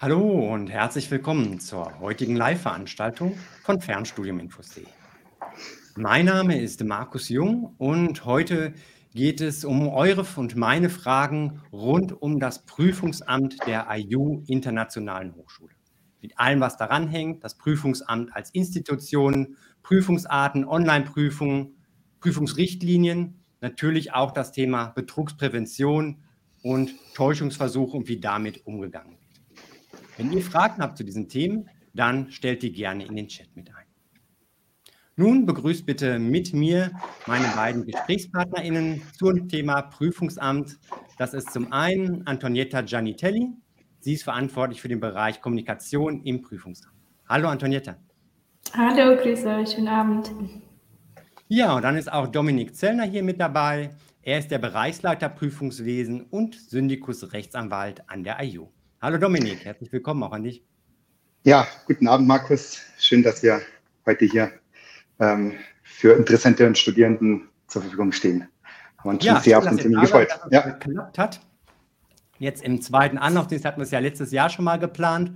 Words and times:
Hallo 0.00 0.54
und 0.54 0.70
herzlich 0.70 1.10
willkommen 1.10 1.58
zur 1.58 1.98
heutigen 1.98 2.36
Live-Veranstaltung 2.36 3.36
von 3.64 3.80
Fernstudium-Infos.de. 3.80 4.86
Mein 5.96 6.26
Name 6.26 6.60
ist 6.60 6.84
Markus 6.84 7.28
Jung 7.28 7.74
und 7.78 8.24
heute 8.24 8.74
geht 9.12 9.40
es 9.40 9.64
um 9.64 9.88
eure 9.88 10.24
und 10.36 10.54
meine 10.54 10.88
Fragen 10.88 11.62
rund 11.72 12.12
um 12.12 12.38
das 12.38 12.64
Prüfungsamt 12.64 13.56
der 13.66 13.88
IU 13.90 14.44
Internationalen 14.46 15.34
Hochschule. 15.34 15.74
Mit 16.22 16.38
allem, 16.38 16.60
was 16.60 16.76
daran 16.76 17.08
hängt, 17.08 17.42
das 17.42 17.58
Prüfungsamt 17.58 18.32
als 18.36 18.50
Institution, 18.50 19.56
Prüfungsarten, 19.82 20.64
Online-Prüfungen, 20.64 21.74
Prüfungsrichtlinien, 22.20 23.40
natürlich 23.60 24.12
auch 24.12 24.30
das 24.30 24.52
Thema 24.52 24.90
Betrugsprävention 24.90 26.22
und 26.62 26.94
Täuschungsversuche 27.14 27.96
und 27.96 28.06
wie 28.06 28.20
damit 28.20 28.64
umgegangen 28.64 29.18
wird. 29.18 29.27
Wenn 30.18 30.32
ihr 30.32 30.42
Fragen 30.42 30.82
habt 30.82 30.98
zu 30.98 31.04
diesen 31.04 31.28
Themen, 31.28 31.70
dann 31.94 32.32
stellt 32.32 32.64
die 32.64 32.72
gerne 32.72 33.06
in 33.06 33.14
den 33.14 33.28
Chat 33.28 33.54
mit 33.54 33.68
ein. 33.70 33.86
Nun 35.14 35.46
begrüßt 35.46 35.86
bitte 35.86 36.18
mit 36.18 36.52
mir 36.52 36.90
meine 37.28 37.46
beiden 37.54 37.84
GesprächspartnerInnen 37.86 39.00
zum 39.16 39.48
Thema 39.48 39.82
Prüfungsamt. 39.82 40.76
Das 41.18 41.34
ist 41.34 41.52
zum 41.52 41.72
einen 41.72 42.26
Antonietta 42.26 42.80
Gianitelli. 42.80 43.52
Sie 44.00 44.14
ist 44.14 44.24
verantwortlich 44.24 44.80
für 44.80 44.88
den 44.88 44.98
Bereich 44.98 45.40
Kommunikation 45.40 46.24
im 46.24 46.42
Prüfungsamt. 46.42 46.96
Hallo 47.28 47.48
Antonietta. 47.48 47.96
Hallo, 48.72 49.22
grüße 49.22 49.48
euch, 49.48 49.70
schönen 49.70 49.86
Abend. 49.86 50.32
Ja, 51.46 51.76
und 51.76 51.82
dann 51.82 51.96
ist 51.96 52.12
auch 52.12 52.26
Dominik 52.26 52.74
Zellner 52.74 53.04
hier 53.04 53.22
mit 53.22 53.38
dabei. 53.38 53.90
Er 54.22 54.40
ist 54.40 54.50
der 54.50 54.58
Bereichsleiter 54.58 55.28
Prüfungswesen 55.28 56.22
und 56.22 56.56
Syndikus 56.56 57.32
Rechtsanwalt 57.32 58.10
an 58.10 58.24
der 58.24 58.42
IU. 58.42 58.68
Hallo 59.00 59.16
Dominik, 59.16 59.64
herzlich 59.64 59.92
willkommen 59.92 60.24
auch 60.24 60.32
an 60.32 60.42
dich. 60.42 60.64
Ja, 61.44 61.68
guten 61.86 62.08
Abend 62.08 62.26
Markus. 62.26 62.80
Schön, 62.98 63.22
dass 63.22 63.44
wir 63.44 63.60
heute 64.04 64.24
hier 64.24 64.50
ähm, 65.20 65.54
für 65.84 66.14
Interessente 66.14 66.66
und 66.66 66.76
Studierenden 66.76 67.48
zur 67.68 67.82
Verfügung 67.82 68.10
stehen. 68.10 68.48
Haben 68.98 69.10
uns 69.10 69.24
schon 69.24 69.36
ja, 69.36 69.40
sehr 69.40 69.58
auf 69.58 69.68
den 69.68 69.78
Termin 69.78 70.00
gefreut. 70.00 70.30
Dass 70.30 70.50
ja. 70.50 70.62
geklappt 70.62 71.16
hat. 71.16 71.40
Jetzt 72.40 72.64
im 72.64 72.82
zweiten 72.82 73.18
Anlaufdienst 73.18 73.64
hatten 73.64 73.78
wir 73.78 73.84
es 73.84 73.92
ja 73.92 74.00
letztes 74.00 74.32
Jahr 74.32 74.50
schon 74.50 74.64
mal 74.64 74.80
geplant. 74.80 75.30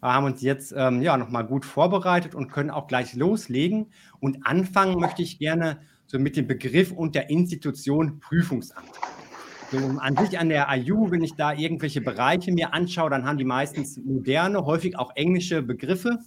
Wir 0.00 0.14
haben 0.14 0.24
uns 0.24 0.40
jetzt 0.40 0.72
ähm, 0.74 1.02
ja 1.02 1.18
nochmal 1.18 1.46
gut 1.46 1.66
vorbereitet 1.66 2.34
und 2.34 2.50
können 2.50 2.70
auch 2.70 2.86
gleich 2.86 3.14
loslegen. 3.14 3.92
Und 4.18 4.46
anfangen 4.46 4.98
möchte 4.98 5.20
ich 5.20 5.38
gerne 5.38 5.82
so 6.06 6.18
mit 6.18 6.38
dem 6.38 6.46
Begriff 6.46 6.90
und 6.90 7.14
der 7.14 7.28
Institution 7.28 8.18
Prüfungsamt. 8.20 8.92
So, 9.70 9.78
an 9.98 10.16
sich 10.16 10.38
an 10.38 10.48
der 10.48 10.68
IU, 10.70 11.10
wenn 11.10 11.22
ich 11.22 11.34
da 11.34 11.52
irgendwelche 11.52 12.00
Bereiche 12.00 12.52
mir 12.52 12.74
anschaue, 12.74 13.10
dann 13.10 13.24
haben 13.24 13.38
die 13.38 13.44
meistens 13.44 13.98
moderne, 13.98 14.64
häufig 14.64 14.98
auch 14.98 15.14
englische 15.16 15.62
Begriffe. 15.62 16.18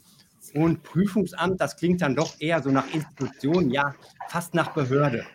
Und 0.53 0.83
Prüfungsamt, 0.83 1.59
das 1.59 1.75
klingt 1.77 2.01
dann 2.01 2.15
doch 2.15 2.35
eher 2.39 2.61
so 2.61 2.71
nach 2.71 2.93
Institution, 2.93 3.69
ja, 3.69 3.95
fast 4.29 4.53
nach 4.53 4.73
Behörde. 4.73 5.25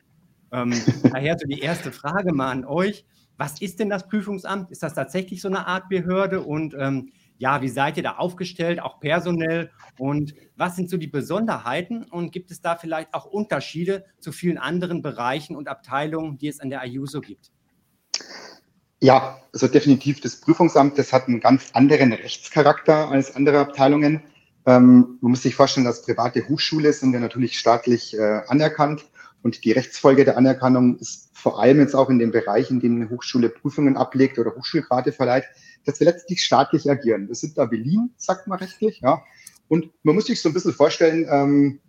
Ähm, 0.51 0.73
daher 1.13 1.37
so 1.39 1.47
die 1.47 1.61
erste 1.61 1.93
Frage 1.93 2.33
mal 2.33 2.51
an 2.51 2.65
euch. 2.65 3.05
Was 3.37 3.61
ist 3.61 3.81
denn 3.81 3.89
das 3.89 4.07
Prüfungsamt? 4.07 4.71
Ist 4.71 4.83
das 4.83 4.95
tatsächlich 4.95 5.41
so 5.41 5.49
eine 5.49 5.67
Art 5.67 5.89
Behörde? 5.89 6.43
Und 6.43 6.75
ähm, 6.79 7.13
ja, 7.39 7.61
wie 7.61 7.69
seid 7.69 7.97
ihr 7.97 8.03
da 8.03 8.17
aufgestellt, 8.17 8.81
auch 8.81 9.01
personell? 9.01 9.71
Und 9.99 10.35
was 10.57 10.77
sind 10.77 10.89
so 10.89 10.97
die 10.97 11.09
Besonderheiten? 11.09 12.05
Und 12.05 12.31
gibt 12.31 12.51
es 12.51 12.61
da 12.61 12.77
vielleicht 12.77 13.15
auch 13.15 13.25
Unterschiede 13.25 14.05
zu 14.21 14.33
vielen 14.33 14.59
anderen 14.59 15.03
Bereichen 15.03 15.57
und 15.57 15.69
Abteilungen, 15.69 16.39
die 16.39 16.49
es 16.49 16.61
an 16.61 16.71
der 16.71 16.85
IU 16.85 17.07
so 17.07 17.21
gibt? 17.21 17.51
Ja, 19.03 19.41
also 19.53 19.67
definitiv 19.67 20.21
das 20.21 20.37
Prüfungsamt, 20.37 20.97
das 20.97 21.13
hat 21.13 21.27
einen 21.27 21.41
ganz 21.41 21.71
anderen 21.73 22.13
Rechtscharakter 22.13 23.09
als 23.09 23.35
andere 23.35 23.59
Abteilungen. 23.59 24.23
Ähm, 24.65 25.19
man 25.21 25.33
muss 25.33 25.43
sich 25.43 25.57
vorstellen, 25.57 25.85
dass 25.85 26.03
private 26.03 26.49
Hochschule 26.49 26.93
sind 26.93 27.13
ja 27.13 27.19
natürlich 27.19 27.59
staatlich 27.59 28.17
äh, 28.17 28.43
anerkannt 28.47 29.05
und 29.43 29.65
die 29.65 29.73
Rechtsfolge 29.73 30.25
der 30.25 30.37
Anerkennung 30.37 30.99
ist 31.01 31.31
vor 31.37 31.61
allem 31.61 31.81
jetzt 31.81 31.97
auch 31.97 32.11
in 32.11 32.21
den 32.21 32.31
Bereichen, 32.31 32.75
in 32.75 32.81
denen 32.81 33.03
eine 33.03 33.11
Hochschule 33.11 33.49
Prüfungen 33.49 33.97
ablegt 33.97 34.39
oder 34.39 34.55
Hochschulgrade 34.55 35.11
verleiht, 35.11 35.47
dass 35.85 35.99
wir 35.99 36.05
letztlich 36.05 36.41
staatlich 36.45 36.89
agieren. 36.89 37.27
Wir 37.27 37.35
sind 37.35 37.59
da 37.59 37.65
Berlin, 37.65 38.11
sagt 38.19 38.47
man 38.47 38.61
rechtlich, 38.61 39.01
ja. 39.01 39.25
Und 39.67 39.91
man 40.05 40.15
muss 40.15 40.27
sich 40.27 40.41
so 40.41 40.49
ein 40.49 40.53
bisschen 40.53 40.75
vorstellen, 40.75 41.27
ähm, 41.29 41.81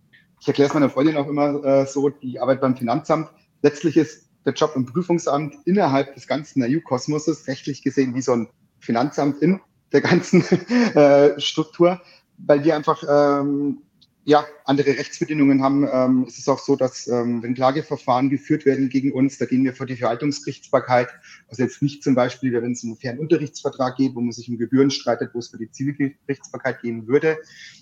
ich 0.41 0.47
erkläre 0.47 0.69
es 0.69 0.73
meiner 0.73 0.89
Freundin 0.89 1.17
auch 1.17 1.27
immer 1.27 1.63
äh, 1.63 1.85
so, 1.85 2.09
die 2.09 2.39
Arbeit 2.39 2.59
beim 2.59 2.75
Finanzamt, 2.75 3.29
letztlich 3.61 3.97
ist 3.97 4.22
der 4.45 4.53
Job 4.53 4.73
im 4.75 4.85
Prüfungsamt 4.85 5.55
innerhalb 5.65 6.13
des 6.15 6.27
ganzen 6.27 6.63
EU-Kosmoses 6.63 7.47
rechtlich 7.47 7.81
gesehen 7.81 8.15
wie 8.15 8.21
so 8.21 8.33
ein 8.33 8.49
Finanzamt 8.79 9.41
in 9.41 9.61
der 9.91 10.01
ganzen 10.01 10.43
äh, 10.95 11.39
Struktur, 11.39 12.01
weil 12.37 12.63
wir 12.63 12.75
einfach 12.75 13.03
ähm, 13.07 13.83
ja, 14.25 14.45
andere 14.65 14.89
Rechtsbedingungen 14.89 15.61
haben. 15.61 15.87
Ähm, 15.91 16.25
es 16.27 16.37
ist 16.37 16.47
auch 16.47 16.59
so, 16.59 16.75
dass 16.75 17.07
ähm, 17.07 17.43
wenn 17.43 17.53
Klageverfahren 17.53 18.29
geführt 18.29 18.65
werden 18.65 18.89
gegen 18.89 19.11
uns, 19.11 19.37
da 19.37 19.45
gehen 19.45 19.63
wir 19.63 19.73
vor 19.73 19.85
die 19.85 19.97
Verwaltungsgerichtsbarkeit. 19.97 21.09
Also 21.49 21.63
jetzt 21.63 21.81
nicht 21.81 22.03
zum 22.03 22.15
Beispiel, 22.15 22.53
wenn 22.53 22.71
es 22.71 22.83
einen 22.83 22.95
Fernunterrichtsvertrag 22.95 23.97
geht, 23.97 24.15
wo 24.15 24.21
man 24.21 24.31
sich 24.31 24.49
um 24.49 24.57
Gebühren 24.57 24.91
streitet, 24.91 25.31
wo 25.33 25.39
es 25.39 25.49
für 25.49 25.57
die 25.57 25.71
Zivilgerichtsbarkeit 25.71 26.81
gehen 26.81 27.07
würde. 27.07 27.37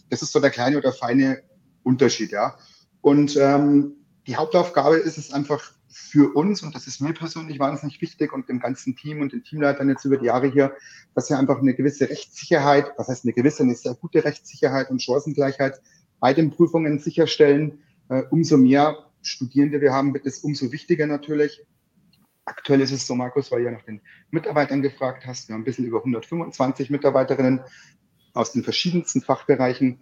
Das 0.10 0.22
ist 0.22 0.32
so 0.32 0.40
der 0.40 0.50
kleine 0.50 0.78
oder 0.78 0.94
feine 0.94 1.42
Unterschied, 1.84 2.32
ja. 2.32 2.58
Und 3.02 3.38
ähm, 3.38 3.94
die 4.28 4.36
Hauptaufgabe 4.36 4.98
ist 4.98 5.18
es 5.18 5.32
einfach 5.34 5.74
für 5.92 6.36
uns, 6.36 6.64
und 6.64 6.74
das 6.74 6.88
ist 6.88 7.02
mir 7.02 7.14
persönlich 7.14 7.60
wahnsinnig 7.60 8.02
wichtig 8.02 8.34
und 8.34 8.50
dem 8.50 8.60
ganzen 8.60 8.96
Team 8.96 9.22
und 9.22 9.34
den 9.34 9.44
Teamleitern 9.44 9.90
jetzt 9.90 10.06
über 10.06 10.18
die 10.18 10.26
Jahre 10.26 10.52
hier, 10.52 10.74
dass 11.16 11.30
wir 11.30 11.38
einfach 11.38 11.60
eine 11.60 11.74
gewisse 11.74 12.10
Rechtssicherheit, 12.10 12.94
was 12.98 13.10
heißt 13.10 13.26
eine 13.26 13.34
gewisse, 13.34 13.64
eine 13.64 13.76
sehr 13.76 13.94
gute 13.96 14.24
Rechtssicherheit 14.24 14.90
und 14.90 15.02
Chancengleichheit 15.02 15.82
bei 16.20 16.34
den 16.34 16.52
Prüfungen 16.52 17.00
sicherstellen. 17.00 17.80
Äh, 18.10 18.24
umso 18.30 18.58
mehr 18.58 19.06
Studierende 19.22 19.82
wir 19.82 19.94
haben, 19.94 20.14
wird 20.14 20.26
es 20.26 20.40
umso 20.40 20.72
wichtiger 20.72 21.08
natürlich. 21.08 21.64
Aktuell 22.46 22.82
ist 22.82 22.92
es 22.92 23.06
so, 23.06 23.16
Markus, 23.16 23.52
weil 23.52 23.60
du 23.60 23.66
ja 23.66 23.72
nach 23.72 23.84
den 23.84 24.02
Mitarbeitern 24.32 24.82
gefragt 24.82 25.26
hast. 25.26 25.48
Wir 25.48 25.54
haben 25.54 25.62
ein 25.62 25.66
bisschen 25.66 25.86
über 25.86 26.00
125 26.00 26.90
Mitarbeiterinnen 26.90 27.62
aus 28.34 28.54
den 28.54 28.64
verschiedensten 28.64 29.22
Fachbereichen. 29.22 30.00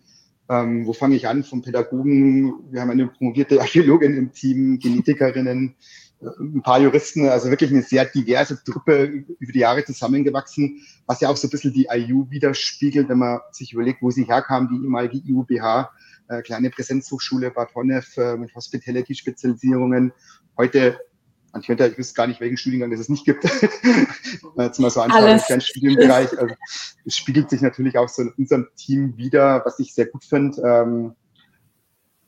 Ähm, 0.50 0.88
wo 0.88 0.94
fange 0.94 1.16
ich 1.16 1.28
an? 1.28 1.44
Vom 1.44 1.62
Pädagogen, 1.62 2.54
wir 2.72 2.82
haben 2.82 2.90
eine 2.90 3.08
promovierte 3.08 3.62
Archäologin 3.62 4.18
im 4.18 4.32
Team, 4.32 4.80
Genetikerinnen, 4.80 5.76
äh, 6.22 6.26
ein 6.40 6.64
paar 6.64 6.80
Juristen, 6.82 7.30
also 7.30 7.52
wirklich 7.52 7.70
eine 7.70 7.84
sehr 7.84 8.06
diverse 8.06 8.62
Truppe 8.64 9.04
über 9.40 9.52
die 9.54 9.60
Jahre 9.60 9.86
zusammengewachsen, 9.86 10.82
was 11.06 11.22
ja 11.22 11.30
auch 11.30 11.38
so 11.38 11.48
ein 11.48 11.52
bisschen 11.52 11.74
die 11.74 11.88
IU 11.92 12.26
widerspiegelt, 12.32 13.10
wenn 13.10 13.20
man 13.20 13.42
sich 13.52 13.74
überlegt, 13.74 14.02
wo 14.02 14.10
sie 14.10 14.24
herkam, 14.24 14.70
die 14.70 14.84
ehemalige 14.84 15.18
IUBH, 15.18 15.92
äh, 16.30 16.42
kleine 16.42 16.72
Präsenzhochschule 16.72 17.52
Bad 17.52 17.76
Honnef 17.76 18.18
äh, 18.18 18.36
mit 18.36 18.54
Hospitality-Spezialisierungen. 18.56 20.14
Heute 20.58 21.00
Antjenta, 21.52 21.88
ich 21.88 21.98
wüsste 21.98 22.16
gar 22.16 22.28
nicht, 22.28 22.40
welchen 22.40 22.58
Studiengang 22.58 22.92
es 22.92 23.10
nicht 23.10 23.26
gibt. 23.26 23.44
Jetzt 24.58 24.80
mal 24.80 24.90
so 24.90 25.02
anschauen, 25.02 25.40
kein 25.40 25.62
Studienbereich. 25.62 26.38
Also, 26.38 26.56
es 27.06 27.16
spiegelt 27.16 27.50
sich 27.50 27.62
natürlich 27.62 27.98
auch 27.98 28.10
so 28.10 28.24
in 28.24 28.30
unserem 28.38 28.68
Team 28.76 29.18
wieder, 29.18 29.64
was 29.66 29.80
ich 29.80 29.94
sehr 29.94 30.06
gut 30.06 30.24
finde. 30.24 30.62
Ähm, 30.62 31.16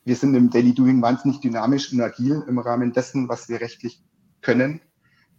wir 0.04 0.16
sind 0.16 0.34
im 0.34 0.50
Daily 0.50 0.74
Doing 0.74 1.02
wahnsinnig 1.02 1.40
dynamisch 1.40 1.94
und 1.94 2.02
agil 2.02 2.44
im 2.48 2.58
Rahmen 2.58 2.94
dessen, 2.94 3.30
was 3.30 3.48
wir 3.50 3.62
rechtlich 3.62 4.02
können. 4.42 4.82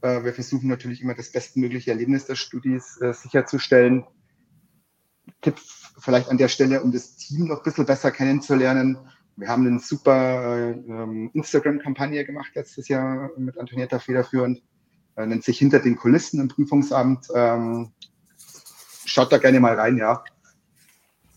Äh, 0.01 0.23
wir 0.25 0.33
versuchen 0.33 0.69
natürlich 0.69 1.03
immer 1.03 1.15
das 1.15 1.33
bestmögliche 1.33 1.91
Erlebnis 1.91 2.27
der 2.27 2.37
Studis 2.37 3.01
äh, 3.01 3.13
sicherzustellen. 3.13 4.05
Tipp 5.41 5.57
vielleicht 5.99 6.29
an 6.29 6.39
der 6.39 6.49
Stelle, 6.49 6.83
um 6.83 6.93
das 6.93 7.17
Team 7.17 7.47
noch 7.47 7.59
ein 7.59 7.63
bisschen 7.65 7.87
besser 7.87 8.11
kennenzulernen 8.11 8.99
wir 9.37 9.49
haben 9.49 9.67
eine 9.67 9.79
super 9.79 10.73
ähm, 10.73 11.31
Instagram-Kampagne 11.33 12.25
gemacht 12.25 12.53
letztes 12.55 12.89
Jahr 12.89 13.31
mit 13.37 13.59
Antonietta 13.59 13.99
federführend. 13.99 14.63
Äh, 15.17 15.27
nennt 15.27 15.45
sich 15.45 15.59
Hinter 15.59 15.81
den 15.81 15.97
Kulissen 15.97 16.41
im 16.41 16.49
Prüfungsamt. 16.49 17.27
Ähm, 17.35 17.93
schaut 19.05 19.33
da 19.33 19.39
gerne 19.39 19.61
mal 19.61 19.75
rein, 19.75 19.97
ja. 19.97 20.23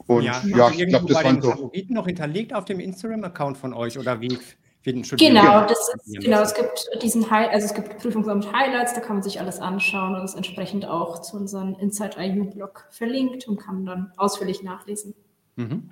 Und 0.07 0.23
ja, 0.23 0.41
ja 0.45 0.69
ich 0.69 0.87
glaube, 0.87 1.11
das 1.11 1.23
waren 1.23 1.41
so. 1.41 1.51
Favoriten 1.51 1.93
noch 1.93 2.05
hinterlegt 2.05 2.53
auf 2.53 2.65
dem 2.65 2.79
Instagram-Account 2.79 3.57
von 3.57 3.73
euch 3.73 3.97
oder 3.97 4.21
wie? 4.21 4.37
Genau, 4.83 5.65
das 5.65 5.79
ist, 5.79 6.23
genau, 6.23 6.41
es 6.41 6.53
gibt 6.53 6.87
diesen 7.01 7.31
High, 7.31 7.49
also 7.51 7.65
es 7.65 7.73
gibt 7.73 7.97
Prüfungsamt 7.97 8.53
Highlights, 8.53 8.93
da 8.93 9.01
kann 9.01 9.15
man 9.15 9.23
sich 9.23 9.39
alles 9.39 9.57
anschauen 9.57 10.13
und 10.13 10.23
ist 10.23 10.35
entsprechend 10.35 10.85
auch 10.85 11.21
zu 11.21 11.37
unserem 11.37 11.75
Inside 11.79 12.17
IU-Blog 12.19 12.85
verlinkt 12.91 13.47
und 13.47 13.57
kann 13.57 13.87
dann 13.87 14.11
ausführlich 14.15 14.61
nachlesen. 14.61 15.15
Mhm. 15.55 15.89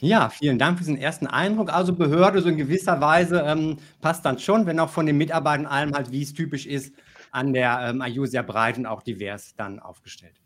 Ja, 0.00 0.28
vielen 0.28 0.58
Dank 0.58 0.78
für 0.78 0.84
diesen 0.84 0.98
ersten 0.98 1.26
Eindruck. 1.26 1.72
Also 1.72 1.94
Behörde 1.94 2.42
so 2.42 2.48
in 2.48 2.56
gewisser 2.56 3.00
Weise 3.00 3.40
ähm, 3.46 3.78
passt 4.00 4.24
dann 4.24 4.38
schon, 4.38 4.66
wenn 4.66 4.80
auch 4.80 4.90
von 4.90 5.06
den 5.06 5.16
Mitarbeitern 5.16 5.66
allem 5.66 5.94
halt, 5.94 6.10
wie 6.10 6.22
es 6.22 6.34
typisch 6.34 6.66
ist, 6.66 6.94
an 7.30 7.52
der 7.52 7.80
ähm, 7.80 8.02
IU 8.04 8.26
sehr 8.26 8.42
breit 8.42 8.76
und 8.76 8.86
auch 8.86 9.02
divers 9.02 9.54
dann 9.56 9.78
aufgestellt. 9.78 10.40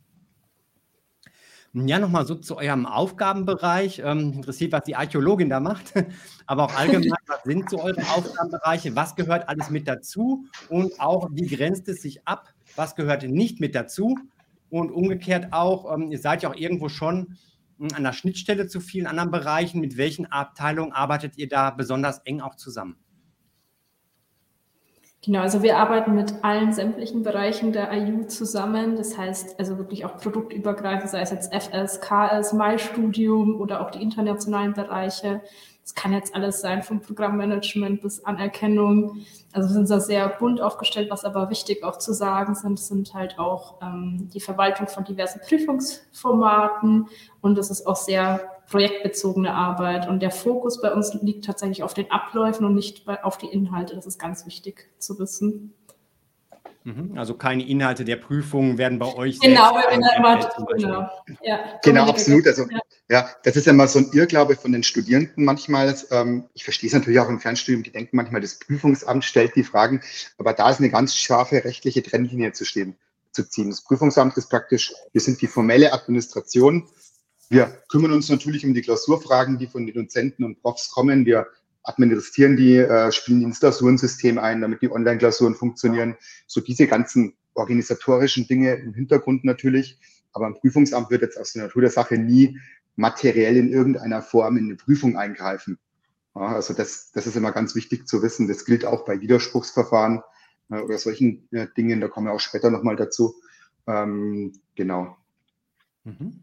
Ja, 1.74 1.98
nochmal 1.98 2.26
so 2.26 2.34
zu 2.34 2.56
eurem 2.56 2.86
Aufgabenbereich. 2.86 4.00
Ähm, 4.04 4.32
interessiert, 4.32 4.72
was 4.72 4.84
die 4.84 4.96
Archäologin 4.96 5.50
da 5.50 5.60
macht, 5.60 5.92
aber 6.46 6.64
auch 6.64 6.74
allgemein, 6.74 7.12
was 7.26 7.42
sind 7.44 7.68
so 7.68 7.82
eure 7.82 8.00
Aufgabenbereiche? 8.00 8.96
Was 8.96 9.16
gehört 9.16 9.48
alles 9.48 9.70
mit 9.70 9.86
dazu? 9.86 10.46
Und 10.68 10.98
auch, 10.98 11.28
wie 11.32 11.46
grenzt 11.46 11.88
es 11.88 12.02
sich 12.02 12.26
ab? 12.26 12.52
Was 12.76 12.96
gehört 12.96 13.22
nicht 13.22 13.60
mit 13.60 13.74
dazu? 13.74 14.18
Und 14.70 14.90
umgekehrt 14.90 15.52
auch, 15.52 15.94
ähm, 15.94 16.10
ihr 16.10 16.18
seid 16.18 16.42
ja 16.42 16.50
auch 16.50 16.56
irgendwo 16.56 16.88
schon 16.88 17.18
hm, 17.18 17.36
an 17.94 18.02
der 18.02 18.12
Schnittstelle 18.12 18.66
zu 18.66 18.80
vielen 18.80 19.06
anderen 19.06 19.30
Bereichen. 19.30 19.80
Mit 19.80 19.96
welchen 19.96 20.26
Abteilungen 20.26 20.92
arbeitet 20.92 21.36
ihr 21.38 21.48
da 21.48 21.70
besonders 21.70 22.18
eng 22.24 22.40
auch 22.40 22.54
zusammen? 22.54 22.96
Genau, 25.24 25.40
also 25.40 25.62
wir 25.62 25.78
arbeiten 25.78 26.14
mit 26.14 26.32
allen 26.42 26.72
sämtlichen 26.72 27.24
Bereichen 27.24 27.72
der 27.72 27.92
IU 27.92 28.24
zusammen. 28.24 28.96
Das 28.96 29.18
heißt 29.18 29.58
also 29.58 29.76
wirklich 29.76 30.04
auch 30.04 30.16
produktübergreifend, 30.16 31.10
sei 31.10 31.20
es 31.20 31.30
jetzt 31.30 31.52
FS, 31.52 32.00
KS, 32.00 32.52
MyStudium 32.52 33.60
oder 33.60 33.80
auch 33.80 33.90
die 33.90 34.00
internationalen 34.00 34.74
Bereiche. 34.74 35.42
Es 35.88 35.94
kann 35.94 36.12
jetzt 36.12 36.34
alles 36.34 36.60
sein, 36.60 36.82
vom 36.82 37.00
Programmmanagement 37.00 38.02
bis 38.02 38.22
Anerkennung. 38.22 39.24
Also 39.54 39.70
wir 39.70 39.72
sind 39.72 39.88
da 39.88 40.00
sehr 40.00 40.28
bunt 40.28 40.60
aufgestellt, 40.60 41.10
was 41.10 41.24
aber 41.24 41.48
wichtig 41.48 41.82
auch 41.82 41.96
zu 41.96 42.12
sagen 42.12 42.54
sind, 42.54 42.78
sind 42.78 43.14
halt 43.14 43.38
auch 43.38 43.80
ähm, 43.80 44.28
die 44.34 44.40
Verwaltung 44.40 44.86
von 44.86 45.04
diversen 45.04 45.40
Prüfungsformaten 45.40 47.08
und 47.40 47.56
es 47.56 47.70
ist 47.70 47.86
auch 47.86 47.96
sehr 47.96 48.50
projektbezogene 48.70 49.54
Arbeit. 49.54 50.06
Und 50.06 50.20
der 50.20 50.30
Fokus 50.30 50.82
bei 50.82 50.92
uns 50.92 51.14
liegt 51.22 51.46
tatsächlich 51.46 51.82
auf 51.82 51.94
den 51.94 52.10
Abläufen 52.10 52.66
und 52.66 52.74
nicht 52.74 53.06
bei, 53.06 53.24
auf 53.24 53.38
die 53.38 53.46
Inhalte. 53.46 53.94
Das 53.94 54.04
ist 54.04 54.18
ganz 54.18 54.44
wichtig 54.44 54.90
zu 54.98 55.18
wissen. 55.18 55.72
Mhm. 56.88 57.18
Also 57.18 57.34
keine 57.34 57.68
Inhalte 57.68 58.04
der 58.06 58.16
Prüfung 58.16 58.78
werden 58.78 58.98
bei 58.98 59.14
euch. 59.14 59.38
Genau, 59.40 59.74
weil 59.74 59.98
wir 59.98 60.16
immer, 60.16 60.50
genau. 60.74 61.10
Ja, 61.42 61.78
genau, 61.84 62.08
absolut. 62.08 62.46
Also 62.46 62.66
ja. 62.70 62.78
ja. 63.10 63.28
das 63.42 63.56
ist 63.56 63.66
ja 63.66 63.74
mal 63.74 63.88
so 63.88 63.98
ein 63.98 64.10
Irrglaube 64.12 64.56
von 64.56 64.72
den 64.72 64.82
Studierenden 64.82 65.44
manchmal. 65.44 65.94
Ähm, 66.10 66.44
ich 66.54 66.64
verstehe 66.64 66.88
es 66.88 66.94
natürlich 66.94 67.20
auch 67.20 67.28
im 67.28 67.40
Fernstudium, 67.40 67.82
die 67.82 67.92
denken 67.92 68.16
manchmal, 68.16 68.40
das 68.40 68.58
Prüfungsamt 68.58 69.22
stellt 69.24 69.54
die 69.54 69.64
Fragen, 69.64 70.00
aber 70.38 70.54
da 70.54 70.70
ist 70.70 70.78
eine 70.78 70.88
ganz 70.88 71.14
scharfe 71.14 71.62
rechtliche 71.62 72.02
Trennlinie 72.02 72.52
zu 72.52 72.64
stehen, 72.64 72.96
zu 73.32 73.46
ziehen. 73.46 73.68
Das 73.68 73.82
Prüfungsamt 73.82 74.38
ist 74.38 74.48
praktisch, 74.48 74.94
wir 75.12 75.20
sind 75.20 75.42
die 75.42 75.46
formelle 75.46 75.92
Administration. 75.92 76.88
Wir 77.50 77.66
kümmern 77.90 78.12
uns 78.12 78.30
natürlich 78.30 78.64
um 78.64 78.72
die 78.72 78.82
Klausurfragen, 78.82 79.58
die 79.58 79.66
von 79.66 79.84
den 79.86 79.94
Dozenten 79.94 80.42
und 80.44 80.62
Profs 80.62 80.90
kommen. 80.90 81.26
Wir 81.26 81.48
administrieren 81.88 82.56
die, 82.56 82.76
äh, 82.76 83.10
spielen 83.12 83.42
ins 83.42 83.60
Klausurensystem 83.60 84.38
ein, 84.38 84.60
damit 84.60 84.82
die 84.82 84.90
Online-Klausuren 84.90 85.54
funktionieren. 85.54 86.16
So 86.46 86.60
diese 86.60 86.86
ganzen 86.86 87.34
organisatorischen 87.54 88.46
Dinge 88.46 88.74
im 88.74 88.94
Hintergrund 88.94 89.44
natürlich. 89.44 89.98
Aber 90.32 90.46
ein 90.46 90.54
Prüfungsamt 90.54 91.10
wird 91.10 91.22
jetzt 91.22 91.38
aus 91.38 91.52
der 91.52 91.64
Natur 91.64 91.82
der 91.82 91.90
Sache 91.90 92.18
nie 92.18 92.58
materiell 92.96 93.56
in 93.56 93.72
irgendeiner 93.72 94.22
Form 94.22 94.56
in 94.56 94.64
eine 94.64 94.76
Prüfung 94.76 95.16
eingreifen. 95.16 95.78
Ja, 96.34 96.54
also 96.54 96.74
das, 96.74 97.10
das 97.12 97.26
ist 97.26 97.36
immer 97.36 97.52
ganz 97.52 97.74
wichtig 97.74 98.06
zu 98.06 98.22
wissen. 98.22 98.48
Das 98.48 98.64
gilt 98.64 98.84
auch 98.84 99.04
bei 99.04 99.20
Widerspruchsverfahren 99.20 100.22
äh, 100.70 100.80
oder 100.80 100.98
solchen 100.98 101.48
äh, 101.52 101.66
Dingen. 101.76 102.00
Da 102.00 102.08
kommen 102.08 102.26
wir 102.26 102.32
auch 102.32 102.40
später 102.40 102.70
nochmal 102.70 102.96
dazu. 102.96 103.34
Ähm, 103.86 104.52
genau. 104.74 105.16
Mhm. 106.04 106.40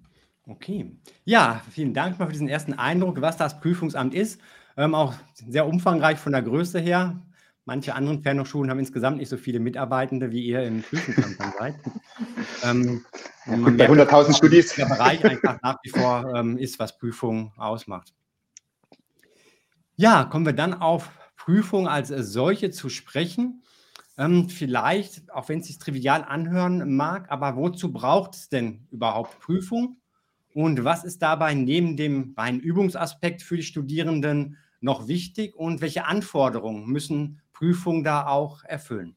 Okay. 0.47 0.91
Ja, 1.23 1.63
vielen 1.71 1.93
Dank 1.93 2.19
mal 2.19 2.27
für 2.27 2.33
diesen 2.33 2.47
ersten 2.47 2.73
Eindruck, 2.73 3.21
was 3.21 3.37
das 3.37 3.59
Prüfungsamt 3.59 4.13
ist. 4.13 4.39
Ähm, 4.77 4.95
auch 4.95 5.13
sehr 5.33 5.67
umfangreich 5.67 6.17
von 6.17 6.33
der 6.33 6.41
Größe 6.41 6.79
her. 6.79 7.21
Manche 7.65 7.95
anderen 7.95 8.21
Fernhochschulen 8.21 8.69
haben 8.69 8.79
insgesamt 8.79 9.17
nicht 9.17 9.29
so 9.29 9.37
viele 9.37 9.59
Mitarbeitende, 9.59 10.31
wie 10.31 10.45
ihr 10.45 10.63
im 10.63 10.83
Prüfungsamt 10.83 11.37
seid. 11.57 11.75
Ähm, 12.63 13.05
bei 13.45 13.89
100.000 13.89 14.35
Studis. 14.35 14.73
Der 14.75 14.85
Bereich 14.85 15.23
einfach 15.23 15.61
nach 15.61 15.77
wie 15.83 15.89
vor 15.89 16.33
ähm, 16.35 16.57
ist, 16.57 16.79
was 16.79 16.97
Prüfung 16.97 17.51
ausmacht. 17.57 18.13
Ja, 19.97 20.23
kommen 20.23 20.45
wir 20.45 20.53
dann 20.53 20.73
auf 20.73 21.11
Prüfung 21.35 21.87
als 21.87 22.07
solche 22.07 22.71
zu 22.71 22.89
sprechen. 22.89 23.61
Ähm, 24.17 24.49
vielleicht, 24.49 25.31
auch 25.31 25.49
wenn 25.49 25.59
es 25.59 25.67
sich 25.67 25.77
trivial 25.77 26.23
anhören 26.23 26.95
mag, 26.95 27.29
aber 27.29 27.55
wozu 27.55 27.91
braucht 27.91 28.33
es 28.35 28.49
denn 28.49 28.87
überhaupt 28.89 29.39
Prüfung? 29.41 29.97
Und 30.53 30.85
was 30.85 31.03
ist 31.03 31.21
dabei 31.21 31.53
neben 31.53 31.97
dem 31.97 32.33
reinen 32.37 32.61
Übungsaspekt 32.61 33.43
für 33.43 33.57
die 33.57 33.63
Studierenden 33.63 34.57
noch 34.81 35.07
wichtig 35.07 35.55
und 35.55 35.81
welche 35.81 36.05
Anforderungen 36.05 36.87
müssen 36.87 37.41
Prüfungen 37.53 38.03
da 38.03 38.27
auch 38.27 38.63
erfüllen? 38.63 39.15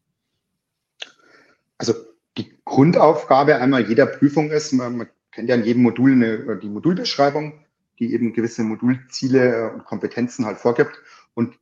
Also 1.76 1.94
die 2.36 2.58
Grundaufgabe 2.64 3.56
einmal 3.56 3.88
jeder 3.88 4.06
Prüfung 4.06 4.50
ist, 4.50 4.72
man, 4.72 4.96
man 4.96 5.08
kennt 5.32 5.48
ja 5.48 5.54
in 5.54 5.64
jedem 5.64 5.82
Modul 5.82 6.12
eine, 6.12 6.56
die 6.56 6.68
Modulbeschreibung, 6.68 7.64
die 7.98 8.12
eben 8.12 8.32
gewisse 8.32 8.62
Modulziele 8.62 9.72
und 9.72 9.84
Kompetenzen 9.84 10.46
halt 10.46 10.58
vorgibt. 10.58 11.02
Und 11.34 11.58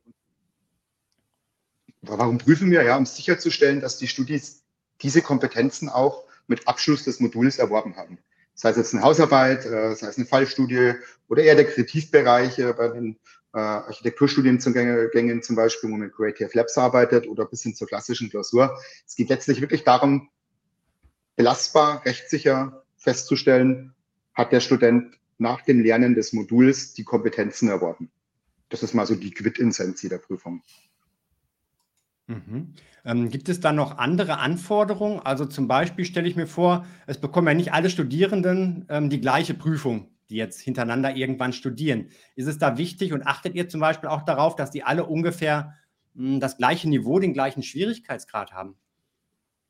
warum 2.01 2.37
prüfen 2.37 2.71
wir? 2.71 2.83
Ja, 2.83 2.97
um 2.97 3.05
sicherzustellen, 3.05 3.81
dass 3.81 3.97
die 3.97 4.07
Studis 4.07 4.63
diese 5.01 5.21
Kompetenzen 5.21 5.89
auch 5.89 6.25
mit 6.47 6.67
Abschluss 6.67 7.03
des 7.03 7.19
Moduls 7.19 7.57
erworben 7.57 7.95
haben. 7.97 8.17
Sei 8.53 8.69
es 8.69 8.77
jetzt 8.77 8.93
eine 8.93 9.03
Hausarbeit, 9.03 9.65
äh, 9.65 9.95
sei 9.95 10.07
es 10.07 10.17
eine 10.17 10.25
Fallstudie 10.25 10.93
oder 11.27 11.43
eher 11.43 11.55
der 11.55 11.65
Kreativbereich 11.65 12.57
äh, 12.57 12.73
bei 12.73 12.87
den 12.87 13.17
äh, 13.53 13.59
Architekturstudienzugängen 13.59 15.41
zum 15.41 15.55
Beispiel, 15.55 15.89
wo 15.89 15.93
man 15.93 16.07
mit 16.07 16.13
Creative 16.13 16.49
Labs 16.53 16.77
arbeitet 16.77 17.27
oder 17.27 17.45
bis 17.45 17.63
hin 17.63 17.75
zur 17.75 17.87
klassischen 17.87 18.29
Klausur. 18.29 18.77
Es 19.05 19.15
geht 19.15 19.29
letztlich 19.29 19.61
wirklich 19.61 19.83
darum, 19.83 20.29
belastbar, 21.35 22.05
rechtssicher 22.05 22.83
festzustellen, 22.97 23.93
hat 24.33 24.51
der 24.51 24.59
Student 24.59 25.15
nach 25.37 25.61
dem 25.61 25.81
Lernen 25.81 26.15
des 26.15 26.33
Moduls 26.33 26.93
die 26.93 27.03
Kompetenzen 27.03 27.69
erworben. 27.69 28.09
Das 28.69 28.83
ist 28.83 28.93
mal 28.93 29.05
so 29.05 29.15
die 29.15 29.31
Quid-Insensi 29.31 30.09
der 30.09 30.17
Prüfung. 30.17 30.61
Mhm. 32.27 32.73
Ähm, 33.05 33.29
gibt 33.29 33.47
es 33.47 33.61
da 33.61 33.71
noch 33.71 33.97
andere 33.97 34.39
Anforderungen? 34.39 35.21
Also 35.21 35.45
zum 35.45 35.67
Beispiel 35.67 36.03
stelle 36.03 36.27
ich 36.27 36.35
mir 36.35 36.47
vor, 36.47 36.85
es 37.05 37.19
bekommen 37.19 37.47
ja 37.47 37.53
nicht 37.53 37.71
alle 37.71 37.89
Studierenden 37.89 38.85
ähm, 38.89 39.09
die 39.09 39.21
gleiche 39.21 39.53
Prüfung 39.53 40.09
die 40.29 40.35
jetzt 40.35 40.61
hintereinander 40.61 41.15
irgendwann 41.15 41.53
studieren. 41.53 42.09
Ist 42.35 42.47
es 42.47 42.57
da 42.57 42.77
wichtig 42.77 43.13
und 43.13 43.25
achtet 43.25 43.55
ihr 43.55 43.69
zum 43.69 43.79
Beispiel 43.79 44.09
auch 44.09 44.23
darauf, 44.23 44.55
dass 44.55 44.71
die 44.71 44.83
alle 44.83 45.05
ungefähr 45.05 45.75
hm, 46.15 46.39
das 46.39 46.57
gleiche 46.57 46.89
Niveau, 46.89 47.19
den 47.19 47.33
gleichen 47.33 47.63
Schwierigkeitsgrad 47.63 48.53
haben? 48.53 48.75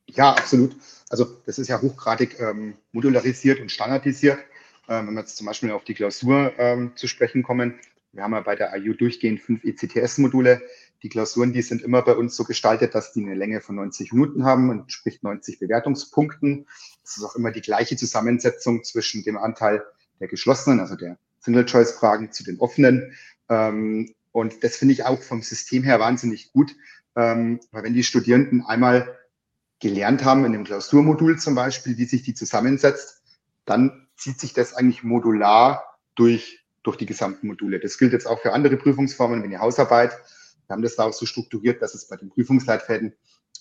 Ja, 0.07 0.31
absolut. 0.31 0.75
Also 1.09 1.25
das 1.45 1.59
ist 1.59 1.67
ja 1.67 1.81
hochgradig 1.81 2.39
ähm, 2.39 2.75
modularisiert 2.91 3.59
und 3.59 3.71
standardisiert. 3.71 4.39
Ähm, 4.87 5.07
wenn 5.07 5.13
wir 5.15 5.21
jetzt 5.21 5.37
zum 5.37 5.47
Beispiel 5.47 5.71
auf 5.71 5.83
die 5.83 5.93
Klausur 5.93 6.53
ähm, 6.57 6.93
zu 6.95 7.07
sprechen 7.07 7.43
kommen, 7.43 7.79
wir 8.13 8.23
haben 8.23 8.33
ja 8.33 8.41
bei 8.41 8.55
der 8.55 8.73
IU 8.75 8.93
durchgehend 8.93 9.41
fünf 9.41 9.63
ECTS-Module. 9.63 10.61
Die 11.03 11.09
Klausuren, 11.09 11.53
die 11.53 11.61
sind 11.61 11.83
immer 11.83 12.01
bei 12.01 12.15
uns 12.15 12.35
so 12.35 12.45
gestaltet, 12.45 12.95
dass 12.95 13.13
die 13.13 13.21
eine 13.21 13.35
Länge 13.35 13.61
von 13.61 13.75
90 13.75 14.13
Minuten 14.13 14.45
haben 14.45 14.69
und 14.69 14.91
sprich 14.91 15.21
90 15.21 15.59
Bewertungspunkten. 15.59 16.65
Das 17.03 17.17
ist 17.17 17.23
auch 17.23 17.35
immer 17.35 17.51
die 17.51 17.61
gleiche 17.61 17.95
Zusammensetzung 17.95 18.83
zwischen 18.83 19.23
dem 19.23 19.37
Anteil 19.37 19.83
der 20.19 20.27
geschlossenen, 20.27 20.79
also 20.79 20.95
der 20.95 21.17
Single-Choice-Fragen 21.39 22.31
zu 22.31 22.43
den 22.43 22.59
offenen. 22.59 23.13
Ähm, 23.49 24.13
und 24.31 24.63
das 24.63 24.77
finde 24.77 24.93
ich 24.93 25.05
auch 25.05 25.21
vom 25.21 25.41
System 25.41 25.83
her 25.83 25.99
wahnsinnig 25.99 26.51
gut, 26.51 26.75
ähm, 27.15 27.59
weil 27.71 27.83
wenn 27.83 27.93
die 27.93 28.03
Studierenden 28.03 28.65
einmal 28.65 29.17
gelernt 29.79 30.23
haben, 30.25 30.45
in 30.45 30.53
dem 30.53 30.63
Klausurmodul 30.63 31.37
zum 31.37 31.55
Beispiel, 31.55 31.97
wie 31.97 32.05
sich 32.05 32.23
die 32.23 32.33
zusammensetzt, 32.33 33.21
dann 33.65 34.07
zieht 34.15 34.39
sich 34.39 34.53
das 34.53 34.73
eigentlich 34.73 35.03
modular 35.03 35.99
durch, 36.15 36.65
durch 36.83 36.97
die 36.97 37.05
gesamten 37.05 37.47
Module. 37.47 37.79
Das 37.79 37.97
gilt 37.97 38.13
jetzt 38.13 38.25
auch 38.25 38.41
für 38.41 38.53
andere 38.53 38.77
Prüfungsformen 38.77 39.41
wie 39.43 39.47
eine 39.47 39.59
Hausarbeit. 39.59 40.11
Wir 40.65 40.73
haben 40.73 40.81
das 40.81 40.95
da 40.95 41.03
auch 41.03 41.13
so 41.13 41.25
strukturiert, 41.25 41.81
dass 41.81 41.93
es 41.93 42.07
bei 42.07 42.15
den 42.15 42.29
Prüfungsleitfäden 42.29 43.13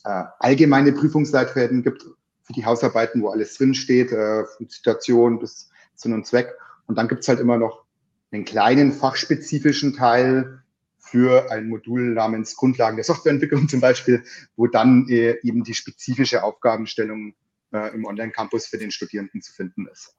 äh, 0.05 0.25
allgemeine 0.39 0.93
Prüfungsleitfäden 0.93 1.83
gibt 1.83 2.03
für 2.43 2.53
die 2.53 2.65
Hausarbeiten, 2.65 3.23
wo 3.23 3.29
alles 3.29 3.57
drinsteht, 3.57 4.13
äh, 4.13 4.45
von 4.45 4.69
Situation 4.69 5.39
bis 5.39 5.69
Sinn 5.97 6.13
und 6.13 6.27
Zweck. 6.27 6.55
Und 6.87 6.97
dann 6.97 7.09
gibt's 7.09 7.29
halt 7.29 7.41
immer 7.41 7.59
noch 7.59 7.85
einen 8.31 8.45
kleinen 8.45 8.93
fachspezifischen 8.93 9.95
Teil 9.95 10.63
für 10.99 11.51
ein 11.51 11.69
Modul 11.69 12.15
namens 12.15 12.57
Grundlagen 12.57 12.97
der 12.97 13.05
Softwareentwicklung 13.05 13.69
zum 13.69 13.81
Beispiel, 13.81 14.25
wo 14.57 14.67
dann 14.67 15.09
äh, 15.09 15.39
eben 15.43 15.63
die 15.63 15.75
spezifische 15.75 16.43
Aufgabenstellung 16.43 17.35
äh, 17.73 17.95
im 17.95 18.05
Online-Campus 18.05 18.67
für 18.67 18.79
den 18.79 18.91
Studierenden 18.91 19.41
zu 19.43 19.53
finden 19.53 19.87
ist. 19.87 20.17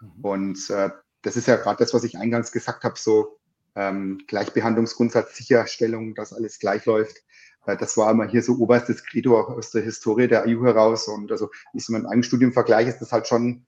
Mhm. 0.00 0.24
Und 0.24 0.70
äh, 0.70 0.90
das 1.22 1.36
ist 1.36 1.46
ja 1.46 1.56
gerade 1.56 1.78
das, 1.78 1.94
was 1.94 2.04
ich 2.04 2.18
eingangs 2.18 2.52
gesagt 2.52 2.84
habe, 2.84 2.98
so 2.98 3.38
ähm, 3.76 4.22
Gleichbehandlungsgrundsatz, 4.26 5.36
Sicherstellung, 5.36 6.14
dass 6.14 6.32
alles 6.32 6.58
gleich 6.58 6.84
läuft. 6.84 7.18
Äh, 7.66 7.76
das 7.76 7.96
war 7.96 8.10
immer 8.10 8.26
hier 8.26 8.42
so 8.42 8.56
oberstes 8.58 9.04
Credo 9.04 9.40
aus 9.40 9.70
der 9.70 9.82
Historie 9.82 10.28
der 10.28 10.46
EU 10.46 10.64
heraus. 10.64 11.08
Und 11.08 11.30
also, 11.30 11.50
wie 11.72 11.78
ich 11.78 11.86
so 11.86 11.92
mit 11.92 12.06
einem 12.06 12.22
Studium 12.22 12.52
vergleiche, 12.52 12.90
ist 12.90 13.00
das 13.00 13.12
halt 13.12 13.26
schon 13.26 13.66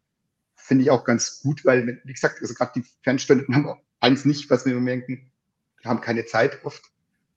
finde 0.66 0.84
ich 0.84 0.90
auch 0.90 1.04
ganz 1.04 1.40
gut, 1.40 1.64
weil, 1.64 2.00
wie 2.04 2.12
gesagt, 2.12 2.40
also 2.40 2.54
gerade 2.54 2.72
die 2.76 2.84
Fernstudenten 3.02 3.54
haben 3.54 3.80
eins 4.00 4.24
nicht, 4.24 4.50
was 4.50 4.66
wir 4.66 4.74
merken, 4.74 5.30
haben 5.84 6.00
keine 6.00 6.26
Zeit 6.26 6.64
oft, 6.64 6.82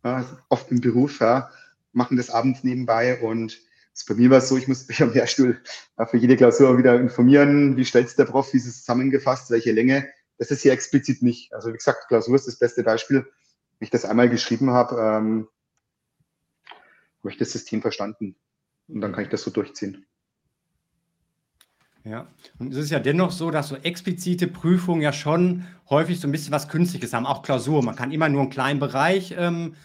ja, 0.04 0.26
oft 0.50 0.72
im 0.72 0.82
Beruf, 0.82 1.20
ja, 1.20 1.52
machen 1.94 2.18
das 2.18 2.30
abends 2.30 2.64
nebenbei 2.64 3.22
und 3.22 3.62
bei 4.08 4.16
mir 4.16 4.30
war 4.30 4.38
es 4.38 4.48
so, 4.48 4.58
ich 4.58 4.68
muss 4.68 4.88
mich 4.88 5.02
am 5.02 5.12
Lehrstuhl 5.12 5.62
für 6.10 6.18
jede 6.18 6.38
Klausur 6.38 6.78
wieder 6.78 7.00
informieren, 7.00 7.76
wie 7.76 7.86
stellt 7.86 8.18
der 8.18 8.26
Prof, 8.26 8.54
wie 8.54 8.58
ist 8.58 8.66
es 8.66 8.80
zusammengefasst, 8.80 9.52
welche 9.52 9.74
Länge. 9.74 10.10
Das 10.38 10.52
ist 10.52 10.62
hier 10.62 10.72
explizit 10.72 11.22
nicht. 11.22 11.54
Also 11.54 11.70
wie 11.70 11.74
gesagt, 11.74 12.08
Klausur 12.08 12.36
ist 12.36 12.48
das 12.48 12.58
beste 12.58 12.84
Beispiel. 12.84 13.24
Wenn 13.24 13.86
ich 13.86 13.90
das 13.90 14.06
einmal 14.06 14.30
geschrieben 14.30 14.72
habe, 14.72 14.96
ähm, 14.96 15.50
habe 17.20 17.32
ich 17.32 17.38
das 17.38 17.52
System 17.52 17.82
verstanden 17.82 18.38
und 18.88 19.02
dann 19.02 19.12
kann 19.12 19.24
ich 19.24 19.30
das 19.30 19.44
so 19.44 19.52
durchziehen. 19.52 20.06
Ja, 22.06 22.28
und 22.58 22.72
es 22.72 22.78
ist 22.78 22.92
ja 22.92 23.00
dennoch 23.00 23.32
so, 23.32 23.52
dass 23.52 23.68
so 23.68 23.76
explizite 23.76 24.48
Prüfungen 24.48 25.02
ja 25.02 25.12
schon 25.12 25.66
häufig 25.90 26.20
so 26.20 26.28
ein 26.28 26.32
bisschen 26.32 26.54
was 26.54 26.70
Künstliches 26.70 27.14
haben, 27.14 27.26
auch 27.26 27.42
Klausur. 27.42 27.84
Man 27.84 27.96
kann 27.96 28.12
immer 28.12 28.30
nur 28.30 28.42
einen 28.42 28.50
kleinen 28.50 28.80
Bereich 28.80 29.36
ähm, 29.38 29.76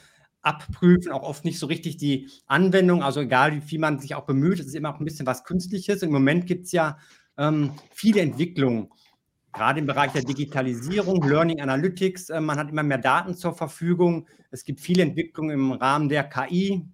abprüfen, 0.43 1.11
auch 1.11 1.23
oft 1.23 1.45
nicht 1.45 1.59
so 1.59 1.67
richtig 1.67 1.97
die 1.97 2.29
Anwendung. 2.47 3.03
Also 3.03 3.21
egal, 3.21 3.55
wie 3.55 3.61
viel 3.61 3.81
man 3.81 3.99
sich 3.99 4.15
auch 4.15 4.27
bemüht, 4.27 4.61
es 4.61 4.67
ist 4.67 4.75
immer 4.77 4.95
auch 4.95 5.01
ein 5.01 5.05
bisschen 5.05 5.27
was 5.27 5.45
Künstliches. 5.45 6.03
Im 6.03 6.13
Moment 6.13 6.47
gibt 6.47 6.67
es 6.67 6.73
ja 6.73 6.99
ähm, 7.37 7.73
viele 7.93 8.21
Entwicklungen, 8.21 8.91
gerade 9.53 9.81
im 9.81 9.87
Bereich 9.87 10.13
der 10.13 10.23
Digitalisierung, 10.23 11.23
Learning 11.27 11.61
Analytics. 11.61 12.31
Äh, 12.31 12.41
man 12.41 12.59
hat 12.59 12.71
immer 12.71 12.85
mehr 12.85 12.99
Daten 12.99 13.35
zur 13.35 13.55
Verfügung. 13.55 14.29
Es 14.53 14.65
gibt 14.65 14.81
viele 14.81 15.03
Entwicklungen 15.03 15.51
im 15.51 15.73
Rahmen 15.73 16.09
der 16.09 16.25
KI. 16.25 16.87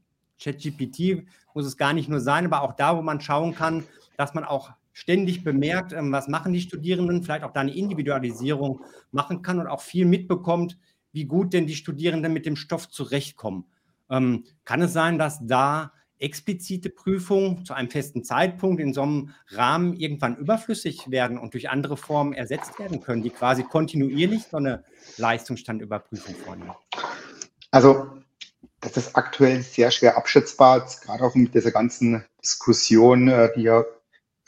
ChatGPT 0.42 1.26
muss 1.52 1.66
es 1.66 1.76
gar 1.76 1.92
nicht 1.92 2.08
nur 2.08 2.20
sein, 2.20 2.46
aber 2.46 2.62
auch 2.62 2.72
da, 2.72 2.96
wo 2.96 3.02
man 3.02 3.20
schauen 3.20 3.54
kann, 3.54 3.84
dass 4.16 4.32
man 4.32 4.44
auch 4.44 4.70
ständig 4.92 5.44
bemerkt, 5.44 5.92
ähm, 5.92 6.12
was 6.12 6.28
machen 6.28 6.52
die 6.52 6.60
Studierenden, 6.60 7.22
vielleicht 7.22 7.44
auch 7.44 7.52
da 7.52 7.60
eine 7.60 7.74
Individualisierung 7.74 8.84
machen 9.10 9.42
kann 9.42 9.60
und 9.60 9.66
auch 9.66 9.80
viel 9.80 10.06
mitbekommt, 10.06 10.78
wie 11.12 11.24
gut 11.24 11.52
denn 11.52 11.66
die 11.66 11.74
Studierenden 11.74 12.32
mit 12.32 12.46
dem 12.46 12.56
Stoff 12.56 12.88
zurechtkommen. 12.88 13.64
Ähm, 14.10 14.44
kann 14.64 14.82
es 14.82 14.92
sein, 14.92 15.18
dass 15.18 15.44
da 15.46 15.92
explizite 16.18 16.90
Prüfungen 16.90 17.64
zu 17.64 17.72
einem 17.72 17.90
festen 17.90 18.24
Zeitpunkt 18.24 18.80
in 18.80 18.92
so 18.92 19.02
einem 19.02 19.30
Rahmen 19.48 19.94
irgendwann 19.94 20.36
überflüssig 20.36 21.10
werden 21.10 21.38
und 21.38 21.54
durch 21.54 21.70
andere 21.70 21.96
Formen 21.96 22.34
ersetzt 22.34 22.78
werden 22.78 23.00
können, 23.00 23.22
die 23.22 23.30
quasi 23.30 23.64
kontinuierlich 23.64 24.44
so 24.50 24.58
eine 24.58 24.84
Leistungsstandüberprüfung 25.16 26.34
vornehmen? 26.34 26.74
Also 27.70 28.06
das 28.80 28.96
ist 28.96 29.16
aktuell 29.16 29.62
sehr 29.62 29.90
schwer 29.90 30.16
abschätzbar, 30.16 30.86
gerade 31.02 31.24
auch 31.24 31.34
mit 31.34 31.54
dieser 31.54 31.70
ganzen 31.70 32.24
Diskussion, 32.42 33.28
äh, 33.28 33.50
die 33.56 33.62
ja 33.62 33.84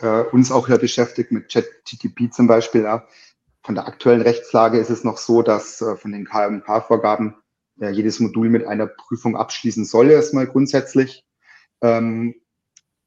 äh, 0.02 0.22
uns 0.32 0.50
auch 0.50 0.68
ja 0.68 0.76
beschäftigt 0.76 1.32
mit 1.32 1.50
ChatGTP 1.50 2.32
zum 2.32 2.46
Beispiel. 2.46 2.82
Ja. 2.82 3.06
Von 3.62 3.74
der 3.74 3.86
aktuellen 3.86 4.22
Rechtslage 4.22 4.78
ist 4.78 4.90
es 4.90 5.04
noch 5.04 5.18
so, 5.18 5.42
dass 5.42 5.80
äh, 5.80 5.96
von 5.96 6.12
den 6.12 6.26
KMK-Vorgaben 6.26 7.36
äh, 7.80 7.90
jedes 7.90 8.20
Modul 8.20 8.48
mit 8.48 8.66
einer 8.66 8.86
Prüfung 8.86 9.36
abschließen 9.36 9.84
soll, 9.84 10.10
erstmal 10.10 10.46
grundsätzlich. 10.46 11.24
Ähm, 11.80 12.34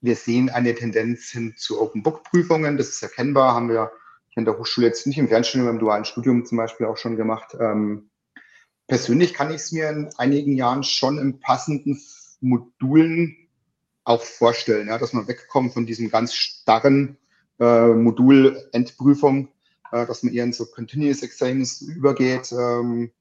wir 0.02 0.16
sehen 0.16 0.50
eine 0.50 0.76
Tendenz 0.76 1.30
hin 1.30 1.56
zu 1.58 1.82
Open-Book-Prüfungen. 1.82 2.78
Das 2.78 2.90
ist 2.90 3.04
erkennbar, 3.04 3.54
haben 3.54 3.70
wir 3.70 3.92
in 4.36 4.46
der 4.46 4.58
Hochschule 4.58 4.88
jetzt 4.88 5.08
nicht 5.08 5.18
im 5.18 5.28
Fernstudium, 5.28 5.70
im 5.70 5.80
dualen 5.80 6.06
Studium 6.06 6.46
zum 6.46 6.58
Beispiel 6.58 6.88
auch 6.88 6.98
schon 6.98 7.16
gemacht. 7.16 7.56
Ähm, 7.60 8.10
persönlich 8.88 9.34
kann 9.34 9.50
ich 9.50 9.58
es 9.58 9.72
mir 9.72 9.90
in 9.90 10.10
einigen 10.18 10.56
Jahren 10.56 10.84
schon 10.84 11.18
in 11.18 11.40
passenden 11.40 12.00
Modulen 12.42 13.45
auch 14.06 14.24
vorstellen, 14.24 14.88
ja, 14.88 14.98
dass 14.98 15.14
man 15.14 15.28
wegkommt 15.28 15.74
von 15.74 15.86
diesem 15.86 16.10
ganz 16.10 16.34
starren 16.34 17.18
äh, 17.60 17.88
Modul-Endprüfung 17.90 19.50
äh, 19.96 20.06
dass 20.06 20.24
man 20.24 20.34
eher 20.34 20.44
in 20.44 20.54
so 20.54 20.66
Continuous 20.66 21.24
Exams 21.24 21.82
übergeht. 21.82 22.52
Ähm, 22.52 23.12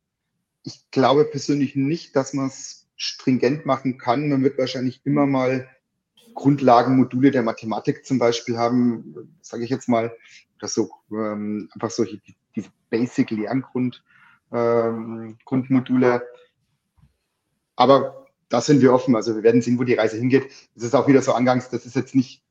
ich 0.65 0.91
glaube 0.91 1.25
persönlich 1.25 1.77
nicht, 1.77 2.17
dass 2.17 2.33
man 2.33 2.47
es 2.47 2.89
stringent 2.97 3.67
machen 3.67 3.99
kann. 3.99 4.29
Man 4.29 4.43
wird 4.43 4.59
wahrscheinlich 4.59 5.01
immer 5.05 5.27
mal 5.27 5.69
Grundlagenmodule 6.35 7.31
der 7.31 7.43
Mathematik 7.43 8.05
zum 8.05 8.19
Beispiel 8.19 8.57
haben, 8.57 9.37
sage 9.41 9.65
ich 9.65 9.71
jetzt 9.71 9.89
mal, 9.89 10.17
oder 10.59 10.69
so 10.69 10.91
ähm, 11.13 11.69
einfach 11.75 11.91
solche 11.91 12.19
die, 12.19 12.35
die 12.57 12.65
Basic 12.91 13.31
Lerngrund 13.31 14.03
ähm, 14.53 15.39
Grundmodule. 15.45 16.27
Aber 17.77 18.24
da 18.49 18.61
sind 18.61 18.81
wir 18.81 18.93
offen. 18.93 19.17
Also 19.17 19.35
wir 19.37 19.43
werden 19.43 19.63
sehen, 19.63 19.79
wo 19.79 19.85
die 19.85 19.95
Reise 19.95 20.17
hingeht. 20.17 20.51
Es 20.77 20.83
ist 20.83 20.95
auch 20.95 21.09
wieder 21.09 21.23
so 21.23 21.33
angangs, 21.33 21.69
das 21.71 21.87
ist 21.87 21.97
jetzt 21.97 22.15
nicht 22.15 22.43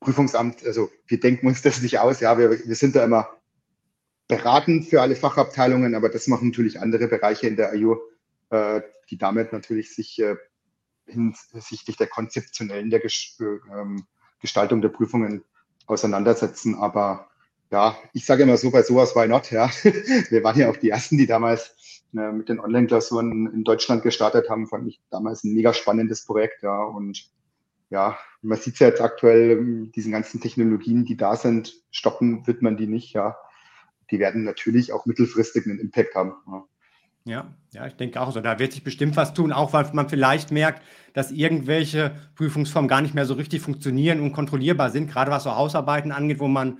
Prüfungsamt, 0.00 0.64
also 0.64 0.90
wir 1.06 1.18
denken 1.18 1.46
uns 1.46 1.62
das 1.62 1.80
nicht 1.80 1.98
aus. 1.98 2.20
Ja, 2.20 2.38
wir, 2.38 2.50
wir 2.50 2.74
sind 2.74 2.94
da 2.94 3.04
immer 3.04 3.28
beraten 4.28 4.82
für 4.82 5.00
alle 5.00 5.16
Fachabteilungen, 5.16 5.94
aber 5.94 6.08
das 6.08 6.26
machen 6.26 6.48
natürlich 6.48 6.80
andere 6.80 7.08
Bereiche 7.08 7.46
in 7.46 7.56
der 7.56 7.74
IU, 7.74 7.96
äh, 8.50 8.82
die 9.10 9.18
damit 9.18 9.52
natürlich 9.52 9.94
sich 9.94 10.18
äh, 10.20 10.36
hinsichtlich 11.06 11.96
der 11.96 12.08
konzeptionellen 12.08 12.90
der 12.90 13.00
Ges 13.00 13.38
ähm, 13.40 14.06
Gestaltung 14.40 14.82
der 14.82 14.90
Prüfungen 14.90 15.44
auseinandersetzen. 15.86 16.74
Aber 16.74 17.30
ja, 17.70 17.96
ich 18.12 18.26
sage 18.26 18.42
immer 18.42 18.56
so, 18.56 18.70
bei 18.70 18.82
sowas 18.82 19.14
why 19.16 19.26
not, 19.26 19.50
ja. 19.50 19.70
Wir 20.30 20.44
waren 20.44 20.58
ja 20.58 20.68
auch 20.68 20.76
die 20.76 20.90
Ersten, 20.90 21.16
die 21.18 21.26
damals 21.26 21.74
äh, 22.14 22.32
mit 22.32 22.48
den 22.48 22.60
Online-Klausuren 22.60 23.52
in 23.52 23.64
Deutschland 23.64 24.02
gestartet 24.02 24.50
haben. 24.50 24.66
Fand 24.66 24.88
ich 24.88 25.00
damals 25.10 25.44
ein 25.44 25.54
mega 25.54 25.72
spannendes 25.72 26.24
Projekt, 26.24 26.62
ja. 26.62 26.84
Und 26.84 27.30
ja, 27.90 28.18
man 28.42 28.58
sieht 28.58 28.74
es 28.74 28.80
ja 28.80 28.88
jetzt 28.88 29.00
aktuell, 29.00 29.86
diesen 29.94 30.12
ganzen 30.12 30.40
Technologien, 30.40 31.04
die 31.04 31.16
da 31.16 31.36
sind, 31.36 31.72
stoppen 31.90 32.46
wird 32.46 32.62
man 32.62 32.76
die 32.76 32.86
nicht, 32.86 33.12
ja 33.12 33.36
die 34.10 34.18
werden 34.18 34.44
natürlich 34.44 34.92
auch 34.92 35.06
mittelfristig 35.06 35.66
einen 35.66 35.78
Impact 35.78 36.14
haben. 36.14 36.34
Ja. 36.46 36.64
Ja, 37.28 37.52
ja, 37.72 37.86
ich 37.88 37.96
denke 37.96 38.20
auch 38.20 38.30
so. 38.30 38.40
Da 38.40 38.60
wird 38.60 38.72
sich 38.72 38.84
bestimmt 38.84 39.16
was 39.16 39.34
tun, 39.34 39.50
auch 39.50 39.72
weil 39.72 39.90
man 39.94 40.08
vielleicht 40.08 40.52
merkt, 40.52 40.84
dass 41.12 41.32
irgendwelche 41.32 42.14
Prüfungsformen 42.36 42.88
gar 42.88 43.00
nicht 43.00 43.16
mehr 43.16 43.26
so 43.26 43.34
richtig 43.34 43.62
funktionieren 43.62 44.20
und 44.20 44.32
kontrollierbar 44.32 44.90
sind, 44.90 45.10
gerade 45.10 45.32
was 45.32 45.42
so 45.42 45.56
Hausarbeiten 45.56 46.12
angeht, 46.12 46.38
wo 46.38 46.46
man 46.46 46.78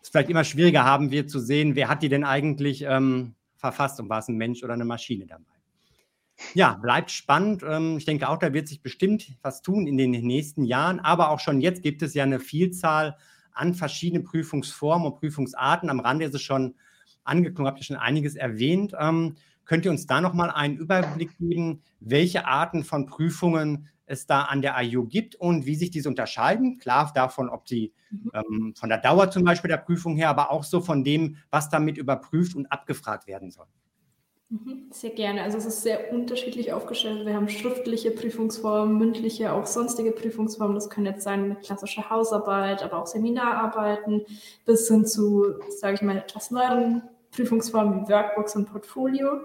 es 0.00 0.10
vielleicht 0.10 0.30
immer 0.30 0.44
schwieriger 0.44 0.84
haben 0.84 1.10
wird 1.10 1.28
zu 1.28 1.40
sehen, 1.40 1.74
wer 1.74 1.88
hat 1.88 2.04
die 2.04 2.08
denn 2.08 2.22
eigentlich 2.22 2.84
ähm, 2.86 3.34
verfasst 3.60 4.00
und 4.00 4.08
war 4.08 4.18
es 4.18 4.28
ein 4.28 4.36
Mensch 4.36 4.64
oder 4.64 4.74
eine 4.74 4.84
Maschine 4.84 5.26
dabei. 5.26 5.44
Ja, 6.54 6.74
bleibt 6.74 7.10
spannend. 7.10 7.62
Ähm, 7.62 7.98
ich 7.98 8.06
denke 8.06 8.28
auch, 8.28 8.38
da 8.38 8.52
wird 8.52 8.66
sich 8.66 8.82
bestimmt 8.82 9.36
was 9.42 9.62
tun 9.62 9.86
in 9.86 9.96
den 9.96 10.10
nächsten 10.10 10.64
Jahren, 10.64 10.98
aber 11.00 11.30
auch 11.30 11.40
schon 11.40 11.60
jetzt 11.60 11.82
gibt 11.82 12.02
es 12.02 12.14
ja 12.14 12.24
eine 12.24 12.40
Vielzahl 12.40 13.16
an 13.52 13.74
verschiedenen 13.74 14.24
Prüfungsformen 14.24 15.12
und 15.12 15.18
Prüfungsarten. 15.18 15.90
Am 15.90 16.00
Rande 16.00 16.24
ist 16.24 16.34
es 16.34 16.42
schon 16.42 16.74
angeklungen, 17.24 17.68
habt 17.70 17.80
ihr 17.80 17.84
schon 17.84 17.96
einiges 17.96 18.36
erwähnt. 18.36 18.94
Ähm, 18.98 19.36
könnt 19.66 19.84
ihr 19.84 19.90
uns 19.90 20.06
da 20.06 20.20
nochmal 20.20 20.50
einen 20.50 20.78
Überblick 20.78 21.36
geben, 21.38 21.82
welche 22.00 22.46
Arten 22.46 22.84
von 22.84 23.06
Prüfungen 23.06 23.88
es 24.10 24.26
da 24.26 24.42
an 24.42 24.62
der 24.62 24.76
IU 24.80 25.06
gibt 25.06 25.36
und 25.36 25.66
wie 25.66 25.74
sich 25.74 25.90
diese 25.90 26.08
unterscheiden? 26.08 26.78
Klar 26.78 27.10
davon, 27.14 27.48
ob 27.48 27.64
die 27.64 27.92
mhm. 28.10 28.30
ähm, 28.34 28.74
von 28.76 28.88
der 28.88 28.98
Dauer 28.98 29.30
zum 29.30 29.44
Beispiel 29.44 29.68
der 29.68 29.78
Prüfung 29.78 30.16
her, 30.16 30.28
aber 30.28 30.50
auch 30.50 30.64
so 30.64 30.80
von 30.80 31.04
dem, 31.04 31.36
was 31.50 31.68
damit 31.68 31.96
überprüft 31.96 32.54
und 32.56 32.66
abgefragt 32.66 33.26
werden 33.26 33.50
soll. 33.50 33.66
Mhm, 34.50 34.88
sehr 34.90 35.10
gerne. 35.10 35.42
Also 35.44 35.58
es 35.58 35.66
ist 35.66 35.82
sehr 35.82 36.12
unterschiedlich 36.12 36.72
aufgestellt. 36.72 37.24
Wir 37.24 37.34
haben 37.34 37.48
schriftliche 37.48 38.10
Prüfungsformen, 38.10 38.98
mündliche, 38.98 39.52
auch 39.52 39.64
sonstige 39.64 40.10
Prüfungsformen. 40.10 40.74
Das 40.74 40.90
können 40.90 41.06
jetzt 41.06 41.22
sein 41.22 41.48
mit 41.48 41.62
klassischer 41.62 42.10
Hausarbeit, 42.10 42.82
aber 42.82 43.00
auch 43.00 43.06
Seminararbeiten, 43.06 44.22
bis 44.66 44.88
hin 44.88 45.06
zu, 45.06 45.54
sage 45.78 45.94
ich 45.94 46.02
mal, 46.02 46.16
etwas 46.16 46.50
neueren 46.50 47.02
Prüfungsformen 47.30 48.02
wie 48.02 48.12
Workbooks 48.12 48.56
und 48.56 48.66
Portfolio. 48.66 49.38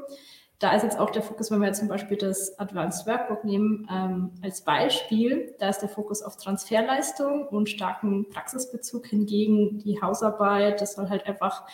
Da 0.60 0.74
ist 0.74 0.84
jetzt 0.84 0.98
auch 0.98 1.10
der 1.10 1.22
Fokus, 1.22 1.52
wenn 1.52 1.60
wir 1.60 1.68
jetzt 1.68 1.80
zum 1.80 1.90
Beispiel 1.90 2.16
das 2.16 2.58
Advanced 2.60 3.06
Workbook 3.06 3.44
nehmen, 3.44 3.88
ähm, 3.92 4.32
als 4.42 4.62
Beispiel, 4.62 5.54
da 5.60 5.70
ist 5.70 5.80
der 5.80 5.90
Fokus 5.90 6.22
auf 6.22 6.38
Transferleistung 6.38 7.48
und 7.48 7.70
starken 7.70 8.30
Praxisbezug. 8.30 9.06
Hingegen 9.08 9.80
die 9.80 10.02
Hausarbeit, 10.02 10.80
das 10.80 10.96
soll 10.96 11.10
halt 11.10 11.28
einfach 11.28 11.66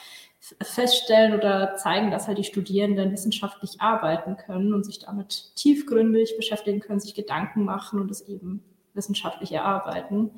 feststellen 0.61 1.33
oder 1.33 1.75
zeigen, 1.75 2.09
dass 2.09 2.27
halt 2.27 2.39
die 2.39 2.43
Studierenden 2.43 3.11
wissenschaftlich 3.11 3.79
arbeiten 3.79 4.38
können 4.38 4.73
und 4.73 4.83
sich 4.83 4.97
damit 4.97 5.51
tiefgründig 5.55 6.35
beschäftigen 6.35 6.79
können, 6.79 7.00
sich 7.00 7.13
Gedanken 7.13 7.63
machen 7.63 8.01
und 8.01 8.09
es 8.09 8.21
eben 8.21 8.63
wissenschaftlich 8.95 9.51
erarbeiten. 9.51 10.31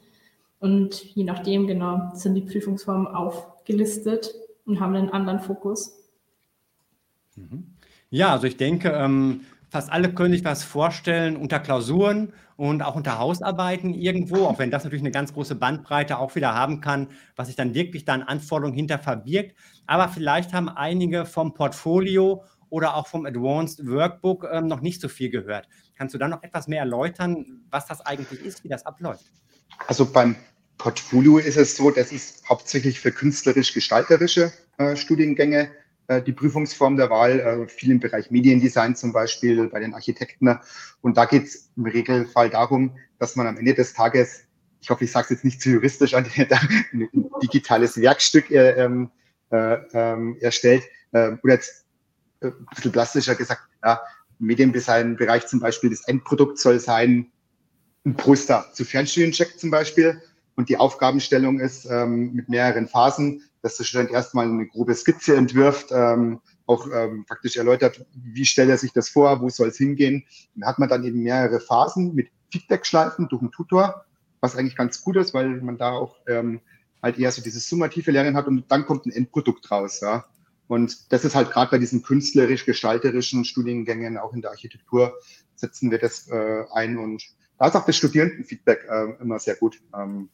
Und 0.59 1.03
je 1.15 1.23
nachdem 1.23 1.67
genau 1.67 2.12
sind 2.13 2.35
die 2.35 2.41
Prüfungsformen 2.41 3.07
aufgelistet 3.07 4.33
und 4.65 4.81
haben 4.81 4.95
einen 4.95 5.09
anderen 5.09 5.39
Fokus. 5.39 5.97
Mhm. 7.35 7.72
Ja, 8.13 8.32
also 8.32 8.46
ich 8.46 8.58
denke, 8.58 8.89
ähm, 8.89 9.41
fast 9.72 9.91
alle 9.91 10.13
können 10.13 10.36
sich 10.36 10.46
was 10.46 10.63
vorstellen 10.63 11.36
unter 11.36 11.60
Klausuren 11.60 12.32
und 12.58 12.84
auch 12.84 12.96
unter 12.96 13.17
Hausarbeiten 13.17 13.96
irgendwo, 13.96 14.46
auch 14.46 14.60
wenn 14.60 14.70
das 14.70 14.84
natürlich 14.84 15.01
eine 15.01 15.10
ganz 15.10 15.34
große 15.34 15.55
Bandbreite 15.55 16.20
auch 16.20 16.36
wieder 16.36 16.53
haben 16.53 16.79
kann, 16.79 17.08
was 17.36 17.48
sich 17.48 17.55
dann 17.55 17.74
wirklich 17.74 18.05
dann 18.05 18.22
Anforderungen 18.22 18.75
hinter 18.75 19.00
verbirgt. 19.00 19.55
Aber 19.88 20.10
vielleicht 20.10 20.53
haben 20.53 20.70
einige 20.70 21.25
vom 21.25 21.55
Portfolio 21.55 22.43
oder 22.70 22.96
auch 22.96 23.08
vom 23.08 23.25
Advanced 23.25 23.84
Workbook 23.88 24.48
ähm, 24.51 24.67
noch 24.67 24.82
nicht 24.82 25.01
so 25.01 25.08
viel 25.08 25.32
gehört. 25.32 25.67
Kannst 25.98 26.13
du 26.13 26.20
da 26.20 26.27
noch 26.27 26.43
etwas 26.43 26.67
mehr 26.67 26.82
erläutern, 26.82 27.63
was 27.72 27.88
das 27.88 28.01
eigentlich 28.01 28.46
ist, 28.46 28.63
wie 28.63 28.70
das 28.70 28.86
abläuft? 28.86 29.25
Also 29.88 30.05
beim 30.05 30.36
Portfolio 30.77 31.39
ist 31.39 31.58
es 31.58 31.75
so, 31.75 31.89
das 31.89 32.12
ist 32.12 32.48
hauptsächlich 32.48 33.00
für 33.00 33.12
künstlerisch-gestalterische 33.12 34.53
äh, 34.77 34.96
Studiengänge 34.96 35.72
die 36.10 36.33
Prüfungsform 36.33 36.98
der 36.98 37.10
Wahl, 37.10 37.39
äh, 37.39 37.67
viel 37.67 37.91
im 37.91 38.00
Bereich 38.00 38.29
Mediendesign 38.29 38.95
zum 38.95 39.13
Beispiel 39.13 39.67
bei 39.69 39.79
den 39.79 39.93
Architekten. 39.93 40.60
Und 41.01 41.17
da 41.17 41.25
geht 41.25 41.45
es 41.45 41.72
im 41.77 41.86
Regelfall 41.86 42.50
darum, 42.50 42.98
dass 43.19 43.36
man 43.36 43.48
am 43.48 43.57
Ende 43.57 43.74
des 43.74 43.93
Tages, 43.93 44.41
ich 44.81 44.89
hoffe, 44.89 45.05
ich 45.05 45.12
sage 45.12 45.25
es 45.25 45.29
jetzt 45.31 45.45
nicht 45.45 45.62
zu 45.62 45.69
juristisch, 45.69 46.13
ein 46.15 46.27
digitales 47.41 48.00
Werkstück 48.00 48.51
äh, 48.51 48.72
ähm, 48.72 49.12
äh, 49.51 49.75
ähm, 49.93 50.38
erstellt. 50.41 50.83
Äh, 51.13 51.38
oder 51.41 51.53
jetzt 51.53 51.86
äh, 52.41 52.48
ein 52.48 52.65
bisschen 52.75 52.91
plastischer 52.91 53.36
gesagt, 53.36 53.62
ja, 53.83 54.01
Mediendesign-Bereich 54.39 55.48
zum 55.48 55.62
Beispiel, 55.62 55.89
das 55.89 56.05
Endprodukt 56.07 56.60
soll 56.60 56.79
sein, 56.79 57.31
ein 58.05 58.15
Poster 58.15 58.69
zu 58.74 58.83
Fernstudiencheck 58.83 59.57
zum 59.57 59.72
Beispiel. 59.72 60.22
und 60.55 60.69
die 60.69 60.77
Aufgabenstellung 60.77 61.60
ist 61.60 61.86
ähm, 61.86 62.33
mit 62.33 62.50
mehreren 62.50 62.88
Phasen, 62.88 63.43
dass 63.63 63.77
der 63.77 63.86
Student 63.86 64.12
erstmal 64.12 64.46
eine 64.46 64.67
grobe 64.67 64.93
Skizze 64.93 65.36
entwirft, 65.36 65.88
ähm, 65.91 66.41
auch 66.65 66.88
ähm, 66.93 67.25
praktisch 67.25 67.55
erläutert, 67.55 68.05
wie 68.13 68.46
stellt 68.46 68.70
er 68.70 68.77
sich 68.77 68.91
das 68.91 69.10
vor, 69.10 69.41
wo 69.41 69.50
soll 69.50 69.70
es 69.70 69.77
hingehen. 69.77 70.25
Dann 70.53 70.70
hat 70.70 70.79
man 70.79 70.89
dann 70.89 71.03
eben 71.05 71.24
mehrere 71.24 71.60
Phasen 71.60 72.13
mit 72.13 72.27
Feedback-Schleifen 72.51 73.29
durch 73.29 73.41
einen 73.41 73.51
Tutor, 73.51 74.05
was 74.41 74.55
eigentlich 74.55 74.75
ganz 74.75 75.01
gut 75.01 75.15
ist, 75.15 75.34
weil 75.34 75.62
man 75.62 75.77
da 75.77 75.91
auch 75.91 76.17
ähm, 76.27 76.60
halt 77.01 77.17
eher 77.17 77.32
so 77.32 77.41
dieses 77.41 77.67
summative 77.67 78.12
Lernen 78.12 78.36
hat 78.36 78.48
und 78.48 78.70
dann 78.70 78.86
kommt 78.86 79.05
ein 79.05 79.12
Endprodukt 79.12 79.72
raus. 79.72 80.01
Ja. 80.01 80.25
Und 80.67 81.12
das 81.13 81.24
ist 81.24 81.36
halt 81.36 81.51
gerade 81.51 81.72
bei 81.72 81.77
diesen 81.77 82.03
künstlerisch-gestalterischen 82.03 83.46
Studiengängen, 83.46 84.17
auch 84.17 84.34
in 84.34 84.41
der 84.41 84.51
Architektur, 84.51 85.17
setzen 85.55 85.89
wir 85.89 86.00
das 86.00 86.27
äh, 86.29 86.63
ein 86.74 86.98
und 86.98 87.24
da 87.58 87.67
ist 87.67 87.75
auch 87.75 87.86
das 87.86 87.96
Studierendenfeedback 87.96 88.86
äh, 88.89 89.22
immer 89.22 89.39
sehr 89.39 89.55
gut. 89.55 89.79
Ähm, 89.98 90.29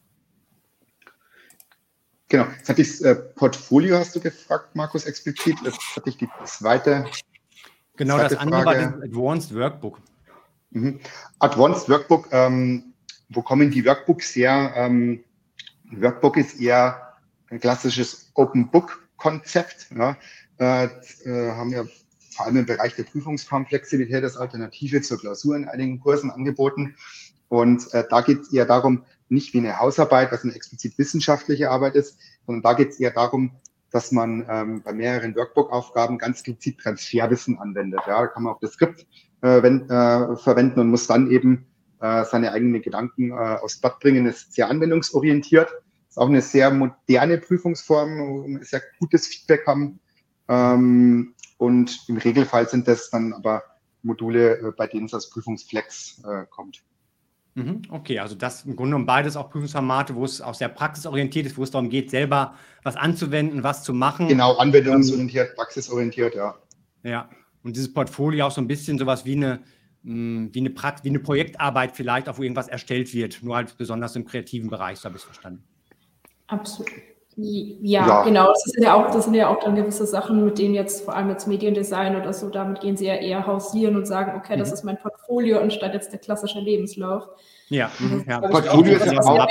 genau, 2.29 2.45
jetzt 2.57 2.69
hatte 2.69 2.81
ich 2.81 2.89
das 2.89 3.01
äh, 3.01 3.15
Portfolio, 3.15 3.97
hast 3.97 4.15
du 4.15 4.21
gefragt, 4.21 4.75
Markus, 4.75 5.05
explizit. 5.05 5.57
Jetzt 5.63 5.95
hatte 5.95 6.09
ich 6.09 6.17
die 6.17 6.29
zweite. 6.45 7.05
Genau, 7.97 8.15
zweite 8.15 8.35
das 8.35 8.39
andere 8.39 8.63
Frage. 8.63 8.79
war 8.79 8.91
das 8.91 9.03
Advanced 9.03 9.55
Workbook. 9.55 9.99
Mhm. 10.71 10.99
Advanced 11.39 11.89
Workbook, 11.89 12.29
ähm, 12.31 12.93
wo 13.29 13.41
kommen 13.41 13.71
die 13.71 13.85
Workbooks 13.85 14.35
her? 14.35 14.71
Ähm, 14.75 15.23
Workbook 15.91 16.37
ist 16.37 16.59
eher 16.61 17.17
ein 17.49 17.59
klassisches 17.59 18.31
Open 18.35 18.69
Book 18.69 19.07
Konzept. 19.17 19.87
Ja. 19.97 20.17
Äh, 20.59 20.85
äh, 21.25 21.51
haben 21.51 21.71
wir 21.71 21.87
vor 22.35 22.45
allem 22.45 22.57
im 22.57 22.65
Bereich 22.65 22.95
der 22.95 23.03
Prüfungsformflexibilität 23.03 24.23
als 24.23 24.37
Alternative 24.37 25.01
zur 25.01 25.19
Klausur 25.19 25.55
in 25.55 25.67
einigen 25.67 25.99
Kursen 25.99 26.31
angeboten. 26.31 26.95
Und 27.49 27.93
äh, 27.93 28.05
da 28.09 28.21
geht 28.21 28.41
es 28.41 28.53
eher 28.53 28.65
darum, 28.65 29.03
nicht 29.27 29.53
wie 29.53 29.59
eine 29.59 29.79
Hausarbeit, 29.79 30.31
was 30.31 30.43
eine 30.43 30.55
explizit 30.55 30.97
wissenschaftliche 30.97 31.69
Arbeit 31.69 31.95
ist, 31.95 32.17
sondern 32.45 32.63
da 32.63 32.73
geht 32.73 32.89
es 32.89 32.99
eher 32.99 33.11
darum, 33.11 33.51
dass 33.91 34.11
man 34.11 34.45
ähm, 34.49 34.81
bei 34.83 34.93
mehreren 34.93 35.35
Workbook-Aufgaben 35.35 36.17
ganz 36.17 36.43
gezielt 36.43 36.79
Transferwissen 36.79 37.57
anwendet. 37.59 38.01
Ja, 38.07 38.21
da 38.21 38.27
kann 38.27 38.43
man 38.43 38.53
auch 38.53 38.59
das 38.59 38.73
Skript 38.73 39.05
äh, 39.41 39.63
wenn, 39.63 39.89
äh, 39.89 40.35
verwenden 40.37 40.79
und 40.79 40.89
muss 40.89 41.07
dann 41.07 41.29
eben 41.31 41.65
äh, 42.01 42.25
seine 42.25 42.51
eigenen 42.51 42.81
Gedanken 42.81 43.31
äh, 43.31 43.57
aufs 43.61 43.79
Blatt 43.79 43.99
bringen. 43.99 44.25
ist 44.25 44.53
sehr 44.53 44.69
anwendungsorientiert. 44.69 45.69
Ist 46.09 46.17
auch 46.17 46.27
eine 46.27 46.41
sehr 46.41 46.71
moderne 46.71 47.37
Prüfungsform, 47.37 48.19
wo 48.19 48.47
wir 48.47 48.63
sehr 48.63 48.81
gutes 48.99 49.27
Feedback 49.27 49.65
haben. 49.67 49.99
Ähm, 50.47 51.35
und 51.57 52.05
im 52.07 52.17
Regelfall 52.17 52.67
sind 52.67 52.87
das 52.87 53.09
dann 53.09 53.33
aber 53.33 53.63
Module, 54.01 54.59
äh, 54.59 54.71
bei 54.71 54.87
denen 54.87 55.05
es 55.05 55.13
als 55.13 55.29
Prüfungsflex 55.29 56.23
äh, 56.25 56.45
kommt. 56.49 56.83
Mhm, 57.55 57.81
okay, 57.89 58.19
also 58.19 58.35
das 58.35 58.63
im 58.65 58.75
Grunde 58.75 58.91
genommen 58.91 59.05
beides 59.05 59.35
auch 59.35 59.49
Prüfungsformate, 59.49 60.15
wo 60.15 60.23
es 60.23 60.41
auch 60.41 60.53
sehr 60.53 60.69
praxisorientiert 60.69 61.45
ist, 61.45 61.57
wo 61.57 61.63
es 61.63 61.71
darum 61.71 61.89
geht, 61.89 62.09
selber 62.09 62.55
was 62.83 62.95
anzuwenden, 62.95 63.63
was 63.63 63.83
zu 63.83 63.93
machen. 63.93 64.27
Genau, 64.27 64.55
anwendungsorientiert, 64.57 65.55
praxisorientiert, 65.55 66.35
ja. 66.35 66.55
Ja, 67.03 67.29
und 67.63 67.75
dieses 67.75 67.91
Portfolio 67.91 68.47
auch 68.47 68.51
so 68.51 68.61
ein 68.61 68.67
bisschen 68.67 68.97
sowas 68.97 69.25
wie 69.25 69.35
eine, 69.35 69.61
hm, 70.03 70.49
wie 70.53 70.59
eine, 70.59 70.69
Prakt 70.69 71.03
wie 71.03 71.09
eine 71.09 71.19
Projektarbeit 71.19 71.95
vielleicht, 71.95 72.29
auf 72.29 72.37
wo 72.37 72.43
irgendwas 72.43 72.67
erstellt 72.67 73.13
wird, 73.13 73.41
nur 73.43 73.55
halt 73.55 73.75
besonders 73.77 74.15
im 74.15 74.25
kreativen 74.25 74.69
Bereich, 74.69 74.99
so 74.99 75.05
habe 75.05 75.15
ich 75.15 75.21
es 75.21 75.25
verstanden. 75.25 75.63
Absolut. 76.47 76.89
Ja, 77.35 78.07
ja, 78.07 78.23
genau. 78.23 78.47
Das 78.47 78.63
sind, 78.63 78.83
ja 78.83 78.95
auch, 78.95 79.11
das 79.11 79.25
sind 79.25 79.33
ja 79.33 79.47
auch 79.47 79.63
dann 79.63 79.75
gewisse 79.75 80.05
Sachen, 80.05 80.43
mit 80.43 80.59
denen 80.59 80.73
jetzt 80.73 81.05
vor 81.05 81.15
allem 81.15 81.29
jetzt 81.29 81.47
Mediendesign 81.47 82.15
oder 82.15 82.33
so, 82.33 82.49
damit 82.49 82.81
gehen 82.81 82.97
sie 82.97 83.05
ja 83.05 83.15
eher 83.15 83.47
hausieren 83.47 83.95
und 83.95 84.05
sagen, 84.05 84.33
okay, 84.37 84.57
das 84.57 84.69
mhm. 84.69 84.73
ist 84.73 84.83
mein 84.83 84.97
Portfolio 84.97 85.59
anstatt 85.59 85.93
jetzt 85.93 86.11
der 86.11 86.19
klassische 86.19 86.59
Lebenslauf. 86.59 87.27
Ja, 87.69 87.91
mhm, 87.99 88.25
ja. 88.27 88.41
Portfolio 88.41 88.97
ist 88.97 89.11
ja 89.11 89.19
auch 89.21 89.47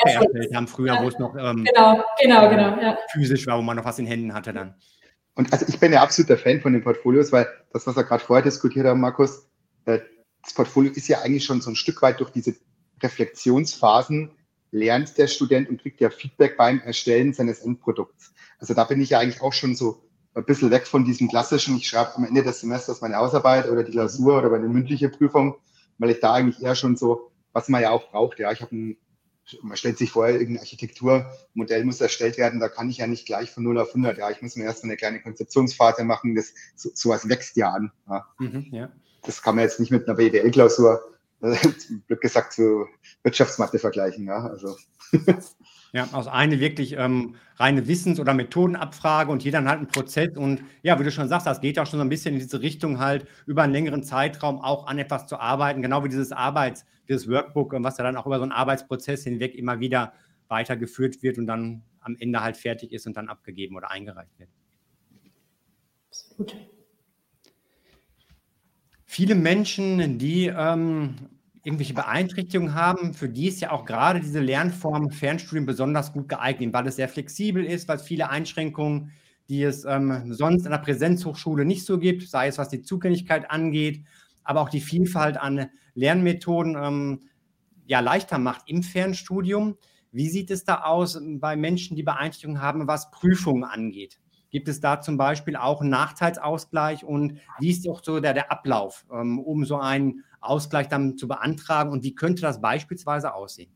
haben 0.54 0.66
früher, 0.66 0.94
ja. 0.94 1.02
wo 1.02 1.08
es 1.08 1.18
noch 1.18 1.34
ähm, 1.36 1.64
genau, 1.64 2.02
genau, 2.20 2.50
genau, 2.50 2.80
ja. 2.80 2.98
physisch 3.12 3.46
war, 3.46 3.56
wo 3.56 3.62
man 3.62 3.76
noch 3.76 3.84
was 3.84 3.98
in 3.98 4.06
Händen 4.06 4.34
hatte 4.34 4.52
dann. 4.52 4.74
Und 5.34 5.52
also 5.52 5.64
ich 5.68 5.78
bin 5.78 5.92
ja 5.92 6.02
absoluter 6.02 6.36
Fan 6.36 6.60
von 6.60 6.72
den 6.72 6.82
Portfolios, 6.82 7.30
weil 7.32 7.46
das, 7.72 7.86
was 7.86 7.96
wir 7.96 8.04
gerade 8.04 8.24
vorher 8.24 8.42
diskutiert 8.42 8.86
haben, 8.86 9.00
Markus, 9.00 9.48
äh, 9.84 10.00
das 10.42 10.52
Portfolio 10.52 10.90
ist 10.92 11.08
ja 11.08 11.20
eigentlich 11.20 11.44
schon 11.44 11.60
so 11.60 11.70
ein 11.70 11.76
Stück 11.76 12.02
weit 12.02 12.18
durch 12.20 12.30
diese 12.30 12.54
Reflexionsphasen 13.02 14.32
lernt 14.70 15.16
der 15.18 15.26
Student 15.26 15.68
und 15.68 15.80
kriegt 15.80 16.00
ja 16.00 16.10
Feedback 16.10 16.56
beim 16.56 16.80
Erstellen 16.80 17.32
seines 17.32 17.60
Endprodukts. 17.60 18.32
Also 18.58 18.74
da 18.74 18.84
bin 18.84 19.00
ich 19.00 19.10
ja 19.10 19.18
eigentlich 19.18 19.40
auch 19.40 19.52
schon 19.52 19.74
so 19.74 20.02
ein 20.34 20.44
bisschen 20.44 20.70
weg 20.70 20.86
von 20.86 21.04
diesem 21.04 21.28
klassischen, 21.28 21.76
ich 21.76 21.88
schreibe 21.88 22.16
am 22.16 22.24
Ende 22.24 22.42
des 22.42 22.60
Semesters 22.60 23.00
meine 23.00 23.18
Ausarbeit 23.18 23.68
oder 23.68 23.82
die 23.82 23.92
Klausur 23.92 24.38
oder 24.38 24.50
meine 24.50 24.68
mündliche 24.68 25.08
Prüfung, 25.08 25.56
weil 25.98 26.10
ich 26.10 26.20
da 26.20 26.34
eigentlich 26.34 26.62
eher 26.62 26.74
schon 26.74 26.96
so, 26.96 27.30
was 27.52 27.68
man 27.68 27.82
ja 27.82 27.90
auch 27.90 28.10
braucht, 28.10 28.38
ja, 28.38 28.52
ich 28.52 28.60
habe 28.60 28.74
ein, 28.76 28.96
man 29.62 29.76
stellt 29.76 29.98
sich 29.98 30.10
vor, 30.10 30.28
irgendein 30.28 30.58
Architekturmodell 30.58 31.84
muss 31.84 32.00
erstellt 32.00 32.36
werden, 32.36 32.60
da 32.60 32.68
kann 32.68 32.90
ich 32.90 32.98
ja 32.98 33.06
nicht 33.06 33.26
gleich 33.26 33.50
von 33.50 33.64
0 33.64 33.78
auf 33.78 33.88
100, 33.88 34.18
ja, 34.18 34.30
ich 34.30 34.42
muss 34.42 34.56
mir 34.56 34.64
erst 34.64 34.84
eine 34.84 34.96
kleine 34.96 35.20
Konzeptionsphase 35.22 36.04
machen, 36.04 36.34
das, 36.34 36.52
so, 36.76 36.90
sowas 36.92 37.28
wächst 37.28 37.56
ja 37.56 37.70
an. 37.70 37.90
Ja. 38.08 38.26
Mhm, 38.38 38.66
ja. 38.70 38.92
Das 39.22 39.42
kann 39.42 39.56
man 39.56 39.64
jetzt 39.64 39.80
nicht 39.80 39.90
mit 39.90 40.06
einer 40.06 40.16
BWL-Klausur 40.16 41.02
Glück 42.06 42.20
gesagt 42.20 42.52
zu 42.52 42.86
Wirtschaftsmathe 43.22 43.78
vergleichen. 43.78 44.26
Ja, 44.26 44.46
also. 44.46 44.76
Ja, 45.94 46.06
aus 46.12 46.26
eine 46.28 46.60
wirklich 46.60 46.92
ähm, 46.98 47.36
reine 47.56 47.88
Wissens- 47.88 48.20
oder 48.20 48.34
Methodenabfrage 48.34 49.32
und 49.32 49.42
jeder 49.42 49.64
hat 49.64 49.78
einen 49.78 49.88
Prozess. 49.88 50.36
Und 50.36 50.62
ja, 50.82 51.00
wie 51.00 51.04
du 51.04 51.10
schon 51.10 51.28
sagst, 51.28 51.46
das 51.46 51.62
geht 51.62 51.78
auch 51.78 51.86
schon 51.86 51.98
so 51.98 52.04
ein 52.04 52.10
bisschen 52.10 52.34
in 52.34 52.40
diese 52.40 52.60
Richtung, 52.60 52.98
halt 52.98 53.26
über 53.46 53.62
einen 53.62 53.72
längeren 53.72 54.02
Zeitraum 54.02 54.60
auch 54.60 54.86
an 54.86 54.98
etwas 54.98 55.26
zu 55.26 55.38
arbeiten, 55.40 55.80
genau 55.80 56.04
wie 56.04 56.10
dieses 56.10 56.30
Arbeits-, 56.30 56.84
dieses 57.08 57.26
Workbook, 57.26 57.74
was 57.78 57.96
ja 57.96 58.04
dann 58.04 58.18
auch 58.18 58.26
über 58.26 58.36
so 58.36 58.42
einen 58.42 58.52
Arbeitsprozess 58.52 59.24
hinweg 59.24 59.54
immer 59.54 59.80
wieder 59.80 60.12
weitergeführt 60.48 61.22
wird 61.22 61.38
und 61.38 61.46
dann 61.46 61.82
am 62.00 62.16
Ende 62.18 62.42
halt 62.42 62.58
fertig 62.58 62.92
ist 62.92 63.06
und 63.06 63.16
dann 63.16 63.28
abgegeben 63.28 63.74
oder 63.74 63.90
eingereicht 63.90 64.38
wird. 64.38 64.50
Absolut 66.10 66.54
viele 69.18 69.34
Menschen, 69.34 70.20
die 70.20 70.46
ähm, 70.46 71.16
irgendwelche 71.64 71.92
Beeinträchtigungen 71.92 72.76
haben, 72.76 73.14
für 73.14 73.28
die 73.28 73.48
ist 73.48 73.60
ja 73.60 73.72
auch 73.72 73.84
gerade 73.84 74.20
diese 74.20 74.38
Lernform 74.38 75.10
Fernstudium 75.10 75.66
besonders 75.66 76.12
gut 76.12 76.28
geeignet, 76.28 76.72
weil 76.72 76.86
es 76.86 76.94
sehr 76.94 77.08
flexibel 77.08 77.64
ist, 77.64 77.88
weil 77.88 77.96
es 77.96 78.04
viele 78.04 78.30
Einschränkungen, 78.30 79.10
die 79.48 79.64
es 79.64 79.84
ähm, 79.84 80.32
sonst 80.32 80.66
in 80.66 80.70
der 80.70 80.78
Präsenzhochschule 80.78 81.64
nicht 81.64 81.84
so 81.84 81.98
gibt, 81.98 82.28
sei 82.28 82.46
es 82.46 82.58
was 82.58 82.68
die 82.68 82.82
Zugänglichkeit 82.82 83.50
angeht, 83.50 84.04
aber 84.44 84.60
auch 84.60 84.68
die 84.68 84.80
Vielfalt 84.80 85.36
an 85.36 85.66
Lernmethoden 85.96 86.76
ähm, 86.80 87.20
ja 87.86 87.98
leichter 87.98 88.38
macht 88.38 88.70
im 88.70 88.84
Fernstudium. 88.84 89.78
Wie 90.12 90.28
sieht 90.28 90.52
es 90.52 90.62
da 90.62 90.82
aus 90.82 91.20
bei 91.40 91.56
Menschen, 91.56 91.96
die 91.96 92.04
Beeinträchtigungen 92.04 92.62
haben, 92.62 92.86
was 92.86 93.10
Prüfungen 93.10 93.64
angeht? 93.64 94.20
Gibt 94.50 94.68
es 94.68 94.80
da 94.80 95.00
zum 95.00 95.16
Beispiel 95.16 95.56
auch 95.56 95.80
einen 95.80 95.90
Nachteilsausgleich 95.90 97.04
und 97.04 97.38
wie 97.58 97.70
ist 97.70 97.88
auch 97.88 98.02
so 98.02 98.20
der, 98.20 98.34
der 98.34 98.50
Ablauf, 98.50 99.04
ähm, 99.12 99.38
um 99.38 99.64
so 99.64 99.76
einen 99.76 100.24
Ausgleich 100.40 100.88
dann 100.88 101.16
zu 101.16 101.28
beantragen 101.28 101.92
und 101.92 102.04
wie 102.04 102.14
könnte 102.14 102.42
das 102.42 102.60
beispielsweise 102.60 103.34
aussehen? 103.34 103.72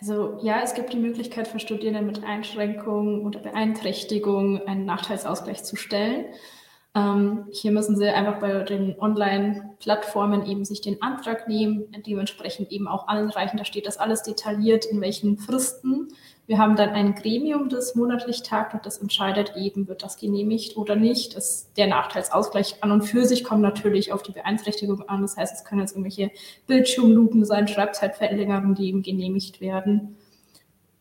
Also 0.00 0.38
ja, 0.42 0.60
es 0.62 0.74
gibt 0.74 0.92
die 0.92 0.98
Möglichkeit 0.98 1.46
für 1.46 1.60
Studierende 1.60 2.02
mit 2.02 2.24
Einschränkungen 2.24 3.24
oder 3.24 3.38
Beeinträchtigungen 3.38 4.66
einen 4.66 4.84
Nachteilsausgleich 4.84 5.62
zu 5.62 5.76
stellen. 5.76 6.26
Ähm, 6.94 7.46
hier 7.50 7.72
müssen 7.72 7.96
Sie 7.96 8.06
einfach 8.08 8.38
bei 8.40 8.64
den 8.64 8.98
Online-Plattformen 9.00 10.44
eben 10.46 10.64
sich 10.64 10.80
den 10.80 11.00
Antrag 11.00 11.48
nehmen, 11.48 11.86
dementsprechend 12.06 12.70
eben 12.70 12.86
auch 12.86 13.08
anreichen. 13.08 13.56
Da 13.56 13.64
steht 13.64 13.86
das 13.86 13.96
alles 13.96 14.22
detailliert, 14.22 14.84
in 14.84 15.00
welchen 15.00 15.38
Fristen 15.38 16.08
wir 16.46 16.58
haben 16.58 16.74
dann 16.74 16.90
ein 16.90 17.14
Gremium, 17.14 17.68
das 17.68 17.94
monatlich 17.94 18.42
tagt 18.42 18.74
und 18.74 18.84
das 18.84 18.98
entscheidet 18.98 19.54
eben, 19.56 19.86
wird 19.86 20.02
das 20.02 20.16
genehmigt 20.18 20.76
oder 20.76 20.96
nicht. 20.96 21.36
Das, 21.36 21.72
der 21.78 21.86
Nachteilsausgleich 21.86 22.82
an 22.82 22.90
und 22.90 23.02
für 23.02 23.24
sich 23.24 23.44
kommt 23.44 23.62
natürlich 23.62 24.12
auf 24.12 24.22
die 24.22 24.32
Beeinträchtigung 24.32 25.08
an. 25.08 25.22
Das 25.22 25.36
heißt, 25.36 25.54
es 25.54 25.64
können 25.64 25.80
jetzt 25.80 25.92
irgendwelche 25.92 26.30
Bildschirmlupen 26.66 27.44
sein, 27.44 27.68
Schreibzeitverlängerungen, 27.68 28.74
die 28.74 28.88
eben 28.88 29.02
genehmigt 29.02 29.60
werden. 29.60 30.16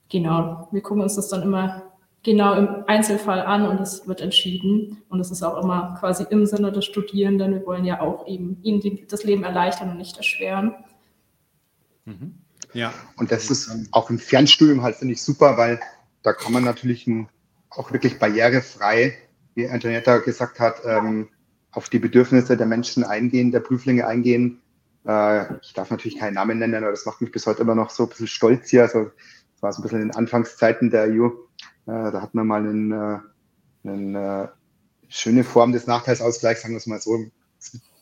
Genau, 0.09 0.67
wir 0.71 0.81
gucken 0.81 1.01
uns 1.01 1.15
das 1.15 1.29
dann 1.29 1.41
immer 1.41 1.90
genau 2.23 2.53
im 2.55 2.83
Einzelfall 2.87 3.41
an 3.41 3.65
und 3.65 3.81
es 3.81 4.07
wird 4.07 4.21
entschieden. 4.21 5.01
Und 5.09 5.19
es 5.19 5.31
ist 5.31 5.43
auch 5.43 5.61
immer 5.63 5.95
quasi 5.99 6.25
im 6.29 6.45
Sinne 6.45 6.71
des 6.71 6.85
Studierenden. 6.85 7.53
Wir 7.53 7.65
wollen 7.65 7.85
ja 7.85 8.01
auch 8.01 8.27
eben 8.27 8.57
ihnen 8.61 8.99
das 9.07 9.23
Leben 9.23 9.43
erleichtern 9.43 9.89
und 9.89 9.97
nicht 9.97 10.17
erschweren. 10.17 10.75
Mhm. 12.05 12.35
Ja. 12.73 12.93
Und 13.17 13.31
das 13.31 13.49
ist 13.49 13.69
auch 13.91 14.09
im 14.09 14.19
Fernstudium 14.19 14.81
halt, 14.81 14.95
finde 14.95 15.13
ich, 15.13 15.21
super, 15.21 15.57
weil 15.57 15.79
da 16.23 16.33
kann 16.33 16.53
man 16.53 16.63
natürlich 16.63 17.07
ein, 17.07 17.27
auch 17.69 17.91
wirklich 17.91 18.19
barrierefrei, 18.19 19.17
wie 19.55 19.67
Antonetta 19.67 20.17
gesagt 20.19 20.59
hat, 20.59 20.81
ähm, 20.85 21.29
auf 21.71 21.89
die 21.89 21.99
Bedürfnisse 21.99 22.57
der 22.57 22.67
Menschen 22.67 23.03
eingehen, 23.03 23.51
der 23.51 23.61
Prüflinge 23.61 24.07
eingehen. 24.07 24.61
Äh, 25.05 25.55
ich 25.61 25.73
darf 25.73 25.89
natürlich 25.89 26.19
keinen 26.19 26.35
Namen 26.35 26.59
nennen, 26.59 26.75
aber 26.75 26.91
das 26.91 27.05
macht 27.05 27.21
mich 27.21 27.31
bis 27.31 27.45
heute 27.47 27.61
immer 27.61 27.75
noch 27.75 27.89
so 27.89 28.03
ein 28.03 28.09
bisschen 28.09 28.27
stolz 28.27 28.69
hier. 28.69 28.83
Also, 28.83 29.11
das 29.53 29.61
war 29.61 29.73
so 29.73 29.81
ein 29.81 29.83
bisschen 29.83 30.01
in 30.01 30.07
den 30.09 30.15
Anfangszeiten 30.15 30.89
der 30.89 31.07
EU. 31.09 31.29
Äh, 31.87 32.11
da 32.11 32.21
hatten 32.21 32.37
wir 32.37 32.43
mal 32.43 32.61
einen, 32.61 32.91
äh, 32.91 33.19
eine 33.83 34.43
äh, 34.43 34.47
schöne 35.09 35.43
Form 35.43 35.71
des 35.71 35.87
Nachteilsausgleichs, 35.87 36.61
sagen 36.61 36.73
wir 36.73 36.79
es 36.79 36.87
mal 36.87 37.01
so, 37.01 37.25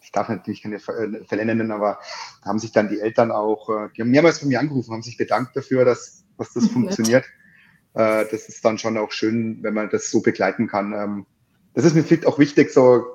ich 0.01 0.11
darf 0.11 0.29
natürlich 0.29 0.63
keine 0.63 0.79
Fälle 0.79 1.45
nennen, 1.45 1.71
aber 1.71 1.99
da 2.41 2.49
haben 2.49 2.59
sich 2.59 2.71
dann 2.71 2.89
die 2.89 2.99
Eltern 2.99 3.31
auch, 3.31 3.69
die 3.95 4.01
haben 4.01 4.09
mehrmals 4.09 4.39
bei 4.39 4.47
mir 4.47 4.59
angerufen, 4.59 4.91
haben 4.91 5.03
sich 5.03 5.17
bedankt 5.17 5.55
dafür, 5.55 5.85
dass 5.85 6.23
was 6.37 6.53
das 6.53 6.67
funktioniert. 6.67 7.25
Äh, 7.93 8.25
das 8.31 8.47
ist 8.47 8.63
dann 8.63 8.77
schon 8.77 8.97
auch 8.97 9.11
schön, 9.11 9.61
wenn 9.61 9.73
man 9.73 9.89
das 9.89 10.09
so 10.09 10.21
begleiten 10.21 10.67
kann. 10.67 10.93
Ähm, 10.93 11.25
das 11.73 11.85
ist 11.85 11.95
mir 11.95 12.03
vielleicht 12.03 12.25
auch 12.25 12.39
wichtig, 12.39 12.71
so 12.71 13.05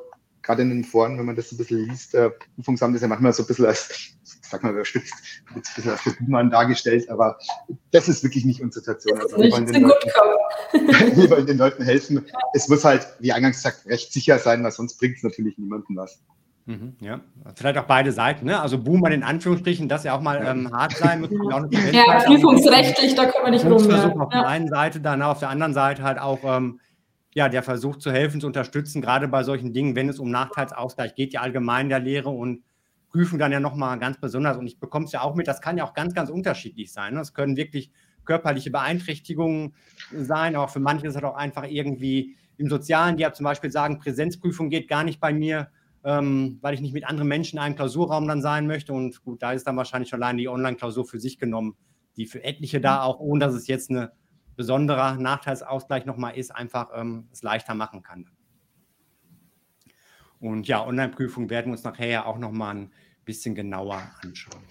gerade 0.44 0.62
in 0.62 0.68
den 0.68 0.84
Foren, 0.84 1.18
wenn 1.18 1.26
man 1.26 1.34
das 1.34 1.50
ein 1.50 1.56
bisschen 1.56 1.88
liest, 1.88 2.14
äh, 2.14 2.30
Prüfungsamt 2.54 2.94
ist 2.94 3.02
ja 3.02 3.08
manchmal 3.08 3.32
so 3.32 3.42
ein 3.42 3.46
bisschen 3.46 3.66
als, 3.66 4.14
sag 4.42 4.62
mal 4.62 4.72
überspitzt, 4.72 5.14
ein 5.54 5.62
bisschen 5.74 5.90
als 5.90 6.02
Buhmann 6.18 6.50
dargestellt, 6.50 7.08
aber 7.08 7.38
das 7.90 8.08
ist 8.08 8.22
wirklich 8.22 8.44
nicht 8.44 8.60
unsere 8.60 8.84
Situation. 8.84 9.18
Also 9.18 9.38
wir 9.38 9.50
wollen, 9.50 9.66
den 9.66 9.82
Leuten, 9.82 10.10
wir 11.16 11.30
wollen 11.30 11.46
den 11.46 11.58
Leuten 11.58 11.82
helfen. 11.82 12.24
Es 12.52 12.68
muss 12.68 12.84
halt, 12.84 13.08
wie 13.20 13.32
eingangs 13.32 13.56
gesagt, 13.56 13.86
recht 13.86 14.12
sicher 14.12 14.38
sein, 14.38 14.62
weil 14.62 14.70
sonst 14.70 14.98
bringt 14.98 15.16
es 15.16 15.22
natürlich 15.22 15.58
niemandem 15.58 15.96
was. 15.96 16.20
Mhm, 16.66 16.96
ja, 17.00 17.20
vielleicht 17.56 17.76
auch 17.76 17.84
beide 17.84 18.10
Seiten, 18.10 18.46
ne? 18.46 18.58
Also 18.58 18.78
Boomer 18.78 19.10
in 19.10 19.22
Anführungsstrichen, 19.22 19.86
dass 19.86 20.04
ja 20.04 20.16
auch 20.16 20.22
mal 20.22 20.42
ähm, 20.46 20.72
hart 20.72 20.96
sein 20.96 21.20
muss. 21.20 21.30
ja, 21.92 22.20
prüfungsrechtlich, 22.20 23.14
da 23.14 23.26
können 23.26 23.44
wir 23.44 23.50
nicht 23.50 23.66
rum. 23.66 23.80
Versuch 23.80 24.18
auf 24.18 24.30
der 24.30 24.46
einen 24.46 24.68
Seite, 24.68 25.00
dann 25.00 25.20
auf 25.20 25.40
der 25.40 25.50
anderen 25.50 25.74
Seite 25.74 26.02
halt 26.02 26.18
auch 26.18 26.38
ähm, 26.42 26.80
ja, 27.34 27.48
der 27.48 27.62
Versuch 27.62 27.96
zu 27.96 28.10
helfen, 28.10 28.40
zu 28.40 28.46
unterstützen, 28.46 29.02
gerade 29.02 29.28
bei 29.28 29.42
solchen 29.42 29.72
Dingen, 29.72 29.96
wenn 29.96 30.08
es 30.08 30.18
um 30.18 30.30
Nachteilsausgleich 30.30 31.14
geht, 31.14 31.32
ja 31.32 31.40
allgemein 31.40 31.86
in 31.86 31.90
der 31.90 32.00
Lehre 32.00 32.30
und 32.30 32.62
Prüfen 33.10 33.38
dann 33.38 33.52
ja 33.52 33.60
nochmal 33.60 33.98
ganz 33.98 34.18
besonders. 34.18 34.56
Und 34.56 34.66
ich 34.66 34.80
bekomme 34.80 35.06
es 35.06 35.12
ja 35.12 35.22
auch 35.22 35.34
mit, 35.34 35.46
das 35.46 35.60
kann 35.60 35.76
ja 35.76 35.84
auch 35.84 35.94
ganz, 35.94 36.14
ganz 36.14 36.30
unterschiedlich 36.30 36.92
sein. 36.92 37.14
Ne? 37.14 37.20
Es 37.20 37.34
können 37.34 37.56
wirklich 37.56 37.90
körperliche 38.24 38.70
Beeinträchtigungen 38.70 39.74
sein, 40.12 40.56
aber 40.56 40.68
für 40.68 40.80
manche 40.80 41.06
ist 41.06 41.16
es 41.16 41.22
auch 41.22 41.36
einfach 41.36 41.64
irgendwie 41.68 42.36
im 42.56 42.68
Sozialen, 42.68 43.16
die 43.16 43.22
ja 43.22 43.32
zum 43.32 43.44
Beispiel 43.44 43.70
sagen, 43.70 43.98
Präsenzprüfung 43.98 44.70
geht 44.70 44.88
gar 44.88 45.04
nicht 45.04 45.20
bei 45.20 45.32
mir 45.32 45.68
ähm, 46.04 46.58
weil 46.60 46.74
ich 46.74 46.80
nicht 46.80 46.92
mit 46.92 47.04
anderen 47.04 47.28
Menschen 47.28 47.56
in 47.56 47.62
einem 47.62 47.76
Klausurraum 47.76 48.28
dann 48.28 48.42
sein 48.42 48.66
möchte. 48.66 48.92
Und 48.92 49.24
gut, 49.24 49.42
da 49.42 49.52
ist 49.52 49.66
dann 49.66 49.76
wahrscheinlich 49.76 50.10
schon 50.10 50.22
allein 50.22 50.36
die 50.36 50.48
Online-Klausur 50.48 51.06
für 51.06 51.18
sich 51.18 51.38
genommen, 51.38 51.76
die 52.16 52.26
für 52.26 52.44
etliche 52.44 52.80
da 52.80 53.02
auch, 53.02 53.18
ohne 53.18 53.40
dass 53.40 53.54
es 53.54 53.66
jetzt 53.66 53.90
ein 53.90 54.08
besonderer 54.56 55.16
Nachteilsausgleich 55.16 56.06
nochmal 56.06 56.36
ist, 56.36 56.54
einfach 56.54 56.90
ähm, 56.94 57.28
es 57.32 57.42
leichter 57.42 57.74
machen 57.74 58.02
kann. 58.02 58.30
Und 60.40 60.68
ja, 60.68 60.84
Online-Prüfung 60.84 61.48
werden 61.50 61.66
wir 61.66 61.72
uns 61.72 61.84
nachher 61.84 62.26
auch 62.26 62.38
nochmal 62.38 62.76
ein 62.76 62.90
bisschen 63.24 63.54
genauer 63.54 64.02
anschauen. 64.22 64.62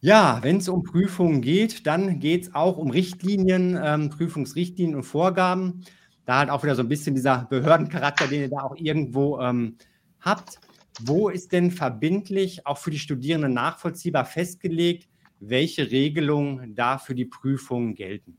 Ja, 0.00 0.38
wenn 0.42 0.58
es 0.58 0.68
um 0.68 0.84
Prüfungen 0.84 1.40
geht, 1.40 1.86
dann 1.86 2.20
geht 2.20 2.42
es 2.44 2.54
auch 2.54 2.76
um 2.76 2.90
Richtlinien, 2.90 3.78
ähm, 3.82 4.10
Prüfungsrichtlinien 4.10 4.96
und 4.96 5.02
Vorgaben 5.02 5.84
da 6.26 6.38
halt 6.38 6.50
auch 6.50 6.62
wieder 6.62 6.74
so 6.74 6.82
ein 6.82 6.88
bisschen 6.88 7.14
dieser 7.14 7.46
Behördencharakter, 7.48 8.26
den 8.26 8.42
ihr 8.42 8.50
da 8.50 8.58
auch 8.58 8.76
irgendwo 8.76 9.40
ähm, 9.40 9.78
habt. 10.20 10.60
Wo 11.00 11.28
ist 11.28 11.52
denn 11.52 11.70
verbindlich 11.70 12.66
auch 12.66 12.78
für 12.78 12.90
die 12.90 12.98
Studierenden 12.98 13.54
nachvollziehbar 13.54 14.24
festgelegt, 14.24 15.08
welche 15.40 15.90
Regelungen 15.90 16.74
da 16.74 16.98
für 16.98 17.14
die 17.14 17.24
Prüfungen 17.24 17.94
gelten? 17.94 18.38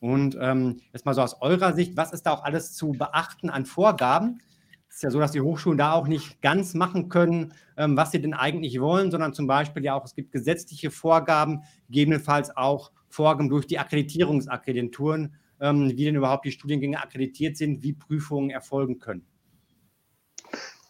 Und 0.00 0.36
ähm, 0.40 0.80
jetzt 0.92 1.06
mal 1.06 1.14
so 1.14 1.22
aus 1.22 1.40
eurer 1.40 1.72
Sicht, 1.72 1.96
was 1.96 2.12
ist 2.12 2.24
da 2.24 2.32
auch 2.32 2.44
alles 2.44 2.74
zu 2.74 2.92
beachten 2.92 3.48
an 3.48 3.64
Vorgaben? 3.64 4.40
Es 4.86 4.96
ist 4.96 5.02
ja 5.02 5.10
so, 5.10 5.18
dass 5.18 5.32
die 5.32 5.40
Hochschulen 5.40 5.78
da 5.78 5.92
auch 5.92 6.06
nicht 6.06 6.42
ganz 6.42 6.74
machen 6.74 7.08
können, 7.08 7.54
ähm, 7.76 7.96
was 7.96 8.10
sie 8.10 8.20
denn 8.20 8.34
eigentlich 8.34 8.80
wollen, 8.80 9.10
sondern 9.10 9.32
zum 9.32 9.46
Beispiel 9.46 9.82
ja 9.82 9.94
auch, 9.94 10.04
es 10.04 10.14
gibt 10.14 10.30
gesetzliche 10.30 10.90
Vorgaben, 10.90 11.62
gegebenenfalls 11.86 12.56
auch 12.56 12.92
Vorgaben 13.08 13.48
durch 13.48 13.66
die 13.66 13.78
Akkreditierungsagenturen, 13.78 15.36
ähm, 15.60 15.90
wie 15.96 16.04
denn 16.04 16.16
überhaupt 16.16 16.44
die 16.44 16.52
Studiengänge 16.52 17.02
akkreditiert 17.02 17.56
sind, 17.56 17.82
wie 17.82 17.94
Prüfungen 17.94 18.50
erfolgen 18.50 18.98
können. 18.98 19.26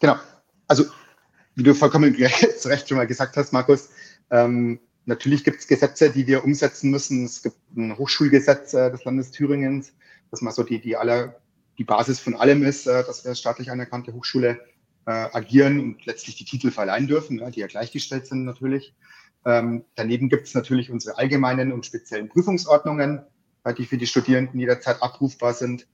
Genau. 0.00 0.16
Also, 0.66 0.84
wie 1.54 1.62
du 1.62 1.74
vollkommen 1.74 2.14
zu 2.58 2.68
Recht 2.68 2.88
schon 2.88 2.96
mal 2.98 3.06
gesagt 3.06 3.36
hast, 3.36 3.52
Markus, 3.52 3.90
ähm, 4.30 4.80
natürlich 5.06 5.44
gibt 5.44 5.60
es 5.60 5.66
Gesetze, 5.66 6.10
die 6.10 6.26
wir 6.26 6.44
umsetzen 6.44 6.90
müssen. 6.90 7.24
Es 7.24 7.42
gibt 7.42 7.56
ein 7.76 7.96
Hochschulgesetz 7.96 8.74
äh, 8.74 8.90
des 8.90 9.04
Landes 9.04 9.30
Thüringens, 9.30 9.92
das 10.30 10.40
mal 10.42 10.52
so 10.52 10.62
die, 10.62 10.80
die, 10.80 10.96
aller, 10.96 11.40
die 11.78 11.84
Basis 11.84 12.20
von 12.20 12.34
allem 12.34 12.62
ist, 12.62 12.86
äh, 12.86 13.04
dass 13.04 13.24
wir 13.24 13.30
als 13.30 13.40
staatlich 13.40 13.70
anerkannte 13.70 14.12
Hochschule 14.12 14.60
äh, 15.06 15.10
agieren 15.10 15.80
und 15.80 16.06
letztlich 16.06 16.36
die 16.36 16.44
Titel 16.44 16.70
verleihen 16.70 17.06
dürfen, 17.06 17.38
ja, 17.38 17.50
die 17.50 17.60
ja 17.60 17.66
gleichgestellt 17.66 18.26
sind 18.26 18.44
natürlich. 18.44 18.94
Ähm, 19.44 19.84
daneben 19.94 20.30
gibt 20.30 20.46
es 20.46 20.54
natürlich 20.54 20.90
unsere 20.90 21.18
allgemeinen 21.18 21.72
und 21.72 21.84
speziellen 21.84 22.28
Prüfungsordnungen, 22.28 23.22
die 23.78 23.86
für 23.86 23.96
die 23.96 24.06
Studierenden 24.06 24.60
jederzeit 24.60 25.02
abrufbar 25.02 25.54
sind. 25.54 25.86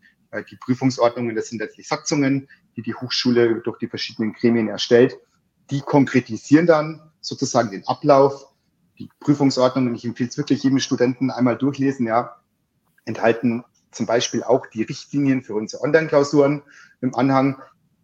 Die 0.50 0.56
Prüfungsordnungen, 0.56 1.36
das 1.36 1.50
sind 1.50 1.60
letztlich 1.60 1.86
Satzungen, 1.86 2.48
die 2.76 2.82
die 2.82 2.94
Hochschule 2.94 3.60
durch 3.60 3.78
die 3.78 3.86
verschiedenen 3.86 4.32
Gremien 4.32 4.66
erstellt. 4.66 5.16
Die 5.70 5.80
konkretisieren 5.80 6.66
dann 6.66 7.00
sozusagen 7.20 7.70
den 7.70 7.86
Ablauf. 7.86 8.49
Die 9.00 9.08
Prüfungsordnungen, 9.18 9.94
ich 9.94 10.04
empfehle 10.04 10.28
es 10.28 10.36
wirklich 10.36 10.62
jedem 10.62 10.78
Studenten 10.78 11.30
einmal 11.30 11.56
durchlesen, 11.56 12.06
ja, 12.06 12.36
enthalten 13.06 13.64
zum 13.90 14.04
Beispiel 14.06 14.42
auch 14.42 14.66
die 14.66 14.82
Richtlinien 14.82 15.42
für 15.42 15.54
unsere 15.54 15.82
Online-Klausuren 15.82 16.62
im 17.00 17.14
Anhang, 17.14 17.60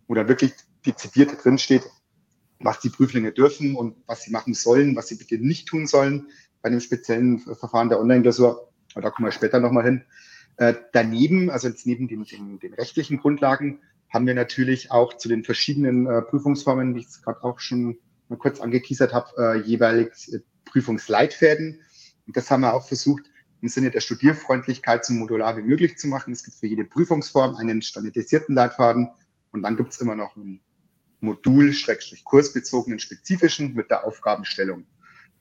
wo 0.09 0.15
dann 0.15 0.27
wirklich 0.27 0.55
dezidiert 0.87 1.45
drin 1.45 1.59
steht, 1.59 1.85
was 2.61 2.81
die 2.81 2.89
Prüflinge 2.89 3.31
dürfen 3.31 3.77
und 3.77 3.97
was 4.07 4.23
sie 4.23 4.31
machen 4.31 4.55
sollen, 4.55 4.97
was 4.97 5.09
sie 5.09 5.17
bitte 5.17 5.37
nicht 5.37 5.69
tun 5.69 5.87
sollen 5.87 6.29
bei 6.63 6.71
dem 6.71 6.81
speziellen 6.81 7.41
Verfahren 7.41 7.91
der 7.91 8.01
Online-Klausur. 8.01 8.73
Aber 8.95 9.03
da 9.03 9.11
kommen 9.11 9.29
wir 9.29 9.33
später 9.33 9.61
nochmal 9.61 9.85
hin. 9.85 10.05
Äh, 10.57 10.75
daneben, 10.95 11.51
also 11.51 11.69
jetzt 11.69 11.87
neben 11.87 12.09
den, 12.09 12.25
den, 12.25 12.59
den, 12.59 12.73
rechtlichen 12.73 13.19
Grundlagen, 13.19 13.81
haben 14.09 14.27
wir 14.27 14.35
natürlich 14.35 14.91
auch 14.91 15.19
zu 15.19 15.29
den 15.29 15.45
verschiedenen 15.45 16.07
äh, 16.07 16.23
Prüfungsformen, 16.23 16.95
wie 16.95 17.01
ich 17.01 17.23
gerade 17.23 17.45
auch 17.45 17.61
schon 17.61 17.99
mal 18.29 18.39
kurz 18.39 18.61
angeteasert 18.61 19.13
habe, 19.13 19.29
äh, 19.37 19.61
jeweils 19.61 20.33
äh, 20.33 20.41
Prüfungsleitfäden. 20.67 21.81
Und 22.27 22.37
das 22.37 22.51
haben 22.51 22.61
wir 22.61 22.75
auch 22.75 22.87
versucht, 22.87 23.25
im 23.63 23.69
Sinne 23.69 23.91
der 23.91 24.01
Studierfreundlichkeit 24.01 25.05
so 25.05 25.15
modular 25.15 25.57
wie 25.57 25.63
möglich 25.63 25.97
zu 25.97 26.09
machen. 26.09 26.33
Es 26.33 26.45
gibt 26.45 26.59
für 26.59 26.67
jede 26.67 26.85
Prüfungsform 26.85 27.57
einen 27.57 27.81
standardisierten 27.81 28.55
Leitfaden 28.55 29.09
und 29.53 29.63
dann 29.63 29.77
gibt 29.77 29.93
es 29.93 30.01
immer 30.01 30.15
noch 30.15 30.37
einen 30.37 30.61
Modul-kursbezogenen 31.21 32.99
spezifischen 32.99 33.75
mit 33.75 33.91
der 33.91 34.05
Aufgabenstellung. 34.05 34.85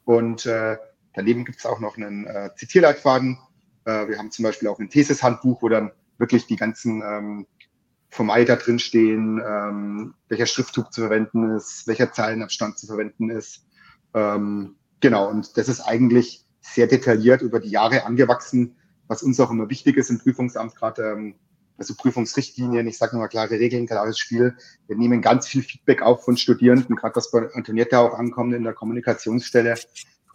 Und 0.06 0.46
äh, 0.46 0.78
daneben 1.14 1.44
gibt 1.44 1.60
es 1.60 1.66
auch 1.66 1.80
noch 1.80 1.98
einen 1.98 2.26
äh, 2.26 2.52
Zitierleitfaden, 2.56 3.38
äh, 3.86 4.08
wir 4.08 4.18
haben 4.18 4.32
zum 4.32 4.44
Beispiel 4.44 4.68
auch 4.68 4.80
ein 4.80 4.90
Thesis-Handbuch, 4.90 5.62
wo 5.62 5.70
dann 5.70 5.92
wirklich 6.18 6.48
die 6.48 6.56
ganzen 6.56 7.02
ähm, 7.02 7.48
Formale 8.10 8.46
da 8.46 8.56
drin 8.56 8.80
stehen, 8.80 9.42
ähm, 9.46 10.14
welcher 10.28 10.46
Schriftzug 10.46 10.92
zu 10.92 11.02
verwenden 11.02 11.56
ist, 11.56 11.88
welcher 11.88 12.12
Zeilenabstand 12.12 12.78
zu 12.78 12.88
verwenden 12.88 13.30
ist. 13.30 13.66
Ähm, 14.14 14.76
genau, 15.00 15.30
und 15.30 15.58
das 15.58 15.70
ist 15.70 15.82
eigentlich 15.82 16.46
sehr 16.62 16.88
detailliert 16.88 17.42
über 17.42 17.60
die 17.60 17.70
Jahre 17.70 18.06
angewachsen, 18.06 18.76
was 19.08 19.24
uns 19.24 19.40
auch 19.40 19.52
immer 19.52 19.70
wichtig 19.70 19.98
ist 19.98 20.10
im 20.10 20.20
Prüfungsamt, 20.20 20.76
gerade 20.76 21.04
ähm, 21.04 21.36
also 21.78 21.94
Prüfungsrichtlinien, 21.96 22.88
ich 22.88 22.98
sage 22.98 23.14
nochmal 23.16 23.30
klare 23.30 23.52
Regeln, 23.52 23.86
klares 23.86 24.18
Spiel. 24.18 24.56
Wir 24.88 24.96
nehmen 24.96 25.22
ganz 25.22 25.48
viel 25.48 25.62
Feedback 25.62 26.02
auf 26.02 26.24
von 26.24 26.38
Studierenden, 26.38 26.96
gerade 26.96 27.16
was 27.16 27.32
bei 27.32 27.50
Antonietta 27.54 28.00
auch 28.00 28.14
ankommt 28.14 28.54
in 28.54 28.64
der 28.64 28.74
Kommunikationsstelle, 28.74 29.76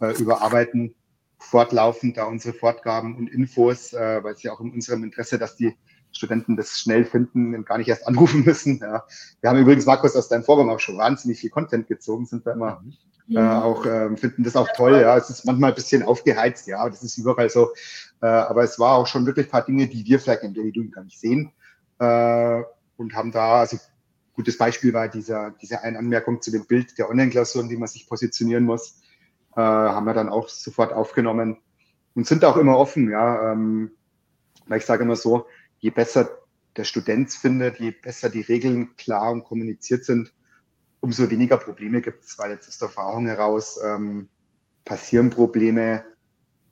äh, 0.01 0.13
überarbeiten 0.19 0.95
fortlaufend 1.41 2.17
da 2.17 2.25
unsere 2.25 2.53
Fortgaben 2.53 3.15
und 3.15 3.27
Infos, 3.27 3.93
äh, 3.93 4.23
weil 4.23 4.33
es 4.33 4.43
ja 4.43 4.53
auch 4.53 4.61
in 4.61 4.71
unserem 4.71 5.03
Interesse, 5.03 5.39
dass 5.39 5.55
die 5.55 5.75
Studenten 6.11 6.55
das 6.55 6.79
schnell 6.79 7.05
finden 7.05 7.55
und 7.55 7.65
gar 7.65 7.77
nicht 7.77 7.87
erst 7.87 8.07
anrufen 8.07 8.43
müssen. 8.45 8.79
Ja. 8.79 9.05
Wir 9.41 9.49
haben 9.49 9.59
übrigens, 9.59 9.85
Markus, 9.85 10.15
aus 10.15 10.29
deinem 10.29 10.43
Vorgang 10.43 10.69
auch 10.69 10.79
schon 10.79 10.97
wahnsinnig 10.97 11.39
viel 11.39 11.49
Content 11.49 11.87
gezogen, 11.87 12.25
sind 12.25 12.45
wir 12.45 12.53
immer 12.53 12.83
äh, 13.29 13.39
auch, 13.39 13.85
äh, 13.85 14.15
finden 14.17 14.43
das 14.43 14.55
auch 14.55 14.69
toll. 14.75 14.99
Ja, 15.01 15.17
es 15.17 15.29
ist 15.29 15.45
manchmal 15.45 15.71
ein 15.71 15.75
bisschen 15.75 16.03
aufgeheizt, 16.03 16.67
ja, 16.67 16.87
das 16.89 17.03
ist 17.03 17.17
überall 17.17 17.49
so. 17.49 17.69
Äh, 18.21 18.27
aber 18.27 18.63
es 18.63 18.79
war 18.79 18.95
auch 18.95 19.07
schon 19.07 19.25
wirklich 19.25 19.47
ein 19.47 19.51
paar 19.51 19.65
Dinge, 19.65 19.87
die 19.87 20.05
wir 20.05 20.19
vielleicht 20.19 20.43
im 20.43 20.53
Daily 20.53 20.71
Doing 20.71 20.91
gar 20.91 21.03
nicht 21.03 21.19
sehen. 21.19 21.51
Äh, 21.99 22.61
und 22.97 23.15
haben 23.15 23.31
da, 23.31 23.61
also 23.61 23.77
gutes 24.33 24.57
Beispiel 24.57 24.93
war 24.93 25.07
dieser, 25.07 25.51
diese 25.61 25.81
eine 25.81 25.97
Anmerkung 25.97 26.41
zu 26.41 26.51
dem 26.51 26.65
Bild 26.65 26.97
der 26.97 27.09
Online-Klausuren, 27.09 27.69
die 27.69 27.77
man 27.77 27.87
sich 27.87 28.07
positionieren 28.07 28.63
muss 28.65 29.01
äh, 29.55 29.61
haben 29.61 30.05
wir 30.05 30.13
dann 30.13 30.29
auch 30.29 30.49
sofort 30.49 30.93
aufgenommen 30.93 31.57
und 32.15 32.27
sind 32.27 32.45
auch 32.45 32.57
immer 32.57 32.77
offen, 32.77 33.09
ja. 33.09 33.51
Ähm, 33.51 33.91
weil 34.67 34.79
ich 34.79 34.85
sage 34.85 35.03
immer 35.03 35.15
so, 35.15 35.45
je 35.79 35.89
besser 35.89 36.29
der 36.77 36.83
Student 36.83 37.31
findet, 37.31 37.79
je 37.79 37.91
besser 37.91 38.29
die 38.29 38.41
Regeln 38.41 38.95
klar 38.95 39.31
und 39.31 39.43
kommuniziert 39.43 40.05
sind, 40.05 40.33
umso 41.01 41.29
weniger 41.29 41.57
Probleme 41.57 42.01
gibt 42.01 42.23
es, 42.23 42.39
weil 42.39 42.51
jetzt 42.51 42.67
aus 42.69 42.77
der 42.77 42.87
Erfahrung 42.87 43.25
heraus 43.25 43.79
ähm, 43.83 44.29
passieren 44.85 45.29
Probleme. 45.29 46.05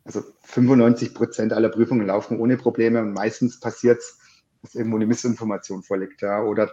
Also 0.05 0.23
95 0.43 1.13
Prozent 1.13 1.53
aller 1.53 1.69
Prüfungen 1.69 2.07
laufen 2.07 2.39
ohne 2.39 2.57
Probleme 2.57 3.01
und 3.01 3.13
meistens 3.13 3.59
passiert 3.59 3.99
es, 3.99 4.17
dass 4.61 4.75
irgendwo 4.75 4.95
eine 4.97 5.05
Missinformation 5.05 5.83
vorliegt, 5.83 6.21
ja, 6.21 6.41
oder 6.41 6.71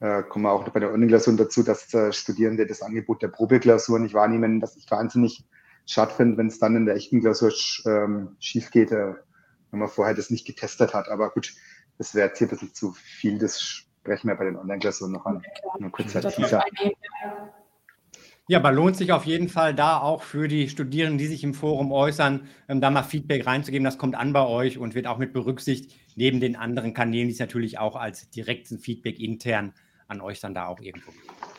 äh, 0.00 0.22
kommen 0.24 0.44
wir 0.44 0.52
auch 0.52 0.68
bei 0.68 0.80
der 0.80 0.92
Online-Klausur 0.92 1.36
dazu, 1.36 1.62
dass 1.62 1.92
äh, 1.94 2.12
Studierende 2.12 2.66
das 2.66 2.82
Angebot 2.82 3.22
der 3.22 3.28
Probeklausur 3.28 3.98
nicht 3.98 4.14
wahrnehmen, 4.14 4.60
was 4.60 4.76
ich 4.76 4.90
wahnsinnig 4.90 5.44
schade 5.86 6.12
finde, 6.14 6.36
wenn 6.36 6.48
es 6.48 6.58
dann 6.58 6.76
in 6.76 6.86
der 6.86 6.96
echten 6.96 7.20
Klausur 7.20 7.52
ähm, 7.86 8.36
schief 8.40 8.70
geht, 8.70 8.90
äh, 8.92 9.14
wenn 9.70 9.80
man 9.80 9.88
vorher 9.88 10.14
das 10.14 10.30
nicht 10.30 10.46
getestet 10.46 10.92
hat. 10.92 11.08
Aber 11.08 11.30
gut, 11.30 11.54
das 11.98 12.14
wäre 12.14 12.28
jetzt 12.28 12.38
hier 12.38 12.46
ein 12.46 12.50
bisschen 12.50 12.74
zu 12.74 12.92
viel, 12.92 13.38
das 13.38 13.85
sprechen 14.06 14.28
wir 14.28 14.36
bei 14.36 14.44
den 14.44 14.56
Online-Klausuren 14.56 15.12
noch 15.12 15.26
an. 15.26 15.42
Nur 15.80 15.90
kurzer 15.90 16.20
Teaser. 16.20 16.62
Ja, 18.48 18.58
aber 18.60 18.70
lohnt 18.70 18.96
sich 18.96 19.10
auf 19.10 19.24
jeden 19.24 19.48
Fall 19.48 19.74
da 19.74 19.98
auch 19.98 20.22
für 20.22 20.46
die 20.46 20.68
Studierenden, 20.68 21.18
die 21.18 21.26
sich 21.26 21.42
im 21.42 21.52
Forum 21.52 21.90
äußern, 21.90 22.46
ähm, 22.68 22.80
da 22.80 22.90
mal 22.90 23.02
Feedback 23.02 23.44
reinzugeben. 23.44 23.84
Das 23.84 23.98
kommt 23.98 24.14
an 24.14 24.32
bei 24.32 24.46
euch 24.46 24.78
und 24.78 24.94
wird 24.94 25.08
auch 25.08 25.18
mit 25.18 25.32
berücksichtigt, 25.32 25.98
neben 26.14 26.38
den 26.38 26.54
anderen 26.54 26.94
Kanälen, 26.94 27.26
die 27.26 27.34
es 27.34 27.40
natürlich 27.40 27.80
auch 27.80 27.96
als 27.96 28.30
direkten 28.30 28.78
Feedback 28.78 29.18
intern 29.18 29.74
an 30.06 30.20
euch 30.20 30.38
dann 30.38 30.54
da 30.54 30.68
auch 30.68 30.78
irgendwo 30.78 31.10
gibt. 31.10 31.55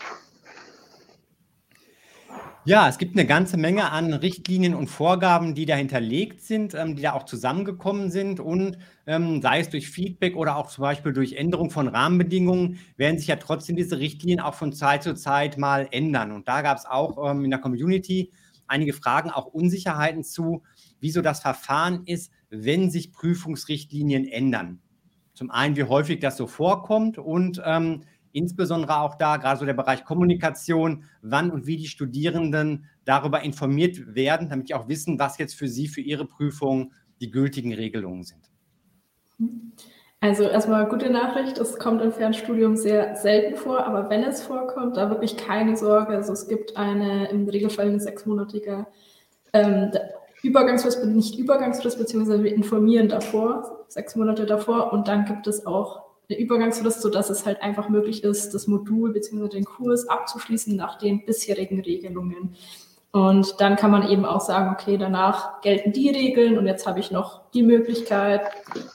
Ja, 2.67 2.89
es 2.89 2.97
gibt 2.97 3.17
eine 3.17 3.25
ganze 3.25 3.56
Menge 3.56 3.91
an 3.93 4.12
Richtlinien 4.13 4.75
und 4.75 4.88
Vorgaben, 4.89 5.56
die 5.56 5.65
da 5.65 5.77
hinterlegt 5.77 6.41
sind, 6.41 6.73
ähm, 6.73 6.97
die 6.97 7.01
da 7.01 7.13
auch 7.13 7.23
zusammengekommen 7.23 8.12
sind. 8.12 8.41
Und 8.41 8.77
ähm, 9.06 9.41
sei 9.41 9.62
es 9.62 9.69
durch 9.69 9.89
Feedback 9.89 10.36
oder 10.36 10.58
auch 10.58 10.67
zum 10.67 10.82
Beispiel 10.82 11.13
durch 11.13 11.32
Änderung 11.32 11.69
von 11.69 11.88
Rahmenbedingungen, 11.88 12.80
werden 12.97 13.19
sich 13.19 13.27
ja 13.30 13.38
trotzdem 13.38 13.77
diese 13.77 13.99
Richtlinien 13.99 14.41
auch 14.41 14.53
von 14.53 14.73
Zeit 14.73 15.03
zu 15.03 15.15
Zeit 15.15 15.58
mal 15.58 15.88
ändern. 15.91 16.34
Und 16.34 16.49
da 16.49 16.62
gab 16.62 16.77
es 16.77 16.86
auch 16.86 17.32
ähm, 17.32 17.45
in 17.45 17.51
der 17.51 17.62
Community 17.62 18.34
einige 18.67 18.91
Fragen, 18.91 19.30
auch 19.30 19.45
Unsicherheiten 19.45 20.25
zu, 20.25 20.63
wieso 20.99 21.21
das 21.21 21.39
Verfahren 21.39 22.01
ist, 22.06 22.34
wenn 22.49 22.91
sich 22.91 23.13
Prüfungsrichtlinien 23.13 24.27
ändern. 24.27 24.82
Zum 25.36 25.51
einen, 25.51 25.77
wie 25.77 25.86
häufig 25.86 26.19
das 26.19 26.36
so 26.36 26.47
vorkommt 26.47 27.17
und 27.17 27.62
ähm, 27.63 28.01
insbesondere 28.31 28.99
auch 28.99 29.15
da, 29.15 29.37
gerade 29.37 29.59
so 29.59 29.65
der 29.65 29.73
Bereich 29.73 30.05
Kommunikation, 30.05 31.05
wann 31.21 31.51
und 31.51 31.65
wie 31.67 31.77
die 31.77 31.87
Studierenden 31.87 32.85
darüber 33.05 33.41
informiert 33.41 34.15
werden, 34.15 34.49
damit 34.49 34.67
sie 34.67 34.73
auch 34.73 34.87
wissen, 34.87 35.19
was 35.19 35.37
jetzt 35.37 35.55
für 35.55 35.67
sie, 35.67 35.87
für 35.87 36.01
ihre 36.01 36.25
Prüfung 36.25 36.93
die 37.19 37.31
gültigen 37.31 37.73
Regelungen 37.73 38.23
sind. 38.23 38.49
Also 40.19 40.43
erstmal 40.43 40.87
gute 40.87 41.11
Nachricht, 41.11 41.59
es 41.59 41.77
kommt 41.77 42.01
im 42.01 42.11
Fernstudium 42.11 42.75
sehr 42.75 43.15
selten 43.15 43.55
vor, 43.55 43.85
aber 43.85 44.09
wenn 44.09 44.23
es 44.23 44.41
vorkommt, 44.41 44.97
da 44.97 45.11
wirklich 45.11 45.37
keine 45.37 45.77
Sorge. 45.77 46.15
Also 46.15 46.33
es 46.33 46.47
gibt 46.47 46.75
eine 46.75 47.29
im 47.29 47.47
Regelfall 47.47 47.87
eine 47.87 47.99
sechsmonatige 47.99 48.87
ähm, 49.53 49.91
Übergangsfrist, 50.41 51.05
nicht 51.05 51.37
Übergangsfrist, 51.37 51.99
beziehungsweise 51.99 52.43
wir 52.43 52.53
informieren 52.53 53.09
davor, 53.09 53.85
sechs 53.89 54.15
Monate 54.15 54.47
davor 54.47 54.91
und 54.91 55.07
dann 55.07 55.25
gibt 55.25 55.45
es 55.45 55.65
auch 55.67 56.06
eine 56.29 56.39
Übergangsfrist, 56.39 57.01
sodass 57.01 57.29
es 57.29 57.45
halt 57.45 57.61
einfach 57.61 57.89
möglich 57.89 58.23
ist, 58.23 58.53
das 58.53 58.67
Modul 58.67 59.13
bzw. 59.13 59.47
den 59.47 59.65
Kurs 59.65 60.07
abzuschließen 60.09 60.75
nach 60.75 60.97
den 60.97 61.25
bisherigen 61.25 61.79
Regelungen. 61.79 62.55
Und 63.11 63.55
dann 63.61 63.77
kann 63.77 63.89
man 63.89 64.09
eben 64.09 64.25
auch 64.25 64.41
sagen, 64.41 64.71
okay, 64.73 64.97
danach 64.97 65.61
gelten 65.61 65.93
die 65.93 66.09
Regeln 66.09 66.57
und 66.57 66.67
jetzt 66.67 66.85
habe 66.85 66.99
ich 66.99 67.09
noch 67.09 67.49
die 67.51 67.63
Möglichkeit, 67.63 68.41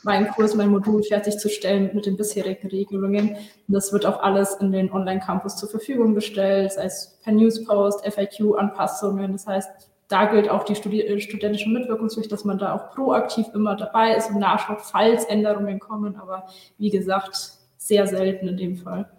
meinen 0.03 0.29
Kurs, 0.29 0.55
mein 0.55 0.69
Modul 0.69 1.03
fertigzustellen 1.03 1.91
mit 1.95 2.05
den 2.05 2.19
bisherigen 2.19 2.69
Regelungen. 2.69 3.31
Und 3.31 3.75
das 3.75 3.93
wird 3.93 4.05
auch 4.05 4.23
alles 4.23 4.55
in 4.61 4.71
den 4.71 4.93
Online-Campus 4.93 5.57
zur 5.57 5.71
Verfügung 5.71 6.15
gestellt, 6.15 6.73
sei 6.73 6.85
es 6.85 7.19
per 7.25 7.33
Newspost, 7.33 8.05
FAQ-Anpassungen. 8.07 9.33
Das 9.33 9.47
heißt, 9.47 9.71
da 10.13 10.27
gilt 10.27 10.49
auch 10.49 10.65
die 10.65 10.75
Studi 10.75 11.01
äh, 11.01 11.21
studentische 11.21 11.71
Mitwirkungspflicht, 11.71 12.31
dass 12.31 12.45
man 12.45 12.59
da 12.59 12.75
auch 12.75 12.91
proaktiv 12.95 13.47
immer 13.55 13.77
dabei 13.77 14.15
ist 14.15 14.31
und 14.31 14.39
nachschaut, 14.39 14.83
falls 14.83 15.25
Änderungen 15.25 15.79
kommen. 15.79 16.17
Aber 16.17 16.47
wie 16.79 16.91
gesagt, 16.91 17.53
sehr 17.79 18.07
selten 18.07 18.49
in 18.49 18.57
dem 18.57 18.77
Fall. 18.77 19.11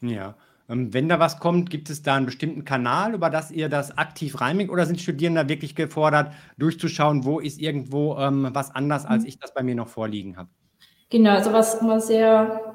Ja. 0.00 0.34
Ähm, 0.68 0.92
wenn 0.92 1.08
da 1.08 1.18
was 1.18 1.38
kommt, 1.38 1.70
gibt 1.70 1.90
es 1.90 2.02
da 2.02 2.14
einen 2.16 2.26
bestimmten 2.26 2.64
Kanal, 2.64 3.14
über 3.14 3.30
das 3.30 3.50
ihr 3.50 3.68
das 3.68 3.96
aktiv 3.98 4.40
reinigt 4.40 4.70
oder 4.70 4.86
sind 4.86 5.00
Studierende 5.00 5.48
wirklich 5.48 5.74
gefordert, 5.74 6.32
durchzuschauen, 6.58 7.24
wo 7.24 7.38
ist 7.38 7.60
irgendwo 7.60 8.16
ähm, 8.16 8.48
was 8.52 8.74
anders, 8.74 9.04
als 9.04 9.22
mhm. 9.22 9.28
ich 9.28 9.38
das 9.38 9.54
bei 9.54 9.62
mir 9.62 9.74
noch 9.74 9.88
vorliegen 9.88 10.36
habe? 10.36 10.48
Genau, 11.10 11.30
also 11.30 11.52
was 11.52 11.80
immer 11.80 12.00
sehr 12.00 12.65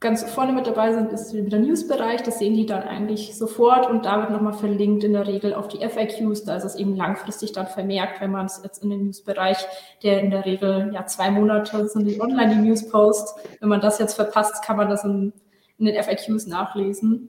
ganz 0.00 0.22
vorne 0.22 0.52
mit 0.52 0.66
dabei 0.66 0.92
sind, 0.92 1.12
ist 1.12 1.32
der 1.32 1.58
News-Bereich. 1.58 2.22
Das 2.22 2.38
sehen 2.38 2.54
die 2.54 2.66
dann 2.66 2.82
eigentlich 2.82 3.36
sofort 3.36 3.90
und 3.90 4.04
da 4.04 4.20
wird 4.20 4.30
nochmal 4.30 4.52
verlinkt 4.52 5.02
in 5.02 5.12
der 5.12 5.26
Regel 5.26 5.54
auf 5.54 5.66
die 5.66 5.78
FAQs. 5.78 6.44
Da 6.44 6.56
ist 6.56 6.64
es 6.64 6.76
eben 6.76 6.94
langfristig 6.94 7.52
dann 7.52 7.66
vermerkt, 7.66 8.20
wenn 8.20 8.30
man 8.30 8.46
es 8.46 8.60
jetzt 8.62 8.82
in 8.82 8.90
den 8.90 9.06
News-Bereich, 9.06 9.58
der 10.04 10.20
in 10.20 10.30
der 10.30 10.44
Regel 10.44 10.92
ja 10.94 11.04
zwei 11.06 11.30
Monate 11.30 11.88
sind 11.88 12.06
die 12.06 12.20
online 12.20 12.54
die 12.54 12.68
News-Posts. 12.68 13.34
Wenn 13.60 13.68
man 13.68 13.80
das 13.80 13.98
jetzt 13.98 14.14
verpasst, 14.14 14.64
kann 14.64 14.76
man 14.76 14.88
das 14.88 15.02
in, 15.04 15.32
in 15.78 15.86
den 15.86 16.00
FAQs 16.00 16.46
nachlesen. 16.46 17.28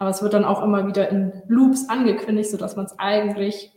Aber 0.00 0.10
es 0.10 0.20
wird 0.20 0.34
dann 0.34 0.44
auch 0.44 0.62
immer 0.62 0.86
wieder 0.88 1.08
in 1.10 1.42
Loops 1.46 1.88
angekündigt, 1.88 2.50
sodass 2.50 2.74
man 2.74 2.86
es 2.86 2.98
eigentlich 2.98 3.72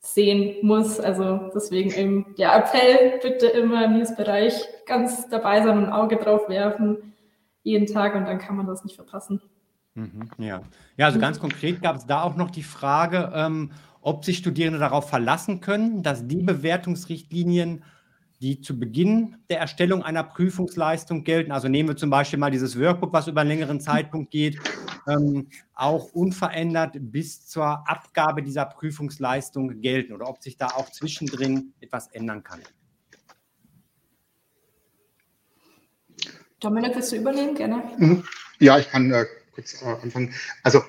sehen 0.00 0.56
muss. 0.60 1.00
Also 1.00 1.50
deswegen 1.54 1.92
eben 1.92 2.34
der 2.36 2.54
Appell, 2.56 3.18
bitte 3.22 3.46
immer 3.46 3.86
im 3.86 3.98
News-Bereich 3.98 4.68
ganz 4.84 5.30
dabei 5.30 5.62
sein 5.62 5.78
und 5.78 5.84
ein 5.86 5.92
Auge 5.92 6.16
drauf 6.16 6.50
werfen 6.50 7.14
jeden 7.66 7.86
Tag 7.86 8.14
und 8.14 8.24
dann 8.24 8.38
kann 8.38 8.56
man 8.56 8.66
das 8.66 8.84
nicht 8.84 8.94
verpassen. 8.94 9.42
Mhm, 9.94 10.30
ja. 10.38 10.62
ja, 10.96 11.06
also 11.06 11.18
ganz 11.18 11.40
konkret 11.40 11.82
gab 11.82 11.96
es 11.96 12.06
da 12.06 12.22
auch 12.22 12.36
noch 12.36 12.50
die 12.50 12.62
Frage, 12.62 13.32
ähm, 13.34 13.72
ob 14.02 14.24
sich 14.24 14.38
Studierende 14.38 14.78
darauf 14.78 15.08
verlassen 15.08 15.60
können, 15.60 16.02
dass 16.04 16.28
die 16.28 16.42
Bewertungsrichtlinien, 16.42 17.82
die 18.40 18.60
zu 18.60 18.78
Beginn 18.78 19.38
der 19.50 19.58
Erstellung 19.58 20.04
einer 20.04 20.22
Prüfungsleistung 20.22 21.24
gelten, 21.24 21.50
also 21.50 21.68
nehmen 21.68 21.88
wir 21.88 21.96
zum 21.96 22.10
Beispiel 22.10 22.38
mal 22.38 22.50
dieses 22.50 22.78
Workbook, 22.78 23.12
was 23.12 23.26
über 23.26 23.40
einen 23.40 23.50
längeren 23.50 23.80
Zeitpunkt 23.80 24.30
geht, 24.30 24.60
ähm, 25.08 25.48
auch 25.74 26.12
unverändert 26.12 26.96
bis 27.00 27.46
zur 27.46 27.88
Abgabe 27.88 28.44
dieser 28.44 28.66
Prüfungsleistung 28.66 29.80
gelten 29.80 30.12
oder 30.12 30.28
ob 30.28 30.40
sich 30.40 30.56
da 30.56 30.66
auch 30.68 30.90
zwischendrin 30.90 31.72
etwas 31.80 32.08
ändern 32.08 32.44
kann. 32.44 32.60
Dominik, 36.60 36.94
willst 36.94 37.12
du 37.12 37.16
übernehmen? 37.16 37.54
Gerne. 37.54 37.82
Mhm. 37.98 38.24
Ja, 38.58 38.78
ich 38.78 38.90
kann 38.90 39.12
äh, 39.12 39.26
kurz 39.54 39.82
äh, 39.82 39.86
anfangen. 39.86 40.34
Also, 40.62 40.82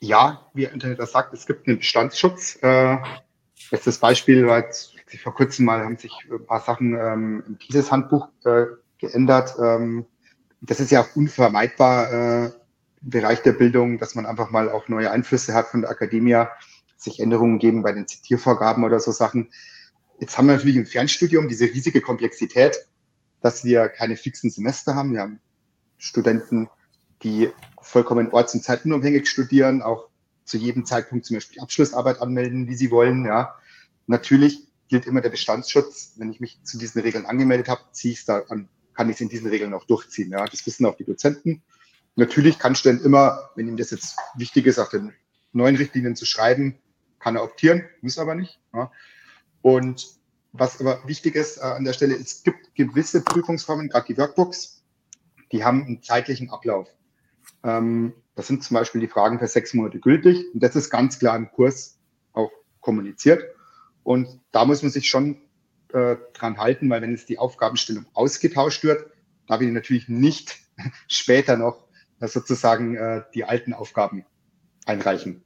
ja, 0.00 0.50
wie 0.54 0.64
Internet 0.64 0.98
das 0.98 1.12
sagt, 1.12 1.34
es 1.34 1.46
gibt 1.46 1.68
einen 1.68 1.78
Bestandsschutz. 1.78 2.58
Äh, 2.62 2.96
das 3.70 3.98
Beispiel 3.98 4.46
jetzt 4.46 4.94
vor 5.22 5.34
kurzem 5.34 5.66
mal, 5.66 5.84
haben 5.84 5.96
sich 5.96 6.12
ein 6.30 6.46
paar 6.46 6.60
Sachen 6.60 6.94
ähm, 6.94 7.44
im 7.46 7.58
dieses 7.58 7.90
Handbuch 7.92 8.28
äh, 8.44 8.66
geändert. 8.98 9.54
Ähm, 9.62 10.06
das 10.60 10.80
ist 10.80 10.90
ja 10.90 11.02
auch 11.02 11.16
unvermeidbar 11.16 12.12
äh, 12.12 12.44
im 12.46 13.10
Bereich 13.10 13.42
der 13.42 13.52
Bildung, 13.52 13.98
dass 13.98 14.14
man 14.14 14.26
einfach 14.26 14.50
mal 14.50 14.70
auch 14.70 14.88
neue 14.88 15.10
Einflüsse 15.10 15.54
hat 15.54 15.68
von 15.68 15.82
der 15.82 15.90
Akademie, 15.90 16.44
sich 16.96 17.20
Änderungen 17.20 17.58
geben 17.58 17.82
bei 17.82 17.92
den 17.92 18.08
Zitiervorgaben 18.08 18.82
oder 18.82 18.98
so 18.98 19.12
Sachen. 19.12 19.50
Jetzt 20.20 20.38
haben 20.38 20.46
wir 20.46 20.54
natürlich 20.54 20.76
im 20.76 20.86
Fernstudium 20.86 21.48
diese 21.48 21.66
riesige 21.66 22.00
Komplexität 22.00 22.86
dass 23.44 23.62
wir 23.62 23.90
keine 23.90 24.16
fixen 24.16 24.48
Semester 24.48 24.94
haben. 24.94 25.12
Wir 25.12 25.20
haben 25.20 25.38
Studenten, 25.98 26.70
die 27.22 27.50
vollkommen 27.82 28.30
orts- 28.30 28.54
und 28.54 28.64
zeitunabhängig 28.64 29.28
studieren, 29.28 29.82
auch 29.82 30.08
zu 30.46 30.56
jedem 30.56 30.86
Zeitpunkt 30.86 31.26
zum 31.26 31.36
Beispiel 31.36 31.60
Abschlussarbeit 31.60 32.22
anmelden, 32.22 32.68
wie 32.68 32.74
sie 32.74 32.90
wollen. 32.90 33.26
Ja. 33.26 33.54
Natürlich 34.06 34.66
gilt 34.88 35.04
immer 35.04 35.20
der 35.20 35.28
Bestandsschutz. 35.28 36.14
Wenn 36.16 36.30
ich 36.30 36.40
mich 36.40 36.58
zu 36.64 36.78
diesen 36.78 37.02
Regeln 37.02 37.26
angemeldet 37.26 37.68
habe, 37.68 37.82
ziehe 37.92 38.14
ich 38.14 38.20
es 38.20 38.24
da 38.24 38.38
an, 38.48 38.70
kann 38.94 39.10
ich 39.10 39.16
es 39.16 39.20
in 39.20 39.28
diesen 39.28 39.50
Regeln 39.50 39.74
auch 39.74 39.84
durchziehen. 39.84 40.30
Ja. 40.30 40.46
Das 40.46 40.64
wissen 40.64 40.86
auch 40.86 40.96
die 40.96 41.04
Dozenten. 41.04 41.62
Natürlich 42.16 42.58
kann 42.58 42.74
Student 42.74 43.02
immer, 43.02 43.50
wenn 43.56 43.68
ihm 43.68 43.76
das 43.76 43.90
jetzt 43.90 44.16
wichtig 44.36 44.64
ist, 44.64 44.78
auf 44.78 44.88
den 44.88 45.12
neuen 45.52 45.76
Richtlinien 45.76 46.16
zu 46.16 46.24
schreiben, 46.24 46.78
kann 47.18 47.36
er 47.36 47.44
optieren, 47.44 47.84
muss 48.00 48.16
aber 48.16 48.36
nicht. 48.36 48.58
Ja. 48.72 48.90
Und 49.60 50.16
was 50.54 50.80
aber 50.80 51.00
wichtig 51.06 51.34
ist 51.34 51.58
äh, 51.58 51.62
an 51.62 51.84
der 51.84 51.92
Stelle, 51.92 52.14
es 52.14 52.44
gibt 52.44 52.74
gewisse 52.76 53.22
Prüfungsformen, 53.22 53.88
gerade 53.88 54.06
die 54.06 54.16
Workbooks, 54.16 54.84
die 55.50 55.64
haben 55.64 55.84
einen 55.84 56.02
zeitlichen 56.02 56.48
Ablauf. 56.48 56.88
Ähm, 57.64 58.14
das 58.36 58.46
sind 58.46 58.62
zum 58.62 58.76
Beispiel 58.76 59.00
die 59.00 59.08
Fragen 59.08 59.40
für 59.40 59.48
sechs 59.48 59.74
Monate 59.74 59.98
gültig 59.98 60.46
und 60.54 60.62
das 60.62 60.76
ist 60.76 60.90
ganz 60.90 61.18
klar 61.18 61.36
im 61.36 61.50
Kurs 61.50 61.98
auch 62.32 62.52
kommuniziert. 62.80 63.42
Und 64.04 64.40
da 64.52 64.64
muss 64.64 64.82
man 64.82 64.92
sich 64.92 65.08
schon 65.08 65.38
äh, 65.92 66.16
dran 66.34 66.58
halten, 66.58 66.88
weil 66.88 67.02
wenn 67.02 67.10
jetzt 67.10 67.28
die 67.28 67.38
Aufgabenstellung 67.38 68.06
ausgetauscht 68.14 68.84
wird, 68.84 69.10
darf 69.48 69.60
ich 69.60 69.70
natürlich 69.70 70.08
nicht 70.08 70.56
später 71.08 71.56
noch 71.56 71.88
äh, 72.20 72.28
sozusagen 72.28 72.96
äh, 72.96 73.22
die 73.34 73.44
alten 73.44 73.72
Aufgaben 73.74 74.24
einreichen. 74.86 75.42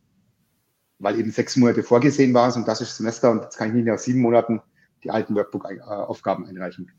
Weil 0.98 1.18
eben 1.18 1.30
sechs 1.30 1.56
Monate 1.56 1.82
vorgesehen 1.82 2.34
war, 2.34 2.50
so 2.50 2.58
ein 2.58 2.64
klassisches 2.64 2.98
Semester 2.98 3.30
und 3.30 3.42
jetzt 3.42 3.56
kann 3.56 3.68
ich 3.68 3.74
nicht 3.74 3.86
nach 3.86 3.98
sieben 3.98 4.20
Monaten 4.20 4.60
die 5.04 5.10
alten 5.10 5.34
Workbook-Aufgaben 5.34 6.46
einreichen. 6.46 6.90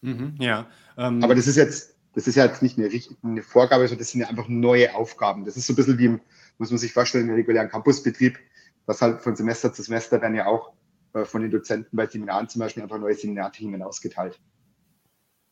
Mhm, 0.00 0.36
ja. 0.38 0.66
Ähm, 0.96 1.22
Aber 1.22 1.34
das 1.34 1.46
ist 1.46 1.56
jetzt, 1.56 1.96
das 2.14 2.26
ist 2.26 2.34
ja 2.34 2.44
jetzt 2.44 2.62
nicht 2.62 2.78
eine, 2.78 2.90
eine 3.22 3.42
Vorgabe, 3.42 3.86
sondern 3.86 4.00
das 4.00 4.10
sind 4.10 4.20
ja 4.20 4.28
einfach 4.28 4.48
neue 4.48 4.94
Aufgaben. 4.94 5.44
Das 5.44 5.56
ist 5.56 5.66
so 5.66 5.72
ein 5.72 5.76
bisschen 5.76 5.98
wie, 5.98 6.06
im, 6.06 6.20
muss 6.58 6.70
man 6.70 6.78
sich 6.78 6.92
vorstellen, 6.92 7.28
im 7.28 7.34
regulären 7.34 7.68
Campusbetrieb, 7.68 8.38
dass 8.86 9.00
halt 9.00 9.20
von 9.20 9.36
Semester 9.36 9.72
zu 9.72 9.82
Semester 9.82 10.18
dann 10.18 10.34
ja 10.34 10.46
auch 10.46 10.72
äh, 11.14 11.24
von 11.24 11.42
den 11.42 11.50
Dozenten 11.50 11.96
bei 11.96 12.06
Seminaren 12.06 12.48
zum 12.48 12.60
Beispiel 12.60 12.82
einfach 12.82 12.98
neue 12.98 13.14
Seminarthemen 13.14 13.82
ausgeteilt. 13.82 14.40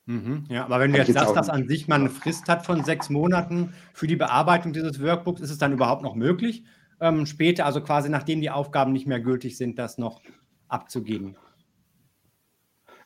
Mhm, 0.07 0.46
ja, 0.48 0.64
aber 0.64 0.81
wenn 0.81 0.92
du 0.92 0.98
jetzt, 0.98 1.09
jetzt 1.09 1.18
sagst, 1.18 1.37
dass 1.37 1.48
an 1.48 1.68
sich 1.68 1.87
man 1.87 2.00
eine 2.00 2.11
Frist 2.11 2.48
hat 2.48 2.66
von 2.66 2.83
sechs 2.85 3.11
Monaten 3.11 3.74
für 3.92 4.07
die 4.07 4.16
Bearbeitung 4.16 4.72
dieses 4.72 5.00
Workbooks, 5.00 5.40
ist 5.40 5.50
es 5.50 5.59
dann 5.59 5.72
überhaupt 5.72 6.03
noch 6.03 6.16
möglich, 6.16 6.64
ähm, 7.00 7.26
später, 7.26 7.64
also 7.64 7.81
quasi 7.81 8.09
nachdem 8.09 8.40
die 8.40 8.50
Aufgaben 8.50 8.92
nicht 8.92 9.07
mehr 9.07 9.20
gültig 9.20 9.57
sind, 9.57 9.79
das 9.79 9.98
noch 9.98 10.20
abzugeben? 10.68 11.37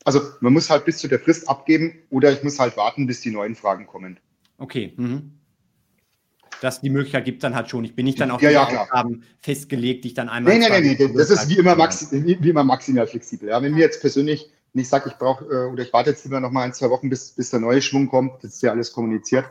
Also 0.04 0.20
man 0.40 0.52
muss 0.52 0.70
halt 0.70 0.84
bis 0.84 0.98
zu 0.98 1.08
der 1.08 1.18
Frist 1.18 1.48
abgeben 1.48 2.02
oder 2.10 2.30
ich 2.30 2.42
muss 2.42 2.58
halt 2.58 2.76
warten, 2.76 3.06
bis 3.06 3.22
die 3.22 3.30
neuen 3.30 3.54
Fragen 3.54 3.86
kommen. 3.86 4.20
Okay. 4.58 4.92
Mhm. 4.96 5.32
dass 6.60 6.80
die 6.80 6.90
Möglichkeit 6.90 7.24
gibt 7.24 7.42
dann 7.42 7.54
halt 7.54 7.68
schon. 7.68 7.84
Ich 7.84 7.94
bin 7.94 8.04
nicht 8.04 8.20
dann 8.20 8.30
auf 8.30 8.40
ja, 8.40 8.48
die 8.48 8.54
ja, 8.54 8.82
Aufgaben 8.82 9.24
festgelegt, 9.40 10.04
die 10.04 10.08
ich 10.08 10.14
dann 10.14 10.28
einmal. 10.28 10.56
Nee, 10.56 10.68
nee, 10.68 10.80
nee, 10.80 10.96
nee, 10.98 11.12
das 11.14 11.30
ist 11.30 11.48
wie 11.48 11.58
immer, 11.58 11.74
maxi 11.74 12.24
wie, 12.24 12.42
wie 12.42 12.50
immer 12.50 12.64
maximal 12.64 13.06
flexibel. 13.06 13.48
Ja, 13.48 13.60
wenn 13.60 13.74
mir 13.74 13.80
jetzt 13.80 14.00
persönlich 14.00 14.50
nicht 14.72 14.88
sage, 14.88 15.08
ich 15.10 15.16
brauche 15.16 15.44
äh, 15.44 15.72
oder 15.72 15.82
ich 15.82 15.92
warte 15.92 16.10
jetzt 16.10 16.24
lieber 16.24 16.40
noch 16.40 16.50
mal 16.50 16.62
ein, 16.62 16.72
zwei 16.72 16.90
Wochen, 16.90 17.08
bis, 17.08 17.32
bis 17.32 17.50
der 17.50 17.60
neue 17.60 17.82
Schwung 17.82 18.08
kommt, 18.08 18.42
das 18.42 18.54
ist 18.54 18.62
ja 18.62 18.70
alles 18.70 18.92
kommuniziert, 18.92 19.46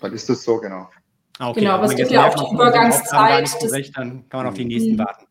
dann 0.00 0.12
ist 0.12 0.28
das 0.28 0.42
so, 0.42 0.58
genau. 0.58 0.88
Ah, 1.38 1.50
okay. 1.50 1.60
Genau, 1.60 1.72
aber 1.72 1.84
es 1.84 1.96
gibt 1.96 2.10
ja 2.10 2.28
auch 2.28 2.34
die 2.34 2.54
Übergangszeit. 2.54 3.48
Dann 3.96 4.28
kann 4.28 4.40
man 4.40 4.46
auf 4.46 4.54
die 4.54 4.64
nächsten 4.64 4.92
mhm. 4.92 4.98
warten. 4.98 5.26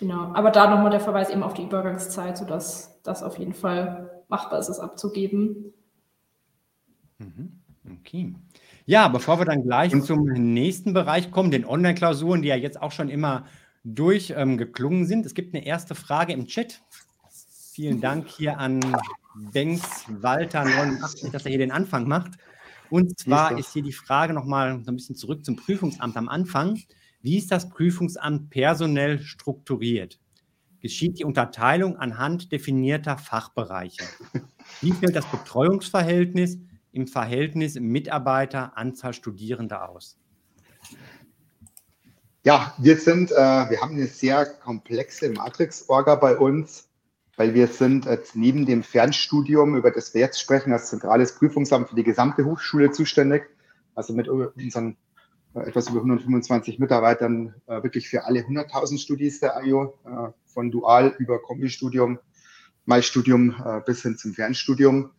Genau, 0.00 0.32
aber 0.32 0.50
da 0.50 0.70
nochmal 0.70 0.90
der 0.90 1.00
Verweis 1.00 1.28
eben 1.28 1.42
auf 1.42 1.52
die 1.52 1.64
Übergangszeit, 1.64 2.38
sodass 2.38 3.00
das 3.02 3.22
auf 3.22 3.38
jeden 3.38 3.52
Fall 3.52 4.24
machbar 4.28 4.58
ist, 4.58 4.70
es 4.70 4.80
abzugeben. 4.80 5.74
Mhm. 7.18 7.60
Okay. 7.98 8.34
Ja, 8.86 9.08
bevor 9.08 9.38
wir 9.38 9.44
dann 9.44 9.62
gleich 9.62 9.92
Und 9.92 10.04
zum 10.04 10.24
nächsten 10.24 10.94
Bereich 10.94 11.30
kommen, 11.30 11.50
den 11.50 11.66
Online-Klausuren, 11.66 12.40
die 12.40 12.48
ja 12.48 12.56
jetzt 12.56 12.80
auch 12.80 12.92
schon 12.92 13.10
immer 13.10 13.44
durchgeklungen 13.84 15.00
ähm, 15.00 15.06
sind. 15.06 15.26
Es 15.26 15.34
gibt 15.34 15.54
eine 15.54 15.66
erste 15.66 15.94
Frage 15.94 16.32
im 16.32 16.46
Chat. 16.46 16.80
Vielen 17.72 18.00
Dank 18.00 18.28
hier 18.28 18.58
an 18.58 18.80
Banks 19.52 20.06
Walter 20.08 20.64
89, 20.64 21.30
dass 21.30 21.44
er 21.44 21.50
hier 21.50 21.58
den 21.58 21.72
Anfang 21.72 22.08
macht. 22.08 22.32
Und 22.88 23.18
zwar 23.18 23.56
ist 23.58 23.72
hier 23.72 23.82
die 23.82 23.92
Frage 23.92 24.32
nochmal 24.32 24.82
so 24.82 24.90
ein 24.90 24.96
bisschen 24.96 25.14
zurück 25.14 25.44
zum 25.44 25.56
Prüfungsamt 25.56 26.16
am 26.16 26.28
Anfang. 26.28 26.80
Wie 27.22 27.36
ist 27.36 27.50
das 27.50 27.68
Prüfungsamt 27.68 28.48
personell 28.48 29.18
strukturiert? 29.20 30.18
Geschieht 30.80 31.18
die 31.18 31.24
Unterteilung 31.24 31.96
anhand 31.96 32.50
definierter 32.50 33.18
Fachbereiche? 33.18 34.02
Wie 34.80 34.92
fällt 34.92 35.14
das 35.14 35.26
Betreuungsverhältnis 35.26 36.58
im 36.92 37.06
Verhältnis 37.06 37.78
Mitarbeiter, 37.78 38.76
Anzahl 38.78 39.12
Studierender 39.12 39.90
aus? 39.90 40.16
Ja, 42.42 42.74
wir 42.78 42.96
sind, 42.96 43.32
äh, 43.32 43.34
wir 43.34 43.82
haben 43.82 43.96
eine 43.96 44.06
sehr 44.06 44.46
komplexe 44.46 45.28
Matrix-Orga 45.30 46.14
bei 46.14 46.38
uns, 46.38 46.88
weil 47.36 47.52
wir 47.52 47.66
sind 47.66 48.06
jetzt 48.06 48.34
neben 48.34 48.64
dem 48.64 48.82
Fernstudium, 48.82 49.76
über 49.76 49.90
das 49.90 50.14
wir 50.14 50.22
jetzt 50.22 50.40
sprechen, 50.40 50.72
als 50.72 50.88
zentrales 50.88 51.34
Prüfungsamt 51.34 51.90
für 51.90 51.96
die 51.96 52.02
gesamte 52.02 52.46
Hochschule 52.46 52.92
zuständig. 52.92 53.42
Also 53.94 54.14
mit 54.14 54.28
unseren 54.28 54.96
etwas 55.54 55.88
über 55.88 55.98
125 55.98 56.78
Mitarbeitern 56.78 57.54
äh, 57.66 57.82
wirklich 57.82 58.08
für 58.08 58.24
alle 58.24 58.40
100.000 58.40 58.98
Studis 58.98 59.40
der 59.40 59.60
IO, 59.64 59.98
äh, 60.04 60.32
von 60.46 60.70
Dual 60.70 61.14
über 61.18 61.40
Kombistudium, 61.40 62.18
Mai-Studium 62.84 63.54
äh, 63.64 63.80
bis 63.84 64.02
hin 64.02 64.16
zum 64.16 64.32
Fernstudium. 64.32 65.10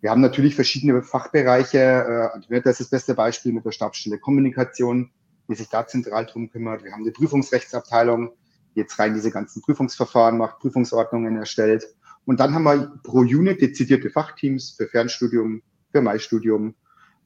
Wir 0.00 0.10
haben 0.10 0.20
natürlich 0.20 0.54
verschiedene 0.54 1.02
Fachbereiche. 1.02 1.78
Äh, 1.78 2.34
Antoinette 2.36 2.70
ist 2.70 2.80
das 2.80 2.90
beste 2.90 3.14
Beispiel 3.14 3.52
mit 3.52 3.64
der 3.64 3.72
Stabsstelle 3.72 4.18
Kommunikation, 4.18 5.10
die 5.48 5.54
sich 5.54 5.68
da 5.68 5.86
zentral 5.86 6.26
drum 6.26 6.50
kümmert. 6.50 6.84
Wir 6.84 6.92
haben 6.92 7.02
eine 7.02 7.12
Prüfungsrechtsabteilung, 7.12 8.30
die 8.74 8.80
jetzt 8.80 8.98
rein 8.98 9.14
diese 9.14 9.30
ganzen 9.30 9.62
Prüfungsverfahren 9.62 10.38
macht, 10.38 10.60
Prüfungsordnungen 10.60 11.36
erstellt. 11.36 11.84
Und 12.26 12.40
dann 12.40 12.54
haben 12.54 12.64
wir 12.64 12.92
pro 13.02 13.20
Unit 13.20 13.60
dezidierte 13.60 14.10
Fachteams 14.10 14.72
für 14.72 14.86
Fernstudium, 14.86 15.62
für 15.90 16.02
Mai-Studium 16.02 16.74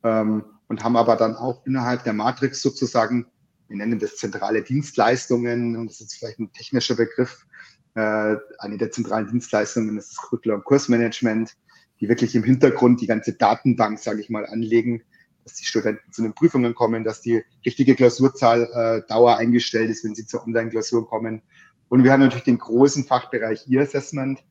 ähm, 0.05 0.45
und 0.73 0.83
haben 0.83 0.97
aber 0.97 1.17
dann 1.17 1.37
auch 1.37 1.67
innerhalb 1.67 2.03
der 2.05 2.15
Matrix 2.15 2.63
sozusagen, 2.63 3.27
wir 3.69 3.77
nennen 3.77 3.99
das 3.99 4.17
zentrale 4.17 4.63
Dienstleistungen, 4.63 5.77
und 5.77 5.91
das 5.91 6.01
ist 6.01 6.15
vielleicht 6.15 6.39
ein 6.39 6.51
technischer 6.53 6.95
Begriff, 6.95 7.47
äh, 7.95 8.37
eine 8.59 8.79
der 8.79 8.91
zentralen 8.91 9.29
Dienstleistungen 9.29 9.99
ist 9.99 10.13
das 10.13 10.17
Curriculum 10.17 10.65
Kursmanagement 10.65 11.55
die 12.01 12.09
wirklich 12.09 12.35
im 12.35 12.43
Hintergrund 12.43 13.01
die 13.01 13.07
ganze 13.07 13.35
Datenbank, 13.35 14.01
sage 14.01 14.21
ich 14.21 14.29
mal, 14.29 14.45
anlegen, 14.47 15.03
dass 15.45 15.55
die 15.55 15.67
Studenten 15.67 16.11
zu 16.11 16.23
den 16.23 16.35
Prüfungen 16.35 16.75
kommen, 16.75 17.05
dass 17.05 17.21
die 17.21 17.45
richtige 17.65 17.95
Klausurzahl 17.95 18.69
äh, 18.75 19.09
Dauer 19.09 19.37
eingestellt 19.37 19.89
ist, 19.89 20.05
wenn 20.05 20.17
sie 20.17 20.27
zur 20.27 20.45
Online-Klausur 20.45 21.07
kommen. 21.07 21.43
Und 21.89 22.03
wir 22.03 22.13
haben 22.13 22.21
natürlich 22.21 22.43
den 22.43 22.59
großen 22.59 23.05
Fachbereich 23.05 23.69
E-Assessment, 23.69 24.43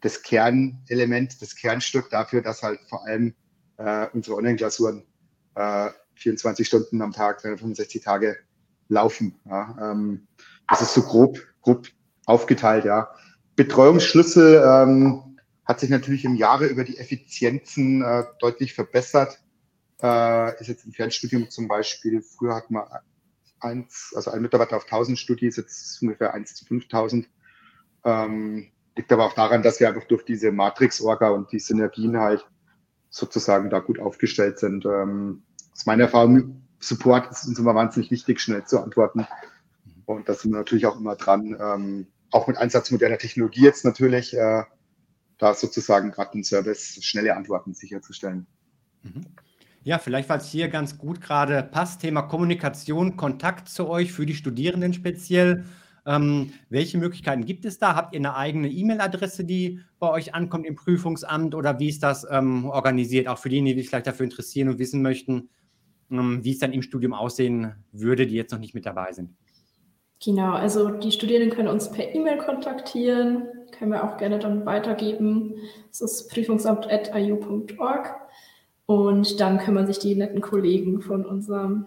das 0.00 0.22
Kernelement, 0.22 1.42
das 1.42 1.56
Kernstück 1.56 2.08
dafür, 2.08 2.40
dass 2.40 2.62
halt 2.62 2.80
vor 2.88 3.04
allem 3.04 3.34
äh, 3.76 4.06
unsere 4.14 4.36
Online-Klausuren 4.36 5.04
äh, 5.58 5.90
24 6.14 6.66
Stunden 6.66 7.02
am 7.02 7.12
Tag, 7.12 7.42
365 7.42 8.02
Tage 8.02 8.36
laufen. 8.88 9.38
Ja. 9.44 9.92
Ähm, 9.92 10.28
das 10.68 10.82
ist 10.82 10.94
so 10.94 11.02
grob, 11.02 11.38
grob 11.62 11.88
aufgeteilt, 12.26 12.84
ja. 12.84 13.10
Betreuungsschlüssel, 13.56 14.62
ähm, 14.64 15.38
hat 15.64 15.80
sich 15.80 15.90
natürlich 15.90 16.24
im 16.24 16.36
Jahre 16.36 16.66
über 16.66 16.84
die 16.84 16.98
Effizienzen 16.98 18.02
äh, 18.02 18.24
deutlich 18.40 18.72
verbessert. 18.74 19.42
Äh, 20.00 20.60
ist 20.60 20.68
jetzt 20.68 20.86
im 20.86 20.92
Fernstudium 20.92 21.50
zum 21.50 21.66
Beispiel, 21.66 22.22
früher 22.22 22.54
hat 22.54 22.70
man 22.70 22.84
eins, 23.60 24.12
also 24.14 24.30
ein 24.30 24.40
Mitarbeiter 24.40 24.76
auf 24.76 24.84
1000 24.84 25.18
Studis, 25.18 25.56
jetzt 25.56 26.00
ungefähr 26.00 26.34
1 26.34 26.54
zu 26.54 26.64
5000. 26.64 27.28
Ähm, 28.04 28.70
liegt 28.96 29.12
aber 29.12 29.26
auch 29.26 29.34
daran, 29.34 29.62
dass 29.62 29.80
wir 29.80 29.88
einfach 29.88 30.06
durch 30.06 30.24
diese 30.24 30.52
Matrix-Orga 30.52 31.30
und 31.30 31.50
die 31.50 31.58
Synergien 31.58 32.16
halt 32.16 32.46
sozusagen 33.10 33.70
da 33.70 33.80
gut 33.80 33.98
aufgestellt 33.98 34.58
sind. 34.58 34.84
Ähm, 34.86 35.42
aus 35.78 35.86
meiner 35.86 36.04
Erfahrung, 36.04 36.60
Support 36.80 37.30
ist 37.30 37.46
uns 37.46 37.58
immer 37.58 37.74
wahnsinnig 37.74 38.10
wichtig, 38.10 38.40
schnell 38.40 38.64
zu 38.64 38.80
antworten. 38.80 39.26
Und 40.06 40.28
da 40.28 40.34
sind 40.34 40.50
wir 40.50 40.58
natürlich 40.58 40.86
auch 40.86 40.98
immer 40.98 41.14
dran, 41.14 41.56
ähm, 41.60 42.06
auch 42.32 42.48
mit 42.48 42.56
Einsatz 42.56 42.90
moderner 42.90 43.18
Technologie 43.18 43.62
jetzt 43.62 43.84
natürlich, 43.84 44.34
äh, 44.34 44.64
da 45.38 45.54
sozusagen 45.54 46.10
gerade 46.10 46.32
den 46.32 46.42
Service 46.42 46.98
schnelle 47.02 47.36
Antworten 47.36 47.74
sicherzustellen. 47.74 48.46
Mhm. 49.02 49.26
Ja, 49.84 49.98
vielleicht, 49.98 50.28
weil 50.28 50.38
es 50.38 50.48
hier 50.48 50.68
ganz 50.68 50.98
gut 50.98 51.20
gerade 51.20 51.62
passt, 51.62 52.00
Thema 52.00 52.22
Kommunikation, 52.22 53.16
Kontakt 53.16 53.68
zu 53.68 53.88
euch 53.88 54.12
für 54.12 54.26
die 54.26 54.34
Studierenden 54.34 54.92
speziell. 54.92 55.64
Ähm, 56.06 56.52
welche 56.70 56.98
Möglichkeiten 56.98 57.44
gibt 57.44 57.64
es 57.64 57.78
da? 57.78 57.94
Habt 57.94 58.14
ihr 58.14 58.20
eine 58.20 58.34
eigene 58.34 58.68
E-Mail-Adresse, 58.68 59.44
die 59.44 59.80
bei 60.00 60.10
euch 60.10 60.34
ankommt 60.34 60.66
im 60.66 60.74
Prüfungsamt 60.74 61.54
oder 61.54 61.78
wie 61.78 61.88
ist 61.88 62.02
das 62.02 62.26
ähm, 62.28 62.64
organisiert? 62.64 63.28
Auch 63.28 63.38
für 63.38 63.48
diejenigen, 63.48 63.76
die 63.76 63.82
sich 63.82 63.90
vielleicht 63.90 64.08
dafür 64.08 64.24
interessieren 64.24 64.68
und 64.68 64.78
wissen 64.78 65.02
möchten, 65.02 65.50
wie 66.10 66.52
es 66.52 66.58
dann 66.58 66.72
im 66.72 66.82
Studium 66.82 67.12
aussehen 67.12 67.74
würde, 67.92 68.26
die 68.26 68.34
jetzt 68.34 68.52
noch 68.52 68.58
nicht 68.58 68.74
mit 68.74 68.86
dabei 68.86 69.12
sind. 69.12 69.30
Genau, 70.24 70.52
also 70.52 70.90
die 70.90 71.12
Studierenden 71.12 71.54
können 71.54 71.68
uns 71.68 71.92
per 71.92 72.12
E-Mail 72.12 72.38
kontaktieren, 72.38 73.46
können 73.70 73.92
wir 73.92 74.02
auch 74.02 74.16
gerne 74.16 74.38
dann 74.38 74.66
weitergeben. 74.66 75.54
Das 75.90 76.00
ist 76.00 76.30
prüfungsamt.iu.org. 76.30 78.16
Und 78.86 79.38
dann 79.38 79.58
kümmern 79.58 79.86
sich 79.86 79.98
die 79.98 80.14
netten 80.14 80.40
Kollegen 80.40 81.02
von 81.02 81.26
unserem 81.26 81.86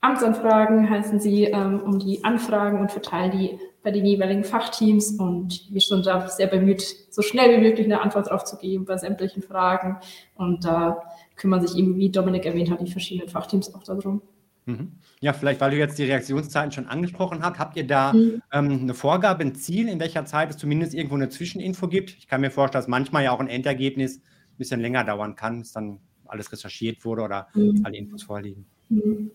Amtsanfragen, 0.00 0.88
heißen 0.88 1.18
sie, 1.18 1.44
ähm, 1.44 1.82
um 1.82 1.98
die 1.98 2.24
Anfragen 2.24 2.78
und 2.80 2.92
verteilen 2.92 3.32
die 3.32 3.58
bei 3.82 3.90
den 3.90 4.06
jeweiligen 4.06 4.44
Fachteams. 4.44 5.18
Und 5.18 5.66
wir 5.70 5.80
sind 5.80 6.06
da 6.06 6.28
sehr 6.28 6.46
bemüht, 6.46 6.82
so 7.10 7.20
schnell 7.20 7.58
wie 7.58 7.62
möglich 7.62 7.86
eine 7.86 8.00
Antwort 8.00 8.30
drauf 8.30 8.44
zu 8.44 8.56
geben 8.56 8.84
bei 8.84 8.96
sämtlichen 8.96 9.42
Fragen. 9.42 9.98
Und 10.36 10.64
da 10.64 11.02
kümmern 11.40 11.66
sich 11.66 11.76
eben, 11.76 11.96
wie 11.96 12.10
Dominik 12.10 12.44
erwähnt 12.44 12.70
hat, 12.70 12.80
die 12.80 12.90
verschiedenen 12.92 13.28
Fachteams 13.28 13.74
auch 13.74 13.82
darum. 13.82 14.22
Mhm. 14.66 14.92
Ja, 15.20 15.32
vielleicht, 15.32 15.60
weil 15.60 15.70
du 15.70 15.78
jetzt 15.78 15.98
die 15.98 16.04
Reaktionszeiten 16.04 16.70
schon 16.70 16.86
angesprochen 16.86 17.42
hast, 17.42 17.58
habt 17.58 17.76
ihr 17.76 17.86
da 17.86 18.12
mhm. 18.12 18.42
ähm, 18.52 18.80
eine 18.82 18.94
Vorgabe, 18.94 19.42
ein 19.42 19.54
Ziel, 19.54 19.88
in 19.88 19.98
welcher 19.98 20.26
Zeit 20.26 20.50
es 20.50 20.58
zumindest 20.58 20.92
irgendwo 20.92 21.16
eine 21.16 21.30
Zwischeninfo 21.30 21.88
gibt? 21.88 22.10
Ich 22.10 22.28
kann 22.28 22.42
mir 22.42 22.50
vorstellen, 22.50 22.82
dass 22.82 22.88
manchmal 22.88 23.24
ja 23.24 23.32
auch 23.32 23.40
ein 23.40 23.48
Endergebnis 23.48 24.18
ein 24.18 24.58
bisschen 24.58 24.80
länger 24.80 25.02
dauern 25.02 25.34
kann, 25.34 25.60
bis 25.60 25.72
dann 25.72 25.98
alles 26.26 26.52
recherchiert 26.52 27.04
wurde 27.04 27.22
oder 27.22 27.48
mhm. 27.54 27.80
alle 27.84 27.96
Infos 27.96 28.22
vorliegen. 28.22 28.66
Mhm. 28.90 29.30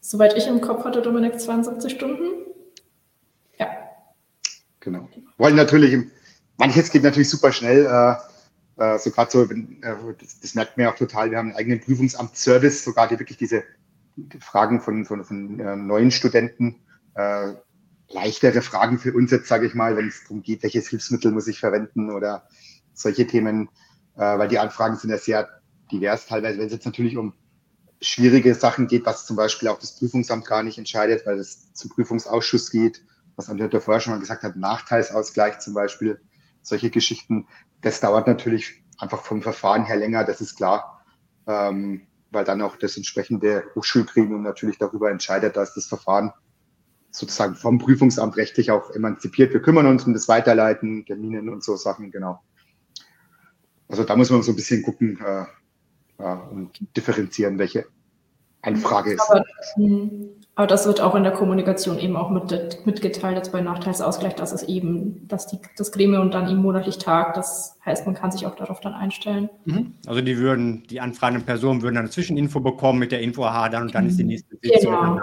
Soweit 0.00 0.34
ich 0.36 0.46
im 0.46 0.62
Kopf 0.62 0.84
hatte, 0.84 1.02
Dominik, 1.02 1.38
72 1.38 1.92
Stunden. 1.92 2.24
Ja. 3.58 3.68
Genau. 4.80 5.08
Wollen 5.36 5.56
natürlich, 5.56 6.06
manches 6.56 6.90
geht 6.90 7.02
natürlich 7.02 7.28
super 7.28 7.52
schnell. 7.52 7.84
Äh, 7.84 8.33
äh, 8.76 8.98
so 8.98 9.10
gerade 9.10 9.30
so, 9.30 9.48
wenn, 9.50 9.82
äh, 9.82 9.94
das, 10.18 10.40
das, 10.40 10.54
merkt 10.54 10.76
man 10.76 10.84
ja 10.84 10.92
auch 10.92 10.96
total. 10.96 11.30
Wir 11.30 11.38
haben 11.38 11.48
einen 11.48 11.56
eigenen 11.56 11.80
Prüfungsamt-Service, 11.80 12.84
sogar 12.84 13.08
die 13.08 13.18
wirklich 13.18 13.38
diese 13.38 13.64
Fragen 14.40 14.80
von, 14.80 15.04
von, 15.04 15.24
von 15.24 15.60
äh, 15.60 15.76
neuen 15.76 16.10
Studenten, 16.10 16.76
äh, 17.14 17.54
leichtere 18.08 18.62
Fragen 18.62 18.98
für 18.98 19.12
uns 19.12 19.30
jetzt, 19.30 19.48
sage 19.48 19.66
ich 19.66 19.74
mal, 19.74 19.96
wenn 19.96 20.08
es 20.08 20.22
darum 20.22 20.42
geht, 20.42 20.62
welches 20.62 20.88
Hilfsmittel 20.88 21.32
muss 21.32 21.48
ich 21.48 21.60
verwenden 21.60 22.10
oder 22.10 22.48
solche 22.92 23.26
Themen, 23.26 23.68
äh, 24.16 24.38
weil 24.38 24.48
die 24.48 24.58
Anfragen 24.58 24.96
sind 24.96 25.10
ja 25.10 25.18
sehr 25.18 25.48
divers 25.90 26.26
teilweise, 26.26 26.58
wenn 26.58 26.66
es 26.66 26.72
jetzt 26.72 26.86
natürlich 26.86 27.16
um 27.16 27.34
schwierige 28.00 28.54
Sachen 28.54 28.86
geht, 28.86 29.06
was 29.06 29.26
zum 29.26 29.36
Beispiel 29.36 29.68
auch 29.68 29.78
das 29.78 29.96
Prüfungsamt 29.96 30.44
gar 30.46 30.62
nicht 30.62 30.78
entscheidet, 30.78 31.26
weil 31.26 31.38
es 31.38 31.72
zum 31.72 31.90
Prüfungsausschuss 31.90 32.70
geht, 32.70 33.02
was 33.36 33.48
Andrea 33.48 33.80
vorher 33.80 34.00
schon 34.00 34.12
mal 34.12 34.20
gesagt 34.20 34.42
hat, 34.42 34.56
Nachteilsausgleich 34.56 35.58
zum 35.58 35.74
Beispiel, 35.74 36.20
solche 36.64 36.90
Geschichten, 36.90 37.46
das 37.80 38.00
dauert 38.00 38.26
natürlich 38.26 38.82
einfach 38.98 39.22
vom 39.22 39.42
Verfahren 39.42 39.84
her 39.84 39.96
länger, 39.96 40.24
das 40.24 40.40
ist 40.40 40.56
klar. 40.56 41.04
Ähm, 41.46 42.06
weil 42.34 42.44
dann 42.44 42.60
auch 42.60 42.76
das 42.76 42.96
entsprechende 42.96 43.64
Hochschulgremium 43.74 44.42
natürlich 44.42 44.76
darüber 44.76 45.10
entscheidet, 45.10 45.56
dass 45.56 45.74
das 45.74 45.86
Verfahren 45.86 46.32
sozusagen 47.10 47.54
vom 47.54 47.78
Prüfungsamt 47.78 48.36
rechtlich 48.36 48.70
auch 48.72 48.90
emanzipiert. 48.90 49.52
Wir 49.52 49.62
kümmern 49.62 49.86
uns 49.86 50.04
um 50.04 50.12
das 50.12 50.26
Weiterleiten, 50.28 51.06
Terminen 51.06 51.48
und 51.48 51.62
so 51.62 51.76
Sachen, 51.76 52.10
genau. 52.10 52.42
Also 53.88 54.02
da 54.02 54.16
muss 54.16 54.30
man 54.30 54.42
so 54.42 54.52
ein 54.52 54.56
bisschen 54.56 54.82
gucken 54.82 55.20
äh, 55.24 55.44
äh, 56.18 56.36
und 56.50 56.96
differenzieren, 56.96 57.58
welche 57.58 57.86
Anfrage 58.64 59.12
ist. 59.12 59.30
Aber, 59.30 59.44
hm, 59.74 60.28
aber, 60.54 60.66
das 60.66 60.86
wird 60.86 61.00
auch 61.00 61.14
in 61.14 61.22
der 61.22 61.32
Kommunikation 61.32 61.98
eben 61.98 62.16
auch 62.16 62.30
mit, 62.30 62.86
mitgeteilt, 62.86 63.36
jetzt 63.36 63.52
bei 63.52 63.60
Nachteilsausgleich, 63.60 64.34
dass 64.34 64.52
es 64.52 64.62
eben, 64.64 65.26
dass 65.28 65.46
die, 65.46 65.58
das 65.76 65.92
Gremium 65.92 66.30
dann 66.30 66.48
eben 66.48 66.62
monatlich 66.62 66.98
tagt. 66.98 67.36
Das 67.36 67.76
heißt, 67.84 68.06
man 68.06 68.14
kann 68.14 68.30
sich 68.30 68.46
auch 68.46 68.54
darauf 68.54 68.80
dann 68.80 68.94
einstellen. 68.94 69.50
Mhm. 69.64 69.94
Also 70.06 70.20
die 70.20 70.38
würden, 70.38 70.84
die 70.88 71.00
anfragenden 71.00 71.44
Personen 71.44 71.82
würden 71.82 71.96
dann 71.96 72.04
eine 72.04 72.10
Zwischeninfo 72.10 72.60
bekommen 72.60 72.98
mit 72.98 73.12
der 73.12 73.20
Info, 73.20 73.44
aha, 73.44 73.68
dann 73.68 73.84
und 73.84 73.94
dann 73.94 74.06
ist 74.06 74.18
die 74.18 74.24
nächste 74.24 74.56
Sitzung. 74.62 74.92
Genau, 74.92 75.20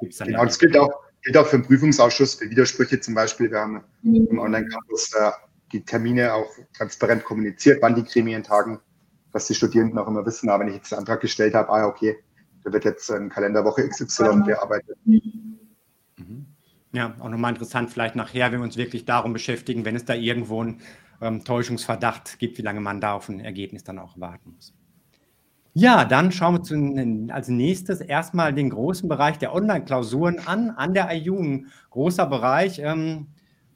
genau 0.00 0.44
das 0.44 0.58
gilt 0.58 0.76
auch, 0.76 0.90
gilt 1.22 1.36
auch 1.36 1.46
für 1.46 1.58
den 1.58 1.66
Prüfungsausschuss, 1.66 2.34
für 2.34 2.50
Widersprüche 2.50 3.00
zum 3.00 3.14
Beispiel. 3.14 3.50
Wir 3.50 3.60
haben 3.60 3.82
mhm. 4.02 4.28
im 4.30 4.38
Online-Campus 4.38 5.12
äh, 5.14 5.30
die 5.72 5.84
Termine 5.84 6.34
auch 6.34 6.50
transparent 6.76 7.24
kommuniziert, 7.24 7.78
wann 7.82 7.94
die 7.94 8.04
Gremien 8.04 8.42
tagen, 8.42 8.80
dass 9.32 9.46
die 9.46 9.54
Studierenden 9.54 9.98
auch 9.98 10.08
immer 10.08 10.24
wissen, 10.24 10.48
aber 10.48 10.64
wenn 10.64 10.68
ich 10.68 10.76
jetzt 10.76 10.92
einen 10.92 11.00
Antrag 11.00 11.20
gestellt 11.20 11.54
habe, 11.54 11.68
ah, 11.70 11.86
okay, 11.86 12.16
da 12.66 12.72
wird 12.72 12.84
jetzt 12.84 13.08
in 13.10 13.28
Kalenderwoche 13.28 13.88
XY 13.88 14.42
bearbeitet. 14.44 14.98
Mhm. 15.04 16.46
Ja, 16.92 17.14
auch 17.20 17.28
nochmal 17.28 17.52
interessant, 17.52 17.90
vielleicht 17.90 18.16
nachher, 18.16 18.50
wenn 18.50 18.58
wir 18.58 18.64
uns 18.64 18.76
wirklich 18.76 19.04
darum 19.04 19.32
beschäftigen, 19.32 19.84
wenn 19.84 19.94
es 19.94 20.04
da 20.04 20.14
irgendwo 20.14 20.62
einen 20.62 20.80
ähm, 21.20 21.44
Täuschungsverdacht 21.44 22.40
gibt, 22.40 22.58
wie 22.58 22.62
lange 22.62 22.80
man 22.80 23.00
da 23.00 23.12
auf 23.12 23.28
ein 23.28 23.38
Ergebnis 23.38 23.84
dann 23.84 24.00
auch 24.00 24.18
warten 24.18 24.50
muss. 24.50 24.74
Ja, 25.74 26.04
dann 26.04 26.32
schauen 26.32 26.54
wir 26.54 26.62
zu, 26.62 27.32
als 27.32 27.48
nächstes 27.48 28.00
erstmal 28.00 28.52
den 28.52 28.70
großen 28.70 29.08
Bereich 29.08 29.38
der 29.38 29.54
Online-Klausuren 29.54 30.40
an, 30.46 30.70
an 30.70 30.92
der 30.92 31.12
IU. 31.14 31.38
Ein 31.38 31.66
großer 31.90 32.26
Bereich. 32.26 32.80
Ähm, 32.80 33.28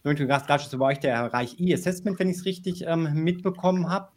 gerade 0.02 0.62
schon 0.64 0.78
bei 0.80 0.86
euch 0.86 0.98
der 0.98 1.28
Bereich 1.28 1.60
E-Assessment, 1.60 2.18
wenn 2.18 2.30
ich 2.30 2.38
es 2.38 2.44
richtig 2.44 2.84
ähm, 2.86 3.22
mitbekommen 3.22 3.88
habe. 3.88 4.08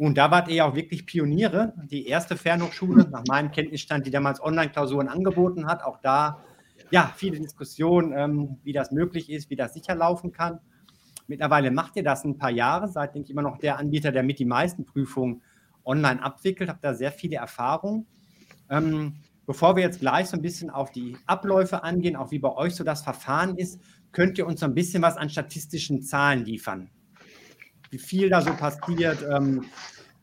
Und 0.00 0.16
da 0.16 0.30
wart 0.30 0.48
ihr 0.48 0.54
ja 0.54 0.64
auch 0.64 0.74
wirklich 0.74 1.04
Pioniere. 1.04 1.74
Die 1.90 2.06
erste 2.06 2.34
Fernhochschule, 2.34 3.06
nach 3.10 3.22
meinem 3.28 3.50
Kenntnisstand, 3.50 4.06
die 4.06 4.10
damals 4.10 4.42
Online-Klausuren 4.42 5.08
angeboten 5.08 5.66
hat. 5.66 5.84
Auch 5.84 5.98
da, 6.00 6.42
ja, 6.90 7.12
viele 7.14 7.38
Diskussionen, 7.38 8.14
ähm, 8.16 8.56
wie 8.64 8.72
das 8.72 8.92
möglich 8.92 9.28
ist, 9.28 9.50
wie 9.50 9.56
das 9.56 9.74
sicher 9.74 9.94
laufen 9.94 10.32
kann. 10.32 10.58
Mittlerweile 11.26 11.70
macht 11.70 11.96
ihr 11.96 12.02
das 12.02 12.24
ein 12.24 12.38
paar 12.38 12.50
Jahre, 12.50 12.88
seid, 12.88 13.14
denke 13.14 13.26
ich, 13.26 13.30
immer 13.32 13.42
noch 13.42 13.58
der 13.58 13.76
Anbieter, 13.76 14.10
der 14.10 14.22
mit 14.22 14.38
die 14.38 14.46
meisten 14.46 14.86
Prüfungen 14.86 15.42
online 15.84 16.22
abwickelt, 16.22 16.70
habt 16.70 16.82
da 16.82 16.94
sehr 16.94 17.12
viele 17.12 17.36
Erfahrungen. 17.36 18.06
Ähm, 18.70 19.16
bevor 19.44 19.76
wir 19.76 19.82
jetzt 19.82 20.00
gleich 20.00 20.28
so 20.28 20.36
ein 20.38 20.42
bisschen 20.42 20.70
auf 20.70 20.90
die 20.92 21.18
Abläufe 21.26 21.84
angehen, 21.84 22.16
auch 22.16 22.30
wie 22.30 22.38
bei 22.38 22.56
euch 22.56 22.74
so 22.74 22.84
das 22.84 23.02
Verfahren 23.02 23.58
ist, 23.58 23.78
könnt 24.12 24.38
ihr 24.38 24.46
uns 24.46 24.60
so 24.60 24.66
ein 24.66 24.74
bisschen 24.74 25.02
was 25.02 25.18
an 25.18 25.28
statistischen 25.28 26.00
Zahlen 26.00 26.46
liefern 26.46 26.88
wie 27.90 27.98
viel 27.98 28.28
da 28.30 28.40
so 28.40 28.52
passiert, 28.54 29.18
ähm, 29.30 29.66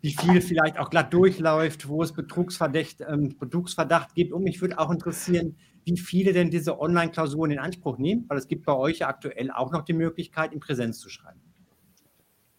wie 0.02 0.14
viel 0.14 0.42
vielleicht 0.42 0.78
auch 0.80 0.90
glatt 0.90 1.14
durchläuft, 1.14 1.88
wo 1.88 2.02
es 2.04 2.14
Betrugsverdacht, 2.14 2.98
ähm, 3.08 3.36
Betrugsverdacht 3.38 4.16
gibt. 4.16 4.32
Und 4.32 4.44
mich 4.44 4.62
würde 4.62 4.80
auch 4.80 4.92
interessieren, 4.92 5.58
wie 5.86 5.98
viele 5.98 6.34
denn 6.34 6.52
diese 6.52 6.80
Online-Klausuren 6.80 7.52
in 7.52 7.60
Anspruch 7.60 7.98
nehmen, 7.98 8.26
weil 8.28 8.38
es 8.38 8.48
gibt 8.48 8.66
bei 8.66 8.74
euch 8.74 9.00
ja 9.00 9.08
aktuell 9.08 9.52
auch 9.52 9.72
noch 9.72 9.84
die 9.84 9.94
Möglichkeit, 9.94 10.54
in 10.54 10.60
Präsenz 10.60 11.00
zu 11.00 11.10
schreiben. 11.10 11.40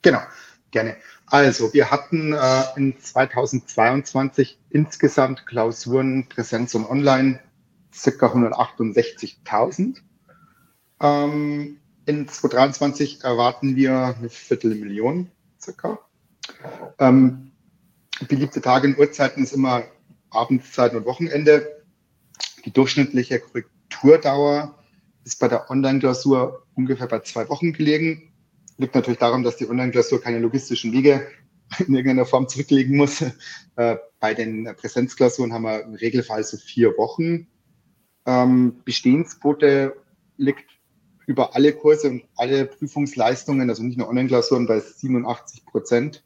Genau, 0.02 0.20
gerne. 0.70 0.96
Also, 1.26 1.72
wir 1.72 1.90
hatten 1.90 2.32
äh, 2.32 2.62
in 2.76 2.98
2022 2.98 4.58
insgesamt 4.70 5.46
Klausuren 5.46 6.28
Präsenz 6.28 6.74
und 6.74 6.86
Online 6.86 7.40
ca. 7.92 8.26
168.000. 8.26 9.98
Ähm, 11.00 11.80
in 12.08 12.26
2023 12.26 13.22
erwarten 13.22 13.76
wir 13.76 14.16
eine 14.18 14.30
Viertelmillion 14.30 15.30
circa. 15.60 15.98
Ähm, 16.98 17.52
beliebte 18.26 18.62
Tage 18.62 18.88
und 18.88 18.98
Uhrzeiten 18.98 19.42
ist 19.42 19.52
immer 19.52 19.84
Abendszeit 20.30 20.94
und 20.94 21.04
Wochenende. 21.04 21.84
Die 22.64 22.72
durchschnittliche 22.72 23.40
Korrekturdauer 23.40 24.74
ist 25.24 25.38
bei 25.38 25.48
der 25.48 25.70
Online-Klausur 25.70 26.66
ungefähr 26.74 27.08
bei 27.08 27.20
zwei 27.20 27.46
Wochen 27.50 27.74
gelegen. 27.74 28.32
Liegt 28.78 28.94
natürlich 28.94 29.18
daran, 29.20 29.42
dass 29.42 29.58
die 29.58 29.68
Online-Klausur 29.68 30.22
keine 30.22 30.38
logistischen 30.38 30.92
Wege 30.92 31.26
in 31.78 31.94
irgendeiner 31.94 32.24
Form 32.24 32.48
zurücklegen 32.48 32.96
muss. 32.96 33.22
Äh, 33.76 33.96
bei 34.18 34.32
den 34.32 34.64
Präsenzklausuren 34.76 35.52
haben 35.52 35.62
wir 35.62 35.84
im 35.84 35.94
Regelfall 35.94 36.42
so 36.42 36.56
vier 36.56 36.96
Wochen. 36.96 37.46
Ähm, 38.26 38.80
Bestehensquote 38.84 39.94
liegt 40.38 40.77
über 41.28 41.54
alle 41.54 41.74
Kurse 41.74 42.08
und 42.08 42.24
alle 42.36 42.64
Prüfungsleistungen, 42.64 43.68
also 43.68 43.82
nicht 43.82 43.98
nur 43.98 44.08
Online-Klausuren, 44.08 44.66
bei 44.66 44.80
87 44.80 45.66
Prozent. 45.66 46.24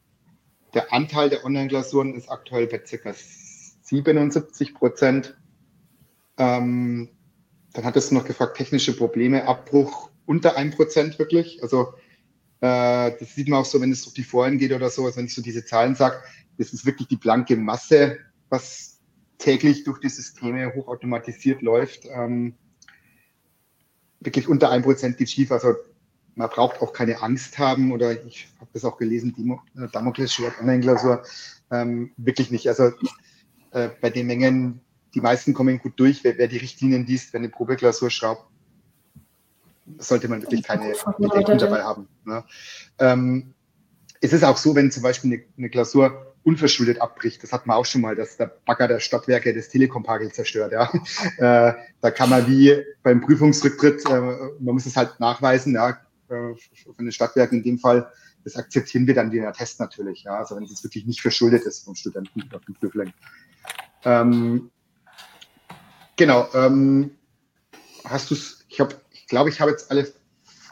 Der 0.75 0.93
Anteil 0.93 1.29
der 1.29 1.45
Online-Klausuren 1.45 2.15
ist 2.15 2.31
aktuell 2.31 2.69
bei 2.69 2.79
ca. 2.79 3.13
77 3.83 4.75
Prozent. 4.75 5.37
Ähm, 6.39 7.09
dann 7.73 7.85
hattest 7.85 8.13
du 8.13 8.15
noch 8.15 8.25
gefragt, 8.25 8.57
technische 8.57 8.97
Probleme, 8.97 9.49
Abbruch 9.49 10.09
unter 10.25 10.57
1 10.57 10.77
Prozent 10.77 11.19
wirklich. 11.19 11.61
Also 11.65 11.95
äh, 12.61 13.11
das 13.19 13.35
sieht 13.35 13.49
man 13.49 13.59
auch 13.59 13.65
so, 13.65 13.81
wenn 13.81 13.91
es 13.91 14.05
durch 14.05 14.15
die 14.15 14.23
Foren 14.23 14.57
geht 14.57 14.73
oder 14.73 14.89
so, 14.89 15.05
also 15.05 15.17
wenn 15.17 15.27
ich 15.27 15.35
so 15.35 15.43
diese 15.43 15.65
Zahlen 15.65 15.97
sage, 15.97 16.23
das 16.59 16.73
ist 16.73 16.87
wirklich 16.87 17.09
die 17.09 17.17
blanke 17.17 17.57
Masse, 17.57 18.19
was 18.51 19.01
täglich 19.39 19.83
durch 19.83 19.99
die 19.99 20.11
Systeme 20.11 20.73
hochautomatisiert 20.73 21.61
läuft. 21.61 22.07
Ähm, 22.07 22.55
wirklich 24.25 24.49
unter 24.49 24.71
1% 24.71 25.13
geht 25.13 25.31
schief. 25.31 25.53
Also 25.53 25.75
man 26.35 26.49
braucht 26.49 26.81
auch 26.81 26.93
keine 26.93 27.21
Angst 27.23 27.59
haben 27.59 27.93
oder 27.93 28.25
ich 28.25 28.49
habe 28.59 28.71
das 28.73 28.85
auch 28.85 28.97
gelesen, 28.97 29.35
äh, 29.77 29.89
Damoklesschwert 29.93 30.59
Online-Klausur, 30.61 31.23
ähm, 31.71 32.13
wirklich 32.17 32.51
nicht. 32.51 32.69
Also 32.69 32.93
äh, 33.73 33.91
bei 34.01 34.11
den 34.11 34.27
Mengen, 34.27 34.81
die 35.15 35.21
meisten 35.21 35.53
kommen 35.53 35.79
gut 35.79 35.95
durch. 35.97 36.25
Wer, 36.25 36.39
wer 36.39 36.49
die 36.49 36.59
Richtlinien 36.59 37.07
liest, 37.07 37.33
wer 37.33 37.41
eine 37.41 37.49
Probeklausur 37.49 38.11
schraubt, 38.11 38.47
sollte 39.99 40.29
man 40.29 40.43
wirklich 40.43 40.63
keine 40.63 40.95
Bedenken 41.19 41.59
dabei 41.59 41.83
haben. 41.83 42.09
Ne? 42.25 42.45
Ähm, 42.99 43.55
es 44.21 44.33
ist 44.33 44.45
auch 44.45 44.57
so, 44.57 44.75
wenn 44.75 44.91
zum 44.91 45.03
Beispiel 45.03 45.33
eine, 45.33 45.43
eine 45.59 45.69
Klausur 45.69 46.32
unverschuldet 46.45 47.01
abbricht. 47.01 47.43
Das 47.43 47.53
hat 47.53 47.67
man 47.67 47.77
auch 47.77 47.87
schon 47.87 48.01
mal, 48.01 48.17
dass 48.17 48.37
der 48.37 48.47
Bagger 48.67 48.89
der 48.89 49.01
Stadtwerke 49.01 49.55
das 49.55 49.69
Telekom-Pagel 49.69 50.33
zerstört. 50.33 50.73
Ja. 50.73 50.91
Äh, 51.39 51.75
da 52.01 52.11
kann 52.11 52.31
man 52.31 52.47
wie 52.47 52.85
beim 53.03 53.21
Prüfungsrücktritt, 53.21 54.05
äh, 54.07 54.21
man 54.21 54.75
muss 54.75 54.87
es 54.87 54.97
halt 54.97 55.19
nachweisen, 55.19 55.75
ja, 55.75 55.91
äh, 56.29 56.55
von 56.95 57.05
den 57.05 57.13
Stadtwerken 57.13 57.59
in 57.59 57.65
dem 57.65 57.79
Fall, 57.79 58.11
das 58.45 58.57
akzeptieren 58.57 59.07
wir 59.07 59.15
dann 59.15 59.33
in 59.33 59.43
der 59.43 59.53
Test 59.53 59.81
natürlich. 59.81 60.25
Ja. 60.25 60.39
Also 60.39 60.57
wenn 60.57 60.65
es 60.65 60.83
wirklich 60.85 61.07
nicht 61.07 61.21
verschuldet 61.21 61.63
ist 61.63 61.85
vom 61.85 61.95
Studenten 61.95 62.43
oder 62.43 62.61
vom 62.61 62.75
Prüfling. 62.75 63.13
Ähm, 64.05 64.71
genau. 66.17 66.49
Ähm, 66.55 67.13
hast 68.05 68.31
du 68.31 68.35
es, 68.35 68.65
ich 68.69 68.81
habe, 68.81 68.95
ich 69.11 69.27
glaube, 69.27 69.51
ich 69.51 69.61
habe 69.61 69.71
jetzt 69.71 69.91
alle 69.91 70.13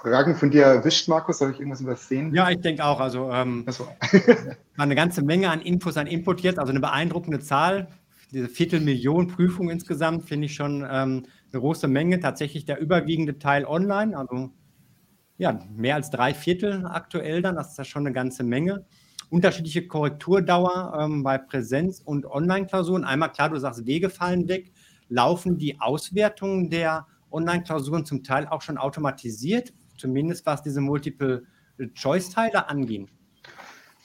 Fragen 0.01 0.35
von 0.35 0.51
dir 0.51 0.63
erwischt, 0.63 1.09
Markus? 1.09 1.41
Habe 1.41 1.53
ich 1.53 1.59
irgendwas 1.59 1.83
übersehen? 1.83 2.35
Ja, 2.35 2.49
ich 2.51 2.61
denke 2.61 2.85
auch. 2.85 3.01
Also 3.01 3.31
ähm, 3.31 3.67
so. 3.69 3.85
war 4.11 4.55
eine 4.77 4.95
ganze 4.95 5.23
Menge 5.23 5.51
an 5.51 5.61
Infos, 5.61 5.97
an 5.99 6.07
Input 6.07 6.41
jetzt, 6.41 6.59
also 6.59 6.71
eine 6.71 6.81
beeindruckende 6.81 7.41
Zahl. 7.41 7.89
Diese 8.33 8.49
Viertelmillion 8.49 9.29
Prüfungen 9.29 9.71
insgesamt 9.71 10.27
finde 10.27 10.47
ich 10.47 10.55
schon 10.55 10.87
ähm, 10.91 11.27
eine 11.53 11.61
große 11.61 11.87
Menge. 11.87 12.19
Tatsächlich 12.19 12.65
der 12.65 12.81
überwiegende 12.81 13.39
Teil 13.39 13.67
online, 13.67 14.17
also 14.17 14.51
ja, 15.37 15.59
mehr 15.75 15.97
als 15.97 16.11
drei 16.11 16.33
Viertel 16.33 16.87
aktuell 16.87 17.43
dann, 17.43 17.57
das 17.57 17.73
ist 17.73 17.79
ja 17.79 17.85
schon 17.85 18.07
eine 18.07 18.15
ganze 18.15 18.43
Menge. 18.43 18.87
Unterschiedliche 19.29 19.87
Korrekturdauer 19.87 20.99
ähm, 20.99 21.23
bei 21.23 21.37
Präsenz- 21.39 22.01
und 22.01 22.25
Online-Klausuren. 22.25 23.05
Einmal 23.05 23.33
klar, 23.33 23.51
du 23.51 23.59
sagst, 23.59 23.87
Wege 23.87 24.09
fallen 24.09 24.49
weg. 24.49 24.73
Laufen 25.09 25.59
die 25.59 25.81
Auswertungen 25.81 26.71
der 26.71 27.07
Online-Klausuren 27.31 28.07
zum 28.07 28.23
Teil 28.23 28.47
auch 28.47 28.63
schon 28.63 28.79
automatisiert 28.79 29.73
zumindest 30.01 30.47
was 30.47 30.63
diese 30.63 30.81
Multiple-Choice-Teile 30.81 32.69
angehen? 32.69 33.11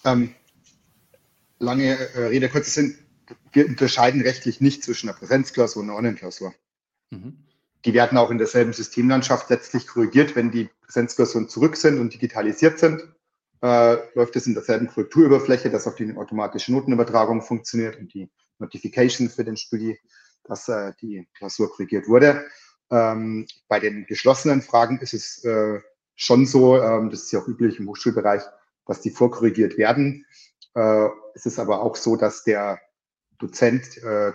Ähm, 0.03 0.35
lange 1.59 1.97
äh, 1.97 2.27
Rede, 2.27 2.49
kurzer 2.49 2.69
Sinn. 2.69 2.97
Wir 3.51 3.65
unterscheiden 3.65 4.21
rechtlich 4.21 4.61
nicht 4.61 4.83
zwischen 4.83 5.09
einer 5.09 5.17
Präsenzklausur 5.17 5.81
und 5.81 5.89
einer 5.89 5.97
Online-Klausur. 5.97 6.53
Mhm. 7.09 7.45
Die 7.85 7.93
werden 7.93 8.17
auch 8.17 8.31
in 8.31 8.37
derselben 8.37 8.73
Systemlandschaft 8.73 9.49
letztlich 9.49 9.87
korrigiert, 9.87 10.35
wenn 10.35 10.51
die 10.51 10.69
Präsenzklausuren 10.81 11.49
zurück 11.49 11.77
sind 11.77 11.99
und 11.99 12.13
digitalisiert 12.13 12.79
sind. 12.79 13.01
Äh, 13.61 13.97
läuft 14.15 14.35
es 14.35 14.47
in 14.47 14.53
derselben 14.53 14.87
Korrekturüberfläche, 14.87 15.69
dass 15.69 15.87
auch 15.87 15.95
die 15.95 16.15
automatische 16.15 16.71
Notenübertragung 16.71 17.41
funktioniert 17.41 17.97
und 17.97 18.13
die 18.13 18.29
Notification 18.59 19.29
für 19.29 19.43
den 19.43 19.57
Studi, 19.57 19.97
dass 20.43 20.67
äh, 20.67 20.93
die 21.01 21.27
Klausur 21.35 21.71
korrigiert 21.71 22.07
wurde. 22.07 22.45
Ähm, 22.91 23.47
bei 23.67 23.79
den 23.79 24.05
geschlossenen 24.05 24.61
Fragen 24.61 24.99
ist 24.99 25.13
es 25.13 25.43
äh, 25.43 25.79
schon 26.15 26.45
so, 26.45 26.81
ähm, 26.81 27.09
das 27.09 27.23
ist 27.23 27.31
ja 27.31 27.39
auch 27.39 27.47
üblich 27.47 27.79
im 27.79 27.87
Hochschulbereich, 27.87 28.43
dass 28.85 29.01
die 29.01 29.09
vorkorrigiert 29.09 29.77
werden. 29.77 30.25
Äh, 30.75 31.07
es 31.33 31.45
ist 31.45 31.59
aber 31.59 31.81
auch 31.81 31.95
so, 31.95 32.15
dass 32.15 32.43
der 32.43 32.79
Dozent, 33.39 33.97
äh, 34.03 34.33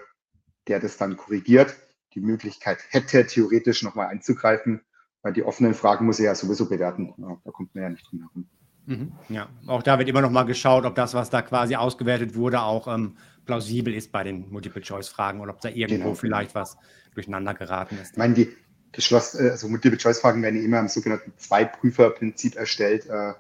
der 0.69 0.81
das 0.81 0.97
dann 0.97 1.17
korrigiert, 1.17 1.77
die 2.15 2.21
Möglichkeit 2.21 2.79
hätte, 2.91 3.27
theoretisch 3.27 3.83
nochmal 3.83 4.09
einzugreifen, 4.09 4.83
weil 5.23 5.33
die 5.33 5.45
offenen 5.45 5.75
Fragen 5.75 6.07
muss 6.07 6.19
er 6.19 6.27
ja 6.27 6.35
sowieso 6.35 6.69
bewerten. 6.69 7.15
Da 7.45 7.51
kommt 7.51 7.75
man 7.75 7.85
ja 7.85 7.91
nicht 7.91 8.07
drum 8.11 8.21
herum. 8.21 8.49
Mhm, 8.87 9.13
ja, 9.29 9.49
auch 9.67 9.83
da 9.83 9.99
wird 9.99 10.09
immer 10.09 10.23
noch 10.23 10.31
mal 10.31 10.45
geschaut, 10.45 10.85
ob 10.85 10.95
das, 10.95 11.15
was 11.15 11.31
da 11.31 11.43
quasi 11.43 11.77
ausgewertet 11.77 12.35
wurde, 12.35 12.63
auch 12.63 12.89
ähm, 12.93 13.17
plausibel 13.51 13.93
ist 13.93 14.13
bei 14.13 14.23
den 14.23 14.49
Multiple-Choice-Fragen 14.49 15.41
oder 15.41 15.53
ob 15.53 15.61
da 15.61 15.71
irgendwo 15.71 16.05
genau. 16.05 16.15
vielleicht 16.15 16.55
was 16.55 16.77
durcheinander 17.15 17.53
geraten 17.53 17.99
ist. 18.01 18.13
Ich 18.13 18.17
meine, 18.17 18.35
die, 18.35 18.49
das 18.93 19.05
Schloss, 19.05 19.35
äh, 19.35 19.51
also 19.51 19.69
Multiple-Choice-Fragen 19.69 20.41
werden 20.41 20.65
immer 20.65 20.79
im 20.79 20.87
sogenannten 20.87 21.33
Zwei-Prüfer-Prinzip 21.37 22.55
erstellt, 22.55 23.07
äh, 23.07 23.33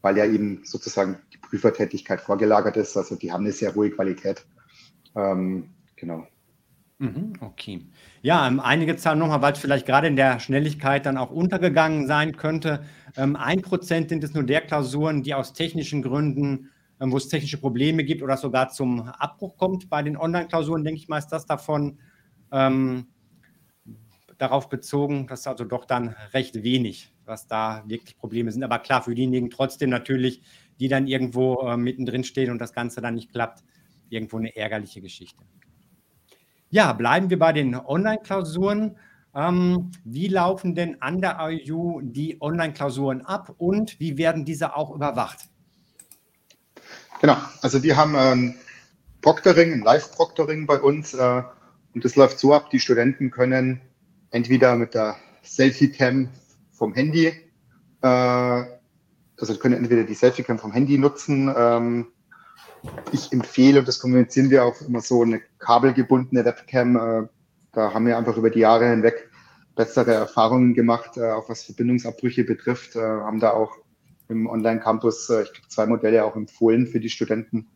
weil 0.00 0.16
ja 0.16 0.26
eben 0.26 0.60
sozusagen 0.64 1.18
die 1.32 1.38
Prüfertätigkeit 1.38 2.20
vorgelagert 2.20 2.76
ist. 2.76 2.96
Also 2.96 3.16
die 3.16 3.32
haben 3.32 3.42
eine 3.42 3.52
sehr 3.52 3.74
hohe 3.74 3.90
Qualität. 3.90 4.46
Ähm, 5.16 5.70
genau. 5.96 6.24
Mhm, 6.98 7.32
okay. 7.40 7.80
Ja, 8.22 8.46
ähm, 8.46 8.60
einige 8.60 8.94
Zahlen 8.94 9.18
nochmal, 9.18 9.42
weil 9.42 9.54
es 9.54 9.58
vielleicht 9.58 9.86
gerade 9.86 10.06
in 10.06 10.14
der 10.14 10.38
Schnelligkeit 10.38 11.04
dann 11.04 11.18
auch 11.18 11.32
untergegangen 11.32 12.06
sein 12.06 12.36
könnte. 12.36 12.84
Ähm, 13.16 13.34
ein 13.34 13.62
Prozent 13.62 14.10
sind 14.10 14.22
es 14.22 14.34
nur 14.34 14.44
der 14.44 14.60
Klausuren, 14.60 15.24
die 15.24 15.34
aus 15.34 15.52
technischen 15.52 16.02
Gründen, 16.02 16.70
wo 17.00 17.16
es 17.16 17.28
technische 17.28 17.58
Probleme 17.58 18.04
gibt 18.04 18.22
oder 18.22 18.36
sogar 18.36 18.68
zum 18.68 19.00
Abbruch 19.02 19.56
kommt. 19.56 19.88
Bei 19.88 20.02
den 20.02 20.16
Online-Klausuren, 20.16 20.84
denke 20.84 21.00
ich 21.00 21.08
mal, 21.08 21.18
ist 21.18 21.28
das 21.28 21.46
davon 21.46 21.98
ähm, 22.52 23.06
darauf 24.38 24.68
bezogen, 24.68 25.26
dass 25.26 25.46
also 25.46 25.64
doch 25.64 25.84
dann 25.84 26.14
recht 26.32 26.62
wenig, 26.62 27.12
was 27.24 27.46
da 27.46 27.84
wirklich 27.86 28.16
Probleme 28.16 28.50
sind. 28.50 28.62
Aber 28.62 28.78
klar, 28.78 29.02
für 29.02 29.14
diejenigen 29.14 29.50
trotzdem 29.50 29.90
natürlich, 29.90 30.42
die 30.80 30.88
dann 30.88 31.06
irgendwo 31.06 31.60
äh, 31.62 31.76
mittendrin 31.76 32.24
stehen 32.24 32.50
und 32.50 32.58
das 32.58 32.72
Ganze 32.72 33.00
dann 33.00 33.14
nicht 33.14 33.32
klappt, 33.32 33.64
irgendwo 34.08 34.38
eine 34.38 34.54
ärgerliche 34.56 35.00
Geschichte. 35.00 35.44
Ja, 36.70 36.92
bleiben 36.92 37.30
wir 37.30 37.38
bei 37.38 37.52
den 37.52 37.74
Online-Klausuren. 37.74 38.96
Ähm, 39.34 39.90
wie 40.04 40.28
laufen 40.28 40.74
denn 40.74 41.00
an 41.02 41.20
der 41.20 41.38
IU 41.40 42.00
die 42.02 42.40
Online-Klausuren 42.40 43.22
ab 43.22 43.54
und 43.58 43.98
wie 44.00 44.18
werden 44.18 44.44
diese 44.44 44.74
auch 44.76 44.94
überwacht? 44.94 45.48
Genau, 47.20 47.36
also 47.62 47.82
wir 47.82 47.96
haben 47.96 48.14
ein 48.14 48.54
Proctoring, 49.22 49.72
ein 49.72 49.80
Live-Proctoring 49.80 50.66
bei 50.66 50.80
uns 50.80 51.14
äh, 51.14 51.42
und 51.94 52.04
das 52.04 52.14
läuft 52.14 52.38
so 52.38 52.54
ab, 52.54 52.70
die 52.70 52.78
Studenten 52.78 53.30
können 53.30 53.80
entweder 54.30 54.76
mit 54.76 54.94
der 54.94 55.16
Selfie-Cam 55.42 56.28
vom 56.70 56.94
Handy, 56.94 57.26
äh, 57.26 58.06
also 58.06 59.58
können 59.58 59.74
entweder 59.74 60.04
die 60.04 60.14
Selfie-Cam 60.14 60.58
vom 60.58 60.72
Handy 60.72 60.96
nutzen, 60.96 61.52
ähm, 61.56 62.06
ich 63.12 63.32
empfehle, 63.32 63.80
und 63.80 63.88
das 63.88 63.98
kommunizieren 63.98 64.50
wir 64.50 64.64
auch 64.64 64.80
immer 64.82 65.00
so, 65.00 65.22
eine 65.22 65.40
kabelgebundene 65.58 66.44
Webcam. 66.44 66.96
Äh, 66.96 67.28
da 67.72 67.92
haben 67.92 68.06
wir 68.06 68.16
einfach 68.16 68.36
über 68.36 68.50
die 68.50 68.60
Jahre 68.60 68.88
hinweg 68.88 69.28
bessere 69.74 70.12
Erfahrungen 70.12 70.74
gemacht, 70.74 71.16
äh, 71.16 71.30
auch 71.30 71.48
was 71.48 71.64
Verbindungsabbrüche 71.64 72.44
betrifft. 72.44 72.96
Äh, 72.96 73.00
haben 73.00 73.40
da 73.40 73.50
auch 73.50 73.76
im 74.28 74.46
Online-Campus, 74.46 75.30
ich 75.30 75.52
glaube, 75.52 75.68
zwei 75.68 75.86
Modelle 75.86 76.24
auch 76.24 76.36
empfohlen 76.36 76.86
für 76.86 77.00
die 77.00 77.10
Studenten, 77.10 77.68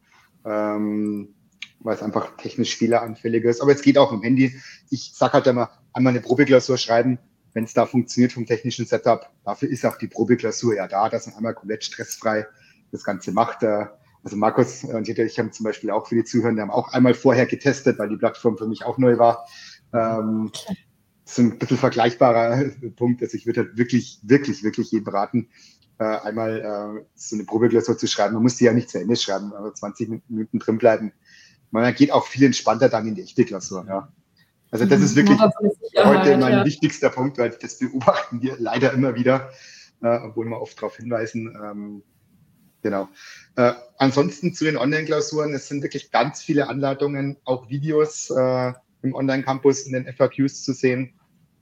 ähm, 0.45 1.35
weil 1.81 1.95
es 1.95 2.03
einfach 2.03 2.37
technisch 2.37 2.77
fehleranfälliger 2.77 3.51
ist. 3.51 3.61
Aber 3.61 3.73
es 3.73 3.83
geht 3.83 3.99
auch 3.99 4.13
im 4.13 4.23
Handy. 4.23 4.55
Ich 4.91 5.13
sage 5.15 5.35
halt 5.35 5.47
immer, 5.47 5.71
einmal 5.93 6.13
eine 6.13 6.21
Probeklausur 6.21 6.79
schreiben, 6.79 7.19
wenn 7.55 7.65
es 7.65 7.75
da 7.75 7.87
funktioniert 7.87 8.33
vom 8.33 8.47
technischen 8.47 8.87
Setup. 8.87 9.31
Dafür 9.45 9.69
ist 9.69 9.85
auch 9.85 9.97
die 9.97 10.09
Probeklausur 10.09 10.77
ja 10.77 10.89
da, 10.89 11.09
dass 11.09 11.27
man 11.27 11.37
einmal 11.37 11.55
komplett 11.55 11.85
stressfrei 11.85 12.47
das 12.93 13.05
Ganze 13.05 13.33
macht. 13.33 13.65
Also 13.65 14.37
Markus 14.37 14.85
und 14.85 15.09
ich 15.09 15.39
haben 15.39 15.53
zum 15.53 15.65
Beispiel 15.65 15.91
auch 15.91 16.07
für 16.07 16.15
die 16.15 16.25
Zuhörer, 16.25 16.61
haben 16.61 16.71
auch 16.71 16.93
einmal 16.93 17.15
vorher 17.15 17.47
getestet, 17.47 17.99
weil 17.99 18.09
die 18.09 18.17
Plattform 18.17 18.57
für 18.57 18.69
mich 18.69 18.85
auch 18.85 18.99
neu 18.99 19.19
war. 19.19 19.47
Ähm, 19.93 20.53
das 21.25 21.39
ist 21.39 21.39
ein 21.39 21.59
bisschen 21.59 21.79
vergleichbarer 21.79 22.71
Punkt. 22.97 23.23
Also 23.23 23.37
ich 23.37 23.47
würde 23.47 23.63
halt 23.63 23.77
wirklich, 23.77 24.21
wirklich, 24.23 24.63
wirklich 24.63 24.91
jedem 24.91 25.05
beraten, 25.05 25.49
äh, 26.03 26.27
einmal 26.27 26.61
äh, 26.61 27.05
so 27.15 27.37
eine 27.37 27.45
Probeklausur 27.45 27.97
zu 27.97 28.07
schreiben. 28.07 28.35
Man 28.35 28.43
muss 28.43 28.57
die 28.57 28.65
ja 28.65 28.73
nicht 28.73 28.91
zu 28.91 28.99
Ende 28.99 29.17
schreiben, 29.17 29.53
aber 29.53 29.75
20 29.75 30.23
Minuten 30.29 30.59
drin 30.59 30.79
bleiben. 30.79 31.13
Man 31.71 31.95
geht 31.95 32.11
auch 32.11 32.27
viel 32.27 32.45
entspannter 32.45 32.89
dann 32.89 33.07
in 33.07 33.15
die 33.15 33.23
echte 33.23 33.45
Klausur. 33.45 33.85
Ja. 33.87 34.13
Also 34.71 34.87
das 34.87 35.01
ist 35.01 35.17
wirklich 35.17 35.39
heute 35.41 36.37
mein 36.39 36.53
ja. 36.53 36.65
wichtigster 36.65 37.11
Punkt, 37.11 37.39
weil 37.39 37.51
das 37.51 37.79
beobachten 37.79 38.43
wir 38.43 38.57
leider 38.59 38.93
immer 38.93 39.15
wieder, 39.15 39.51
äh, 40.03 40.19
obwohl 40.19 40.47
wir 40.47 40.61
oft 40.61 40.77
darauf 40.79 40.97
hinweisen. 40.97 41.55
Ähm, 41.63 42.03
Genau. 42.83 43.09
Äh, 43.55 43.75
ansonsten 43.97 44.55
zu 44.55 44.65
den 44.65 44.77
Online-Klausuren, 44.77 45.55
es 45.55 45.69
sind 45.69 45.83
wirklich 45.83 46.11
ganz 46.11 46.43
viele 46.43 46.69
Anleitungen, 46.69 47.37
auch 47.45 47.69
Videos 47.69 48.29
äh, 48.31 48.73
im 49.03 49.15
Online-Campus 49.15 49.83
in 49.83 49.93
den 49.93 50.13
FAQs 50.13 50.65
zu 50.65 50.73
sehen. 50.73 51.15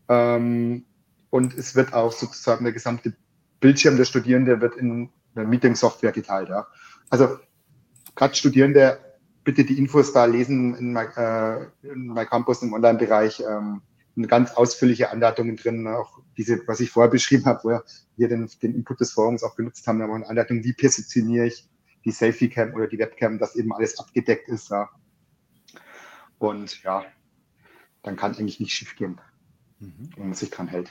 Ähm, 0.08 0.86
und 1.28 1.54
es 1.54 1.74
wird 1.74 1.92
auch 1.92 2.12
sozusagen 2.12 2.64
der 2.64 2.72
gesamte 2.72 3.14
Bildschirm 3.60 3.96
der 3.96 4.04
Studierende 4.04 4.60
wird 4.60 4.76
in 4.76 5.10
der 5.36 5.44
Meeting-Software 5.44 6.12
geteilt. 6.12 6.48
Ja. 6.48 6.66
Also 7.08 7.38
gerade 8.14 8.34
Studierende, 8.34 8.98
bitte 9.44 9.64
die 9.64 9.78
Infos 9.78 10.12
da 10.12 10.24
lesen 10.24 10.74
in, 10.74 10.92
my, 10.92 11.04
äh, 11.16 11.66
in 11.82 12.08
MyCampus 12.08 12.62
im 12.62 12.72
Online-Bereich. 12.72 13.42
Ähm, 13.48 13.82
ganz 14.28 14.52
ausführliche 14.52 15.10
Anleitungen 15.10 15.56
drin, 15.56 15.86
auch 15.86 16.18
diese, 16.36 16.60
was 16.66 16.80
ich 16.80 16.90
vorher 16.90 17.10
beschrieben 17.10 17.46
habe, 17.46 17.64
wo 17.64 17.80
wir 18.16 18.28
den, 18.28 18.50
den 18.62 18.74
Input 18.74 19.00
des 19.00 19.12
Forums 19.12 19.42
auch 19.42 19.56
genutzt 19.56 19.86
haben, 19.86 19.98
da 19.98 20.04
haben 20.04 20.10
wir 20.10 20.16
eine 20.16 20.28
Anleitung, 20.28 20.64
wie 20.64 20.72
positioniere 20.72 21.46
ich 21.46 21.68
die 22.04 22.10
Selfie-Cam 22.10 22.74
oder 22.74 22.86
die 22.86 22.98
Webcam, 22.98 23.38
dass 23.38 23.56
eben 23.56 23.72
alles 23.72 23.98
abgedeckt 23.98 24.48
ist. 24.48 24.70
Ja. 24.70 24.90
Und 26.38 26.82
ja, 26.82 27.04
dann 28.02 28.16
kann 28.16 28.34
eigentlich 28.34 28.60
nicht 28.60 28.72
schief 28.72 28.96
gehen, 28.96 29.20
mhm. 29.78 30.10
wenn 30.16 30.28
man 30.28 30.34
sich 30.34 30.50
dran 30.50 30.68
hält. 30.68 30.90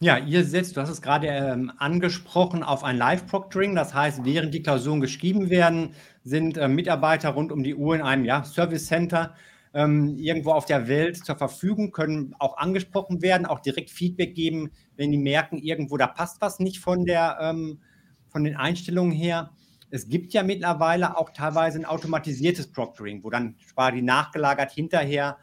Ja, 0.00 0.16
ihr 0.16 0.44
setzt, 0.44 0.76
du 0.76 0.80
hast 0.80 0.90
es 0.90 1.02
gerade 1.02 1.26
ähm, 1.26 1.72
angesprochen, 1.76 2.62
auf 2.62 2.84
ein 2.84 2.96
Live-Proctoring. 2.96 3.74
Das 3.74 3.94
heißt, 3.94 4.24
während 4.24 4.54
die 4.54 4.62
Klausuren 4.62 5.00
geschrieben 5.00 5.50
werden, 5.50 5.92
sind 6.22 6.56
äh, 6.56 6.68
Mitarbeiter 6.68 7.30
rund 7.30 7.50
um 7.50 7.64
die 7.64 7.74
Uhr 7.74 7.96
in 7.96 8.02
einem 8.02 8.24
ja, 8.24 8.44
Service 8.44 8.86
Center 8.86 9.34
ähm, 9.74 10.16
irgendwo 10.16 10.52
auf 10.52 10.66
der 10.66 10.86
Welt 10.86 11.16
zur 11.24 11.36
Verfügung, 11.36 11.90
können 11.90 12.36
auch 12.38 12.58
angesprochen 12.58 13.22
werden, 13.22 13.44
auch 13.44 13.58
direkt 13.58 13.90
Feedback 13.90 14.36
geben, 14.36 14.70
wenn 14.96 15.10
die 15.10 15.18
merken, 15.18 15.58
irgendwo 15.58 15.96
da 15.96 16.06
passt 16.06 16.40
was 16.40 16.60
nicht 16.60 16.78
von, 16.78 17.04
der, 17.04 17.38
ähm, 17.40 17.80
von 18.28 18.44
den 18.44 18.54
Einstellungen 18.54 19.12
her. 19.12 19.50
Es 19.90 20.08
gibt 20.08 20.32
ja 20.32 20.44
mittlerweile 20.44 21.16
auch 21.16 21.30
teilweise 21.30 21.76
ein 21.80 21.84
automatisiertes 21.84 22.70
Proctoring, 22.70 23.24
wo 23.24 23.30
dann 23.30 23.56
quasi 23.74 24.00
nachgelagert 24.00 24.70
hinterher, 24.70 25.38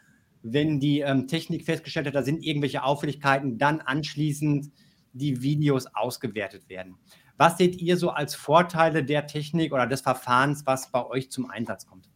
wenn 0.48 0.80
die 0.80 1.00
ähm, 1.00 1.28
Technik 1.28 1.66
festgestellt 1.66 2.06
hat, 2.06 2.16
da 2.16 2.22
sind 2.22 2.44
irgendwelche 2.44 2.84
Auffälligkeiten, 2.84 3.58
dann 3.58 3.82
anschließend 3.82 4.72
die 5.14 5.42
Videos 5.42 5.88
ausgewertet 5.88 6.70
werden. 6.70 6.98
Was 7.38 7.58
seht 7.58 7.82
ihr 7.82 7.98
so 7.98 8.12
als 8.12 8.36
Vorteile 8.36 9.04
der 9.04 9.26
Technik 9.26 9.74
oder 9.74 9.88
des 9.88 10.02
Verfahrens, 10.02 10.64
was 10.66 10.92
bei 10.92 11.04
euch 11.06 11.32
zum 11.32 11.50
Einsatz 11.50 11.88
kommt? 11.88 12.10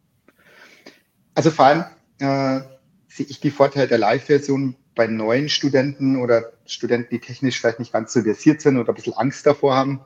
Also 1.33 1.49
vor 1.49 1.65
allem 1.65 1.83
äh, 2.19 2.61
sehe 3.07 3.25
ich 3.25 3.39
die 3.39 3.49
Vorteile 3.49 3.87
der 3.87 3.97
Live-Version 3.97 4.75
bei 4.93 5.07
neuen 5.07 5.49
Studenten 5.49 6.21
oder 6.21 6.53
Studenten, 6.65 7.09
die 7.15 7.19
technisch 7.19 7.59
vielleicht 7.59 7.79
nicht 7.79 7.93
ganz 7.93 8.13
so 8.13 8.21
versiert 8.21 8.61
sind 8.61 8.77
oder 8.77 8.89
ein 8.89 8.95
bisschen 8.95 9.13
Angst 9.13 9.45
davor 9.45 9.75
haben, 9.75 10.01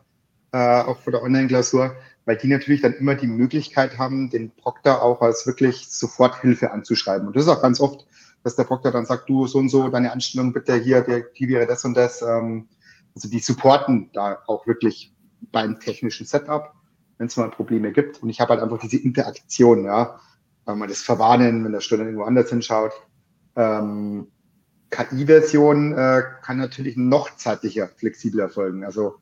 äh, 0.54 0.58
auch 0.58 1.00
vor 1.00 1.12
der 1.12 1.24
Online-Klausur, 1.24 1.96
weil 2.26 2.38
die 2.38 2.48
natürlich 2.48 2.82
dann 2.82 2.94
immer 2.94 3.16
die 3.16 3.28
Möglichkeit 3.28 3.98
haben, 3.98 4.30
den 4.30 4.52
Proctor 4.52 5.02
auch 5.02 5.22
als 5.22 5.46
wirklich 5.46 5.90
Soforthilfe 5.90 6.72
anzuschreiben. 6.72 7.28
Und 7.28 7.36
das 7.36 7.44
ist 7.44 7.50
auch 7.50 7.62
ganz 7.62 7.80
oft, 7.80 8.06
dass 8.44 8.56
der 8.56 8.64
Proctor 8.64 8.92
dann 8.92 9.06
sagt, 9.06 9.30
du 9.30 9.48
so 9.48 9.60
und 9.60 9.70
so, 9.70 9.90
deine 9.90 10.12
Anstellung 10.12 10.54
bitte 10.54 10.76
hier, 10.76 11.02
der, 11.02 11.22
die 11.38 11.48
wäre 11.50 11.66
das 11.66 11.86
und 11.86 11.96
das. 11.96 12.22
Ähm, 12.22 12.68
also 13.16 13.30
die 13.30 13.40
supporten 13.40 14.10
da 14.14 14.40
auch 14.48 14.68
wirklich 14.68 15.14
beim 15.52 15.80
technischen 15.80 16.26
Setup, 16.26 16.74
wenn 17.18 17.28
es 17.28 17.38
mal 17.38 17.50
Probleme 17.50 17.92
gibt. 17.92 18.24
Und 18.24 18.30
ich 18.30 18.40
habe 18.40 18.54
halt 18.54 18.64
einfach 18.64 18.80
diese 18.80 18.98
Interaktion, 18.98 19.86
ja 19.86 20.20
weil 20.66 20.76
man 20.76 20.90
das 20.90 21.02
verwarnen, 21.02 21.64
wenn 21.64 21.72
der 21.72 21.82
Student 21.82 22.08
irgendwo 22.08 22.26
anders 22.26 22.50
hinschaut. 22.50 22.94
Ähm, 23.56 24.28
KI-Version 24.90 25.94
äh, 25.94 26.24
kann 26.42 26.58
natürlich 26.58 26.98
noch 26.98 27.36
zeitlicher, 27.36 27.88
flexibler 27.88 28.44
erfolgen. 28.44 28.84
Also 28.84 29.16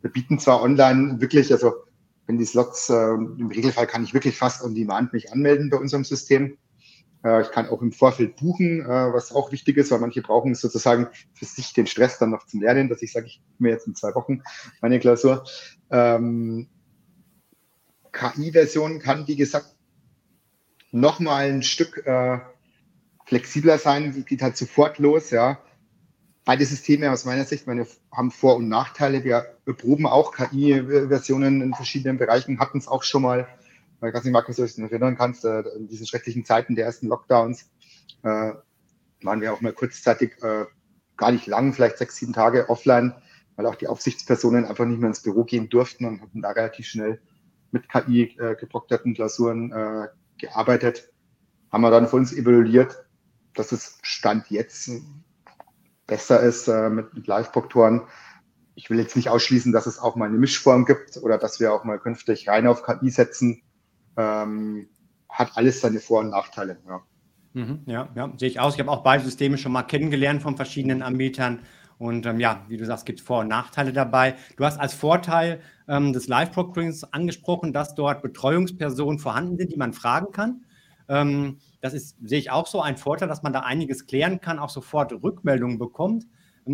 wir 0.00 0.10
bieten 0.10 0.38
zwar 0.38 0.62
online 0.62 1.20
wirklich, 1.20 1.52
also 1.52 1.74
wenn 2.26 2.38
die 2.38 2.44
Slots, 2.44 2.90
äh, 2.90 2.94
im 2.94 3.48
Regelfall 3.48 3.86
kann 3.86 4.04
ich 4.04 4.14
wirklich 4.14 4.36
fast 4.36 4.62
on 4.62 4.74
demand 4.74 5.12
mich 5.12 5.32
anmelden 5.32 5.70
bei 5.70 5.76
unserem 5.76 6.04
System. 6.04 6.58
Äh, 7.24 7.42
ich 7.42 7.50
kann 7.50 7.68
auch 7.68 7.82
im 7.82 7.92
Vorfeld 7.92 8.36
buchen, 8.36 8.80
äh, 8.80 9.12
was 9.12 9.32
auch 9.32 9.52
wichtig 9.52 9.76
ist, 9.76 9.90
weil 9.90 10.00
manche 10.00 10.22
brauchen 10.22 10.54
sozusagen 10.54 11.08
für 11.34 11.44
sich 11.44 11.72
den 11.72 11.86
Stress 11.86 12.18
dann 12.18 12.30
noch 12.30 12.46
zum 12.46 12.62
Lernen, 12.62 12.88
dass 12.88 13.02
ich 13.02 13.12
sage, 13.12 13.26
ich 13.26 13.42
mir 13.58 13.70
jetzt 13.70 13.86
in 13.86 13.94
zwei 13.94 14.14
Wochen 14.14 14.42
meine 14.80 14.98
Klausur. 14.98 15.44
Ähm, 15.90 16.68
KI-Version 18.12 18.98
kann, 18.98 19.28
wie 19.28 19.36
gesagt, 19.36 19.74
noch 20.90 21.20
mal 21.20 21.48
ein 21.48 21.62
Stück 21.62 22.06
äh, 22.06 22.38
flexibler 23.26 23.78
sein, 23.78 24.24
geht 24.26 24.42
halt 24.42 24.56
sofort 24.56 24.98
los, 24.98 25.30
ja. 25.30 25.58
Beide 26.44 26.64
Systeme 26.64 27.10
aus 27.10 27.24
meiner 27.24 27.44
Sicht 27.44 27.66
meine, 27.66 27.86
haben 28.12 28.30
Vor- 28.30 28.56
und 28.56 28.68
Nachteile. 28.68 29.24
Wir 29.24 29.55
proben 29.74 30.06
auch 30.06 30.32
KI-Versionen 30.32 31.60
in 31.60 31.74
verschiedenen 31.74 32.18
Bereichen, 32.18 32.60
hatten 32.60 32.78
es 32.78 32.88
auch 32.88 33.02
schon 33.02 33.22
mal, 33.22 33.48
ich 33.96 34.14
weiß 34.14 34.24
nicht, 34.24 34.32
Markus, 34.32 34.60
ob 34.60 34.66
du 34.66 34.82
dich 34.82 34.92
erinnern 34.92 35.16
kannst, 35.16 35.44
äh, 35.44 35.60
in 35.76 35.88
diesen 35.88 36.06
schrecklichen 36.06 36.44
Zeiten 36.44 36.76
der 36.76 36.86
ersten 36.86 37.08
Lockdowns 37.08 37.70
äh, 38.22 38.52
waren 39.22 39.40
wir 39.40 39.52
auch 39.52 39.60
mal 39.60 39.72
kurzzeitig 39.72 40.42
äh, 40.42 40.66
gar 41.16 41.32
nicht 41.32 41.46
lang, 41.46 41.72
vielleicht 41.72 41.98
sechs, 41.98 42.16
sieben 42.16 42.32
Tage 42.32 42.68
offline, 42.68 43.14
weil 43.56 43.66
auch 43.66 43.74
die 43.74 43.88
Aufsichtspersonen 43.88 44.66
einfach 44.66 44.84
nicht 44.84 45.00
mehr 45.00 45.08
ins 45.08 45.22
Büro 45.22 45.44
gehen 45.44 45.68
durften 45.68 46.04
und 46.04 46.20
hatten 46.20 46.42
da 46.42 46.50
relativ 46.50 46.86
schnell 46.86 47.20
mit 47.72 47.88
KI 47.88 48.36
äh, 48.38 48.54
geprokterten 48.54 49.14
Klausuren 49.14 49.72
äh, 49.72 50.08
gearbeitet, 50.38 51.10
haben 51.72 51.82
wir 51.82 51.90
dann 51.90 52.06
für 52.06 52.16
uns 52.16 52.32
evaluiert, 52.32 53.04
dass 53.54 53.72
es 53.72 53.98
Stand 54.02 54.50
jetzt 54.50 54.90
besser 56.06 56.40
ist 56.40 56.68
äh, 56.68 56.90
mit, 56.90 57.12
mit 57.14 57.26
Live-Proktoren. 57.26 58.02
Ich 58.76 58.88
will 58.90 58.98
jetzt 58.98 59.16
nicht 59.16 59.28
ausschließen, 59.28 59.72
dass 59.72 59.86
es 59.86 59.98
auch 59.98 60.14
mal 60.14 60.28
eine 60.28 60.38
Mischform 60.38 60.84
gibt 60.84 61.16
oder 61.16 61.38
dass 61.38 61.58
wir 61.58 61.72
auch 61.72 61.82
mal 61.82 61.98
künftig 61.98 62.48
rein 62.48 62.68
auf 62.68 62.84
KI 62.84 63.10
setzen. 63.10 63.62
Ähm, 64.16 64.88
hat 65.28 65.56
alles 65.56 65.80
seine 65.80 65.98
Vor- 65.98 66.20
und 66.20 66.30
Nachteile. 66.30 66.78
Ja. 66.86 67.02
Mhm, 67.54 67.80
ja, 67.86 68.08
ja, 68.14 68.32
sehe 68.36 68.48
ich 68.48 68.60
aus. 68.60 68.74
Ich 68.74 68.80
habe 68.80 68.90
auch 68.90 69.02
beide 69.02 69.24
Systeme 69.24 69.58
schon 69.58 69.72
mal 69.72 69.82
kennengelernt 69.82 70.42
von 70.42 70.56
verschiedenen 70.56 71.02
Anbietern. 71.02 71.60
Und 71.98 72.26
ähm, 72.26 72.38
ja, 72.38 72.64
wie 72.68 72.76
du 72.76 72.84
sagst, 72.84 73.06
gibt 73.06 73.20
es 73.20 73.26
Vor- 73.26 73.40
und 73.40 73.48
Nachteile 73.48 73.92
dabei. 73.92 74.36
Du 74.58 74.64
hast 74.64 74.78
als 74.78 74.92
Vorteil 74.92 75.60
ähm, 75.88 76.12
des 76.12 76.28
Live-Proctorings 76.28 77.04
angesprochen, 77.04 77.72
dass 77.72 77.94
dort 77.94 78.20
Betreuungspersonen 78.20 79.18
vorhanden 79.18 79.56
sind, 79.56 79.72
die 79.72 79.78
man 79.78 79.94
fragen 79.94 80.32
kann. 80.32 80.66
Ähm, 81.08 81.58
das 81.80 81.94
ist, 81.94 82.16
sehe 82.22 82.38
ich 82.38 82.50
auch 82.50 82.66
so, 82.66 82.82
ein 82.82 82.98
Vorteil, 82.98 83.28
dass 83.28 83.42
man 83.42 83.52
da 83.54 83.60
einiges 83.60 84.06
klären 84.06 84.40
kann, 84.40 84.58
auch 84.58 84.70
sofort 84.70 85.12
Rückmeldungen 85.12 85.78
bekommt. 85.78 86.26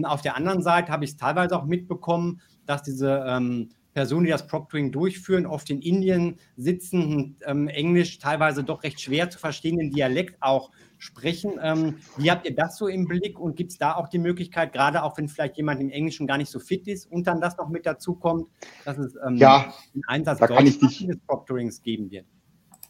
Auf 0.04 0.22
der 0.22 0.36
anderen 0.36 0.62
Seite 0.62 0.90
habe 0.90 1.04
ich 1.04 1.12
es 1.12 1.16
teilweise 1.16 1.56
auch 1.56 1.64
mitbekommen, 1.64 2.40
dass 2.66 2.82
diese 2.82 3.24
ähm, 3.26 3.70
Personen, 3.94 4.24
die 4.24 4.30
das 4.30 4.46
Proctoring 4.46 4.90
durchführen, 4.90 5.46
oft 5.46 5.68
in 5.70 5.82
Indien 5.82 6.38
sitzen 6.56 7.14
und 7.14 7.36
ähm, 7.44 7.68
Englisch 7.68 8.18
teilweise 8.18 8.64
doch 8.64 8.82
recht 8.82 9.00
schwer 9.00 9.28
zu 9.28 9.38
verstehenden 9.38 9.90
Dialekt 9.90 10.36
auch 10.40 10.70
sprechen. 10.98 11.58
Ähm, 11.62 11.96
wie 12.16 12.30
habt 12.30 12.46
ihr 12.46 12.54
das 12.54 12.78
so 12.78 12.86
im 12.88 13.06
Blick 13.06 13.38
und 13.38 13.56
gibt 13.56 13.72
es 13.72 13.78
da 13.78 13.94
auch 13.94 14.08
die 14.08 14.18
Möglichkeit, 14.18 14.72
gerade 14.72 15.02
auch 15.02 15.18
wenn 15.18 15.28
vielleicht 15.28 15.56
jemand 15.56 15.80
im 15.80 15.90
Englischen 15.90 16.26
gar 16.26 16.38
nicht 16.38 16.50
so 16.50 16.58
fit 16.58 16.86
ist 16.86 17.10
und 17.10 17.26
dann 17.26 17.40
das 17.40 17.56
noch 17.58 17.68
mit 17.68 17.84
dazu 17.84 18.14
kommt, 18.14 18.48
dass 18.84 18.98
es 18.98 19.14
ähm, 19.26 19.36
ja, 19.36 19.74
einen 19.94 20.04
Einsatz 20.06 20.38
da 20.38 20.46
kann 20.46 20.66
ich 20.66 20.78
dich, 20.78 21.06
des 21.06 21.18
Proctorings 21.26 21.82
geben 21.82 22.10
wird? 22.10 22.26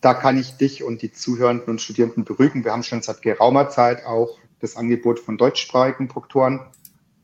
Da 0.03 0.15
kann 0.15 0.39
ich 0.39 0.57
dich 0.57 0.85
und 0.85 1.03
die 1.03 1.13
Zuhörenden 1.13 1.69
und 1.69 1.81
Studierenden 1.81 2.25
beruhigen. 2.25 2.65
Wir 2.65 2.73
haben 2.73 2.83
schon 2.83 3.03
seit 3.03 3.23
geraumer 3.23 3.71
Zeit 3.71 4.05
auch 4.05 4.37
das 4.61 4.77
Angebot 4.77 5.19
von 5.19 5.39
deutschsprachigen 5.39 6.09
Proktoren. 6.09 6.61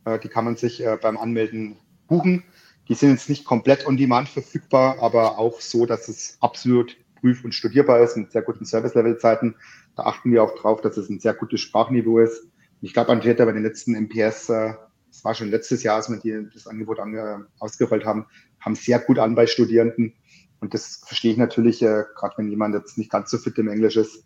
Äh, 0.09 0.19
die 0.19 0.29
kann 0.29 0.45
man 0.45 0.57
sich 0.57 0.85
äh, 0.85 0.99
beim 1.01 1.17
Anmelden 1.17 1.77
buchen. 2.07 2.45
Die 2.89 2.95
sind 2.95 3.11
jetzt 3.11 3.29
nicht 3.29 3.45
komplett 3.45 3.87
on 3.87 3.97
demand 3.97 4.29
verfügbar, 4.29 4.99
aber 5.01 5.39
auch 5.39 5.61
so, 5.61 5.85
dass 5.85 6.09
es 6.09 6.39
absolut 6.41 6.97
prüf- 7.21 7.45
und 7.45 7.53
studierbar 7.53 8.01
ist 8.01 8.17
mit 8.17 8.33
sehr 8.33 8.43
guten 8.43 8.65
Service-Level-Zeiten. 8.65 9.57
Da 9.97 10.05
achten 10.05 10.33
wir 10.33 10.43
auch 10.43 10.55
drauf, 10.55 10.81
dass 10.81 10.97
es 10.97 11.11
ein 11.11 11.21
sehr 11.21 11.35
gutes 11.35 11.61
Sprachniveau 11.61 12.21
ist. 12.21 12.45
ich 12.81 12.95
glaube, 12.95 13.11
Andrea 13.11 13.45
bei 13.45 13.53
den 13.53 13.65
letzten 13.65 13.95
MPS, 13.95 14.49
äh, 14.49 14.75
das 15.11 15.25
war 15.25 15.35
schon 15.35 15.51
letztes 15.51 15.83
Jahr, 15.83 15.97
als 15.97 16.09
wir 16.09 16.19
die, 16.19 16.49
das 16.53 16.67
Angebot 16.67 17.01
ange, 17.01 17.47
ausgerollt 17.59 18.05
haben, 18.05 18.27
haben 18.61 18.75
sehr 18.75 19.01
gut 19.01 19.19
an 19.19 19.35
bei 19.35 19.47
Studierenden. 19.47 20.15
Und 20.61 20.75
das 20.75 21.03
verstehe 21.05 21.33
ich 21.33 21.39
natürlich, 21.39 21.83
äh, 21.83 22.05
gerade 22.15 22.39
wenn 22.39 22.49
jemand 22.49 22.75
jetzt 22.75 22.99
nicht 22.99 23.11
ganz 23.11 23.31
so 23.31 23.39
fit 23.39 23.59
im 23.59 23.69
Englisch 23.69 23.97
ist, 23.97 24.25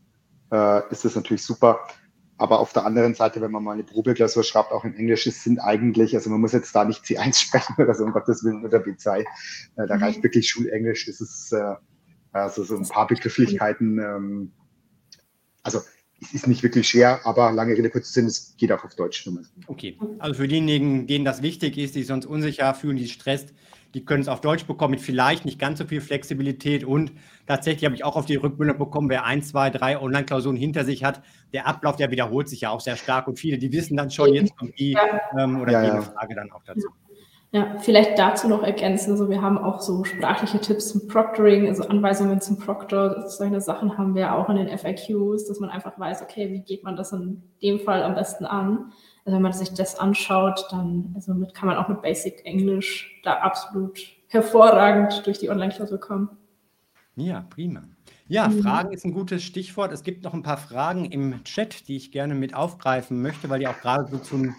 äh, 0.53 0.83
ist 0.91 1.05
das 1.05 1.17
natürlich 1.17 1.43
super. 1.43 1.81
Aber 2.43 2.59
auf 2.59 2.73
der 2.73 2.85
anderen 2.85 3.15
Seite, 3.15 3.41
wenn 3.41 3.53
man 3.53 3.63
mal 3.63 3.75
eine 3.75 3.85
Probeklausur 3.85 4.43
schreibt, 4.43 4.73
auch 4.73 4.85
in 4.85 4.97
Englisch, 4.97 5.29
es 5.29 5.45
sind 5.45 5.61
eigentlich, 5.61 6.17
also 6.17 6.29
man 6.29 6.41
muss 6.41 6.51
jetzt 6.51 6.75
da 6.75 6.85
nicht 6.85 7.05
C1 7.05 7.41
sprechen 7.41 7.77
oder 7.79 7.95
so, 7.95 8.03
um 8.03 8.11
Gottes 8.11 8.43
Willen, 8.43 8.65
oder 8.65 8.79
B2. 8.79 9.21
Äh, 9.21 9.25
da 9.77 9.95
mhm. 9.95 10.03
reicht 10.03 10.25
wirklich 10.25 10.51
Schulenglisch. 10.51 11.07
Das 11.07 11.21
ist 11.21 11.53
äh, 11.53 11.77
also 12.33 12.65
so 12.65 12.77
ein 12.77 12.89
paar 12.89 13.07
Begrifflichkeiten. 13.07 14.01
Ähm, 14.01 14.53
also 15.63 15.83
es 16.21 16.35
ist 16.35 16.49
nicht 16.49 16.65
wirklich 16.65 16.89
schwer, 16.89 17.21
aber 17.25 17.53
lange 17.53 17.77
Rede, 17.77 17.91
kurzer 17.91 18.13
Sinn, 18.13 18.27
es 18.27 18.57
geht 18.57 18.73
auch 18.73 18.83
auf 18.83 18.97
Deutsch. 18.97 19.25
Okay, 19.69 19.97
also 20.19 20.35
für 20.35 20.49
diejenigen, 20.49 21.07
denen 21.07 21.25
das 21.25 21.43
wichtig 21.43 21.79
ist, 21.79 21.95
die 21.95 22.03
sonst 22.03 22.27
unsicher 22.27 22.75
fühlen, 22.75 22.97
die 22.97 23.09
stresst, 23.09 23.55
die 23.95 24.05
können 24.05 24.23
es 24.23 24.29
auf 24.29 24.41
Deutsch 24.41 24.67
bekommen 24.67 24.93
mit 24.93 25.01
vielleicht 25.01 25.45
nicht 25.45 25.59
ganz 25.59 25.79
so 25.79 25.85
viel 25.85 26.01
Flexibilität. 26.01 26.85
Und 26.85 27.13
tatsächlich 27.47 27.85
habe 27.85 27.95
ich 27.95 28.05
auch 28.05 28.17
auf 28.17 28.27
die 28.27 28.37
Rückmeldung 28.37 28.79
bekommen, 28.79 29.09
wer 29.11 29.25
ein, 29.25 29.43
zwei, 29.43 29.71
drei 29.71 30.01
Online-Klausuren 30.01 30.57
hinter 30.57 30.85
sich 30.85 31.05
hat, 31.05 31.23
der 31.53 31.67
Ablauf, 31.67 31.97
der 31.97 32.11
wiederholt 32.11 32.49
sich 32.49 32.63
ja 32.63 32.71
auch 32.71 32.81
sehr 32.81 32.97
stark. 32.97 33.29
Und 33.29 33.39
viele, 33.39 33.59
die 33.59 33.73
wissen 33.73 33.97
dann 33.97 34.11
schon, 34.11 34.33
jetzt 34.33 34.57
kommt 34.57 34.79
die 34.79 34.97
ähm, 35.39 35.61
oder 35.61 35.73
ja, 35.73 35.85
jene 35.85 36.03
Frage 36.03 36.35
dann 36.35 36.51
auch 36.53 36.63
dazu. 36.65 36.89
Ja, 37.55 37.77
vielleicht 37.81 38.19
dazu 38.19 38.49
noch 38.49 38.63
ergänzen. 38.63 39.11
Also 39.11 39.29
wir 39.29 39.43
haben 39.43 39.59
auch 39.59 39.83
so 39.83 40.05
sprachliche 40.05 40.59
Tipps 40.59 40.89
zum 40.89 41.07
Proctoring, 41.07 41.69
also 41.69 41.87
Anweisungen 41.87 42.41
zum 42.41 42.59
Proctor. 42.59 43.29
Solche 43.29 43.61
Sachen 43.61 43.99
haben 43.99 44.15
wir 44.15 44.35
auch 44.35 44.49
in 44.49 44.57
den 44.57 44.79
FAQs, 44.79 45.49
dass 45.49 45.61
man 45.61 45.69
einfach 45.69 45.99
weiß, 45.99 46.23
okay, 46.23 46.51
wie 46.51 46.61
geht 46.61 46.83
man 46.83 46.97
das 46.97 47.13
in 47.13 47.43
dem 47.61 47.79
Fall 47.81 48.03
am 48.05 48.15
besten 48.15 48.47
an? 48.47 48.93
Also 49.27 49.37
wenn 49.37 49.43
man 49.43 49.53
sich 49.53 49.75
das 49.75 49.99
anschaut, 49.99 50.67
dann 50.71 51.13
also 51.15 51.35
mit, 51.35 51.53
kann 51.53 51.69
man 51.69 51.77
auch 51.77 51.89
mit 51.89 52.01
Basic 52.01 52.41
Englisch 52.47 53.21
da 53.23 53.35
absolut 53.35 54.01
hervorragend 54.29 55.27
durch 55.27 55.39
die 55.39 55.51
Online-Klausur 55.51 56.01
kommen. 56.01 56.31
Ja, 57.17 57.45
prima. 57.51 57.83
Ja, 58.29 58.49
mhm. 58.49 58.63
Fragen 58.63 58.93
ist 58.95 59.05
ein 59.05 59.13
gutes 59.13 59.43
Stichwort. 59.43 59.93
Es 59.93 60.03
gibt 60.03 60.25
noch 60.25 60.33
ein 60.33 60.43
paar 60.43 60.57
Fragen 60.57 61.05
im 61.05 61.45
Chat, 61.45 61.87
die 61.87 61.97
ich 61.97 62.13
gerne 62.13 62.35
mit 62.35 62.55
aufgreifen 62.55 63.21
möchte, 63.21 63.51
weil 63.51 63.59
die 63.59 63.69
auch 63.69 63.79
gerade 63.79 64.11
so 64.11 64.17
zu 64.17 64.55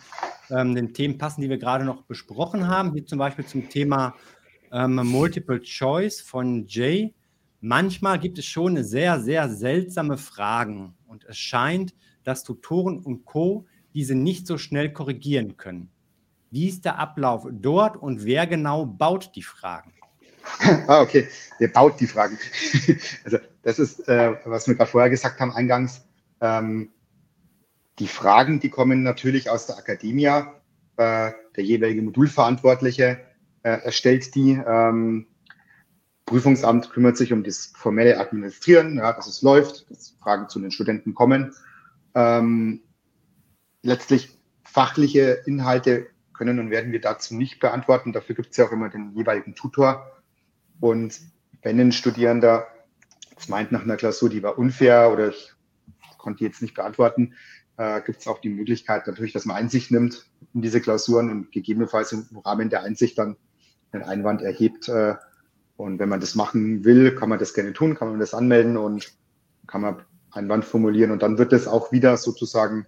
ähm, 0.54 0.76
den 0.76 0.94
Themen 0.94 1.18
passen, 1.18 1.42
die 1.42 1.50
wir 1.50 1.58
gerade 1.58 1.86
noch 1.86 2.04
besprochen 2.04 2.68
haben. 2.68 2.94
Wie 2.96 3.04
zum 3.04 3.20
Beispiel 3.20 3.46
zum 3.46 3.70
Thema 3.70 4.16
ähm, 4.72 4.96
Multiple 4.96 5.62
Choice 5.62 6.22
von 6.22 6.66
Jay. 6.68 7.14
Manchmal 7.62 8.20
gibt 8.20 8.38
es 8.40 8.46
schon 8.46 8.84
sehr, 8.84 9.20
sehr 9.20 9.50
seltsame 9.50 10.18
Fragen 10.18 10.96
und 11.08 11.24
es 11.26 11.38
scheint, 11.38 11.94
dass 12.24 12.44
Tutoren 12.44 13.00
und 13.00 13.26
Co 13.26 13.66
diese 13.94 14.16
nicht 14.16 14.48
so 14.48 14.58
schnell 14.58 14.92
korrigieren 14.92 15.56
können. 15.58 15.90
Wie 16.52 16.68
ist 16.68 16.86
der 16.86 17.00
Ablauf 17.00 17.48
dort 17.52 17.98
und 17.98 18.26
wer 18.26 18.48
genau 18.48 18.86
baut 18.86 19.32
die 19.36 19.44
Fragen? 19.44 19.94
ah, 20.88 21.02
okay. 21.02 21.28
Wer 21.60 21.70
baut 21.70 22.00
die 22.00 22.08
Fragen? 22.08 22.38
also, 23.24 23.38
das 23.62 23.80
ist, 23.80 24.08
äh, 24.08 24.36
was 24.46 24.68
wir 24.68 24.76
gerade 24.76 24.92
vorher 24.92 25.10
gesagt 25.10 25.40
haben, 25.40 25.54
eingangs. 25.54 26.06
Ähm, 26.42 26.90
die 28.00 28.08
Fragen, 28.08 28.60
die 28.60 28.70
kommen 28.70 29.04
natürlich 29.04 29.50
aus 29.50 29.68
der 29.68 29.78
Akademie. 29.78 30.26
Äh, 30.26 31.32
der 31.56 31.64
jeweilige 31.64 32.02
Modulverantwortliche 32.02 33.20
äh, 33.64 33.70
erstellt 33.84 34.36
die. 34.36 34.52
Ähm, 34.52 35.28
Prüfungsamt 36.26 36.90
kümmert 36.92 37.18
sich 37.18 37.34
um 37.34 37.44
das 37.44 37.74
formelle 37.76 38.18
Administrieren, 38.20 38.98
ja, 38.98 39.12
dass 39.12 39.28
es 39.28 39.42
läuft, 39.42 39.90
dass 39.92 40.16
Fragen 40.22 40.48
zu 40.50 40.60
den 40.60 40.72
Studenten 40.72 41.14
kommen. 41.14 41.54
Ähm, 42.16 42.82
letztlich 43.82 44.38
fachliche 44.64 45.44
Inhalte 45.46 46.08
können 46.34 46.60
und 46.60 46.72
werden 46.72 46.92
wir 46.92 47.02
dazu 47.02 47.36
nicht 47.36 47.60
beantworten. 47.60 48.14
Dafür 48.14 48.36
gibt 48.36 48.52
es 48.52 48.58
ja 48.58 48.66
auch 48.66 48.72
immer 48.72 48.90
den 48.90 49.14
jeweiligen 49.16 49.56
Tutor. 49.56 50.12
Und 50.80 51.20
wenn 51.62 51.80
ein 51.80 51.92
Studierender 51.92 52.68
meint 53.48 53.72
nach 53.72 53.84
einer 53.84 53.98
Klausur, 53.98 54.30
die 54.30 54.44
war 54.44 54.58
unfair 54.58 55.12
oder 55.12 55.30
ich 55.30 55.54
konnte 56.18 56.40
die 56.40 56.46
jetzt 56.46 56.62
nicht 56.62 56.74
beantworten, 56.74 57.34
äh, 57.78 58.02
gibt 58.02 58.22
es 58.22 58.28
auch 58.28 58.40
die 58.40 58.50
Möglichkeit 58.50 59.08
natürlich, 59.08 59.34
dass 59.34 59.46
man 59.46 59.58
Einsicht 59.58 59.92
nimmt 59.92 60.26
in 60.54 60.62
diese 60.62 60.82
Klausuren 60.82 61.30
und 61.30 61.52
gegebenenfalls 61.52 62.12
im 62.12 62.26
Rahmen 62.44 62.70
der 62.70 62.84
Einsicht 62.84 63.18
dann 63.18 63.36
einen 63.92 64.04
Einwand 64.04 64.42
erhebt. 64.42 64.90
Äh, 64.90 65.16
und 65.78 66.00
wenn 66.00 66.10
man 66.10 66.20
das 66.20 66.36
machen 66.36 66.86
will, 66.86 67.16
kann 67.16 67.30
man 67.30 67.40
das 67.40 67.54
gerne 67.54 67.74
tun, 67.74 67.96
kann 67.96 68.10
man 68.10 68.20
das 68.20 68.34
anmelden 68.34 68.78
und 68.78 69.12
kann 69.66 69.82
man 69.82 70.02
Einwand 70.32 70.66
formulieren 70.66 71.12
und 71.12 71.24
dann 71.24 71.38
wird 71.38 71.54
es 71.54 71.68
auch 71.68 71.92
wieder 71.92 72.18
sozusagen 72.18 72.86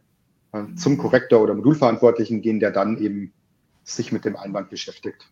zum 0.76 0.98
Korrektor 0.98 1.42
oder 1.42 1.54
Modulverantwortlichen 1.54 2.42
gehen, 2.42 2.60
der 2.60 2.72
dann 2.72 2.98
eben 2.98 3.34
sich 3.84 4.12
mit 4.12 4.26
dem 4.26 4.36
Einwand 4.36 4.70
beschäftigt. 4.70 5.30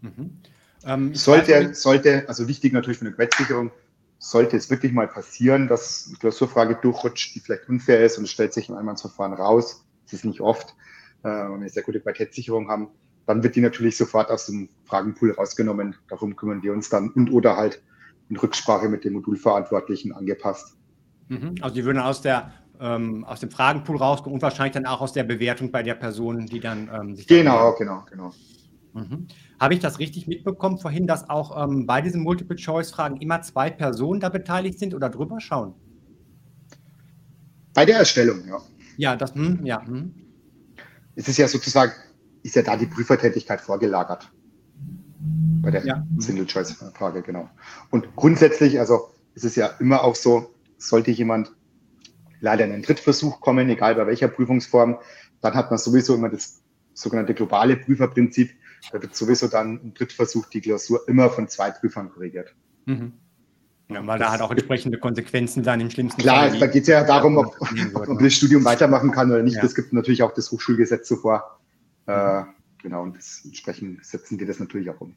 Mhm. 0.00 0.38
Ähm, 0.84 1.14
sollte, 1.14 1.74
sollte, 1.74 2.28
also 2.28 2.48
wichtig 2.48 2.72
natürlich 2.72 2.98
für 2.98 3.06
eine 3.06 3.14
Quettsicherung, 3.14 3.70
sollte 4.20 4.56
es 4.56 4.70
wirklich 4.70 4.92
mal 4.92 5.08
passieren, 5.08 5.66
dass 5.66 6.06
eine 6.06 6.18
Klausurfrage 6.18 6.76
durchrutscht, 6.76 7.34
die 7.34 7.40
vielleicht 7.40 7.68
unfair 7.68 8.04
ist 8.04 8.18
und 8.18 8.24
es 8.24 8.30
stellt 8.30 8.52
sich 8.52 8.68
im 8.68 8.76
Einwandsverfahren 8.76 9.32
raus, 9.32 9.84
das 10.04 10.12
ist 10.12 10.24
nicht 10.24 10.42
oft, 10.42 10.76
äh, 11.22 11.28
wenn 11.28 11.48
wir 11.48 11.54
eine 11.54 11.68
sehr 11.70 11.82
gute 11.82 12.00
Qualitätssicherung 12.00 12.68
haben, 12.68 12.88
dann 13.26 13.42
wird 13.42 13.56
die 13.56 13.62
natürlich 13.62 13.96
sofort 13.96 14.30
aus 14.30 14.46
dem 14.46 14.68
Fragenpool 14.84 15.32
rausgenommen. 15.32 15.96
Darum 16.08 16.36
kümmern 16.36 16.62
wir 16.62 16.72
uns 16.72 16.90
dann 16.90 17.10
und 17.10 17.30
oder 17.30 17.56
halt 17.56 17.82
in 18.28 18.36
Rücksprache 18.36 18.88
mit 18.88 19.04
dem 19.04 19.14
Modulverantwortlichen 19.14 20.12
angepasst. 20.12 20.76
Mhm. 21.28 21.54
Also 21.62 21.74
die 21.74 21.84
würden 21.84 21.98
aus 21.98 22.20
der 22.20 22.52
ähm, 22.78 23.24
aus 23.24 23.40
dem 23.40 23.50
Fragenpool 23.50 23.96
rauskommen 23.98 24.34
und 24.34 24.42
wahrscheinlich 24.42 24.74
dann 24.74 24.86
auch 24.86 25.00
aus 25.00 25.12
der 25.12 25.24
Bewertung 25.24 25.70
bei 25.70 25.82
der 25.82 25.94
Person, 25.94 26.46
die 26.46 26.60
dann 26.60 26.90
ähm, 26.92 27.14
sich. 27.14 27.26
Genau, 27.26 27.74
genau, 27.74 28.04
genau. 28.10 28.32
Mhm. 28.94 29.28
Habe 29.60 29.74
ich 29.74 29.80
das 29.80 29.98
richtig 29.98 30.26
mitbekommen 30.26 30.78
vorhin, 30.78 31.06
dass 31.06 31.28
auch 31.28 31.62
ähm, 31.62 31.86
bei 31.86 32.00
diesen 32.00 32.22
Multiple-Choice-Fragen 32.22 33.18
immer 33.18 33.42
zwei 33.42 33.68
Personen 33.68 34.18
da 34.18 34.30
beteiligt 34.30 34.78
sind 34.78 34.94
oder 34.94 35.10
drüber 35.10 35.38
schauen? 35.38 35.74
Bei 37.74 37.84
der 37.84 37.98
Erstellung, 37.98 38.42
ja. 38.48 38.58
Ja, 38.96 39.16
das, 39.16 39.34
hm, 39.34 39.64
ja. 39.66 39.86
Hm. 39.86 40.14
Es 41.14 41.28
ist 41.28 41.36
ja 41.36 41.46
sozusagen, 41.46 41.92
ist 42.42 42.56
ja 42.56 42.62
da 42.62 42.74
die 42.74 42.86
Prüfertätigkeit 42.86 43.60
vorgelagert. 43.60 44.32
Bei 45.60 45.70
der 45.70 45.84
ja. 45.84 46.06
Single-Choice-Frage, 46.18 47.20
genau. 47.20 47.50
Und 47.90 48.16
grundsätzlich, 48.16 48.80
also 48.80 49.10
ist 49.34 49.44
es 49.44 49.56
ja 49.56 49.66
immer 49.78 50.02
auch 50.02 50.14
so, 50.14 50.54
sollte 50.78 51.10
jemand 51.10 51.52
leider 52.40 52.64
in 52.64 52.72
einen 52.72 52.82
Drittversuch 52.82 53.42
kommen, 53.42 53.68
egal 53.68 53.94
bei 53.94 54.06
welcher 54.06 54.28
Prüfungsform, 54.28 54.96
dann 55.42 55.54
hat 55.54 55.70
man 55.70 55.78
sowieso 55.78 56.14
immer 56.14 56.30
das 56.30 56.62
sogenannte 56.94 57.34
globale 57.34 57.76
Prüferprinzip. 57.76 58.52
Da 58.92 59.00
wird 59.00 59.14
sowieso 59.14 59.48
dann 59.48 59.80
im 59.82 59.94
Drittversuch 59.94 60.46
die 60.46 60.60
Klausur 60.60 61.06
immer 61.08 61.30
von 61.30 61.48
zwei 61.48 61.70
Prüfern 61.70 62.10
korrigiert. 62.10 62.54
Mhm. 62.86 63.12
Ja, 63.90 64.06
weil 64.06 64.18
da 64.18 64.32
hat 64.32 64.40
auch 64.40 64.50
entsprechende 64.50 64.98
Konsequenzen 64.98 65.62
dann 65.62 65.80
im 65.80 65.90
schlimmsten 65.90 66.20
Klar, 66.20 66.42
Fall. 66.42 66.50
Klar, 66.50 66.60
da 66.60 66.66
geht 66.68 66.82
es 66.82 66.88
ja 66.88 67.04
darum, 67.04 67.36
ob, 67.38 67.56
ob, 67.60 68.08
man 68.08 68.22
das 68.22 68.34
Studium 68.34 68.64
weitermachen 68.64 69.10
kann 69.10 69.30
oder 69.30 69.42
nicht. 69.42 69.56
Ja. 69.56 69.62
Das 69.62 69.74
gibt 69.74 69.92
natürlich 69.92 70.22
auch 70.22 70.32
das 70.32 70.50
Hochschulgesetz 70.50 71.08
so 71.08 71.16
vor. 71.16 71.58
Äh, 72.06 72.42
genau, 72.82 73.02
und 73.02 73.16
das, 73.16 73.42
entsprechend 73.44 74.04
setzen 74.04 74.38
wir 74.38 74.46
das 74.46 74.60
natürlich 74.60 74.90
auch 74.90 75.00
um. 75.00 75.16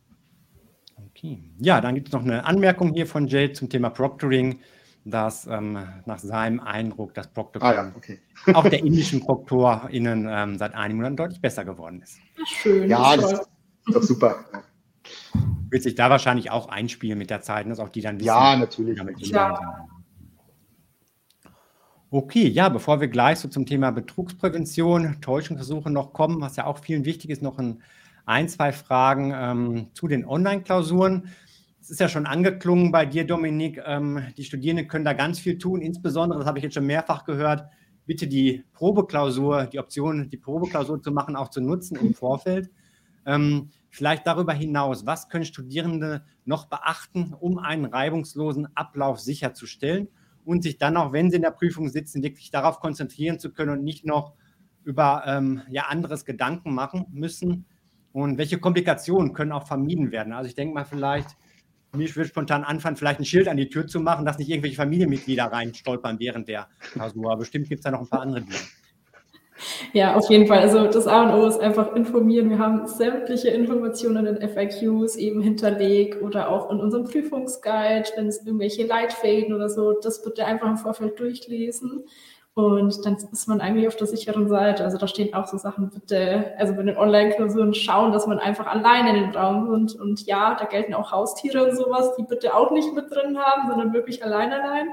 Okay. 1.09 1.39
Ja, 1.59 1.81
dann 1.81 1.95
gibt 1.95 2.07
es 2.07 2.13
noch 2.13 2.23
eine 2.23 2.45
Anmerkung 2.45 2.93
hier 2.93 3.05
von 3.05 3.27
Jay 3.27 3.51
zum 3.53 3.69
Thema 3.69 3.89
Proctoring, 3.89 4.59
dass 5.05 5.45
ähm, 5.47 5.77
nach 6.05 6.19
seinem 6.19 6.59
Eindruck 6.59 7.13
das 7.13 7.27
Proctoring 7.27 7.67
ah, 7.67 7.73
ja, 7.73 7.91
okay. 7.95 8.19
auch 8.53 8.67
der 8.67 8.79
indischen 8.79 9.19
ProktorInnen 9.19 10.27
ähm, 10.29 10.57
seit 10.57 10.73
einigen 10.73 10.97
Monaten 10.97 11.17
deutlich 11.17 11.41
besser 11.41 11.65
geworden 11.65 12.01
ist. 12.01 12.17
Schön. 12.45 12.89
Ja, 12.89 13.15
das 13.17 13.33
ist 13.33 13.49
doch 13.87 14.03
super. 14.03 14.45
Wird 15.69 15.83
sich 15.83 15.95
da 15.95 16.09
wahrscheinlich 16.09 16.51
auch 16.51 16.69
einspielen 16.69 17.17
mit 17.17 17.29
der 17.29 17.41
Zeit, 17.41 17.69
dass 17.69 17.79
auch 17.79 17.89
die 17.89 18.01
dann 18.01 18.17
wissen. 18.17 18.27
Ja, 18.27 18.55
natürlich. 18.55 18.97
Ja. 19.29 19.87
Okay, 22.15 22.47
ja, 22.47 22.69
bevor 22.69 23.01
wir 23.01 23.07
gleich 23.07 23.39
so 23.39 23.47
zum 23.47 23.65
Thema 23.65 23.91
Betrugsprävention, 23.91 25.19
Täuschungsversuche 25.19 25.89
noch 25.89 26.13
kommen, 26.13 26.41
was 26.41 26.55
ja 26.57 26.67
auch 26.67 26.77
vielen 26.77 27.05
wichtig 27.05 27.31
ist, 27.31 27.41
noch 27.41 27.57
ein, 27.57 27.81
ein 28.27 28.47
zwei 28.47 28.71
Fragen 28.71 29.33
ähm, 29.35 29.87
zu 29.95 30.07
den 30.07 30.23
Online-Klausuren. 30.23 31.29
Es 31.81 31.89
ist 31.89 31.99
ja 31.99 32.07
schon 32.07 32.27
angeklungen 32.27 32.91
bei 32.91 33.07
dir, 33.07 33.25
Dominik. 33.25 33.81
Ähm, 33.83 34.21
die 34.37 34.43
Studierenden 34.43 34.87
können 34.87 35.05
da 35.05 35.13
ganz 35.13 35.39
viel 35.39 35.57
tun. 35.57 35.81
Insbesondere, 35.81 36.37
das 36.37 36.47
habe 36.47 36.59
ich 36.59 36.63
jetzt 36.63 36.75
schon 36.75 36.85
mehrfach 36.85 37.25
gehört, 37.25 37.63
bitte 38.05 38.27
die 38.27 38.63
Probeklausur, 38.73 39.65
die 39.65 39.79
Option, 39.79 40.29
die 40.29 40.37
Probeklausur 40.37 41.01
zu 41.01 41.11
machen, 41.11 41.35
auch 41.35 41.49
zu 41.49 41.61
nutzen 41.61 41.97
im 41.97 42.13
Vorfeld. 42.13 42.69
Ähm, 43.25 43.69
vielleicht 43.89 44.27
darüber 44.27 44.53
hinaus, 44.53 45.05
was 45.05 45.29
können 45.29 45.45
Studierende 45.45 46.25
noch 46.45 46.65
beachten, 46.65 47.33
um 47.39 47.57
einen 47.57 47.85
reibungslosen 47.85 48.75
Ablauf 48.75 49.19
sicherzustellen? 49.19 50.07
und 50.45 50.63
sich 50.63 50.77
dann 50.77 50.97
auch, 50.97 51.13
wenn 51.13 51.29
sie 51.29 51.37
in 51.37 51.41
der 51.41 51.51
Prüfung 51.51 51.89
sitzen, 51.89 52.23
wirklich 52.23 52.51
darauf 52.51 52.79
konzentrieren 52.79 53.39
zu 53.39 53.51
können 53.51 53.71
und 53.71 53.83
nicht 53.83 54.05
noch 54.05 54.33
über 54.83 55.23
ähm, 55.25 55.61
ja, 55.69 55.83
anderes 55.83 56.25
Gedanken 56.25 56.73
machen 56.73 57.05
müssen. 57.11 57.65
Und 58.11 58.37
welche 58.37 58.59
Komplikationen 58.59 59.33
können 59.33 59.51
auch 59.51 59.65
vermieden 59.65 60.11
werden? 60.11 60.33
Also 60.33 60.47
ich 60.47 60.55
denke 60.55 60.73
mal 60.73 60.85
vielleicht, 60.85 61.29
mir 61.95 62.13
würde 62.15 62.29
spontan 62.29 62.63
anfangen, 62.63 62.95
vielleicht 62.95 63.19
ein 63.19 63.25
Schild 63.25 63.47
an 63.47 63.57
die 63.57 63.69
Tür 63.69 63.87
zu 63.87 63.99
machen, 63.99 64.25
dass 64.25 64.37
nicht 64.37 64.49
irgendwelche 64.49 64.75
Familienmitglieder 64.77 65.45
reinstolpern 65.45 66.19
während 66.19 66.47
der 66.47 66.67
Klausur. 66.91 67.37
Bestimmt 67.37 67.69
gibt 67.69 67.79
es 67.79 67.83
da 67.83 67.91
noch 67.91 68.01
ein 68.01 68.09
paar 68.09 68.21
andere 68.21 68.41
Dinge. 68.41 68.55
Ja, 69.93 70.15
auf 70.15 70.29
jeden 70.29 70.47
Fall. 70.47 70.59
Also 70.59 70.87
das 70.87 71.07
A 71.07 71.23
und 71.23 71.41
O 71.41 71.47
ist 71.47 71.59
einfach 71.59 71.95
informieren. 71.95 72.49
Wir 72.49 72.57
haben 72.57 72.87
sämtliche 72.87 73.49
Informationen 73.49 74.25
in 74.25 74.49
FAQs 74.49 75.15
eben 75.17 75.41
hinterlegt 75.41 76.21
oder 76.21 76.49
auch 76.49 76.71
in 76.71 76.79
unserem 76.79 77.03
Prüfungsguide, 77.03 78.09
wenn 78.15 78.27
es 78.27 78.45
irgendwelche 78.45 78.85
Leitfäden 78.85 79.53
oder 79.53 79.69
so, 79.69 79.93
das 79.93 80.23
bitte 80.23 80.45
einfach 80.45 80.67
im 80.67 80.77
Vorfeld 80.77 81.19
durchlesen. 81.19 82.05
Und 82.55 83.03
dann 83.03 83.17
ist 83.31 83.47
man 83.47 83.61
eigentlich 83.61 83.87
auf 83.87 83.95
der 83.95 84.05
sicheren 84.05 84.47
Seite. 84.47 84.83
Also 84.83 84.99
da 84.99 85.07
stehen 85.07 85.33
auch 85.33 85.47
so 85.47 85.57
Sachen, 85.57 85.89
bitte, 85.89 86.53
also 86.57 86.75
bei 86.75 86.83
den 86.83 86.97
Online-Klausuren 86.97 87.73
schauen, 87.73 88.11
dass 88.11 88.27
man 88.27 88.37
einfach 88.37 88.67
alleine 88.67 89.09
in 89.09 89.23
den 89.23 89.35
Raum 89.35 89.71
sind. 89.71 89.99
Und 89.99 90.25
ja, 90.27 90.55
da 90.59 90.65
gelten 90.65 90.93
auch 90.93 91.11
Haustiere 91.11 91.63
und 91.65 91.75
sowas, 91.75 92.15
die 92.15 92.23
bitte 92.23 92.55
auch 92.55 92.69
nicht 92.69 92.93
mit 92.93 93.09
drin 93.09 93.39
haben, 93.39 93.69
sondern 93.69 93.93
wirklich 93.93 94.23
allein 94.23 94.53
allein. 94.53 94.89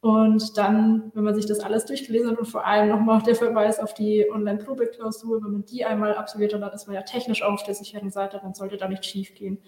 Und 0.00 0.56
dann, 0.56 1.10
wenn 1.14 1.24
man 1.24 1.34
sich 1.34 1.46
das 1.46 1.60
alles 1.60 1.86
durchgelesen 1.86 2.30
hat 2.30 2.38
und 2.38 2.46
vor 2.46 2.66
allem 2.66 2.88
nochmal 2.88 3.22
der 3.22 3.34
Verweis 3.34 3.80
auf 3.80 3.94
die 3.94 4.26
Online-Probeklausur, 4.30 5.42
wenn 5.42 5.52
man 5.52 5.64
die 5.64 5.84
einmal 5.84 6.14
absolviert 6.14 6.54
hat, 6.54 6.62
dann 6.62 6.72
ist 6.72 6.86
man 6.86 6.94
ja 6.94 7.02
technisch 7.02 7.42
auf 7.42 7.62
der 7.64 7.74
sicheren 7.74 8.10
Seite, 8.10 8.38
dann 8.40 8.54
sollte 8.54 8.76
da 8.76 8.88
nicht 8.88 9.04
schief 9.04 9.34
gehen. 9.34 9.58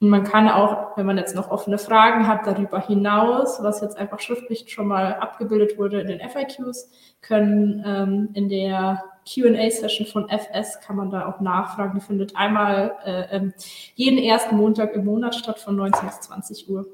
Und 0.00 0.10
man 0.10 0.22
kann 0.22 0.48
auch, 0.48 0.96
wenn 0.96 1.06
man 1.06 1.16
jetzt 1.16 1.34
noch 1.34 1.50
offene 1.50 1.78
Fragen 1.78 2.28
hat 2.28 2.46
darüber 2.46 2.80
hinaus, 2.80 3.62
was 3.62 3.80
jetzt 3.80 3.96
einfach 3.96 4.20
schriftlich 4.20 4.66
schon 4.68 4.86
mal 4.86 5.14
abgebildet 5.14 5.76
wurde 5.76 6.00
in 6.00 6.06
den 6.06 6.20
FAQs, 6.20 6.90
können 7.20 7.82
ähm, 7.84 8.28
in 8.34 8.48
der 8.48 9.02
Q&A-Session 9.32 10.06
von 10.06 10.28
FS 10.28 10.80
kann 10.80 10.96
man 10.96 11.10
da 11.10 11.26
auch 11.26 11.40
nachfragen. 11.40 11.98
Die 11.98 12.04
findet 12.04 12.36
einmal 12.36 12.96
äh, 13.04 13.36
ähm, 13.36 13.54
jeden 13.94 14.18
ersten 14.18 14.56
Montag 14.56 14.94
im 14.94 15.04
Monat 15.04 15.34
statt 15.34 15.58
von 15.58 15.76
19 15.76 16.06
bis 16.06 16.20
20 16.20 16.70
Uhr. 16.70 16.86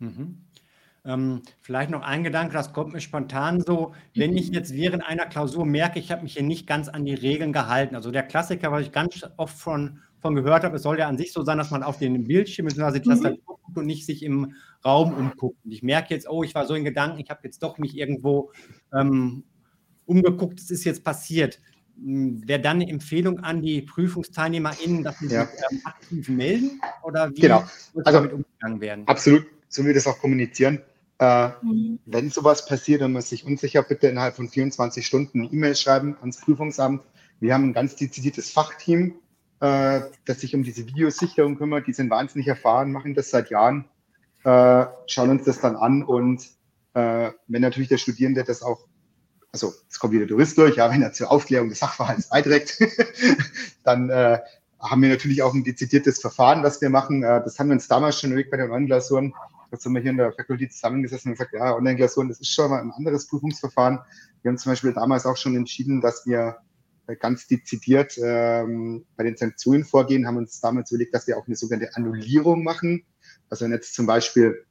Mhm. 0.00 0.44
Ähm, 1.04 1.42
vielleicht 1.60 1.90
noch 1.90 2.02
ein 2.02 2.22
Gedanke, 2.22 2.52
das 2.52 2.72
kommt 2.72 2.92
mir 2.92 3.00
spontan 3.00 3.60
so, 3.60 3.92
wenn 4.14 4.36
ich 4.36 4.50
jetzt 4.50 4.72
während 4.72 5.04
einer 5.04 5.26
Klausur 5.26 5.66
merke, 5.66 5.98
ich 5.98 6.12
habe 6.12 6.22
mich 6.22 6.34
hier 6.34 6.44
nicht 6.44 6.66
ganz 6.68 6.88
an 6.88 7.04
die 7.04 7.14
Regeln 7.14 7.52
gehalten. 7.52 7.96
Also 7.96 8.12
der 8.12 8.22
Klassiker, 8.22 8.70
was 8.70 8.82
ich 8.82 8.92
ganz 8.92 9.20
oft 9.36 9.58
von, 9.58 9.98
von 10.20 10.36
gehört 10.36 10.62
habe, 10.62 10.76
es 10.76 10.82
soll 10.82 11.00
ja 11.00 11.08
an 11.08 11.18
sich 11.18 11.32
so 11.32 11.42
sein, 11.42 11.58
dass 11.58 11.72
man 11.72 11.82
auf 11.82 11.98
den 11.98 12.22
Bildschirm 12.24 12.66
bzw. 12.66 13.00
die 13.00 13.08
Tastatur 13.08 13.36
mhm. 13.36 13.62
guckt 13.64 13.78
und 13.78 13.86
nicht 13.86 14.06
sich 14.06 14.22
im 14.22 14.54
Raum 14.84 15.12
umguckt. 15.12 15.58
Und 15.64 15.72
ich 15.72 15.82
merke 15.82 16.14
jetzt, 16.14 16.28
oh, 16.28 16.44
ich 16.44 16.54
war 16.54 16.66
so 16.66 16.74
in 16.74 16.84
Gedanken, 16.84 17.18
ich 17.18 17.30
habe 17.30 17.40
jetzt 17.42 17.64
doch 17.64 17.78
mich 17.78 17.96
irgendwo 17.96 18.52
ähm, 18.94 19.42
umgeguckt, 20.06 20.60
es 20.60 20.70
ist 20.70 20.84
jetzt 20.84 21.02
passiert. 21.02 21.60
Hm, 21.96 22.46
wäre 22.46 22.60
dann 22.60 22.80
eine 22.80 22.88
Empfehlung 22.88 23.40
an 23.40 23.60
die 23.60 23.82
PrüfungsteilnehmerInnen, 23.82 25.02
dass 25.02 25.18
sie 25.18 25.26
ja. 25.26 25.46
sich 25.46 25.60
ähm, 25.68 25.80
aktiv 25.82 26.28
melden? 26.28 26.80
Oder 27.02 27.28
wie 27.34 27.40
genau. 27.40 27.64
also, 28.04 28.18
damit 28.20 28.32
umgegangen 28.34 28.80
werden? 28.80 29.08
Absolut, 29.08 29.46
so 29.68 29.82
wie 29.82 29.88
wir 29.88 29.94
das 29.94 30.06
auch 30.06 30.18
kommunizieren. 30.20 30.80
Äh, 31.22 31.50
mhm. 31.62 32.00
Wenn 32.04 32.30
sowas 32.30 32.66
passiert 32.66 33.00
und 33.02 33.12
man 33.12 33.22
sich 33.22 33.46
unsicher, 33.46 33.84
bitte 33.84 34.08
innerhalb 34.08 34.34
von 34.34 34.48
24 34.48 35.06
Stunden 35.06 35.42
eine 35.42 35.52
E-Mail 35.52 35.76
schreiben 35.76 36.16
ans 36.20 36.40
Prüfungsamt. 36.40 37.04
Wir 37.38 37.54
haben 37.54 37.68
ein 37.68 37.72
ganz 37.72 37.94
dezidiertes 37.94 38.50
Fachteam, 38.50 39.14
äh, 39.60 40.00
das 40.24 40.40
sich 40.40 40.52
um 40.56 40.64
diese 40.64 40.84
Videosicherung 40.84 41.56
kümmert. 41.56 41.86
Die 41.86 41.92
sind 41.92 42.10
wahnsinnig 42.10 42.48
erfahren, 42.48 42.90
machen 42.90 43.14
das 43.14 43.30
seit 43.30 43.50
Jahren, 43.50 43.84
äh, 44.42 44.86
schauen 45.06 45.30
uns 45.30 45.44
das 45.44 45.60
dann 45.60 45.76
an 45.76 46.02
und 46.02 46.42
äh, 46.94 47.30
wenn 47.46 47.62
natürlich 47.62 47.88
der 47.88 47.98
Studierende 47.98 48.42
das 48.42 48.62
auch, 48.62 48.88
also 49.52 49.72
es 49.88 50.00
kommt 50.00 50.14
wieder 50.14 50.26
Tourist 50.26 50.58
durch, 50.58 50.74
ja, 50.74 50.90
wenn 50.90 51.02
er 51.02 51.12
zur 51.12 51.30
Aufklärung 51.30 51.68
des 51.68 51.78
Sachverhalts 51.78 52.30
beiträgt, 52.30 52.80
dann 53.84 54.10
äh, 54.10 54.40
haben 54.80 55.02
wir 55.02 55.08
natürlich 55.08 55.40
auch 55.44 55.54
ein 55.54 55.62
dezidiertes 55.62 56.20
Verfahren, 56.20 56.64
was 56.64 56.80
wir 56.80 56.90
machen. 56.90 57.22
Äh, 57.22 57.44
das 57.44 57.60
haben 57.60 57.68
wir 57.68 57.74
uns 57.74 57.86
damals 57.86 58.20
schon 58.20 58.30
überlegt 58.30 58.50
bei 58.50 58.56
den 58.56 58.72
Online-Klausuren 58.72 59.32
Jetzt 59.72 59.86
haben 59.86 59.94
wir 59.94 60.02
hier 60.02 60.10
in 60.10 60.18
der 60.18 60.32
Fakulty 60.32 60.68
zusammengesessen 60.68 61.30
und 61.30 61.38
gesagt, 61.38 61.54
ja, 61.54 61.74
Online-Klausuren, 61.74 62.28
das 62.28 62.40
ist 62.40 62.52
schon 62.52 62.70
mal 62.70 62.82
ein 62.82 62.90
anderes 62.90 63.26
Prüfungsverfahren. 63.26 64.00
Wir 64.42 64.50
haben 64.50 64.58
zum 64.58 64.70
Beispiel 64.70 64.92
damals 64.92 65.24
auch 65.24 65.38
schon 65.38 65.56
entschieden, 65.56 66.02
dass 66.02 66.26
wir 66.26 66.58
äh, 67.06 67.16
ganz 67.16 67.46
dezidiert 67.46 68.18
ähm, 68.22 69.06
bei 69.16 69.24
den 69.24 69.36
Sanktionen 69.38 69.84
vorgehen, 69.84 70.26
haben 70.26 70.36
uns 70.36 70.60
damals 70.60 70.90
überlegt, 70.90 71.14
dass 71.14 71.26
wir 71.26 71.38
auch 71.38 71.46
eine 71.46 71.56
sogenannte 71.56 71.96
Annullierung 71.96 72.62
machen. 72.62 73.04
Also 73.48 73.64
wenn 73.64 73.72
jetzt 73.72 73.94
zum 73.94 74.04
Beispiel 74.04 74.66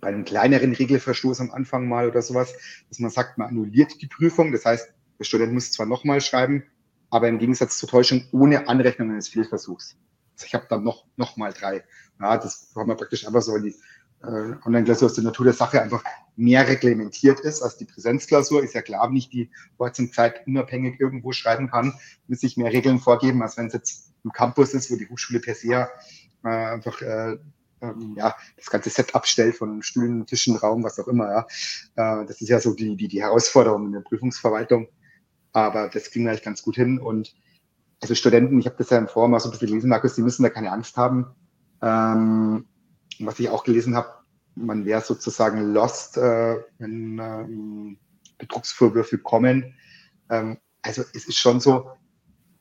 bei 0.00 0.08
einem 0.08 0.24
kleineren 0.24 0.74
Regelverstoß 0.74 1.40
am 1.40 1.50
Anfang 1.50 1.88
mal 1.88 2.08
oder 2.08 2.22
sowas, 2.22 2.54
dass 2.88 3.00
man 3.00 3.10
sagt, 3.10 3.36
man 3.36 3.48
annulliert 3.48 4.00
die 4.00 4.06
Prüfung. 4.06 4.52
Das 4.52 4.64
heißt, 4.64 4.92
der 5.18 5.24
Student 5.24 5.52
muss 5.52 5.72
zwar 5.72 5.86
nochmal 5.86 6.20
schreiben, 6.20 6.62
aber 7.10 7.28
im 7.28 7.38
Gegensatz 7.38 7.78
zur 7.78 7.88
Täuschung 7.88 8.28
ohne 8.30 8.68
Anrechnung 8.68 9.10
eines 9.10 9.28
Fehlversuchs. 9.28 9.96
Also 10.34 10.46
ich 10.46 10.54
habe 10.54 10.66
dann 10.70 10.84
noch, 10.84 11.04
noch 11.16 11.36
mal 11.36 11.52
drei. 11.52 11.84
Ja, 12.20 12.38
das 12.38 12.72
haben 12.76 12.88
wir 12.88 12.94
praktisch 12.94 13.26
einfach 13.26 13.42
so 13.42 13.56
in 13.56 13.64
die 13.64 13.74
Online-Klausur 14.22 15.06
aus 15.06 15.14
der 15.14 15.24
Natur 15.24 15.44
der 15.44 15.54
Sache 15.54 15.80
einfach 15.80 16.04
mehr 16.36 16.66
reglementiert 16.68 17.40
ist 17.40 17.62
als 17.62 17.76
die 17.76 17.86
Präsenzklausur. 17.86 18.62
Ist 18.62 18.74
ja 18.74 18.82
klar, 18.82 19.08
wenn 19.08 19.16
ich 19.16 19.30
die 19.30 19.50
Orts- 19.78 19.98
und 19.98 20.14
Zeit 20.14 20.46
unabhängig 20.46 21.00
irgendwo 21.00 21.32
schreiben 21.32 21.70
kann, 21.70 21.94
muss 22.28 22.42
ich 22.42 22.56
mehr 22.56 22.72
Regeln 22.72 22.98
vorgeben, 22.98 23.42
als 23.42 23.56
wenn 23.56 23.66
es 23.66 23.72
jetzt 23.72 24.12
im 24.24 24.32
Campus 24.32 24.74
ist, 24.74 24.90
wo 24.90 24.96
die 24.96 25.08
Hochschule 25.08 25.40
per 25.40 25.54
se 25.54 25.88
äh, 26.44 26.48
einfach 26.48 27.00
äh, 27.02 27.38
ähm, 27.82 28.14
ja, 28.16 28.34
das 28.56 28.70
ganze 28.70 28.90
Set 28.90 29.14
abstellt 29.14 29.56
von 29.56 29.82
Stühlen, 29.82 30.26
Tischen, 30.26 30.56
Raum, 30.56 30.84
was 30.84 30.98
auch 30.98 31.08
immer. 31.08 31.46
Ja. 31.96 32.22
Äh, 32.22 32.26
das 32.26 32.40
ist 32.40 32.48
ja 32.48 32.60
so 32.60 32.74
die, 32.74 32.96
die, 32.96 33.08
die 33.08 33.22
Herausforderung 33.22 33.86
in 33.86 33.92
der 33.92 34.00
Prüfungsverwaltung. 34.00 34.88
Aber 35.52 35.88
das 35.88 36.10
ging 36.10 36.28
eigentlich 36.28 36.42
ganz 36.42 36.62
gut 36.62 36.76
hin. 36.76 36.98
Und 36.98 37.34
also 38.00 38.14
Studenten, 38.14 38.58
ich 38.58 38.66
habe 38.66 38.76
das 38.76 38.90
ja 38.90 38.98
im 38.98 39.08
Forum 39.08 39.34
auch 39.34 39.40
so 39.40 39.48
ein 39.48 39.52
bisschen 39.52 39.68
gelesen, 39.68 39.90
Markus, 39.90 40.14
die 40.14 40.22
müssen 40.22 40.42
da 40.42 40.50
keine 40.50 40.72
Angst 40.72 40.96
haben. 40.96 41.26
Ähm, 41.82 42.66
was 43.26 43.38
ich 43.38 43.48
auch 43.48 43.64
gelesen 43.64 43.96
habe, 43.96 44.08
man 44.54 44.84
wäre 44.84 45.00
sozusagen 45.00 45.72
lost, 45.72 46.16
äh, 46.16 46.56
wenn 46.78 47.18
ähm, 47.18 47.98
Betrugsvorwürfe 48.38 49.18
kommen. 49.18 49.74
Ähm, 50.28 50.58
also 50.82 51.02
es 51.14 51.26
ist 51.26 51.38
schon 51.38 51.60
so, 51.60 51.90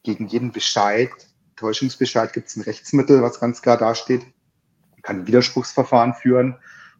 gegen 0.04 0.28
jeden 0.28 0.52
Bescheid, 0.52 1.12
Täuschungsbescheid 1.56 2.32
gibt 2.32 2.48
es 2.48 2.56
ein 2.56 2.62
Rechtsmittel, 2.62 3.22
was 3.22 3.40
ganz 3.40 3.62
klar 3.62 3.78
dasteht. 3.78 4.22
Man 4.92 5.02
kann 5.02 5.18
ein 5.18 5.28
Widerspruchsverfahren 5.28 6.14
führen. 6.14 6.56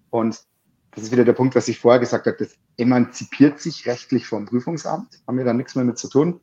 Und 0.10 0.42
das 0.92 1.04
ist 1.04 1.12
wieder 1.12 1.24
der 1.24 1.34
Punkt, 1.34 1.56
was 1.56 1.68
ich 1.68 1.80
vorher 1.80 2.00
gesagt 2.00 2.28
habe, 2.28 2.38
das 2.38 2.56
emanzipiert 2.78 3.60
sich 3.60 3.86
rechtlich 3.86 4.26
vom 4.26 4.46
Prüfungsamt, 4.46 5.22
haben 5.28 5.38
wir 5.38 5.46
da 5.46 5.54
nichts 5.54 5.76
mehr 5.76 5.86
mit 5.86 5.98
zu 5.98 6.10
tun, 6.10 6.42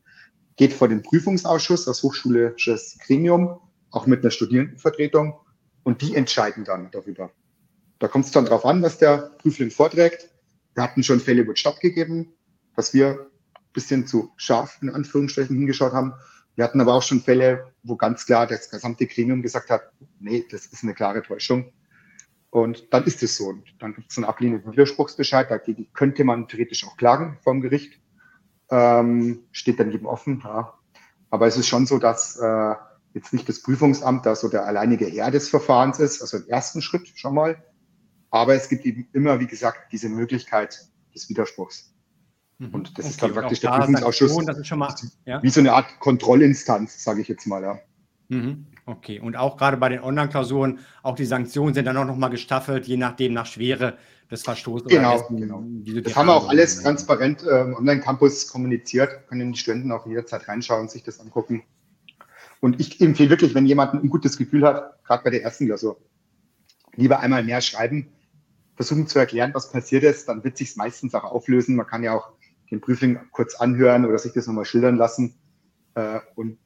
geht 0.57 0.73
vor 0.73 0.89
den 0.89 1.03
Prüfungsausschuss, 1.03 1.85
das 1.85 2.03
hochschulisches 2.03 2.99
Gremium, 3.05 3.61
auch 3.91 4.07
mit 4.07 4.23
einer 4.23 4.31
Studierendenvertretung 4.31 5.39
und 5.87 6.03
die 6.03 6.17
entscheiden 6.17 6.65
dann 6.65 6.91
darüber. 6.91 7.31
Da 8.01 8.09
kommt 8.09 8.25
es 8.25 8.33
dann 8.33 8.45
drauf 8.45 8.67
an, 8.67 8.83
was 8.83 8.99
der 8.99 9.31
Prüfling 9.39 9.71
vorträgt. 9.71 10.29
Wir 10.75 10.83
hatten 10.83 11.05
schon 11.05 11.21
Fälle, 11.21 11.47
wo 11.47 11.53
es 11.53 11.61
stattgegeben, 11.61 12.33
was 12.75 12.93
wir 12.93 13.29
ein 13.55 13.73
bisschen 13.73 14.05
zu 14.05 14.33
scharf 14.37 14.79
in 14.83 14.91
Anführungsstrichen 14.91 15.57
hingeschaut 15.57 15.93
haben. 15.93 16.15
Wir 16.57 16.65
hatten 16.65 16.81
aber 16.81 16.95
auch 16.95 17.05
schon 17.05 17.21
Fälle, 17.21 17.73
wo 17.85 17.95
ganz 17.95 18.27
klar 18.27 18.49
das 18.49 18.69
gesamte 18.69 19.07
Gremium 19.07 19.43
gesagt 19.43 19.71
hat, 19.71 19.93
nee, 20.19 20.45
das 20.51 20.67
ist 20.67 20.83
eine 20.83 20.93
klare 20.93 21.23
Täuschung. 21.23 21.73
Und 22.51 22.93
dann 22.93 23.05
ist 23.05 23.23
es 23.23 23.37
so. 23.37 23.47
Und 23.47 23.63
dann 23.79 23.95
gibt 23.95 24.11
es 24.11 24.19
einen 24.19 24.25
ablehnenden 24.25 24.73
Widerspruchsbescheid. 24.73 25.53
Dagegen 25.53 25.93
könnte 25.93 26.25
man 26.25 26.49
theoretisch 26.49 26.85
auch 26.85 26.97
klagen 26.97 27.39
vom 27.45 27.61
Gericht. 27.61 28.01
Ähm, 28.71 29.45
steht 29.53 29.79
dann 29.79 29.93
jedem 29.93 30.07
offen. 30.07 30.43
Ja. 30.43 30.75
Aber 31.31 31.47
es 31.47 31.57
ist 31.57 31.69
schon 31.69 31.87
so, 31.87 31.99
dass 31.99 32.37
äh, 32.39 32.75
jetzt 33.17 33.33
nicht 33.33 33.49
das 33.49 33.63
Prüfungsamt 33.63 34.27
da 34.27 34.37
so 34.37 34.49
der 34.49 34.67
alleinige 34.67 35.07
Herr 35.07 35.31
des 35.31 35.49
Verfahrens 35.49 35.99
ist, 35.99 36.21
also 36.21 36.37
im 36.37 36.49
ersten 36.49 36.83
Schritt 36.83 37.09
schon 37.15 37.35
mal. 37.35 37.57
Aber 38.31 38.55
es 38.55 38.69
gibt 38.69 38.85
eben 38.85 39.09
immer, 39.15 39.41
wie 39.41 39.47
gesagt, 39.47 39.91
diese 39.91 40.11
Möglichkeit 40.11 40.87
des 41.15 41.29
Widerspruchs. 41.31 41.95
Mhm. 42.59 42.75
Und 42.75 42.99
das 42.99 43.07
okay, 43.07 43.11
ist 43.15 43.23
dann 43.23 43.33
praktisch 43.33 43.61
der 43.61 43.71
Prüfungsausschuss. 43.71 44.33
Schon, 44.33 44.47
das 44.47 44.59
ist 44.59 44.67
schon 44.67 44.79
mal, 44.79 44.95
ja. 45.25 45.43
Wie 45.43 45.49
so 45.49 45.61
eine 45.61 45.73
Art 45.73 45.99
Kontrollinstanz, 45.99 47.03
sage 47.03 47.23
ich 47.23 47.29
jetzt 47.29 47.47
mal, 47.47 47.63
ja. 47.63 47.79
Mhm. 48.29 48.67
Okay, 48.85 49.19
und 49.19 49.35
auch 49.35 49.57
gerade 49.57 49.79
bei 49.79 49.89
den 49.89 50.01
Online-Klausuren, 50.01 50.81
auch 51.03 51.17
die 51.17 51.25
Sanktionen 51.25 51.75
sind 51.75 51.87
dann 51.87 51.97
auch 51.97 52.05
nochmal 52.05 52.31
gestaffelt, 52.31 52.87
je 52.87 52.99
nachdem 52.99 53.33
nach 53.33 53.47
Schwere 53.47 53.97
des 54.31 54.43
Verstoßes. 54.43 54.89
Genau, 54.89 55.19
dessen, 55.19 55.37
genau. 55.39 55.65
Das 56.03 56.15
haben 56.15 56.27
wir 56.27 56.35
auch 56.35 56.49
alles 56.49 56.83
transparent 56.83 57.43
äh, 57.45 57.63
im 57.63 57.75
Online-Campus 57.75 58.47
kommuniziert, 58.49 59.27
können 59.29 59.53
die 59.53 59.59
Studenten 59.59 59.91
auch 59.91 60.07
jederzeit 60.07 60.47
reinschauen, 60.49 60.89
sich 60.89 61.03
das 61.03 61.19
angucken. 61.19 61.63
Und 62.61 62.81
ich 62.81 63.01
empfehle 63.01 63.31
wirklich, 63.31 63.55
wenn 63.55 63.67
jemand 63.67 63.95
ein 63.95 64.09
gutes 64.09 64.37
Gefühl 64.37 64.65
hat, 64.65 65.03
gerade 65.05 65.25
bei 65.25 65.31
der 65.31 65.43
ersten 65.43 65.67
Klausur, 65.67 66.01
lieber 66.95 67.21
einmal 67.21 67.45
mehr 67.45 67.61
schreiben, 67.61 68.09
versuchen 68.75 69.07
zu 69.07 69.19
erklären, 69.19 69.55
was 69.55 69.71
passiert 69.71 70.05
ist, 70.05 70.29
dann 70.29 70.45
wird 70.45 70.57
sich 70.57 70.71
es 70.71 70.77
meistens 70.77 71.15
auch 71.15 71.25
auflösen. 71.25 71.77
Man 71.77 71.87
kann 71.87 72.03
ja 72.03 72.15
auch 72.15 72.33
den 72.71 72.81
Prüfling 72.81 73.19
kurz 73.33 73.55
anhören 73.55 74.05
oder 74.05 74.19
sich 74.19 74.33
das 74.33 74.47
nochmal 74.47 74.65
schildern 74.65 74.97
lassen. 74.97 75.35
Äh, 75.95 76.21
und 76.35 76.59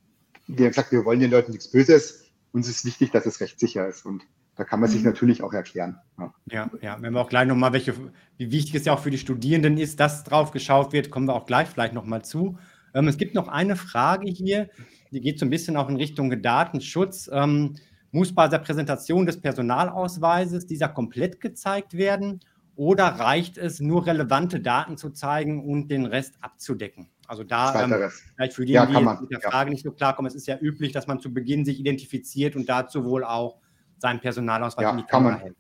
wie 0.47 0.65
gesagt, 0.65 0.93
wir 0.93 1.05
wollen 1.05 1.21
den 1.21 1.31
Leuten 1.31 1.53
nichts 1.53 1.71
Böses. 1.71 2.25
Uns 2.53 2.69
ist 2.69 2.85
wichtig, 2.85 3.13
dass 3.13 3.27
es 3.27 3.41
rechtssicher 3.41 3.87
ist. 3.87 4.05
Und 4.05 4.23
da 4.57 4.65
kann 4.65 4.81
man 4.81 4.91
sich 4.91 5.01
mhm. 5.01 5.07
natürlich 5.07 5.43
auch 5.43 5.53
erklären. 5.53 5.99
Ja, 6.19 6.35
ja, 6.47 6.71
ja. 6.83 6.97
wenn 7.01 7.13
wir 7.13 7.21
auch 7.21 7.29
gleich 7.29 7.47
nochmal, 7.47 7.73
welche, 7.73 7.95
wie 8.37 8.51
wichtig 8.51 8.75
es 8.75 8.85
ja 8.85 8.93
auch 8.93 9.03
für 9.03 9.11
die 9.11 9.19
Studierenden 9.19 9.79
ist, 9.79 10.01
dass 10.01 10.25
drauf 10.25 10.51
geschaut 10.51 10.93
wird, 10.93 11.11
kommen 11.11 11.27
wir 11.27 11.35
auch 11.35 11.47
gleich 11.47 11.69
vielleicht 11.69 11.95
nochmal 11.95 12.25
zu. 12.25 12.59
Ähm, 12.93 13.07
es 13.07 13.19
gibt 13.19 13.35
noch 13.35 13.49
eine 13.49 13.77
Frage 13.77 14.29
hier, 14.29 14.69
die 15.11 15.21
geht 15.21 15.39
so 15.39 15.47
ein 15.47 15.51
bisschen 15.51 15.77
auch 15.77 15.89
in 15.89 15.97
Richtung 15.97 16.43
Datenschutz. 16.43 17.29
Ähm, 17.33 17.77
muss 18.13 18.35
bei 18.35 18.49
der 18.49 18.59
Präsentation 18.59 19.27
des 19.27 19.41
Personalausweises 19.41 20.67
dieser 20.67 20.89
komplett 20.89 21.41
gezeigt 21.41 21.95
werden 21.95 22.41
oder 22.75 23.05
reicht 23.05 23.59
es, 23.59 23.81
nur 23.81 24.07
relevante 24.07 24.61
Daten 24.61 24.97
zu 24.97 25.11
zeigen 25.11 25.65
und 25.65 25.89
den 25.89 26.07
Rest 26.07 26.37
abzudecken? 26.41 27.11
Also 27.27 27.45
da 27.45 27.85
ähm, 27.85 28.11
vielleicht 28.35 28.55
für 28.55 28.65
die, 28.65 28.73
ja, 28.73 28.87
die 28.87 28.95
mit 28.95 29.31
der 29.31 29.41
Frage 29.41 29.69
ja. 29.69 29.75
nicht 29.75 29.85
so 29.85 29.93
klarkommen, 29.93 30.29
es 30.29 30.35
ist 30.35 30.49
ja 30.49 30.59
üblich, 30.59 30.91
dass 30.91 31.07
man 31.07 31.21
zu 31.21 31.33
Beginn 31.33 31.65
sich 31.65 31.79
identifiziert 31.79 32.57
und 32.57 32.69
dazu 32.69 33.05
wohl 33.05 33.23
auch 33.23 33.61
seinen 33.99 34.21
Personalausweis 34.21 34.83
ja, 34.83 34.91
in 34.91 34.97
die 34.97 35.05
Kamera 35.05 35.37
hält. 35.37 35.57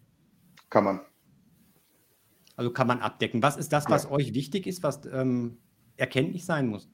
Kann 0.68 0.84
man. 0.84 1.00
Also 2.56 2.72
kann 2.72 2.86
man 2.86 3.00
abdecken. 3.00 3.42
Was 3.42 3.56
ist 3.56 3.72
das, 3.72 3.88
was 3.88 4.10
euch 4.10 4.34
wichtig 4.34 4.66
ist, 4.66 4.82
was 4.82 5.02
ähm, 5.12 5.58
erkenntlich 5.96 6.44
sein 6.44 6.66
muss? 6.66 6.90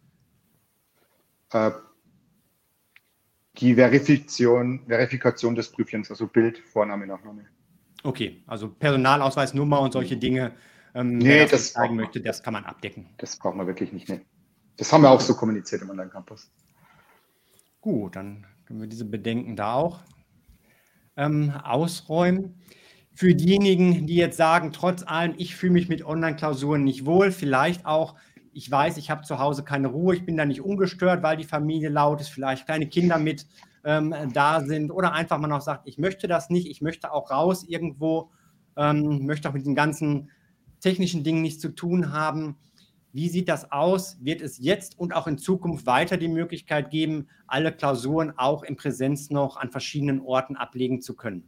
Äh, 1.52 1.70
die 3.59 3.74
Verifikation, 3.74 4.80
Verifikation 4.86 5.54
des 5.54 5.70
Prüfchens, 5.70 6.11
also 6.11 6.26
Bild, 6.26 6.59
Vorname, 6.59 7.07
Nachname. 7.07 7.46
Okay, 8.02 8.42
also 8.46 8.68
Personalausweisnummer 8.68 9.80
und 9.80 9.92
solche 9.92 10.16
Dinge, 10.16 10.52
ähm, 10.94 11.18
nee, 11.18 11.40
das, 11.40 11.50
das 11.50 11.72
zeigen 11.72 11.96
möchte, 11.96 12.20
das 12.20 12.42
kann 12.42 12.52
man 12.52 12.64
abdecken. 12.64 13.07
Das 13.18 13.36
braucht 13.36 13.57
man 13.57 13.66
wirklich 13.66 13.92
nicht. 13.92 14.09
Nee. 14.09 14.20
Das 14.76 14.92
haben 14.92 15.02
wir 15.02 15.11
auch 15.11 15.20
so 15.20 15.34
kommuniziert 15.34 15.82
im 15.82 15.90
Online-Campus. 15.90 16.50
Gut, 17.80 18.16
dann 18.16 18.46
können 18.66 18.80
wir 18.80 18.88
diese 18.88 19.04
Bedenken 19.04 19.57
da 19.57 19.74
auch 19.74 20.00
ähm, 21.16 21.52
ausräumen. 21.62 22.61
Für 23.14 23.34
diejenigen, 23.34 24.07
die 24.07 24.16
jetzt 24.16 24.36
sagen, 24.36 24.72
trotz 24.72 25.02
allem, 25.02 25.34
ich 25.38 25.57
fühle 25.57 25.72
mich 25.72 25.88
mit 25.88 26.04
Online-Klausuren 26.04 26.84
nicht 26.84 27.07
wohl, 27.07 27.32
vielleicht 27.32 27.86
auch, 27.86 28.14
ich 28.57 28.70
weiß, 28.70 28.96
ich 28.96 29.11
habe 29.11 29.22
zu 29.22 29.38
Hause 29.38 29.64
keine 29.64 29.88
Ruhe, 29.88 30.16
ich 30.16 30.24
bin 30.24 30.38
da 30.38 30.46
nicht 30.46 30.62
ungestört, 30.62 31.22
weil 31.22 31.36
die 31.36 31.44
Familie 31.44 31.90
laut 31.90 32.22
ist, 32.22 32.30
vielleicht 32.30 32.64
kleine 32.64 32.88
Kinder 32.88 33.18
mit 33.18 33.46
ähm, 33.84 34.14
da 34.32 34.62
sind 34.62 34.90
oder 34.90 35.12
einfach 35.12 35.38
man 35.38 35.52
auch 35.52 35.61
sagt, 35.61 35.86
ich 35.86 35.98
möchte 35.98 36.26
das 36.26 36.48
nicht, 36.48 36.66
ich 36.66 36.80
möchte 36.80 37.12
auch 37.12 37.30
raus 37.30 37.64
irgendwo, 37.68 38.30
ähm, 38.76 39.26
möchte 39.26 39.50
auch 39.50 39.52
mit 39.52 39.66
den 39.66 39.74
ganzen 39.74 40.30
technischen 40.80 41.22
Dingen 41.22 41.42
nichts 41.42 41.61
zu 41.61 41.68
tun 41.68 42.12
haben. 42.12 42.57
Wie 43.12 43.28
sieht 43.28 43.50
das 43.50 43.72
aus? 43.72 44.16
Wird 44.24 44.40
es 44.40 44.59
jetzt 44.59 44.98
und 44.98 45.14
auch 45.14 45.26
in 45.26 45.36
Zukunft 45.36 45.84
weiter 45.84 46.16
die 46.16 46.28
Möglichkeit 46.28 46.90
geben, 46.90 47.28
alle 47.46 47.72
Klausuren 47.72 48.38
auch 48.38 48.62
in 48.62 48.76
Präsenz 48.76 49.28
noch 49.28 49.59
an 49.59 49.70
verschiedenen 49.70 50.20
Orten 50.22 50.57
ablegen 50.57 51.02
zu 51.02 51.14
können? 51.14 51.46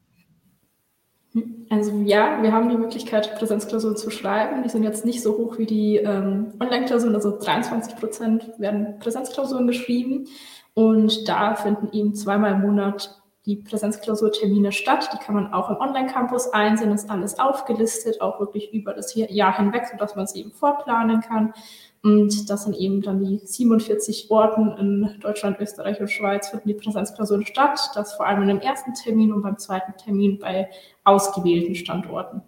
Also 1.70 1.92
ja, 2.04 2.42
wir 2.42 2.52
haben 2.52 2.68
die 2.68 2.76
Möglichkeit, 2.76 3.36
Präsenzklausuren 3.38 3.96
zu 3.96 4.10
schreiben. 4.10 4.62
Die 4.62 4.68
sind 4.68 4.84
jetzt 4.84 5.04
nicht 5.04 5.22
so 5.22 5.36
hoch 5.36 5.58
wie 5.58 5.66
die 5.66 5.96
ähm, 5.96 6.52
Online-Klausuren, 6.60 7.14
also 7.14 7.38
23 7.38 7.96
Prozent 7.96 8.50
werden 8.58 8.98
Präsenzklausuren 8.98 9.66
geschrieben. 9.66 10.26
Und 10.74 11.28
da 11.28 11.56
finden 11.56 11.88
eben 11.92 12.14
zweimal 12.14 12.52
im 12.52 12.62
Monat 12.62 13.20
die 13.48 13.56
Präsenzklausurtermine 13.56 14.72
statt. 14.72 15.08
Die 15.12 15.18
kann 15.18 15.34
man 15.34 15.52
auch 15.52 15.70
im 15.70 15.76
Online-Campus 15.76 16.52
einsehen, 16.52 16.92
ist 16.92 17.10
alles 17.10 17.38
aufgelistet, 17.38 18.20
auch 18.20 18.38
wirklich 18.40 18.72
über 18.72 18.92
das 18.92 19.14
Jahr 19.14 19.56
hinweg, 19.56 19.86
sodass 19.90 20.14
man 20.16 20.26
es 20.26 20.34
eben 20.34 20.52
vorplanen 20.52 21.20
kann. 21.20 21.54
Und 22.02 22.48
das 22.48 22.64
sind 22.64 22.76
eben 22.76 23.02
dann 23.02 23.24
die 23.24 23.40
47 23.44 24.30
Orten 24.30 24.72
in 24.78 25.20
Deutschland, 25.20 25.58
Österreich 25.60 26.00
und 26.00 26.08
Schweiz 26.08 26.48
finden 26.48 26.68
die 26.68 26.74
Präsenzklausuren 26.74 27.44
statt. 27.44 27.80
Das 27.94 28.14
vor 28.14 28.26
allem 28.26 28.42
in 28.42 28.48
dem 28.48 28.60
ersten 28.60 28.94
Termin 28.94 29.32
und 29.32 29.42
beim 29.42 29.58
zweiten 29.58 29.96
Termin 29.96 30.38
bei 30.38 30.70
ausgewählten 31.02 31.74
Standorten. 31.74 32.42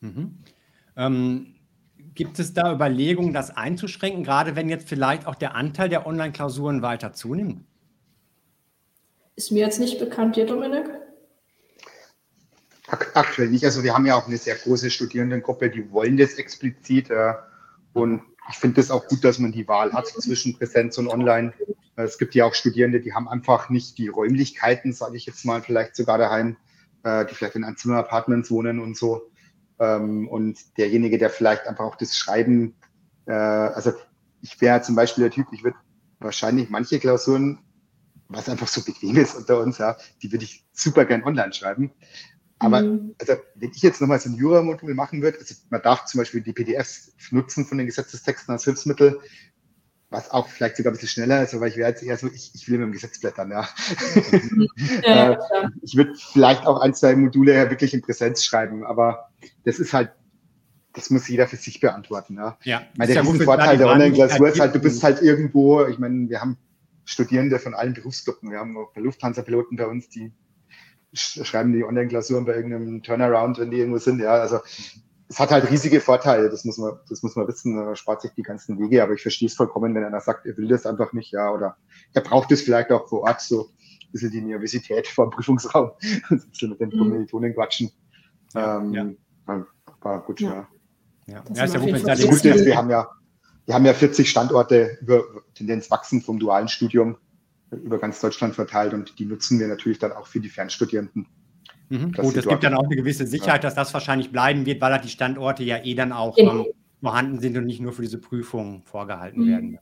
Mhm. 0.00 0.38
Ähm, 0.96 1.54
gibt 2.14 2.38
es 2.40 2.54
da 2.54 2.72
Überlegungen, 2.72 3.32
das 3.32 3.56
einzuschränken, 3.56 4.24
gerade 4.24 4.56
wenn 4.56 4.68
jetzt 4.68 4.88
vielleicht 4.88 5.26
auch 5.26 5.36
der 5.36 5.54
Anteil 5.54 5.88
der 5.88 6.06
Online-Klausuren 6.06 6.82
weiter 6.82 7.12
zunimmt? 7.12 7.64
Ist 9.36 9.52
mir 9.52 9.60
jetzt 9.60 9.80
nicht 9.80 9.98
bekannt, 9.98 10.36
dir, 10.36 10.44
Dominik? 10.44 10.90
Aktuell 13.14 13.48
nicht. 13.48 13.64
Also 13.64 13.82
wir 13.82 13.94
haben 13.94 14.04
ja 14.04 14.16
auch 14.16 14.26
eine 14.26 14.36
sehr 14.36 14.56
große 14.56 14.90
Studierendengruppe, 14.90 15.70
die 15.70 15.90
wollen 15.90 16.16
das 16.16 16.34
explizit. 16.34 17.10
Äh, 17.10 17.32
und 17.94 18.22
ich 18.50 18.56
finde 18.56 18.80
es 18.80 18.90
auch 18.90 19.06
gut, 19.06 19.24
dass 19.24 19.38
man 19.38 19.52
die 19.52 19.66
Wahl 19.68 19.92
hat 19.92 20.06
zwischen 20.06 20.56
Präsenz 20.56 20.98
und 20.98 21.08
Online. 21.08 21.52
Äh, 21.96 22.02
es 22.02 22.18
gibt 22.18 22.34
ja 22.34 22.44
auch 22.44 22.54
Studierende, 22.54 23.00
die 23.00 23.14
haben 23.14 23.28
einfach 23.28 23.70
nicht 23.70 23.98
die 23.98 24.08
Räumlichkeiten, 24.08 24.92
sage 24.92 25.16
ich 25.16 25.26
jetzt 25.26 25.44
mal, 25.44 25.62
vielleicht 25.62 25.96
sogar 25.96 26.18
daheim, 26.18 26.56
äh, 27.04 27.24
die 27.26 27.34
vielleicht 27.34 27.56
in 27.56 27.64
Einzimmer-Apartments 27.64 28.50
wohnen 28.50 28.80
und 28.80 28.96
so. 28.96 29.30
Ähm, 29.78 30.28
und 30.28 30.58
derjenige, 30.78 31.18
der 31.18 31.30
vielleicht 31.30 31.66
einfach 31.66 31.84
auch 31.84 31.96
das 31.96 32.16
Schreiben, 32.16 32.74
äh, 33.26 33.32
also 33.32 33.92
ich 34.40 34.60
wäre 34.60 34.82
zum 34.82 34.96
Beispiel 34.96 35.22
der 35.22 35.30
Typ, 35.30 35.46
ich 35.52 35.64
würde 35.64 35.76
wahrscheinlich 36.18 36.70
manche 36.70 36.98
Klausuren 36.98 37.58
was 38.32 38.48
einfach 38.48 38.68
so 38.68 38.82
bequem 38.82 39.16
ist 39.16 39.34
unter 39.34 39.60
uns, 39.60 39.78
ja, 39.78 39.96
die 40.22 40.32
würde 40.32 40.44
ich 40.44 40.64
super 40.72 41.04
gern 41.04 41.22
online 41.22 41.52
schreiben. 41.52 41.92
Aber 42.62 42.82
mhm. 42.82 43.14
also, 43.20 43.34
wenn 43.56 43.70
ich 43.70 43.82
jetzt 43.82 44.00
nochmal 44.00 44.20
so 44.20 44.30
ein 44.30 44.36
Jura-Modul 44.36 44.94
machen 44.94 45.20
würde, 45.20 45.38
also 45.38 45.54
man 45.70 45.82
darf 45.82 46.04
zum 46.04 46.18
Beispiel 46.18 46.42
die 46.42 46.52
PDFs 46.52 47.12
nutzen 47.30 47.66
von 47.66 47.78
den 47.78 47.86
Gesetzestexten 47.88 48.52
als 48.52 48.64
Hilfsmittel, 48.64 49.20
was 50.10 50.30
auch 50.30 50.48
vielleicht 50.48 50.76
sogar 50.76 50.92
ein 50.92 50.94
bisschen 50.94 51.08
schneller 51.08 51.42
ist, 51.42 51.54
aber 51.54 51.66
ich 51.66 51.76
wäre 51.76 51.90
jetzt 51.90 52.02
eher 52.02 52.16
so, 52.16 52.28
ich, 52.28 52.52
ich 52.54 52.68
will 52.68 52.78
mit 52.78 52.86
dem 52.86 52.92
Gesetz 52.92 53.18
blättern, 53.18 53.50
ja. 53.50 53.68
ja, 55.02 55.32
äh, 55.32 55.68
ich 55.82 55.96
würde 55.96 56.12
vielleicht 56.14 56.66
auch 56.66 56.80
ein, 56.80 56.94
zwei 56.94 57.16
Module 57.16 57.70
wirklich 57.70 57.94
in 57.94 58.02
Präsenz 58.02 58.44
schreiben, 58.44 58.84
aber 58.84 59.30
das 59.64 59.80
ist 59.80 59.92
halt, 59.92 60.12
das 60.92 61.10
muss 61.10 61.26
jeder 61.26 61.48
für 61.48 61.56
sich 61.56 61.80
beantworten. 61.80 62.36
Ja. 62.36 62.58
ja 62.62 62.82
ich 62.92 62.98
meine, 62.98 63.14
der 63.14 63.24
ja 63.24 63.44
Vorteil 63.44 63.78
der 63.78 63.88
Online-Klausur 63.88 64.48
ist 64.48 64.60
halt, 64.60 64.74
du 64.74 64.78
bist 64.78 65.02
halt 65.02 65.22
irgendwo, 65.22 65.86
ich 65.86 65.98
meine, 65.98 66.28
wir 66.28 66.40
haben 66.40 66.58
Studierende 67.04 67.58
von 67.58 67.74
allen 67.74 67.94
Berufsgruppen. 67.94 68.50
Wir 68.50 68.58
haben 68.58 68.76
auch 68.76 68.94
Lufthansa-Piloten 68.94 69.76
bei 69.76 69.86
uns, 69.86 70.08
die 70.08 70.32
schreiben 71.12 71.72
die 71.72 71.84
Online-Klausuren 71.84 72.44
bei 72.44 72.54
irgendeinem 72.54 73.02
Turnaround, 73.02 73.58
wenn 73.58 73.70
die 73.70 73.78
irgendwo 73.78 73.98
sind. 73.98 74.20
Ja, 74.20 74.32
also 74.32 74.60
es 75.28 75.38
hat 75.38 75.50
halt 75.50 75.70
riesige 75.70 76.00
Vorteile, 76.00 76.50
das 76.50 76.64
muss 76.64 76.78
man, 76.78 76.98
das 77.08 77.22
muss 77.22 77.36
man 77.36 77.48
wissen, 77.48 77.74
man 77.74 77.96
spart 77.96 78.22
sich 78.22 78.32
die 78.32 78.42
ganzen 78.42 78.78
Wege, 78.78 79.02
aber 79.02 79.14
ich 79.14 79.22
verstehe 79.22 79.46
es 79.46 79.54
vollkommen, 79.54 79.94
wenn 79.94 80.04
einer 80.04 80.20
sagt, 80.20 80.46
er 80.46 80.56
will 80.56 80.68
das 80.68 80.84
einfach 80.84 81.12
nicht, 81.12 81.32
ja, 81.32 81.50
oder 81.50 81.76
er 82.12 82.20
braucht 82.20 82.52
es 82.52 82.62
vielleicht 82.62 82.90
auch 82.92 83.08
vor 83.08 83.22
Ort, 83.22 83.40
so 83.40 83.70
ein 83.70 84.12
bisschen 84.12 84.30
die 84.30 84.42
Nervosität 84.42 85.08
vor 85.08 85.26
dem 85.26 85.30
Prüfungsraum, 85.30 85.92
ein 86.30 86.42
bisschen 86.50 86.70
mit 86.70 86.80
den 86.80 86.90
mhm. 86.90 86.98
Kommilitonen 86.98 87.54
quatschen. 87.54 87.90
Ja, 88.54 88.78
ähm, 88.78 89.16
ja. 89.46 89.66
Aber 90.00 90.20
gut, 90.22 90.40
ja. 90.40 90.68
Ja, 91.26 91.42
ja 91.54 91.64
ist 91.64 91.74
ja 91.74 91.80
gut, 91.80 91.92
wenn 91.92 92.08
es 92.08 92.26
gut 92.26 92.44
ist, 92.44 92.66
wir 92.66 92.76
haben 92.76 92.90
ja, 92.90 93.08
wir 93.64 93.74
haben 93.74 93.86
ja 93.86 93.94
40 93.94 94.28
Standorte 94.28 94.98
über 95.00 95.24
Tendenz 95.54 95.90
wachsen 95.90 96.20
vom 96.20 96.38
dualen 96.38 96.68
Studium 96.68 97.16
über 97.72 97.98
ganz 97.98 98.20
Deutschland 98.20 98.54
verteilt 98.54 98.94
und 98.94 99.18
die 99.18 99.24
nutzen 99.24 99.58
wir 99.58 99.68
natürlich 99.68 99.98
dann 99.98 100.12
auch 100.12 100.26
für 100.26 100.40
die 100.40 100.48
Fernstudierenden. 100.48 101.26
Mhm, 101.88 102.12
gut, 102.12 102.36
es 102.36 102.46
gibt 102.46 102.64
dann 102.64 102.74
auch 102.74 102.84
eine 102.84 102.96
gewisse 102.96 103.26
Sicherheit, 103.26 103.62
ja. 103.64 103.68
dass 103.68 103.74
das 103.74 103.92
wahrscheinlich 103.92 104.32
bleiben 104.32 104.66
wird, 104.66 104.80
weil 104.80 104.92
halt 104.92 105.04
die 105.04 105.08
Standorte 105.08 105.62
ja 105.62 105.78
eh 105.82 105.94
dann 105.94 106.12
auch 106.12 106.36
ähm, 106.38 106.66
vorhanden 107.00 107.40
sind 107.40 107.56
und 107.56 107.66
nicht 107.66 107.80
nur 107.80 107.92
für 107.92 108.02
diese 108.02 108.18
Prüfungen 108.18 108.82
vorgehalten 108.82 109.44
mhm. 109.44 109.48
werden. 109.48 109.78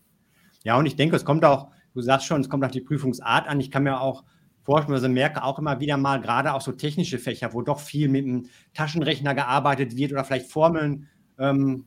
Ja, 0.65 0.77
und 0.77 0.87
ich 0.87 0.97
denke, 0.97 1.17
es 1.17 1.25
kommt 1.25 1.45
auch, 1.45 1.71
du 1.95 2.01
sagst 2.01 2.27
schon, 2.27 2.41
es 2.41 2.49
kommt 2.49 2.65
auch 2.65 2.71
die 2.71 2.81
Prüfungsart 2.81 3.49
an. 3.49 3.61
Ich 3.61 3.71
kann 3.71 3.85
mir 3.85 4.01
auch 4.01 4.25
forschen, 4.63 4.93
also 4.93 5.09
merke 5.09 5.43
auch 5.43 5.59
immer 5.59 5.81
wieder 5.81 5.97
mal, 5.97 6.21
gerade 6.21 6.53
auch 6.53 6.61
so 6.61 6.73
technische 6.73 7.19
Fächer, 7.19 7.53
wo 7.55 7.63
doch 7.63 7.81
viel 7.81 8.09
mit 8.09 8.25
dem 8.25 8.47
Taschenrechner 8.75 9.35
gearbeitet 9.35 9.97
wird 9.97 10.13
oder 10.13 10.25
vielleicht 10.25 10.51
Formeln 10.51 11.09
ähm, 11.39 11.85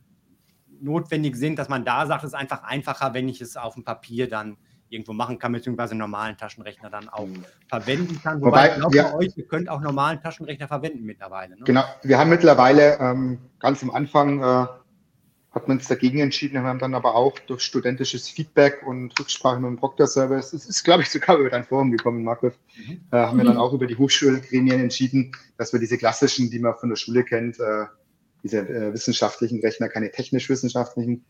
notwendig 0.82 1.36
sind, 1.36 1.60
dass 1.60 1.70
man 1.70 1.86
da 1.86 2.06
sagt, 2.06 2.24
es 2.24 2.30
ist 2.30 2.40
einfach 2.40 2.64
einfacher, 2.64 3.14
wenn 3.14 3.30
ich 3.30 3.42
es 3.42 3.58
auf 3.58 3.76
dem 3.76 3.84
Papier 3.84 4.28
dann 4.28 4.58
irgendwo 4.94 5.14
machen 5.14 5.40
kann, 5.40 5.52
beziehungsweise 5.52 5.92
einen 5.92 6.00
normalen 6.00 6.38
Taschenrechner 6.38 6.90
dann 6.90 7.10
auch 7.10 7.26
mhm. 7.26 7.44
verwenden 7.68 8.22
kann. 8.22 8.42
Wobei, 8.42 8.48
Wobei 8.48 8.68
ich 8.70 8.76
glaube, 8.76 8.96
ja, 8.96 9.16
euch, 9.16 9.34
ihr 9.36 9.48
könnt 9.48 9.70
auch 9.70 9.82
normalen 9.82 10.22
Taschenrechner 10.22 10.68
verwenden 10.68 11.04
mittlerweile. 11.04 11.56
Ne? 11.56 11.64
Genau, 11.66 11.84
wir 12.04 12.18
haben 12.18 12.30
mittlerweile 12.30 12.98
ähm, 13.00 13.40
ganz 13.60 13.84
am 13.84 13.92
Anfang 13.92 14.42
äh, 14.42 14.68
hat 15.54 15.68
man 15.68 15.78
uns 15.78 15.88
dagegen 15.88 16.20
entschieden, 16.20 16.56
wir 16.56 16.64
haben 16.64 16.80
dann 16.80 16.96
aber 16.96 17.14
auch 17.14 17.38
durch 17.40 17.62
studentisches 17.62 18.28
Feedback 18.28 18.82
und 18.86 19.18
Rücksprache 19.20 19.60
mit 19.60 19.70
dem 19.70 19.78
Proctor-Service, 19.78 20.52
das 20.52 20.66
ist, 20.66 20.84
glaube 20.84 21.04
ich, 21.04 21.10
sogar 21.10 21.38
über 21.38 21.50
dein 21.50 21.64
Forum 21.64 21.92
gekommen, 21.92 22.24
Markus, 22.24 22.54
mhm. 22.76 23.02
äh, 23.12 23.18
haben 23.18 23.38
wir 23.38 23.46
dann 23.46 23.58
auch 23.58 23.72
über 23.74 23.86
die 23.86 23.96
Hochschulgremien 23.96 24.80
entschieden, 24.80 25.32
dass 25.58 25.72
wir 25.72 25.80
diese 25.80 25.98
klassischen, 25.98 26.50
die 26.50 26.60
man 26.60 26.76
von 26.76 26.90
der 26.90 26.96
Schule 26.96 27.24
kennt, 27.24 27.60
äh, 27.60 27.86
diese 28.42 28.68
äh, 28.68 28.94
wissenschaftlichen 28.94 29.62
Rechner, 29.62 29.90
keine 29.90 30.12
technisch-wissenschaftlichen, 30.12 31.24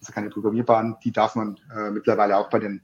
also 0.00 0.12
keine 0.12 0.28
programmierbaren, 0.28 0.96
die 1.02 1.12
darf 1.12 1.34
man 1.34 1.58
äh, 1.74 1.90
mittlerweile 1.90 2.36
auch 2.36 2.50
bei 2.50 2.58
den 2.58 2.82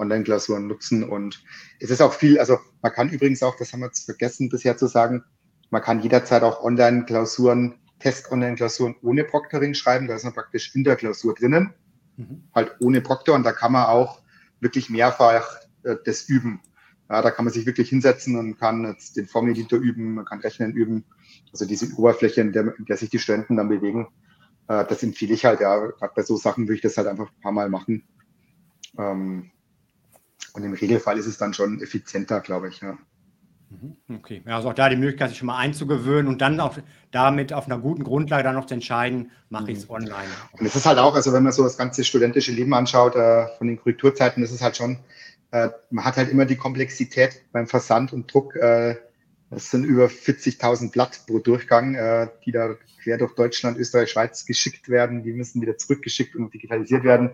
Online-Klausuren 0.00 0.66
nutzen. 0.66 1.04
Und 1.04 1.42
es 1.78 1.90
ist 1.90 2.00
auch 2.00 2.12
viel, 2.12 2.38
also 2.38 2.58
man 2.82 2.92
kann 2.92 3.10
übrigens 3.10 3.42
auch, 3.42 3.56
das 3.56 3.72
haben 3.72 3.80
wir 3.80 3.86
jetzt 3.86 4.04
vergessen 4.04 4.48
bisher 4.48 4.76
zu 4.76 4.86
sagen, 4.86 5.22
man 5.70 5.82
kann 5.82 6.00
jederzeit 6.00 6.42
auch 6.42 6.62
Online-Klausuren, 6.62 7.78
Test-Online-Klausuren 8.00 8.96
ohne 9.02 9.24
Proctoring 9.24 9.74
schreiben. 9.74 10.08
Da 10.08 10.16
ist 10.16 10.24
man 10.24 10.34
praktisch 10.34 10.74
in 10.74 10.84
der 10.84 10.96
Klausur 10.96 11.34
drinnen, 11.34 11.74
mhm. 12.16 12.42
halt 12.54 12.74
ohne 12.80 13.00
Proctor. 13.00 13.36
Und 13.36 13.44
da 13.44 13.52
kann 13.52 13.72
man 13.72 13.86
auch 13.86 14.20
wirklich 14.58 14.90
mehrfach 14.90 15.60
äh, 15.84 15.96
das 16.04 16.28
üben. 16.28 16.60
Ja, 17.08 17.22
da 17.22 17.30
kann 17.30 17.44
man 17.44 17.52
sich 17.52 17.66
wirklich 17.66 17.88
hinsetzen 17.88 18.36
und 18.36 18.58
kann 18.58 18.84
jetzt 18.84 19.16
den 19.16 19.26
Formel-Editor 19.26 19.80
üben, 19.80 20.14
man 20.14 20.24
kann 20.24 20.40
Rechnen 20.40 20.72
üben. 20.72 21.04
Also 21.52 21.66
diese 21.66 21.92
Oberfläche, 21.96 22.40
in 22.40 22.52
der, 22.52 22.72
in 22.78 22.84
der 22.84 22.96
sich 22.96 23.10
die 23.10 23.18
Studenten 23.18 23.56
dann 23.56 23.68
bewegen, 23.68 24.06
äh, 24.68 24.84
das 24.86 25.02
empfehle 25.02 25.34
ich 25.34 25.44
halt. 25.44 25.60
Ja, 25.60 25.76
gerade 25.76 26.12
bei 26.14 26.22
so 26.22 26.36
Sachen 26.36 26.64
würde 26.64 26.76
ich 26.76 26.82
das 26.82 26.96
halt 26.96 27.08
einfach 27.08 27.28
ein 27.28 27.40
paar 27.42 27.52
Mal 27.52 27.68
machen. 27.68 28.04
Ähm, 28.96 29.50
und 30.54 30.64
im 30.64 30.72
Regelfall 30.72 31.18
ist 31.18 31.26
es 31.26 31.38
dann 31.38 31.54
schon 31.54 31.80
effizienter, 31.80 32.40
glaube 32.40 32.68
ich. 32.68 32.80
Ja. 32.80 32.98
Mhm, 33.70 33.96
okay, 34.16 34.42
also 34.46 34.70
auch 34.70 34.74
da 34.74 34.88
die 34.88 34.96
Möglichkeit, 34.96 35.30
sich 35.30 35.38
schon 35.38 35.46
mal 35.46 35.58
einzugewöhnen 35.58 36.26
und 36.26 36.40
dann 36.40 36.58
auch 36.58 36.76
damit 37.12 37.52
auf 37.52 37.66
einer 37.66 37.78
guten 37.78 38.02
Grundlage 38.02 38.42
dann 38.42 38.56
noch 38.56 38.66
zu 38.66 38.74
entscheiden, 38.74 39.30
mache 39.48 39.70
ich 39.70 39.78
es 39.78 39.84
mhm. 39.84 39.94
online. 39.94 40.28
Und 40.58 40.66
es 40.66 40.74
ist 40.74 40.86
halt 40.86 40.98
auch, 40.98 41.14
also 41.14 41.32
wenn 41.32 41.44
man 41.44 41.52
so 41.52 41.62
das 41.62 41.78
ganze 41.78 42.02
studentische 42.02 42.50
Leben 42.50 42.74
anschaut, 42.74 43.14
äh, 43.14 43.46
von 43.58 43.68
den 43.68 43.78
Korrekturzeiten, 43.78 44.42
das 44.42 44.50
ist 44.50 44.62
halt 44.62 44.76
schon, 44.76 44.98
äh, 45.52 45.68
man 45.90 46.04
hat 46.04 46.16
halt 46.16 46.30
immer 46.30 46.46
die 46.46 46.56
Komplexität 46.56 47.42
beim 47.52 47.68
Versand 47.68 48.12
und 48.12 48.32
Druck. 48.32 48.56
Äh, 48.56 48.96
das 49.50 49.70
sind 49.70 49.84
über 49.84 50.06
40.000 50.06 50.90
Blatt 50.90 51.20
pro 51.26 51.38
Durchgang, 51.38 51.94
äh, 51.94 52.28
die 52.44 52.52
da 52.52 52.74
quer 53.02 53.18
durch 53.18 53.34
Deutschland, 53.34 53.78
Österreich, 53.78 54.10
Schweiz 54.10 54.44
geschickt 54.46 54.88
werden. 54.88 55.22
Die 55.22 55.32
müssen 55.32 55.62
wieder 55.62 55.76
zurückgeschickt 55.76 56.34
und 56.34 56.52
digitalisiert 56.52 57.04
werden 57.04 57.30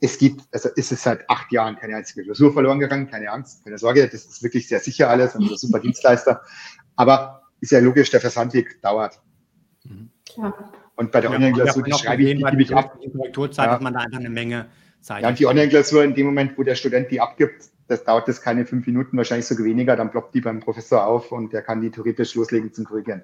es 0.00 0.18
gibt, 0.18 0.42
also 0.52 0.68
ist 0.76 0.92
es 0.92 1.02
seit 1.02 1.28
acht 1.28 1.50
Jahren 1.50 1.76
keine 1.76 1.96
einzige 1.96 2.24
Klausur 2.24 2.52
verloren 2.52 2.78
gegangen, 2.78 3.10
keine 3.10 3.30
Angst, 3.30 3.64
keine 3.64 3.78
Sorge, 3.78 4.08
das 4.08 4.24
ist 4.24 4.42
wirklich 4.42 4.68
sehr 4.68 4.80
sicher 4.80 5.10
alles 5.10 5.34
und 5.34 5.50
ein 5.50 5.56
super 5.56 5.80
Dienstleister. 5.80 6.42
Aber 6.96 7.42
ist 7.60 7.72
ja 7.72 7.80
logisch, 7.80 8.10
der 8.10 8.20
Versandweg 8.20 8.80
dauert. 8.82 9.20
Mhm. 9.84 10.10
Klar. 10.24 10.72
Und 10.96 11.12
bei 11.12 11.20
der 11.20 11.30
Online-Klausur, 11.30 11.82
die 11.82 11.92
schreibe 11.92 12.22
ich, 12.22 12.36
die 12.36 12.42
gebe 12.42 12.62
ich 12.62 12.74
ab. 12.74 12.98
In 13.00 13.12
Korrekturzeit 13.12 13.66
ja. 13.66 13.72
hat 13.72 13.82
man 13.82 13.94
da 13.94 14.00
einfach 14.00 14.18
eine 14.18 14.30
Menge 14.30 14.66
Zeit. 15.00 15.22
Ja, 15.22 15.28
und 15.28 15.38
die 15.38 15.46
Online-Klausur 15.46 16.04
in 16.04 16.14
dem 16.14 16.26
Moment, 16.26 16.58
wo 16.58 16.62
der 16.62 16.74
Student 16.74 17.10
die 17.10 17.20
abgibt, 17.20 17.70
das 17.86 18.04
dauert 18.04 18.28
das 18.28 18.42
keine 18.42 18.66
fünf 18.66 18.86
Minuten, 18.86 19.16
wahrscheinlich 19.16 19.46
sogar 19.46 19.64
weniger, 19.64 19.96
dann 19.96 20.10
ploppt 20.10 20.34
die 20.34 20.40
beim 20.40 20.60
Professor 20.60 21.06
auf 21.06 21.32
und 21.32 21.52
der 21.52 21.62
kann 21.62 21.80
die 21.80 21.90
theoretisch 21.90 22.34
loslegen 22.34 22.72
zum 22.72 22.84
Korrigieren. 22.84 23.22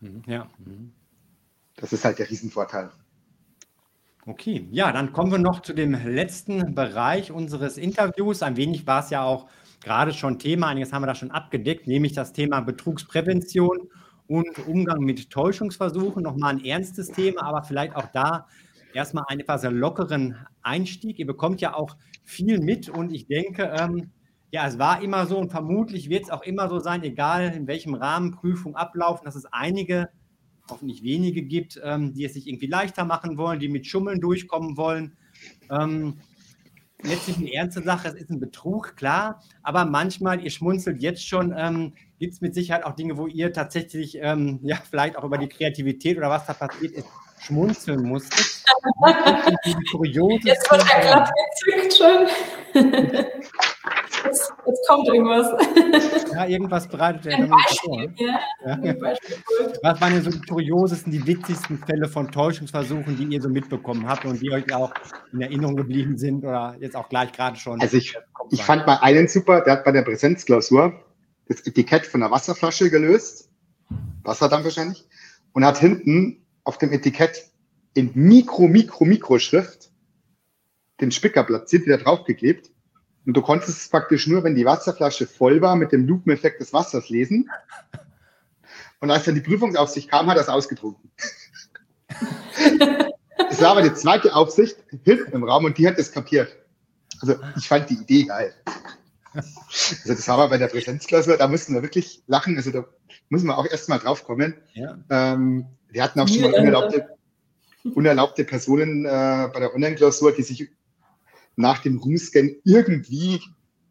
Mhm. 0.00 0.22
Ja. 0.26 0.46
Mhm. 0.58 0.92
Das 1.76 1.92
ist 1.92 2.04
halt 2.04 2.18
der 2.18 2.28
Riesenvorteil. 2.28 2.90
Okay, 4.26 4.68
ja, 4.70 4.92
dann 4.92 5.12
kommen 5.12 5.32
wir 5.32 5.38
noch 5.38 5.60
zu 5.62 5.72
dem 5.72 5.92
letzten 5.94 6.74
Bereich 6.74 7.32
unseres 7.32 7.78
Interviews. 7.78 8.42
Ein 8.42 8.56
wenig 8.56 8.86
war 8.86 9.02
es 9.02 9.08
ja 9.08 9.22
auch 9.22 9.46
gerade 9.82 10.12
schon 10.12 10.38
Thema, 10.38 10.68
einiges 10.68 10.92
haben 10.92 11.02
wir 11.02 11.06
da 11.06 11.14
schon 11.14 11.30
abgedeckt, 11.30 11.86
nämlich 11.86 12.12
das 12.12 12.34
Thema 12.34 12.60
Betrugsprävention 12.60 13.88
und 14.26 14.68
Umgang 14.68 15.00
mit 15.00 15.30
Täuschungsversuchen. 15.30 16.22
Nochmal 16.22 16.54
ein 16.54 16.64
ernstes 16.64 17.08
Thema, 17.08 17.44
aber 17.44 17.62
vielleicht 17.62 17.96
auch 17.96 18.08
da 18.12 18.46
erstmal 18.92 19.24
einen 19.28 19.40
etwas 19.40 19.62
lockeren 19.64 20.36
Einstieg. 20.62 21.18
Ihr 21.18 21.26
bekommt 21.26 21.62
ja 21.62 21.74
auch 21.74 21.96
viel 22.22 22.60
mit 22.60 22.90
und 22.90 23.12
ich 23.12 23.26
denke, 23.26 23.74
ähm, 23.80 24.10
ja, 24.50 24.66
es 24.66 24.78
war 24.78 25.00
immer 25.02 25.24
so 25.26 25.38
und 25.38 25.50
vermutlich 25.50 26.10
wird 26.10 26.24
es 26.24 26.30
auch 26.30 26.42
immer 26.42 26.68
so 26.68 26.78
sein, 26.78 27.02
egal 27.04 27.54
in 27.54 27.66
welchem 27.66 27.94
Rahmen 27.94 28.32
Prüfungen 28.32 28.76
ablaufen, 28.76 29.24
dass 29.24 29.34
es 29.34 29.46
einige 29.46 30.10
hoffentlich 30.70 31.02
wenige 31.02 31.42
gibt, 31.42 31.80
ähm, 31.82 32.14
die 32.14 32.24
es 32.24 32.34
sich 32.34 32.46
irgendwie 32.46 32.66
leichter 32.66 33.04
machen 33.04 33.36
wollen, 33.36 33.60
die 33.60 33.68
mit 33.68 33.86
Schummeln 33.86 34.20
durchkommen 34.20 34.76
wollen. 34.76 35.16
Ähm, 35.70 36.18
letztlich 37.02 37.38
eine 37.38 37.52
ernste 37.52 37.82
Sache, 37.82 38.08
es 38.08 38.14
ist 38.14 38.30
ein 38.30 38.40
Betrug, 38.40 38.96
klar, 38.96 39.42
aber 39.62 39.84
manchmal, 39.84 40.42
ihr 40.42 40.50
schmunzelt 40.50 41.00
jetzt 41.02 41.26
schon, 41.26 41.54
ähm, 41.56 41.92
gibt 42.18 42.34
es 42.34 42.40
mit 42.40 42.54
Sicherheit 42.54 42.84
auch 42.84 42.94
Dinge, 42.94 43.16
wo 43.16 43.26
ihr 43.26 43.52
tatsächlich, 43.52 44.18
ähm, 44.20 44.60
ja, 44.62 44.76
vielleicht 44.88 45.16
auch 45.16 45.24
über 45.24 45.38
die 45.38 45.48
Kreativität 45.48 46.18
oder 46.18 46.30
was 46.30 46.46
da 46.46 46.52
passiert 46.52 46.92
ist, 46.92 47.06
schmunzeln 47.40 48.02
musstet. 48.02 48.64
Jetzt 50.44 50.70
wird 50.70 50.84
er 50.92 51.00
glatt 51.00 51.30
gezückt 51.64 51.96
schon. 51.96 52.26
Jetzt, 54.24 54.52
jetzt, 54.66 54.88
kommt 54.88 55.08
irgendwas. 55.08 55.46
Ja, 56.32 56.46
irgendwas 56.46 56.86
bereitet 56.86 57.26
er 57.26 57.38
dann 57.38 57.50
vor. 57.82 58.06
Ja, 58.16 58.78
ja. 58.82 58.94
Was 59.82 60.00
waren 60.00 60.12
denn 60.12 60.22
so 60.22 60.30
die 60.30 60.40
kuriosesten, 60.40 61.12
die 61.12 61.26
witzigsten 61.26 61.78
Fälle 61.78 62.08
von 62.08 62.30
Täuschungsversuchen, 62.30 63.16
die 63.16 63.24
ihr 63.34 63.42
so 63.42 63.48
mitbekommen 63.48 64.08
habt 64.08 64.24
und 64.24 64.40
die 64.40 64.50
euch 64.50 64.72
auch 64.72 64.92
in 65.32 65.40
Erinnerung 65.40 65.76
geblieben 65.76 66.16
sind 66.16 66.44
oder 66.44 66.76
jetzt 66.78 66.94
auch 66.94 67.08
gleich 67.08 67.32
gerade 67.32 67.56
schon? 67.56 67.80
Also 67.80 67.96
ich, 67.96 68.16
ich 68.50 68.62
fand 68.62 68.86
mal 68.86 68.98
einen 68.98 69.26
super, 69.26 69.60
der 69.62 69.74
hat 69.74 69.84
bei 69.84 69.92
der 69.92 70.02
Präsenzklausur 70.02 70.92
das 71.48 71.66
Etikett 71.66 72.06
von 72.06 72.20
der 72.20 72.30
Wasserflasche 72.30 72.90
gelöst, 72.90 73.50
Wasser 74.22 74.48
dann 74.48 74.62
wahrscheinlich, 74.62 75.08
und 75.52 75.64
hat 75.64 75.78
hinten 75.78 76.46
auf 76.62 76.78
dem 76.78 76.92
Etikett 76.92 77.50
in 77.94 78.12
Mikro, 78.14 78.68
Mikro, 78.68 79.04
Mikroschrift 79.04 79.90
den 81.00 81.10
Spicker 81.10 81.42
platziert, 81.44 81.86
wieder 81.86 81.98
draufgeklebt 81.98 82.70
und 83.30 83.36
du 83.36 83.42
konntest 83.42 83.78
es 83.78 83.88
praktisch 83.88 84.26
nur, 84.26 84.42
wenn 84.42 84.56
die 84.56 84.64
Wasserflasche 84.64 85.24
voll 85.24 85.62
war, 85.62 85.76
mit 85.76 85.92
dem 85.92 86.04
Lupeneffekt 86.04 86.60
des 86.60 86.72
Wassers 86.72 87.10
lesen. 87.10 87.48
Und 88.98 89.12
als 89.12 89.24
dann 89.24 89.36
die 89.36 89.40
Prüfungsaufsicht 89.40 90.10
kam, 90.10 90.26
hat 90.26 90.36
er 90.36 90.42
es 90.42 90.48
ausgetrunken. 90.48 91.12
es 93.48 93.62
war 93.62 93.70
aber 93.70 93.82
die 93.82 93.94
zweite 93.94 94.34
Aufsicht 94.34 94.78
hinten 95.04 95.30
im 95.30 95.44
Raum 95.44 95.64
und 95.64 95.78
die 95.78 95.86
hat 95.86 95.96
es 95.96 96.10
kapiert. 96.10 96.56
Also 97.20 97.36
ich 97.56 97.68
fand 97.68 97.88
die 97.88 98.00
Idee 98.00 98.24
geil. 98.24 98.52
Also 99.32 99.46
das 100.06 100.26
war 100.26 100.34
aber 100.34 100.48
bei 100.48 100.58
der 100.58 100.66
Präsenzklasse, 100.66 101.36
da 101.38 101.46
mussten 101.46 101.72
wir 101.74 101.84
wirklich 101.84 102.24
lachen. 102.26 102.56
Also 102.56 102.72
da 102.72 102.84
müssen 103.28 103.46
wir 103.46 103.56
auch 103.56 103.66
erstmal 103.66 104.00
drauf 104.00 104.24
kommen. 104.24 104.56
Ja. 104.72 104.98
Ähm, 105.08 105.66
wir 105.88 106.02
hatten 106.02 106.18
auch 106.18 106.26
schon 106.26 106.40
mal 106.40 106.52
unerlaubte, 106.52 107.16
unerlaubte 107.94 108.42
Personen 108.42 109.04
äh, 109.04 109.48
bei 109.54 109.60
der 109.60 109.72
Online-Klausur, 109.72 110.32
die 110.32 110.42
sich 110.42 110.68
nach 111.56 111.80
dem 111.80 111.98
Roomscan 111.98 112.56
irgendwie 112.64 113.40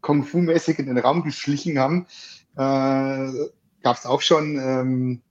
Kung 0.02 0.24
Fu-mäßig 0.24 0.80
in 0.80 0.88
den 0.88 0.98
Raum 0.98 1.24
geschlichen 1.24 1.78
haben. 1.80 2.08
Äh, 2.56 3.50
Gab 3.82 3.98
es 3.98 4.06
auch 4.06 4.22
schon 4.22 4.60
ähm, 4.60 5.22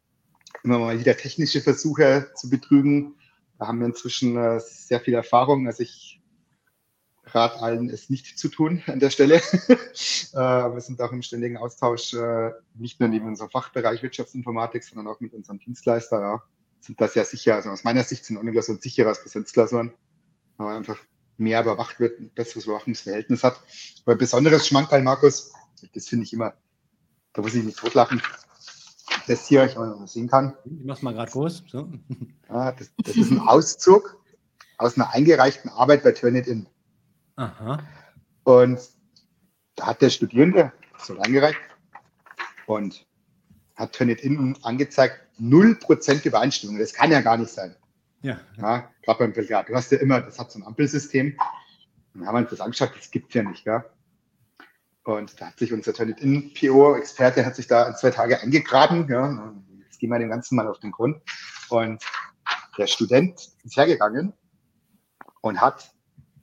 immer 0.63 0.79
mal 0.79 0.99
wieder 0.99 1.17
technische 1.17 1.61
Versuche 1.61 2.31
zu 2.35 2.49
betrügen. 2.49 3.15
Da 3.59 3.67
haben 3.67 3.81
wir 3.81 3.87
inzwischen 3.87 4.37
äh, 4.37 4.61
sehr 4.61 5.01
viel 5.01 5.15
Erfahrung. 5.15 5.67
Also 5.67 5.83
ich 5.83 6.21
rate 7.25 7.61
allen, 7.61 7.91
es 7.91 8.09
nicht 8.09 8.39
zu 8.39 8.49
tun 8.49 8.83
an 8.87 9.01
der 9.01 9.11
Stelle. 9.11 9.37
äh, 9.69 10.37
wir 10.37 10.81
sind 10.81 11.01
auch 11.03 11.13
im 11.13 11.23
ständigen 11.23 11.57
Austausch, 11.57 12.15
äh, 12.15 12.53
nicht 12.75 13.01
nur 13.01 13.09
neben 13.09 13.27
unserem 13.27 13.51
Fachbereich 13.51 14.03
Wirtschaftsinformatik, 14.03 14.85
sondern 14.85 15.09
auch 15.09 15.21
mit 15.21 15.35
unserem 15.35 15.59
Dienstleister. 15.59 16.21
Ja, 16.21 16.43
sind 16.81 17.01
da 17.01 17.09
sehr 17.09 17.25
sicher. 17.25 17.57
Also 17.57 17.71
aus 17.71 17.85
meiner 17.85 18.05
Sicht 18.05 18.25
sind 18.25 18.39
Online-Klausuren 18.39 18.81
sicherer 18.81 19.09
als 19.09 19.23
Präsenzklausuren. 19.23 19.93
Aber 20.57 20.71
einfach 20.71 20.99
mehr 21.39 21.63
überwacht 21.63 22.01
wird, 22.01 22.21
ein 22.21 22.31
besseres 22.31 22.65
Überwachungsverhältnis 22.65 23.45
hat. 23.45 23.61
Aber 24.05 24.13
ein 24.13 24.19
besonderes 24.19 24.67
Schmankerl, 24.67 25.03
Markus, 25.03 25.53
das 25.95 26.09
finde 26.09 26.25
ich 26.25 26.33
immer, 26.33 26.55
da 27.33 27.43
muss 27.43 27.55
ich 27.55 27.65
nicht 27.65 27.79
totlachen. 27.79 28.21
Das 29.27 29.47
hier, 29.47 29.65
ich 29.65 29.77
mal 29.77 30.07
sehen 30.07 30.29
kann. 30.29 30.57
Ich 30.65 30.85
mach's 30.85 31.03
mal 31.03 31.15
gerade 31.15 31.31
groß. 31.31 31.65
So. 31.69 31.89
Ah, 32.49 32.73
das, 32.73 32.91
das, 33.05 33.17
ist 33.17 33.31
ein 33.31 33.41
Auszug 33.41 34.19
aus 34.79 34.97
einer 34.97 35.13
eingereichten 35.13 35.71
Arbeit 35.71 36.03
bei 36.03 36.13
Turnitin. 36.13 36.67
Aha. 37.37 37.83
Und 38.45 38.81
da 39.77 39.89
hat 39.89 40.01
der 40.01 40.11
Studierende 40.11 40.73
so 40.99 41.19
eingereicht 41.19 41.59
und 42.67 43.07
hat 43.77 43.95
Turnitin 43.95 44.57
angezeigt, 44.63 45.21
0% 45.39 46.27
Übereinstimmung. 46.27 46.79
Das 46.79 46.93
kann 46.93 47.13
ja 47.13 47.21
gar 47.21 47.37
nicht 47.37 47.53
sein. 47.53 47.77
Ja. 48.23 48.41
ja 48.57 48.91
Gerade 49.03 49.19
beim 49.19 49.33
Belgrad. 49.33 49.69
Du 49.69 49.75
hast 49.75 49.93
ja 49.93 49.99
immer, 49.99 50.21
das 50.21 50.39
hat 50.39 50.51
so 50.51 50.59
ein 50.59 50.67
Ampelsystem. 50.67 51.37
Dann 52.15 52.27
haben 52.27 52.35
wir 52.35 52.41
uns 52.41 52.51
das 52.51 52.61
angeschaut, 52.61 52.93
das 52.97 53.11
gibt 53.11 53.29
es 53.29 53.35
ja 53.35 53.43
nicht. 53.43 53.65
Gell? 53.65 53.85
Und 55.05 55.41
da 55.41 55.47
hat 55.47 55.59
sich 55.59 55.73
unser 55.73 55.95
Turnitin-PO-Experte 55.95 57.47
hat 57.47 57.57
sich 57.57 57.67
da 57.67 57.95
zwei 57.95 58.11
Tage 58.11 58.41
eingegraben. 58.41 59.09
Ja. 59.09 59.55
Jetzt 59.85 59.99
gehen 59.99 60.11
wir 60.11 60.19
dem 60.19 60.31
Ganzen 60.31 60.57
mal 60.57 60.69
auf 60.69 60.81
den 60.81 60.91
Grund. 60.91 61.23
Und 61.71 62.05
der 62.77 62.87
Student 62.87 63.49
ist 63.65 63.77
hergegangen 63.77 64.33
und 65.41 65.61
hat 65.61 65.93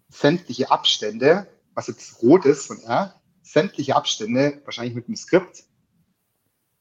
sämtliche 0.09 0.71
Abstände, 0.71 1.47
was 1.73 1.87
jetzt 1.87 2.21
rot 2.21 2.45
ist 2.45 2.67
von 2.67 2.79
R, 2.81 3.21
sämtliche 3.41 3.95
Abstände, 3.95 4.61
wahrscheinlich 4.65 4.95
mit 4.95 5.07
einem 5.07 5.15
Skript, 5.15 5.63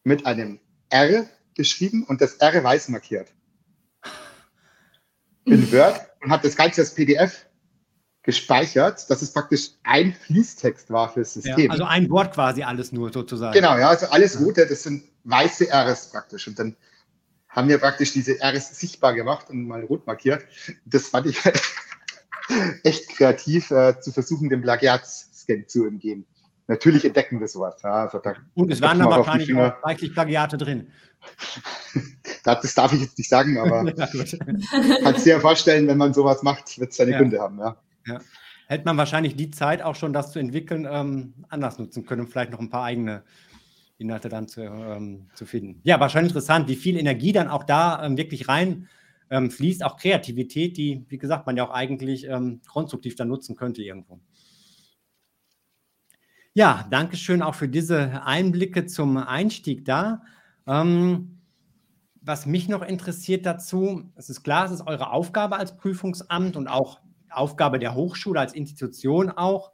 mit 0.05 0.25
einem 0.27 0.61
R 0.89 1.27
geschrieben 1.55 2.05
und 2.05 2.21
das 2.21 2.35
R 2.35 2.63
weiß 2.63 2.89
markiert. 2.89 3.33
In 5.45 5.73
Word 5.73 6.01
und 6.23 6.31
hat 6.31 6.45
das 6.45 6.57
Ganze 6.57 6.81
als 6.81 6.95
PDF 6.95 7.47
gespeichert, 8.23 9.09
dass 9.11 9.21
es 9.21 9.33
praktisch 9.33 9.71
ein 9.83 10.15
Fließtext 10.15 10.91
war 10.91 11.13
fürs 11.13 11.35
System. 11.35 11.67
Ja, 11.67 11.71
also 11.71 11.85
ein 11.85 12.09
Wort 12.11 12.35
quasi 12.35 12.63
alles 12.63 12.91
nur 12.91 13.13
sozusagen. 13.13 13.53
Genau, 13.53 13.77
ja, 13.77 13.91
also 13.91 14.07
alles 14.07 14.41
Rote, 14.41 14.67
das 14.67 14.83
sind 14.83 15.05
weiße 15.25 15.69
Rs 15.71 16.11
praktisch. 16.11 16.49
Und 16.49 16.59
dann 16.59 16.75
haben 17.51 17.69
wir 17.69 17.79
praktisch 17.79 18.13
diese 18.13 18.37
Rs 18.41 18.81
sichtbar 18.81 19.15
gemacht 19.15 19.51
und 19.51 19.67
mal 19.67 19.85
rot 19.85 20.07
markiert. 20.07 20.45
Das 20.87 21.09
fand 21.09 21.27
ich 21.27 21.39
echt 22.83 23.11
kreativ, 23.11 23.71
äh, 23.71 24.01
zu 24.01 24.11
versuchen, 24.11 24.49
dem 24.49 24.63
Plagiatsscan 24.63 25.69
zu 25.69 25.87
umgehen. 25.87 26.27
Natürlich 26.67 27.05
entdecken 27.05 27.41
wir 27.41 27.49
sowas. 27.49 27.83
Ja, 27.83 28.07
also 28.07 28.23
und 28.55 28.73
es 28.73 28.81
waren 28.81 28.99
da 28.99 29.05
wahrscheinlich 29.05 29.55
auch 29.55 29.83
reichlich 29.83 30.15
Plagiate 30.15 30.57
drin. 30.57 30.91
das 32.45 32.75
darf 32.75 32.93
ich 32.93 33.01
jetzt 33.01 33.19
nicht 33.19 33.29
sagen, 33.29 33.59
aber 33.59 33.85
ja, 33.97 34.09
kannst 35.03 35.27
dir 35.27 35.31
ja 35.31 35.41
vorstellen, 35.41 35.87
wenn 35.89 35.99
man 35.99 36.15
sowas 36.15 36.43
macht, 36.43 36.79
wird 36.79 36.91
es 36.91 36.97
seine 36.97 37.13
ja. 37.13 37.19
Gründe 37.19 37.41
haben. 37.41 37.59
Ja. 37.59 37.77
Ja. 38.07 38.21
Hätte 38.67 38.85
man 38.85 38.97
wahrscheinlich 38.97 39.37
die 39.37 39.51
Zeit 39.51 39.83
auch 39.83 39.95
schon, 39.95 40.13
das 40.13 40.33
zu 40.33 40.39
entwickeln, 40.39 40.87
ähm, 40.91 41.35
anders 41.49 41.79
nutzen 41.79 42.07
können, 42.07 42.27
vielleicht 42.27 42.53
noch 42.53 42.61
ein 42.61 42.71
paar 42.71 42.85
eigene 42.85 43.23
Inhalte 43.99 44.29
dann 44.29 44.49
zu, 44.49 44.63
ähm, 44.63 45.29
zu 45.35 45.47
finden. 45.47 45.81
Ja, 45.85 46.01
wahrscheinlich 46.01 46.31
interessant, 46.31 46.69
wie 46.69 46.77
viel 46.77 46.97
Energie 46.97 47.33
dann 47.33 47.49
auch 47.49 47.65
da 47.65 48.05
ähm, 48.05 48.17
wirklich 48.17 48.49
rein 48.49 48.89
ähm, 49.31 49.51
fließt, 49.51 49.85
auch 49.85 49.97
Kreativität, 49.97 50.77
die, 50.77 51.05
wie 51.09 51.19
gesagt, 51.19 51.47
man 51.47 51.57
ja 51.57 51.67
auch 51.67 51.73
eigentlich 51.73 52.27
ähm, 52.27 52.61
konstruktiv 52.67 53.17
dann 53.17 53.29
nutzen 53.29 53.57
könnte 53.57 53.83
irgendwo. 53.83 54.21
Ja, 56.55 56.87
danke 56.91 57.17
schön 57.17 57.43
auch 57.43 57.55
für 57.55 57.69
diese 57.69 58.25
Einblicke 58.25 58.87
zum 58.87 59.17
Einstieg 59.17 59.85
da. 59.85 60.23
Ähm, 60.67 61.34
was 62.25 62.47
mich 62.47 62.69
noch 62.69 62.83
interessiert 62.83 63.45
dazu, 63.45 64.11
es 64.15 64.31
ist 64.31 64.43
klar, 64.43 64.65
es 64.65 64.73
ist 64.73 64.87
eure 64.87 65.11
Aufgabe 65.11 65.57
als 65.57 65.77
Prüfungsamt 65.77 66.57
und 66.57 66.69
auch 66.69 67.01
Aufgabe 67.29 67.79
der 67.79 67.95
Hochschule 67.95 68.41
als 68.41 68.55
Institution 68.55 69.31
auch, 69.31 69.73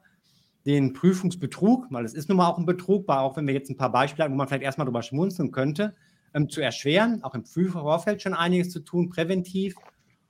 den 0.67 0.93
Prüfungsbetrug, 0.93 1.87
weil 1.91 2.05
es 2.05 2.13
ist 2.13 2.29
nun 2.29 2.39
mal 2.39 2.49
auch 2.49 2.59
ein 2.59 2.67
Betrug, 2.67 3.09
auch 3.09 3.37
wenn 3.37 3.47
wir 3.47 3.55
jetzt 3.55 3.71
ein 3.71 3.77
paar 3.77 3.93
Beispiele 3.93 4.25
haben, 4.25 4.33
wo 4.33 4.37
man 4.37 4.49
vielleicht 4.49 4.65
erstmal 4.65 4.85
drüber 4.85 5.03
schmunzeln 5.03 5.53
könnte, 5.53 5.95
ähm, 6.35 6.49
zu 6.49 6.61
erschweren, 6.61 7.23
auch 7.23 7.35
im 7.35 7.45
Vorfeld 7.45 8.21
schon 8.21 8.35
einiges 8.35 8.71
zu 8.71 8.81
tun, 8.81 9.09
präventiv 9.09 9.75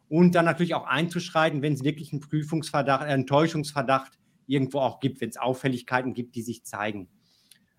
und 0.08 0.34
dann 0.34 0.44
natürlich 0.44 0.74
auch 0.74 0.86
einzuschreiten, 0.86 1.62
wenn 1.62 1.72
es 1.72 1.84
wirklich 1.84 2.12
einen 2.12 2.20
Prüfungsverdacht, 2.20 3.02
äh, 3.02 3.06
einen 3.06 3.26
Täuschungsverdacht 3.26 4.12
irgendwo 4.46 4.80
auch 4.80 5.00
gibt, 5.00 5.20
wenn 5.20 5.30
es 5.30 5.36
Auffälligkeiten 5.36 6.14
gibt, 6.14 6.34
die 6.36 6.42
sich 6.42 6.64
zeigen. 6.64 7.08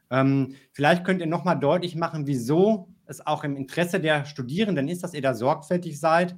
Ähm, 0.10 0.56
vielleicht 0.72 1.06
könnt 1.06 1.22
ihr 1.22 1.28
nochmal 1.28 1.60
deutlich 1.60 1.96
machen, 1.96 2.28
wieso 2.28 2.90
es 3.12 3.26
auch 3.26 3.44
im 3.44 3.56
Interesse 3.56 4.00
der 4.00 4.26
Studierenden 4.26 4.88
ist, 4.88 5.04
dass 5.04 5.14
ihr 5.14 5.22
da 5.22 5.34
sorgfältig 5.34 6.00
seid 6.00 6.36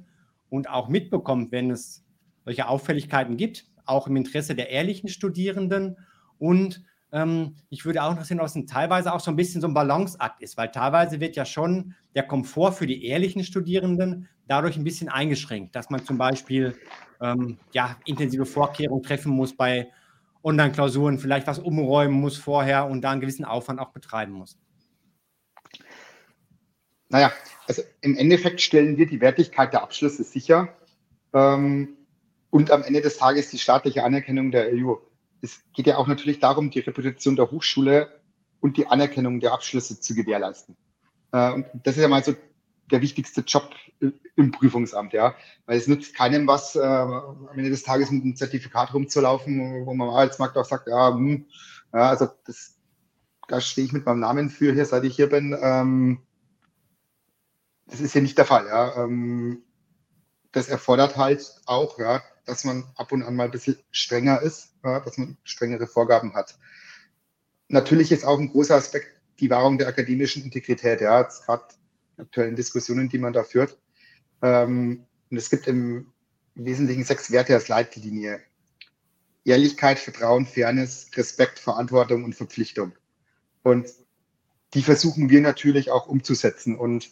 und 0.50 0.68
auch 0.68 0.88
mitbekommt, 0.88 1.52
wenn 1.52 1.70
es 1.70 2.04
solche 2.44 2.68
Auffälligkeiten 2.68 3.36
gibt, 3.36 3.66
auch 3.86 4.06
im 4.06 4.16
Interesse 4.16 4.54
der 4.54 4.70
ehrlichen 4.70 5.08
Studierenden. 5.08 5.96
Und 6.38 6.82
ähm, 7.12 7.54
ich 7.70 7.84
würde 7.84 8.02
auch 8.02 8.10
interessieren, 8.10 8.40
ob 8.40 8.46
es 8.46 8.58
teilweise 8.66 9.12
auch 9.12 9.20
so 9.20 9.30
ein 9.30 9.36
bisschen 9.36 9.60
so 9.60 9.68
ein 9.68 9.74
Balanceakt 9.74 10.42
ist, 10.42 10.56
weil 10.56 10.70
teilweise 10.70 11.20
wird 11.20 11.36
ja 11.36 11.44
schon 11.44 11.94
der 12.14 12.24
Komfort 12.24 12.72
für 12.72 12.86
die 12.86 13.04
ehrlichen 13.06 13.44
Studierenden 13.44 14.28
dadurch 14.46 14.76
ein 14.76 14.84
bisschen 14.84 15.08
eingeschränkt, 15.08 15.74
dass 15.74 15.90
man 15.90 16.04
zum 16.04 16.18
Beispiel 16.18 16.76
ähm, 17.20 17.58
ja, 17.72 17.96
intensive 18.04 18.44
Vorkehrungen 18.44 19.02
treffen 19.02 19.32
muss 19.32 19.56
bei 19.56 19.88
Online-Klausuren, 20.42 21.18
vielleicht 21.18 21.46
was 21.46 21.58
umräumen 21.58 22.20
muss 22.20 22.36
vorher 22.36 22.86
und 22.86 23.00
da 23.00 23.12
einen 23.12 23.22
gewissen 23.22 23.46
Aufwand 23.46 23.80
auch 23.80 23.92
betreiben 23.92 24.32
muss. 24.32 24.58
Naja, 27.08 27.32
also 27.66 27.82
im 28.00 28.16
Endeffekt 28.16 28.60
stellen 28.60 28.96
wir 28.96 29.06
die 29.06 29.20
Wertigkeit 29.20 29.72
der 29.72 29.82
Abschlüsse 29.82 30.24
sicher. 30.24 30.68
Ähm, 31.32 31.96
und 32.50 32.70
am 32.70 32.82
Ende 32.82 33.00
des 33.00 33.18
Tages 33.18 33.50
die 33.50 33.58
staatliche 33.58 34.04
Anerkennung 34.04 34.50
der 34.50 34.68
EU. 34.72 34.94
Es 35.42 35.60
geht 35.72 35.86
ja 35.86 35.96
auch 35.96 36.06
natürlich 36.06 36.38
darum, 36.38 36.70
die 36.70 36.80
Reputation 36.80 37.36
der 37.36 37.50
Hochschule 37.50 38.20
und 38.60 38.76
die 38.76 38.86
Anerkennung 38.86 39.40
der 39.40 39.52
Abschlüsse 39.52 40.00
zu 40.00 40.14
gewährleisten. 40.14 40.76
Äh, 41.32 41.52
und 41.52 41.66
das 41.82 41.96
ist 41.96 42.02
ja 42.02 42.08
mal 42.08 42.24
so 42.24 42.34
der 42.90 43.02
wichtigste 43.02 43.40
Job 43.42 43.70
im 44.36 44.50
Prüfungsamt, 44.52 45.12
ja. 45.12 45.34
Weil 45.66 45.78
es 45.78 45.88
nützt 45.88 46.14
keinem 46.14 46.46
was, 46.46 46.76
äh, 46.76 46.80
am 46.80 47.48
Ende 47.56 47.70
des 47.70 47.82
Tages 47.82 48.10
mit 48.10 48.22
einem 48.22 48.36
Zertifikat 48.36 48.92
rumzulaufen, 48.94 49.86
wo 49.86 49.94
man 49.94 50.08
am 50.08 50.14
Arbeitsmarkt 50.14 50.56
auch 50.56 50.64
sagt, 50.64 50.88
ja, 50.88 51.14
hm, 51.14 51.46
ja 51.92 52.08
also 52.10 52.28
das, 52.46 52.76
da 53.48 53.60
stehe 53.60 53.86
ich 53.86 53.92
mit 53.92 54.06
meinem 54.06 54.20
Namen 54.20 54.50
für 54.50 54.72
hier, 54.72 54.84
seit 54.84 55.04
ich 55.04 55.16
hier 55.16 55.28
bin. 55.28 55.56
Ähm, 55.60 56.20
das 57.86 58.00
ist 58.00 58.14
ja 58.14 58.20
nicht 58.20 58.38
der 58.38 58.46
Fall, 58.46 58.66
ja. 58.66 59.04
Ähm, 59.04 59.62
das 60.52 60.68
erfordert 60.68 61.16
halt 61.16 61.60
auch, 61.66 61.98
ja, 61.98 62.22
dass 62.46 62.64
man 62.64 62.84
ab 62.96 63.12
und 63.12 63.22
an 63.22 63.34
mal 63.34 63.44
ein 63.44 63.50
bisschen 63.50 63.78
strenger 63.90 64.40
ist, 64.40 64.74
ja, 64.84 65.00
dass 65.00 65.18
man 65.18 65.36
strengere 65.44 65.86
Vorgaben 65.86 66.34
hat. 66.34 66.58
Natürlich 67.68 68.12
ist 68.12 68.24
auch 68.24 68.38
ein 68.38 68.50
großer 68.50 68.76
Aspekt 68.76 69.20
die 69.40 69.50
Wahrung 69.50 69.78
der 69.78 69.88
akademischen 69.88 70.44
Integrität, 70.44 71.00
ja, 71.00 71.20
jetzt 71.20 71.44
gerade 71.44 71.64
aktuellen 72.16 72.56
Diskussionen, 72.56 73.08
die 73.08 73.18
man 73.18 73.32
da 73.32 73.42
führt. 73.42 73.78
Ähm, 74.42 75.06
und 75.30 75.36
es 75.36 75.50
gibt 75.50 75.66
im 75.66 76.12
Wesentlichen 76.54 77.04
sechs 77.04 77.30
Werte 77.30 77.54
als 77.54 77.68
Leitlinie. 77.68 78.40
Ehrlichkeit, 79.44 79.98
Vertrauen, 79.98 80.46
Fairness, 80.46 81.10
Respekt, 81.16 81.58
Verantwortung 81.58 82.24
und 82.24 82.34
Verpflichtung. 82.34 82.92
Und 83.62 83.88
die 84.72 84.82
versuchen 84.82 85.28
wir 85.28 85.40
natürlich 85.40 85.90
auch 85.90 86.06
umzusetzen. 86.06 86.76
Und 86.76 87.10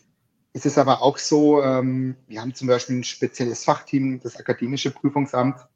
es 0.52 0.66
ist 0.66 0.78
aber 0.78 1.02
auch 1.02 1.18
so, 1.18 1.62
ähm, 1.62 2.16
wir 2.26 2.40
haben 2.40 2.54
zum 2.54 2.68
Beispiel 2.68 2.96
ein 2.96 3.04
spezielles 3.04 3.64
Fachteam, 3.64 4.20
das 4.20 4.36
Akademische 4.36 4.90
Prüfungsamt, 4.90 5.66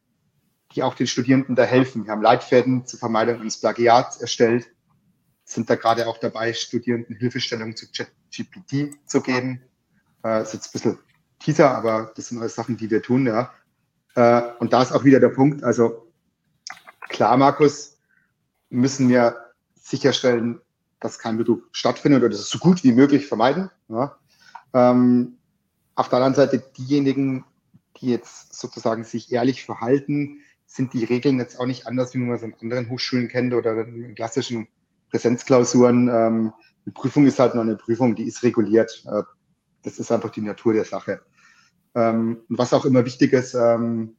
die 0.75 0.83
auch 0.83 0.95
den 0.95 1.07
Studierenden 1.07 1.57
da 1.57 1.65
helfen. 1.65 2.05
Wir 2.05 2.13
haben 2.13 2.23
Leitfäden 2.23 2.87
zur 2.87 2.99
Vermeidung 2.99 3.41
eines 3.41 3.59
Plagiats 3.59 4.19
erstellt, 4.19 4.69
sind 5.45 5.71
da 5.71 5.77
gerade 5.77 6.07
auch 6.07 6.19
dabei, 6.19 6.53
Studierenden 6.53 7.17
Hilfestellung 7.17 7.75
zu 7.75 7.87
ChatGPT 7.91 8.97
zu 9.07 9.23
geben. 9.23 9.63
Äh, 10.25 10.43
ist 10.43 10.53
jetzt 10.53 10.69
ein 10.69 10.73
bisschen 10.73 10.99
Teaser, 11.39 11.71
aber 11.71 12.13
das 12.15 12.29
sind 12.29 12.39
alles 12.41 12.55
Sachen, 12.55 12.77
die 12.77 12.91
wir 12.91 13.03
tun, 13.03 13.27
ja. 13.27 13.53
Äh, 14.15 14.43
und 14.59 14.73
da 14.73 14.83
ist 14.83 14.93
auch 14.93 15.05
wieder 15.05 15.21
der 15.21 15.29
Punkt, 15.31 15.65
also 15.65 16.11
klar, 17.09 17.37
Markus, 17.37 17.99
müssen 18.69 19.09
wir 19.09 19.37
sicherstellen, 19.75 20.61
dass 21.01 21.19
kein 21.19 21.39
Betrug 21.39 21.63
stattfindet 21.73 22.23
oder 22.23 22.31
das 22.31 22.49
so 22.49 22.59
gut 22.59 22.83
wie 22.83 22.93
möglich 22.93 23.27
vermeiden. 23.27 23.71
Ja. 23.89 24.19
Ähm, 24.75 25.39
auf 25.95 26.09
der 26.09 26.19
anderen 26.19 26.35
Seite 26.35 26.63
diejenigen, 26.77 27.45
die 28.01 28.11
jetzt 28.11 28.55
sozusagen 28.55 29.05
sich 29.05 29.33
ehrlich 29.33 29.65
verhalten, 29.65 30.41
sind 30.67 30.93
die 30.93 31.05
Regeln 31.05 31.39
jetzt 31.39 31.59
auch 31.59 31.67
nicht 31.67 31.87
anders, 31.87 32.13
wie 32.15 32.19
man 32.19 32.37
es 32.37 32.43
in 32.43 32.55
anderen 32.61 32.91
Hochschulen 32.91 33.29
kennt 33.29 33.55
oder 33.55 33.87
in 33.87 34.15
klassischen 34.15 34.69
Präsenzklausuren. 35.11 36.09
Ähm, 36.09 36.53
die 36.85 36.91
Prüfung 36.91 37.27
ist 37.27 37.39
halt 37.39 37.55
noch 37.55 37.63
eine 37.63 37.77
Prüfung, 37.77 38.15
die 38.15 38.25
ist 38.25 38.43
reguliert. 38.43 39.05
Äh, 39.07 39.23
das 39.83 39.99
ist 39.99 40.11
einfach 40.11 40.31
die 40.31 40.43
Natur 40.43 40.75
der 40.75 40.85
Sache. 40.85 41.23
Ähm, 41.95 42.43
und 42.49 42.59
was 42.59 42.75
auch 42.75 42.85
immer 42.85 43.05
wichtig 43.05 43.33
ist, 43.33 43.55
ähm, 43.55 44.17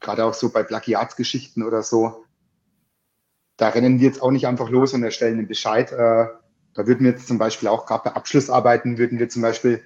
gerade 0.00 0.24
auch 0.24 0.34
so 0.34 0.50
bei 0.50 0.62
Plagiatsgeschichten 0.62 1.62
oder 1.62 1.82
so, 1.82 2.24
da 3.56 3.68
rennen 3.68 4.00
wir 4.00 4.08
jetzt 4.08 4.22
auch 4.22 4.30
nicht 4.30 4.46
einfach 4.46 4.70
los 4.70 4.94
und 4.94 5.02
erstellen 5.02 5.38
einen 5.38 5.48
Bescheid. 5.48 5.92
Äh, 5.92 6.26
da 6.74 6.86
würden 6.86 7.04
wir 7.04 7.12
jetzt 7.12 7.28
zum 7.28 7.38
Beispiel 7.38 7.68
auch 7.68 7.86
gerade 7.86 8.04
bei 8.04 8.16
Abschlussarbeiten, 8.16 8.98
würden 8.98 9.18
wir 9.18 9.28
zum 9.28 9.42
Beispiel 9.42 9.82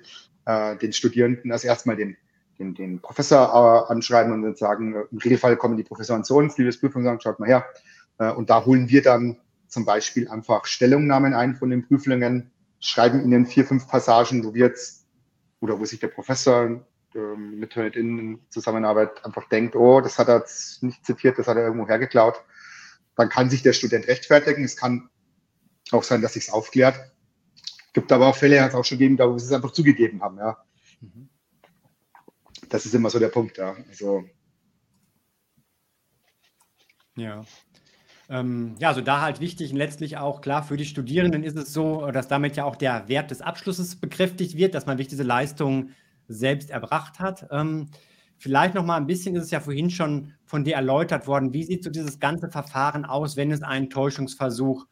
äh, 0.46 0.76
den 0.76 0.92
Studierenden 0.92 1.52
als 1.52 1.64
erstmal 1.64 1.96
den, 1.96 2.16
den, 2.58 2.74
den 2.74 3.00
Professor 3.00 3.86
äh, 3.88 3.92
anschreiben 3.92 4.32
und 4.32 4.42
dann 4.42 4.56
sagen, 4.56 4.94
im 5.10 5.18
Regelfall 5.18 5.56
kommen 5.56 5.76
die 5.76 5.84
Professoren 5.84 6.24
zu 6.24 6.36
uns, 6.36 6.56
liebes 6.56 6.80
Prüfungsamt, 6.80 7.22
schaut 7.22 7.38
mal 7.38 7.48
her. 7.48 7.66
Äh, 8.18 8.32
und 8.32 8.50
da 8.50 8.64
holen 8.64 8.88
wir 8.88 9.02
dann 9.02 9.38
zum 9.68 9.84
Beispiel 9.84 10.28
einfach 10.28 10.64
Stellungnahmen 10.64 11.34
ein 11.34 11.54
von 11.54 11.70
den 11.70 11.86
Prüflingen, 11.86 12.50
schreiben 12.80 13.22
ihnen 13.22 13.46
vier, 13.46 13.66
fünf 13.66 13.86
Passagen, 13.86 14.44
wo 14.44 14.54
wir 14.54 14.66
jetzt, 14.66 15.06
oder 15.60 15.78
wo 15.78 15.84
sich 15.84 16.00
der 16.00 16.08
Professor 16.08 16.80
äh, 17.14 17.36
mit 17.36 17.76
in 17.76 18.40
Zusammenarbeit 18.48 19.24
einfach 19.24 19.48
denkt, 19.48 19.76
oh, 19.76 20.00
das 20.00 20.18
hat 20.18 20.28
er 20.28 20.38
jetzt 20.38 20.82
nicht 20.82 21.04
zitiert, 21.04 21.38
das 21.38 21.48
hat 21.48 21.56
er 21.56 21.64
irgendwo 21.64 21.86
hergeklaut. 21.86 22.42
Dann 23.16 23.28
kann 23.28 23.50
sich 23.50 23.62
der 23.62 23.72
Student 23.72 24.06
rechtfertigen. 24.06 24.64
Es 24.64 24.76
kann 24.76 25.10
auch 25.92 26.02
sein, 26.02 26.22
dass 26.22 26.34
sich 26.34 26.44
es 26.44 26.50
aufklärt. 26.50 27.12
Gibt 27.92 28.12
aber 28.12 28.28
auch 28.28 28.36
Fälle, 28.36 28.60
hat 28.60 28.70
es 28.70 28.74
auch 28.74 28.84
schon 28.84 28.98
gegeben, 28.98 29.16
da 29.16 29.28
wo 29.28 29.38
sie 29.38 29.46
es 29.46 29.52
einfach 29.52 29.72
zugegeben 29.72 30.22
haben, 30.22 30.38
ja. 30.38 30.58
Mhm. 31.00 31.28
Das 32.68 32.84
ist 32.86 32.94
immer 32.94 33.10
so 33.10 33.18
der 33.18 33.28
Punkt, 33.28 33.56
ja. 33.58 33.76
Also. 33.88 34.24
Ja. 37.16 37.44
Ähm, 38.30 38.76
ja, 38.78 38.88
also 38.88 39.00
da 39.00 39.22
halt 39.22 39.40
wichtig 39.40 39.72
und 39.72 39.78
letztlich 39.78 40.18
auch 40.18 40.42
klar, 40.42 40.62
für 40.62 40.76
die 40.76 40.84
Studierenden 40.84 41.42
ist 41.42 41.56
es 41.56 41.72
so, 41.72 42.10
dass 42.10 42.28
damit 42.28 42.56
ja 42.56 42.64
auch 42.64 42.76
der 42.76 43.08
Wert 43.08 43.30
des 43.30 43.40
Abschlusses 43.40 43.96
bekräftigt 43.96 44.56
wird, 44.56 44.74
dass 44.74 44.84
man 44.84 44.98
wirklich 44.98 45.08
diese 45.08 45.22
Leistung 45.22 45.90
selbst 46.28 46.70
erbracht 46.70 47.20
hat. 47.20 47.46
Ähm, 47.50 47.88
vielleicht 48.36 48.74
noch 48.74 48.84
mal 48.84 48.96
ein 48.96 49.06
bisschen 49.06 49.34
ist 49.34 49.44
es 49.44 49.50
ja 49.50 49.60
vorhin 49.60 49.88
schon 49.88 50.34
von 50.44 50.62
dir 50.62 50.74
erläutert 50.74 51.26
worden, 51.26 51.54
wie 51.54 51.64
sieht 51.64 51.82
so 51.82 51.90
dieses 51.90 52.20
ganze 52.20 52.50
Verfahren 52.50 53.06
aus, 53.06 53.36
wenn 53.36 53.50
es 53.50 53.62
einen 53.62 53.88
Täuschungsversuch 53.88 54.86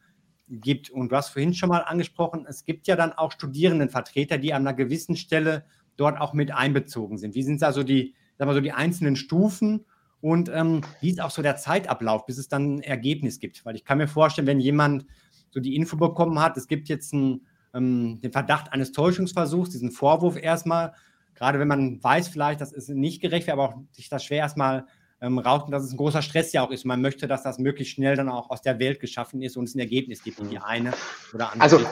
gibt? 0.49 0.89
Und 0.89 1.11
du 1.11 1.15
hast 1.15 1.29
vorhin 1.29 1.53
schon 1.53 1.69
mal 1.69 1.79
angesprochen, 1.79 2.45
es 2.47 2.65
gibt 2.65 2.87
ja 2.87 2.95
dann 2.95 3.13
auch 3.13 3.31
Studierendenvertreter, 3.31 4.37
die 4.37 4.53
an 4.53 4.67
einer 4.67 4.75
gewissen 4.75 5.15
Stelle 5.15 5.65
dort 5.97 6.19
auch 6.19 6.33
mit 6.33 6.51
einbezogen 6.51 7.17
sind. 7.17 7.35
Wie 7.35 7.43
sind 7.43 7.61
da 7.61 7.71
so 7.71 7.83
die, 7.83 8.15
sagen 8.37 8.49
wir 8.49 8.55
so, 8.55 8.61
die 8.61 8.71
einzelnen 8.71 9.15
Stufen 9.15 9.85
und 10.21 10.49
ähm, 10.49 10.81
wie 11.01 11.09
ist 11.09 11.21
auch 11.21 11.31
so 11.31 11.41
der 11.41 11.57
Zeitablauf, 11.57 12.25
bis 12.25 12.37
es 12.37 12.47
dann 12.47 12.75
ein 12.75 12.81
Ergebnis 12.81 13.39
gibt? 13.39 13.65
Weil 13.65 13.75
ich 13.75 13.83
kann 13.83 13.97
mir 13.97 14.07
vorstellen, 14.07 14.47
wenn 14.47 14.59
jemand 14.59 15.05
so 15.49 15.59
die 15.59 15.75
Info 15.75 15.97
bekommen 15.97 16.39
hat, 16.39 16.57
es 16.57 16.67
gibt 16.67 16.89
jetzt 16.89 17.13
einen, 17.13 17.45
ähm, 17.73 18.19
den 18.21 18.31
Verdacht 18.31 18.71
eines 18.71 18.91
Täuschungsversuchs, 18.91 19.69
diesen 19.69 19.91
Vorwurf 19.91 20.41
erstmal, 20.41 20.93
gerade 21.35 21.59
wenn 21.59 21.67
man 21.67 22.03
weiß 22.03 22.29
vielleicht, 22.29 22.61
das 22.61 22.73
ist 22.73 22.89
nicht 22.89 23.21
gerecht, 23.21 23.49
aber 23.49 23.63
auch 23.63 23.75
sich 23.91 24.09
das 24.09 24.23
schwer 24.23 24.39
erstmal 24.39 24.85
ähm, 25.21 25.39
rauskommt, 25.39 25.73
dass 25.73 25.83
es 25.83 25.91
ein 25.91 25.97
großer 25.97 26.21
Stress 26.21 26.53
ja 26.53 26.63
auch 26.63 26.71
ist. 26.71 26.85
Man 26.85 27.01
möchte, 27.01 27.27
dass 27.27 27.43
das 27.43 27.59
möglichst 27.59 27.95
schnell 27.95 28.15
dann 28.15 28.29
auch 28.29 28.49
aus 28.49 28.61
der 28.61 28.79
Welt 28.79 28.99
geschaffen 28.99 29.41
ist 29.41 29.57
und 29.57 29.65
es 29.65 29.75
ein 29.75 29.79
Ergebnis 29.79 30.23
gibt, 30.23 30.39
die 30.39 30.59
eine 30.59 30.93
oder 31.33 31.51
andere. 31.51 31.63
Also, 31.63 31.85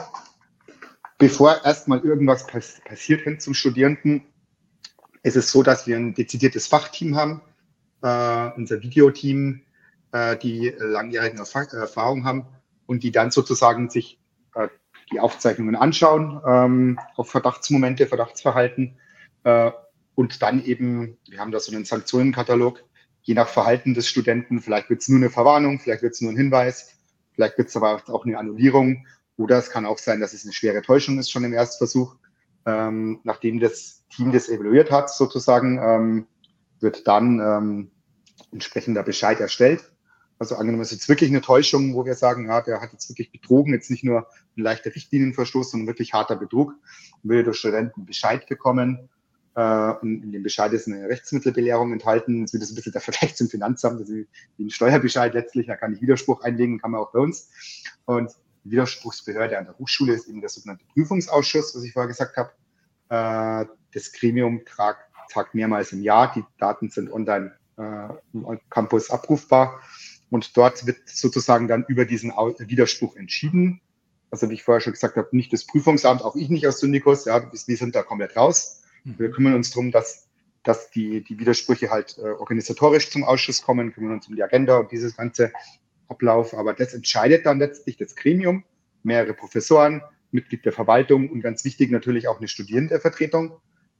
bevor 1.18 1.64
erstmal 1.64 2.00
irgendwas 2.00 2.46
pass 2.46 2.80
passiert 2.84 3.22
hin 3.22 3.40
zum 3.40 3.54
Studierenden, 3.54 4.22
ist 5.22 5.36
es 5.36 5.50
so, 5.50 5.62
dass 5.62 5.86
wir 5.86 5.96
ein 5.96 6.14
dezidiertes 6.14 6.68
Fachteam 6.68 7.16
haben, 7.16 7.42
äh, 8.02 8.50
unser 8.56 8.80
Videoteam, 8.82 9.62
äh, 10.12 10.36
die 10.36 10.72
langjährige 10.78 11.38
Erfahrung 11.38 12.24
haben 12.24 12.46
und 12.86 13.02
die 13.02 13.10
dann 13.10 13.32
sozusagen 13.32 13.90
sich 13.90 14.20
äh, 14.54 14.68
die 15.12 15.20
Aufzeichnungen 15.20 15.76
anschauen 15.76 16.40
ähm, 16.46 16.98
auf 17.16 17.30
Verdachtsmomente, 17.30 18.06
Verdachtsverhalten 18.06 18.98
äh, 19.44 19.70
und 20.14 20.42
dann 20.42 20.64
eben, 20.64 21.18
wir 21.28 21.40
haben 21.40 21.52
da 21.52 21.60
so 21.60 21.72
einen 21.72 21.84
Sanktionenkatalog, 21.84 22.82
je 23.26 23.34
nach 23.34 23.48
Verhalten 23.48 23.92
des 23.92 24.08
Studenten, 24.08 24.60
vielleicht 24.60 24.88
wird 24.88 25.02
es 25.02 25.08
nur 25.08 25.18
eine 25.18 25.30
Verwarnung, 25.30 25.80
vielleicht 25.80 26.02
wird 26.02 26.14
es 26.14 26.20
nur 26.20 26.30
ein 26.30 26.36
Hinweis, 26.36 26.96
vielleicht 27.32 27.58
wird 27.58 27.68
es 27.68 27.76
aber 27.76 28.02
auch 28.06 28.24
eine 28.24 28.38
Annullierung 28.38 29.04
oder 29.36 29.58
es 29.58 29.68
kann 29.68 29.84
auch 29.84 29.98
sein, 29.98 30.20
dass 30.20 30.32
es 30.32 30.44
eine 30.44 30.52
schwere 30.52 30.80
Täuschung 30.80 31.18
ist 31.18 31.30
schon 31.30 31.44
im 31.44 31.52
Erstversuch. 31.52 32.16
Ähm, 32.66 33.20
nachdem 33.24 33.60
das 33.60 34.04
Team 34.10 34.32
das 34.32 34.48
evaluiert 34.48 34.90
hat, 34.90 35.10
sozusagen, 35.10 35.78
ähm, 35.82 36.26
wird 36.80 37.06
dann 37.08 37.40
ähm, 37.40 37.90
entsprechender 38.52 39.02
Bescheid 39.02 39.40
erstellt. 39.40 39.92
Also 40.38 40.54
angenommen, 40.54 40.82
es 40.82 40.92
ist 40.92 40.98
jetzt 40.98 41.08
wirklich 41.08 41.30
eine 41.30 41.40
Täuschung, 41.40 41.94
wo 41.94 42.04
wir 42.04 42.14
sagen, 42.14 42.46
ja, 42.46 42.60
der 42.60 42.80
hat 42.80 42.92
jetzt 42.92 43.08
wirklich 43.08 43.32
betrogen, 43.32 43.72
jetzt 43.72 43.90
nicht 43.90 44.04
nur 44.04 44.26
ein 44.56 44.62
leichter 44.62 44.94
Richtlinienverstoß, 44.94 45.70
sondern 45.70 45.88
wirklich 45.88 46.12
harter 46.12 46.36
Betrug, 46.36 46.74
würde 47.22 47.44
der 47.44 47.52
Student 47.54 47.96
einen 47.96 48.06
Bescheid 48.06 48.46
bekommen. 48.46 49.08
Äh, 49.56 49.94
in 50.02 50.32
dem 50.32 50.42
Bescheid 50.42 50.72
ist 50.74 50.86
eine 50.86 51.08
Rechtsmittelbelehrung 51.08 51.92
enthalten. 51.92 52.40
Jetzt 52.40 52.52
wird 52.52 52.62
das 52.62 52.70
ein 52.70 52.74
bisschen 52.74 52.92
der 52.92 53.00
Vergleich 53.00 53.36
zum 53.36 53.48
Finanzamt, 53.48 54.00
also 54.00 54.12
wie 54.12 54.26
ein 54.58 54.70
Steuerbescheid 54.70 55.32
letztlich, 55.32 55.66
da 55.66 55.76
kann 55.76 55.94
ich 55.94 56.02
Widerspruch 56.02 56.42
einlegen, 56.42 56.78
kann 56.78 56.90
man 56.90 57.00
auch 57.00 57.12
bei 57.12 57.20
uns. 57.20 57.50
Und 58.04 58.30
die 58.64 58.72
Widerspruchsbehörde 58.72 59.58
an 59.58 59.64
der 59.64 59.78
Hochschule 59.78 60.12
ist 60.12 60.28
eben 60.28 60.40
der 60.40 60.50
sogenannte 60.50 60.84
Prüfungsausschuss, 60.92 61.74
was 61.74 61.82
ich 61.84 61.94
vorher 61.94 62.08
gesagt 62.08 62.36
habe. 62.36 62.50
Äh, 63.08 63.66
das 63.94 64.12
Gremium 64.12 64.62
tagt, 64.66 65.10
tagt 65.32 65.54
mehrmals 65.54 65.90
im 65.92 66.02
Jahr. 66.02 66.34
Die 66.34 66.44
Daten 66.58 66.90
sind 66.90 67.10
online 67.10 67.54
äh, 67.78 68.08
im 68.34 68.60
Campus 68.68 69.10
abrufbar. 69.10 69.80
Und 70.28 70.54
dort 70.56 70.86
wird 70.86 70.98
sozusagen 71.08 71.66
dann 71.66 71.86
über 71.88 72.04
diesen 72.04 72.30
Widerspruch 72.30 73.16
entschieden. 73.16 73.80
Also 74.30 74.50
wie 74.50 74.54
ich 74.54 74.64
vorher 74.64 74.80
schon 74.80 74.92
gesagt 74.92 75.16
habe, 75.16 75.28
nicht 75.30 75.52
das 75.52 75.64
Prüfungsamt, 75.66 76.22
auch 76.22 76.36
ich 76.36 76.50
nicht 76.50 76.66
aus 76.66 76.80
Syndikus, 76.80 77.24
ja, 77.24 77.50
wir 77.50 77.76
sind 77.76 77.94
da 77.94 78.02
komplett 78.02 78.36
raus. 78.36 78.82
Mhm. 79.06 79.18
Wir 79.18 79.30
kümmern 79.30 79.54
uns 79.54 79.70
darum, 79.70 79.90
dass, 79.90 80.28
dass 80.62 80.90
die, 80.90 81.22
die 81.22 81.38
Widersprüche 81.38 81.90
halt 81.90 82.18
äh, 82.18 82.22
organisatorisch 82.22 83.10
zum 83.10 83.24
Ausschuss 83.24 83.62
kommen, 83.62 83.92
kümmern 83.92 84.14
uns 84.14 84.28
um 84.28 84.36
die 84.36 84.42
Agenda 84.42 84.78
und 84.78 84.92
dieses 84.92 85.16
ganze 85.16 85.52
Ablauf. 86.08 86.54
Aber 86.54 86.74
das 86.74 86.92
entscheidet 86.92 87.46
dann 87.46 87.58
letztlich 87.58 87.96
das 87.96 88.16
Gremium, 88.16 88.64
mehrere 89.02 89.34
Professoren, 89.34 90.02
Mitglied 90.32 90.64
der 90.64 90.72
Verwaltung 90.72 91.30
und 91.30 91.40
ganz 91.40 91.64
wichtig 91.64 91.90
natürlich 91.90 92.28
auch 92.28 92.38
eine 92.38 92.48
Studierendenvertretung 92.48 93.56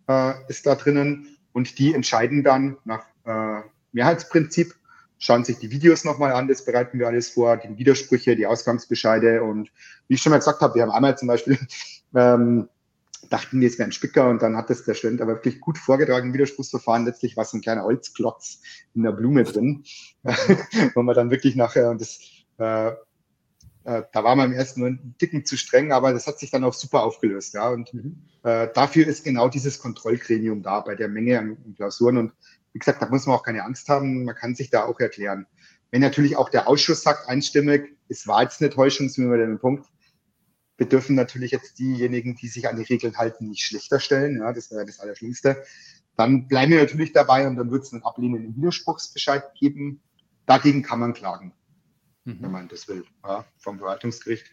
äh, 0.08 0.32
ist 0.48 0.66
da 0.66 0.74
drinnen. 0.74 1.36
Und 1.52 1.78
die 1.78 1.94
entscheiden 1.94 2.42
dann 2.42 2.76
nach 2.84 3.06
äh, 3.24 3.62
Mehrheitsprinzip, 3.92 4.74
schauen 5.18 5.44
sich 5.44 5.58
die 5.58 5.70
Videos 5.70 6.04
nochmal 6.04 6.32
an, 6.32 6.48
das 6.48 6.64
bereiten 6.64 6.98
wir 6.98 7.06
alles 7.06 7.30
vor, 7.30 7.56
die 7.56 7.78
Widersprüche, 7.78 8.36
die 8.36 8.46
Ausgangsbescheide 8.46 9.42
und 9.42 9.70
wie 10.08 10.14
ich 10.14 10.22
schon 10.22 10.30
mal 10.30 10.38
gesagt 10.38 10.60
habe, 10.60 10.74
wir 10.74 10.82
haben 10.82 10.90
einmal 10.90 11.16
zum 11.16 11.28
Beispiel 11.28 11.58
ähm, 12.14 12.68
dachten 13.30 13.60
wir, 13.60 13.68
es 13.68 13.78
wäre 13.78 13.88
ein 13.88 13.92
Spicker 13.92 14.28
und 14.28 14.42
dann 14.42 14.56
hat 14.56 14.70
das 14.70 14.84
der 14.84 14.94
Student 14.94 15.20
aber 15.20 15.34
wirklich 15.34 15.60
gut 15.60 15.78
vorgetragen, 15.78 16.34
Widerspruchsverfahren. 16.34 17.04
Letztlich 17.04 17.36
war 17.36 17.44
es 17.44 17.52
ein 17.52 17.60
kleiner 17.60 17.84
Holzklotz 17.84 18.60
in 18.94 19.02
der 19.02 19.12
Blume 19.12 19.44
drin, 19.44 19.84
wo 20.94 21.02
man 21.02 21.14
dann 21.14 21.30
wirklich 21.30 21.56
nachher, 21.56 21.90
und 21.90 22.00
das, 22.00 22.18
äh, 22.58 22.88
äh, 22.88 24.02
da 24.12 24.24
war 24.24 24.34
man 24.36 24.52
im 24.52 24.58
ersten 24.58 24.80
nur 24.80 24.88
ein 24.90 25.14
Ticken 25.18 25.44
zu 25.44 25.56
streng, 25.56 25.92
aber 25.92 26.12
das 26.12 26.26
hat 26.26 26.38
sich 26.38 26.50
dann 26.50 26.64
auch 26.64 26.74
super 26.74 27.02
aufgelöst. 27.02 27.54
Ja. 27.54 27.68
Und 27.70 27.94
mhm. 27.94 28.22
äh, 28.42 28.68
dafür 28.74 29.06
ist 29.06 29.24
genau 29.24 29.48
dieses 29.48 29.78
Kontrollgremium 29.78 30.62
da 30.62 30.80
bei 30.80 30.94
der 30.94 31.08
Menge 31.08 31.38
an 31.38 31.74
Klausuren. 31.76 32.18
Und 32.18 32.32
wie 32.72 32.78
gesagt, 32.78 33.00
da 33.00 33.08
muss 33.08 33.26
man 33.26 33.36
auch 33.36 33.44
keine 33.44 33.64
Angst 33.64 33.88
haben. 33.88 34.24
Man 34.24 34.34
kann 34.34 34.54
sich 34.54 34.70
da 34.70 34.84
auch 34.84 34.98
erklären. 35.00 35.46
Wenn 35.90 36.00
natürlich 36.00 36.36
auch 36.36 36.48
der 36.48 36.68
Ausschuss 36.68 37.02
sagt 37.02 37.28
einstimmig, 37.28 37.96
es 38.08 38.26
war 38.26 38.42
jetzt 38.42 38.60
eine 38.60 38.70
Täuschung, 38.70 39.08
sind 39.08 39.24
wir 39.24 39.36
bei 39.36 39.44
dem 39.44 39.58
Punkt, 39.58 39.86
wir 40.76 40.86
dürfen 40.86 41.16
natürlich 41.16 41.52
jetzt 41.52 41.78
diejenigen, 41.78 42.36
die 42.36 42.48
sich 42.48 42.68
an 42.68 42.76
die 42.76 42.82
Regeln 42.82 43.16
halten, 43.16 43.48
nicht 43.48 43.64
schlechter 43.64 44.00
stellen. 44.00 44.38
Ja, 44.38 44.52
das 44.52 44.70
wäre 44.70 44.84
das 44.84 45.00
Allerschlimmste. 45.00 45.62
Dann 46.16 46.48
bleiben 46.48 46.72
wir 46.72 46.80
natürlich 46.80 47.12
dabei 47.12 47.46
und 47.46 47.56
dann 47.56 47.70
wird 47.70 47.84
es 47.84 47.92
einen 47.92 48.02
ablehnenden 48.02 48.56
Widerspruchsbescheid 48.56 49.54
geben. 49.54 50.00
Dagegen 50.46 50.82
kann 50.82 51.00
man 51.00 51.14
klagen 51.14 51.52
mhm. 52.26 52.42
wenn 52.42 52.50
man 52.50 52.68
das 52.68 52.88
will, 52.88 53.04
ja, 53.24 53.44
vom 53.58 53.78
Verwaltungsgericht. 53.78 54.46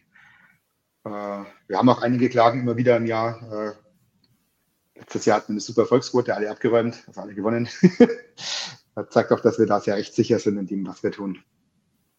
Äh, 1.03 1.09
wir 1.09 1.77
haben 1.77 1.89
auch 1.89 2.01
einige 2.01 2.29
Klagen 2.29 2.61
immer 2.61 2.77
wieder 2.77 2.95
im 2.95 3.05
Jahr. 3.05 3.41
Äh, 3.51 4.99
letztes 4.99 5.25
Jahr 5.25 5.37
hatten 5.37 5.49
wir 5.49 5.53
eine 5.53 5.59
super 5.61 5.85
Volksquote, 5.85 6.35
alle 6.35 6.49
abgeräumt, 6.49 7.03
also 7.07 7.21
alle 7.21 7.33
gewonnen. 7.33 7.67
das 8.95 9.09
zeigt 9.09 9.31
auch, 9.31 9.41
dass 9.41 9.59
wir 9.59 9.65
da 9.65 9.81
sehr 9.81 9.95
rechtssicher 9.95 10.39
sind 10.39 10.57
in 10.57 10.67
dem, 10.67 10.87
was 10.87 11.03
wir 11.03 11.11
tun. 11.11 11.43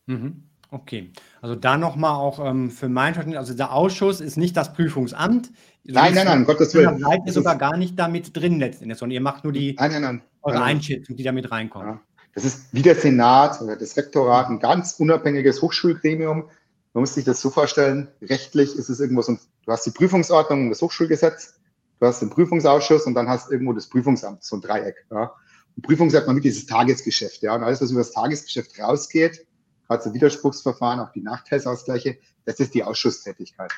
Mhm. 0.06 0.50
Okay, 0.74 1.12
also 1.40 1.54
da 1.54 1.78
nochmal 1.78 2.16
auch 2.16 2.44
ähm, 2.44 2.68
für 2.68 2.88
mein 2.88 3.14
Verständnis, 3.14 3.38
also 3.38 3.54
der 3.54 3.72
Ausschuss 3.72 4.20
ist 4.20 4.36
nicht 4.36 4.56
das 4.56 4.72
Prüfungsamt. 4.72 5.52
Nein, 5.84 6.14
nein, 6.14 6.26
nein, 6.26 6.38
um 6.40 6.44
Gottes 6.46 6.74
Willen. 6.74 7.00
Da 7.00 7.10
seid 7.10 7.20
ihr 7.26 7.32
sogar 7.32 7.56
gar 7.56 7.76
nicht 7.76 7.96
damit 7.96 8.36
drin 8.36 8.58
letztendlich, 8.58 8.98
sondern 8.98 9.14
ihr 9.14 9.20
macht 9.20 9.44
nur 9.44 9.52
die 9.52 9.76
nein, 9.78 9.92
nein, 9.92 10.02
nein, 10.02 10.22
eure 10.42 10.62
Einschätzung, 10.64 11.14
die 11.14 11.22
damit 11.22 11.52
reinkommt. 11.52 11.84
Ja. 11.84 12.00
Das 12.34 12.44
ist 12.44 12.72
wie 12.72 12.82
der 12.82 12.96
Senat 12.96 13.62
oder 13.62 13.76
das 13.76 13.96
Rektorat 13.96 14.48
ein 14.48 14.58
ganz 14.58 14.96
unabhängiges 14.98 15.62
Hochschulgremium. 15.62 16.48
Man 16.92 17.00
muss 17.00 17.14
sich 17.14 17.24
das 17.24 17.40
so 17.40 17.50
vorstellen, 17.50 18.08
rechtlich 18.20 18.74
ist 18.74 18.88
es 18.88 18.98
irgendwo 18.98 19.22
so, 19.22 19.34
du 19.34 19.72
hast 19.72 19.86
die 19.86 19.92
Prüfungsordnung 19.92 20.64
und 20.64 20.70
das 20.70 20.82
Hochschulgesetz, 20.82 21.54
du 22.00 22.06
hast 22.06 22.20
den 22.20 22.30
Prüfungsausschuss 22.30 23.06
und 23.06 23.14
dann 23.14 23.28
hast 23.28 23.52
irgendwo 23.52 23.74
das 23.74 23.88
Prüfungsamt, 23.88 24.42
so 24.42 24.56
ein 24.56 24.60
Dreieck. 24.60 25.06
Ja. 25.12 25.32
Und 25.76 25.86
Prüfung 25.86 26.10
sagt 26.10 26.26
man 26.26 26.34
mit 26.34 26.44
dieses 26.44 26.66
Tagesgeschäft. 26.66 27.42
Ja. 27.42 27.54
Und 27.54 27.62
alles, 27.62 27.80
was 27.80 27.92
über 27.92 28.00
das 28.00 28.10
Tagesgeschäft 28.10 28.76
rausgeht, 28.80 29.46
gerade 29.86 30.02
so 30.02 30.14
Widerspruchsverfahren, 30.14 31.00
auch 31.00 31.12
die 31.12 31.22
Nachteilsausgleiche, 31.22 32.18
das 32.44 32.60
ist 32.60 32.74
die 32.74 32.84
Ausschusstätigkeit. 32.84 33.72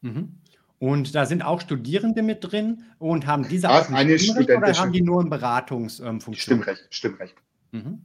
Mhm. 0.00 0.40
Und 0.78 1.14
da 1.14 1.26
sind 1.26 1.42
auch 1.42 1.60
Studierende 1.60 2.22
mit 2.22 2.38
drin 2.40 2.84
und 2.98 3.26
haben 3.26 3.48
diese 3.48 3.68
auch 3.68 3.90
eine 3.90 4.18
Studentin 4.18 4.58
oder 4.58 4.72
haben 4.74 4.92
die 4.92 5.02
nur 5.02 5.20
eine 5.20 5.30
Beratungsfunktion? 5.30 6.34
Stimmrecht, 6.36 6.86
Stimmrecht. 6.90 7.34
Mhm. 7.72 8.04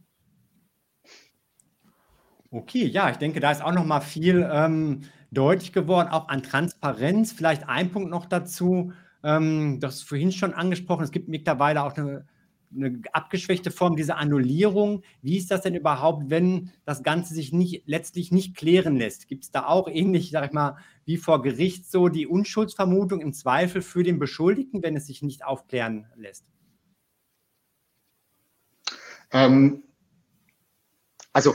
Okay, 2.49 2.85
ja, 2.85 3.09
ich 3.09 3.17
denke, 3.17 3.39
da 3.39 3.51
ist 3.51 3.63
auch 3.63 3.73
noch 3.73 3.85
mal 3.85 4.01
viel 4.01 4.47
ähm, 4.51 5.01
deutlich 5.31 5.71
geworden, 5.73 6.09
auch 6.09 6.29
an 6.29 6.43
Transparenz. 6.43 7.31
Vielleicht 7.31 7.67
ein 7.67 7.91
Punkt 7.91 8.09
noch 8.09 8.25
dazu, 8.25 8.93
ähm, 9.23 9.79
das 9.79 9.95
ist 9.95 10.03
vorhin 10.03 10.31
schon 10.31 10.53
angesprochen, 10.53 11.03
es 11.03 11.11
gibt 11.11 11.29
mittlerweile 11.29 11.83
auch 11.83 11.95
eine, 11.95 12.27
eine 12.75 13.01
abgeschwächte 13.11 13.71
Form 13.71 13.95
dieser 13.95 14.17
Annullierung. 14.17 15.03
Wie 15.21 15.37
ist 15.37 15.51
das 15.51 15.61
denn 15.61 15.75
überhaupt, 15.75 16.29
wenn 16.29 16.71
das 16.85 17.03
Ganze 17.03 17.33
sich 17.33 17.53
nicht, 17.53 17.83
letztlich 17.85 18.31
nicht 18.31 18.55
klären 18.55 18.95
lässt? 18.95 19.27
Gibt 19.27 19.43
es 19.43 19.51
da 19.51 19.65
auch 19.67 19.87
ähnlich, 19.87 20.31
sag 20.31 20.45
ich 20.45 20.51
mal, 20.51 20.77
wie 21.05 21.17
vor 21.17 21.41
Gericht 21.41 21.89
so 21.89 22.07
die 22.07 22.27
Unschuldsvermutung 22.27 23.21
im 23.21 23.33
Zweifel 23.33 23.81
für 23.81 24.03
den 24.03 24.19
Beschuldigten, 24.19 24.83
wenn 24.83 24.95
es 24.95 25.07
sich 25.07 25.21
nicht 25.21 25.45
aufklären 25.45 26.07
lässt? 26.15 26.45
Ähm, 29.31 29.83
also 31.33 31.53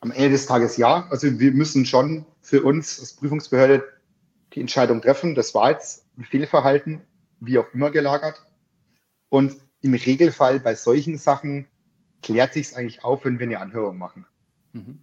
am 0.00 0.10
Ende 0.10 0.30
des 0.30 0.46
Tages 0.46 0.76
ja. 0.76 1.06
Also 1.10 1.38
wir 1.38 1.52
müssen 1.52 1.86
schon 1.86 2.26
für 2.42 2.62
uns 2.62 2.98
als 2.98 3.14
Prüfungsbehörde 3.14 3.84
die 4.52 4.60
Entscheidung 4.60 5.00
treffen. 5.00 5.34
Das 5.34 5.54
war 5.54 5.70
jetzt 5.70 6.06
ein 6.18 6.24
Fehlverhalten, 6.24 7.02
wie 7.38 7.58
auch 7.58 7.72
immer 7.72 7.90
gelagert. 7.90 8.44
Und 9.28 9.56
im 9.82 9.94
Regelfall 9.94 10.60
bei 10.60 10.74
solchen 10.74 11.18
Sachen 11.18 11.66
klärt 12.22 12.54
sich 12.54 12.68
es 12.68 12.74
eigentlich 12.74 13.04
auf, 13.04 13.24
wenn 13.24 13.38
wir 13.38 13.46
eine 13.46 13.60
Anhörung 13.60 13.98
machen. 13.98 14.26
Mhm. 14.72 14.98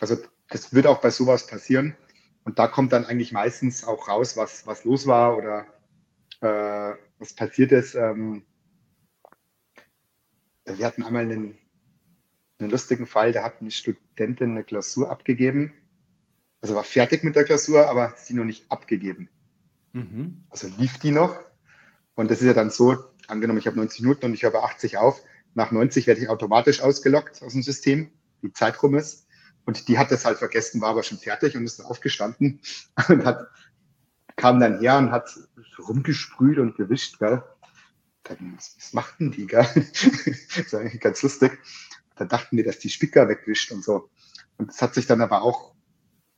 Also 0.00 0.16
das 0.48 0.74
wird 0.74 0.86
auch 0.86 1.00
bei 1.00 1.10
sowas 1.10 1.46
passieren. 1.46 1.96
Und 2.44 2.58
da 2.58 2.66
kommt 2.66 2.92
dann 2.92 3.04
eigentlich 3.04 3.32
meistens 3.32 3.84
auch 3.84 4.08
raus, 4.08 4.36
was, 4.36 4.66
was 4.66 4.84
los 4.84 5.06
war 5.06 5.36
oder 5.36 5.66
äh, 6.40 6.96
was 7.18 7.34
passiert 7.34 7.72
ist. 7.72 7.94
Ähm, 7.94 8.44
wir 10.64 10.86
hatten 10.86 11.02
einmal 11.02 11.22
einen, 11.22 11.58
einen 12.58 12.70
lustigen 12.70 13.06
Fall, 13.06 13.32
da 13.32 13.42
hat 13.42 13.60
eine 13.60 13.70
Studentin 13.70 14.52
eine 14.52 14.64
Klausur 14.64 15.10
abgegeben. 15.10 15.72
Also 16.60 16.74
war 16.74 16.84
fertig 16.84 17.22
mit 17.22 17.36
der 17.36 17.44
Klausur, 17.44 17.88
aber 17.88 18.14
sie 18.16 18.34
noch 18.34 18.44
nicht 18.44 18.70
abgegeben. 18.70 19.28
Mhm. 19.92 20.44
Also 20.50 20.68
lief 20.78 20.98
die 20.98 21.12
noch. 21.12 21.38
Und 22.14 22.30
das 22.30 22.40
ist 22.40 22.46
ja 22.46 22.54
dann 22.54 22.70
so, 22.70 22.96
angenommen, 23.28 23.58
ich 23.58 23.66
habe 23.66 23.76
90 23.76 24.00
Minuten 24.02 24.26
und 24.26 24.34
ich 24.34 24.42
höre 24.42 24.62
80 24.62 24.98
auf. 24.98 25.22
Nach 25.54 25.70
90 25.70 26.06
werde 26.06 26.20
ich 26.20 26.28
automatisch 26.28 26.80
ausgelockt 26.80 27.42
aus 27.42 27.52
dem 27.52 27.62
System, 27.62 28.10
die 28.42 28.52
Zeit 28.52 28.82
rum 28.82 28.94
ist. 28.94 29.26
Und 29.64 29.88
die 29.88 29.98
hat 29.98 30.10
das 30.10 30.24
halt 30.24 30.38
vergessen, 30.38 30.80
war 30.80 30.90
aber 30.90 31.02
schon 31.02 31.18
fertig 31.18 31.56
und 31.56 31.64
ist 31.64 31.84
aufgestanden 31.84 32.60
und 33.08 33.24
hat, 33.24 33.48
kam 34.36 34.60
dann 34.60 34.80
her 34.80 34.98
und 34.98 35.10
hat 35.10 35.28
rumgesprüht 35.78 36.58
und 36.58 36.76
gewischt, 36.76 37.18
gell. 37.18 37.42
Dann, 38.24 38.54
was, 38.56 38.92
machten 38.92 39.30
die, 39.30 39.46
gell? 39.46 39.66
das 39.74 40.56
ist 40.56 40.74
eigentlich 40.74 41.00
ganz 41.00 41.22
lustig. 41.22 41.58
Da 42.16 42.24
dachten 42.24 42.56
wir, 42.56 42.64
dass 42.64 42.78
die 42.78 42.90
Spicker 42.90 43.28
wegwischt 43.28 43.70
und 43.70 43.84
so. 43.84 44.10
Und 44.56 44.70
das 44.70 44.82
hat 44.82 44.94
sich 44.94 45.06
dann 45.06 45.20
aber 45.20 45.42
auch 45.42 45.74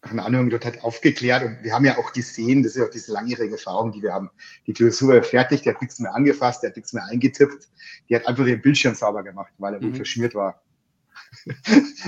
nach 0.03 0.13
einer 0.13 0.25
Anhörung 0.25 0.51
dort 0.51 0.65
halt 0.65 0.83
aufgeklärt. 0.83 1.45
Und 1.45 1.63
wir 1.63 1.75
haben 1.75 1.85
ja 1.85 1.99
auch 1.99 2.13
gesehen, 2.13 2.63
das 2.63 2.73
ist 2.73 2.79
ja 2.79 2.87
auch 2.87 2.91
diese 2.91 3.13
langjährige 3.13 3.53
Erfahrung, 3.55 3.93
die 3.93 4.03
wir 4.03 4.13
haben. 4.13 4.31
Die 4.67 4.73
Klausur 4.73 5.23
fertig, 5.23 5.63
der 5.63 5.75
hat 5.75 5.83
nichts 5.83 5.99
mehr 5.99 6.15
angefasst, 6.15 6.63
der 6.63 6.71
hat 6.71 6.77
nichts 6.77 6.93
mehr 6.93 7.05
eingetippt. 7.05 7.69
Die 8.09 8.17
hat 8.17 8.27
einfach 8.27 8.45
den 8.45 8.63
Bildschirm 8.63 8.95
sauber 8.95 9.23
gemacht, 9.23 9.53
weil 9.59 9.75
er 9.75 9.83
mhm. 9.83 9.95
verschmiert 9.95 10.35
war. 10.35 10.63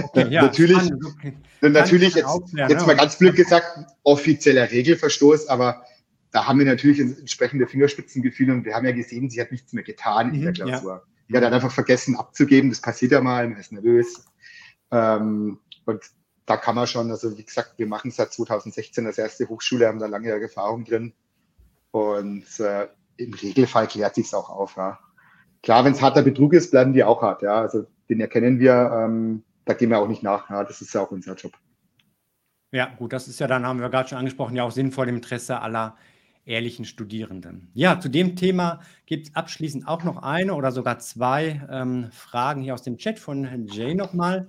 Okay, 0.03 0.27
ja, 0.31 0.43
natürlich, 0.43 0.91
okay. 0.93 1.35
natürlich 1.61 2.15
jetzt, 2.15 2.29
jetzt 2.53 2.87
mal 2.87 2.97
ganz 2.97 3.19
blöd 3.19 3.37
gesagt, 3.37 3.67
offizieller 4.03 4.71
Regelverstoß, 4.71 5.49
aber 5.49 5.85
da 6.33 6.47
haben 6.47 6.59
wir 6.59 6.67
natürlich 6.67 6.99
entsprechende 6.99 7.67
Fingerspitzengefühle 7.67 8.55
und 8.55 8.65
wir 8.65 8.75
haben 8.75 8.87
ja 8.87 8.93
gesehen, 8.93 9.31
sie 9.31 9.41
hat 9.41 9.53
nichts 9.53 9.73
mehr 9.73 9.85
getan 9.85 10.29
mhm, 10.29 10.35
in 10.35 10.43
der 10.43 10.53
Klausur. 10.53 10.93
Ja. 11.29 11.41
Die 11.41 11.47
hat 11.47 11.53
einfach 11.53 11.71
vergessen 11.71 12.17
abzugeben, 12.17 12.71
das 12.71 12.81
passiert 12.81 13.13
ja 13.13 13.21
mal, 13.21 13.49
man 13.49 13.61
ist 13.61 13.71
nervös. 13.71 14.25
Ähm, 14.91 15.59
und 15.85 16.03
da 16.47 16.57
kann 16.57 16.75
man 16.75 16.87
schon, 16.87 17.11
also 17.11 17.37
wie 17.37 17.45
gesagt, 17.45 17.75
wir 17.77 17.87
machen 17.87 18.11
seit 18.11 18.33
2016 18.33 19.07
als 19.07 19.19
erste 19.19 19.49
Hochschule, 19.49 19.87
haben 19.87 19.99
da 19.99 20.07
lange 20.07 20.31
Erfahrung 20.31 20.85
drin. 20.85 21.13
Und 21.91 22.47
äh, 22.59 22.89
im 23.17 23.35
Regelfall 23.35 23.87
klärt 23.87 24.15
sich 24.15 24.35
auch 24.35 24.51
auf. 24.51 24.77
Ja. 24.77 24.99
Klar, 25.63 25.85
wenn 25.85 25.93
es 25.93 26.03
harter 26.03 26.23
Betrug 26.23 26.55
ist, 26.55 26.71
bleiben 26.71 26.93
die 26.93 27.05
auch 27.05 27.23
hart. 27.23 27.43
Ja. 27.43 27.61
Also 27.61 27.87
den 28.09 28.21
erkennen 28.21 28.59
wir, 28.59 28.91
ähm, 28.93 29.45
da 29.65 29.75
gehen 29.75 29.91
wir 29.91 29.99
auch 29.99 30.09
nicht 30.09 30.23
nach. 30.23 30.51
Ja. 30.51 30.65
Das 30.65 30.81
ist 30.81 30.93
ja 30.95 31.03
auch 31.03 31.11
unser 31.11 31.35
Job. 31.35 31.53
Ja, 32.73 32.87
gut, 32.87 33.13
das 33.13 33.29
ist 33.29 33.39
ja 33.39 33.47
dann, 33.47 33.67
haben 33.67 33.81
wir 33.81 33.91
gerade 33.91 34.09
schon 34.09 34.19
angesprochen, 34.19 34.57
ja 34.57 34.65
auch 34.65 34.71
sinnvoll 34.71 35.09
im 35.11 35.17
Interesse 35.17 35.61
aller 35.61 35.95
ehrlichen 36.45 36.87
Studierenden. 36.87 37.71
Ja, 37.75 38.01
zu 38.01 38.09
dem 38.09 38.35
Thema 38.35 38.81
gibt 39.07 39.29
es 39.29 39.35
abschließend 39.35 39.87
auch 39.87 40.05
noch 40.05 40.23
eine 40.23 40.55
oder 40.55 40.73
sogar 40.73 40.99
zwei 40.99 41.63
ähm, 41.71 42.09
Fragen 42.11 42.63
hier 42.63 42.75
aus 42.75 42.83
dem 42.83 42.97
Chat 42.97 43.19
von 43.19 43.67
Jay 43.69 43.95
nochmal. 43.95 44.49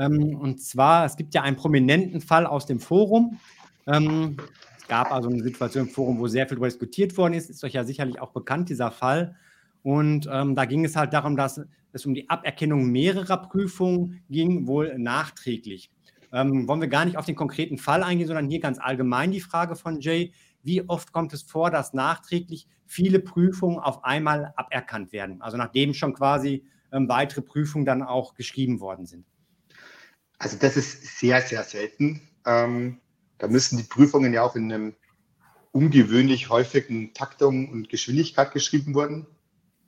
Ähm, 0.00 0.34
und 0.34 0.60
zwar, 0.60 1.04
es 1.04 1.16
gibt 1.16 1.34
ja 1.34 1.42
einen 1.42 1.56
prominenten 1.56 2.20
Fall 2.20 2.46
aus 2.46 2.64
dem 2.64 2.80
Forum. 2.80 3.38
Ähm, 3.86 4.38
es 4.78 4.88
gab 4.88 5.12
also 5.12 5.28
eine 5.28 5.42
Situation 5.42 5.86
im 5.86 5.92
Forum, 5.92 6.18
wo 6.18 6.26
sehr 6.26 6.46
viel 6.46 6.56
darüber 6.56 6.68
diskutiert 6.68 7.16
worden 7.18 7.34
ist. 7.34 7.50
Ist 7.50 7.62
euch 7.62 7.74
ja 7.74 7.84
sicherlich 7.84 8.20
auch 8.20 8.32
bekannt, 8.32 8.70
dieser 8.70 8.90
Fall. 8.90 9.36
Und 9.82 10.28
ähm, 10.32 10.54
da 10.54 10.64
ging 10.64 10.84
es 10.84 10.96
halt 10.96 11.12
darum, 11.12 11.36
dass 11.36 11.60
es 11.92 12.06
um 12.06 12.14
die 12.14 12.28
Aberkennung 12.30 12.90
mehrerer 12.90 13.38
Prüfungen 13.38 14.22
ging, 14.30 14.66
wohl 14.66 14.98
nachträglich. 14.98 15.90
Ähm, 16.32 16.66
wollen 16.66 16.80
wir 16.80 16.88
gar 16.88 17.04
nicht 17.04 17.16
auf 17.16 17.26
den 17.26 17.34
konkreten 17.34 17.76
Fall 17.76 18.02
eingehen, 18.02 18.26
sondern 18.26 18.48
hier 18.48 18.60
ganz 18.60 18.78
allgemein 18.78 19.32
die 19.32 19.40
Frage 19.40 19.76
von 19.76 20.00
Jay. 20.00 20.32
Wie 20.62 20.88
oft 20.88 21.12
kommt 21.12 21.32
es 21.32 21.42
vor, 21.42 21.70
dass 21.70 21.92
nachträglich 21.92 22.66
viele 22.86 23.18
Prüfungen 23.18 23.78
auf 23.78 24.04
einmal 24.04 24.52
aberkannt 24.56 25.12
werden? 25.12 25.42
Also 25.42 25.56
nachdem 25.56 25.92
schon 25.92 26.14
quasi 26.14 26.64
ähm, 26.92 27.08
weitere 27.08 27.42
Prüfungen 27.42 27.84
dann 27.84 28.02
auch 28.02 28.34
geschrieben 28.34 28.80
worden 28.80 29.06
sind. 29.06 29.24
Also 30.40 30.56
das 30.56 30.76
ist 30.76 31.18
sehr, 31.18 31.42
sehr 31.42 31.62
selten. 31.64 32.22
Ähm, 32.46 32.98
da 33.38 33.46
müssen 33.46 33.76
die 33.76 33.84
Prüfungen 33.84 34.32
ja 34.32 34.42
auch 34.42 34.56
in 34.56 34.72
einem 34.72 34.94
ungewöhnlich 35.70 36.48
häufigen 36.48 37.12
Taktung 37.12 37.68
und 37.70 37.90
Geschwindigkeit 37.90 38.50
geschrieben 38.52 38.94
worden 38.94 39.26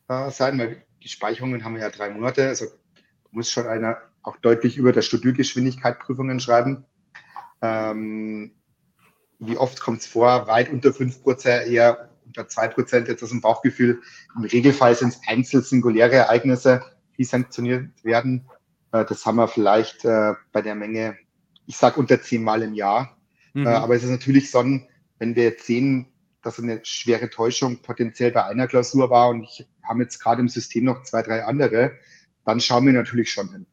äh, 0.09 0.31
sein, 0.31 0.59
weil 0.59 0.85
die 1.03 1.09
Speicherungen 1.09 1.65
haben 1.65 1.79
ja 1.79 1.89
drei 1.89 2.11
Monate. 2.11 2.49
Also 2.49 2.67
muss 3.31 3.51
schon 3.51 3.67
einer 3.67 3.97
auch 4.23 4.37
deutlich 4.37 4.77
über 4.77 4.93
der 4.93 5.01
Studiergeschwindigkeit 5.01 5.99
Prüfungen 5.99 6.39
schreiben. 6.39 6.85
Ähm, 7.63 8.53
wie 9.39 9.57
oft 9.57 9.81
kommt 9.81 10.01
es 10.01 10.07
vor? 10.07 10.47
Weit 10.49 10.71
unter 10.71 10.93
fünf 10.93 11.23
Prozent, 11.23 11.67
eher 11.67 12.11
unter 12.27 12.47
zwei 12.47 12.69
Prozent 12.69 13.09
jetzt 13.09 13.23
aus 13.23 13.31
dem 13.31 13.41
Bauchgefühl. 13.41 14.03
Im 14.37 14.45
Regelfall 14.45 14.95
sind 14.95 15.15
es 15.15 15.21
einzel 15.27 15.63
singuläre 15.63 16.17
Ereignisse, 16.17 16.85
die 17.17 17.25
sanktioniert 17.25 18.05
werden. 18.05 18.47
Äh, 18.93 19.05
das 19.05 19.27
haben 19.27 19.37
wir 19.37 19.49
vielleicht 19.49 20.05
äh, 20.05 20.35
bei 20.53 20.63
der 20.63 20.75
Menge, 20.75 21.17
ich 21.67 21.77
sage 21.77 21.99
unter 21.99 22.21
zehnmal 22.21 22.63
im 22.63 22.75
Jahr. 22.75 23.17
Mhm. 23.55 23.67
Äh, 23.67 23.71
aber 23.71 23.97
es 23.97 24.05
ist 24.05 24.11
natürlich 24.11 24.51
so, 24.51 24.63
wenn 25.19 25.37
wir 25.37 25.45
jetzt 25.45 25.67
sehen, 25.67 26.07
dass 26.43 26.59
eine 26.59 26.81
schwere 26.85 27.31
Täuschung 27.31 27.83
potenziell 27.83 28.33
bei 28.33 28.45
einer 28.45 28.67
Klausur 28.67 29.11
war 29.11 29.29
und 29.29 29.45
ich 29.45 29.67
habe 29.83 30.03
jetzt 30.03 30.19
gerade 30.19 30.41
im 30.41 30.49
System 30.49 30.85
noch 30.85 31.03
zwei, 31.03 31.23
drei 31.23 31.45
andere, 31.45 31.93
dann 32.45 32.61
schauen 32.61 32.87
wir 32.87 32.93
natürlich 32.93 33.31
schon 33.31 33.51
hin. 33.51 33.67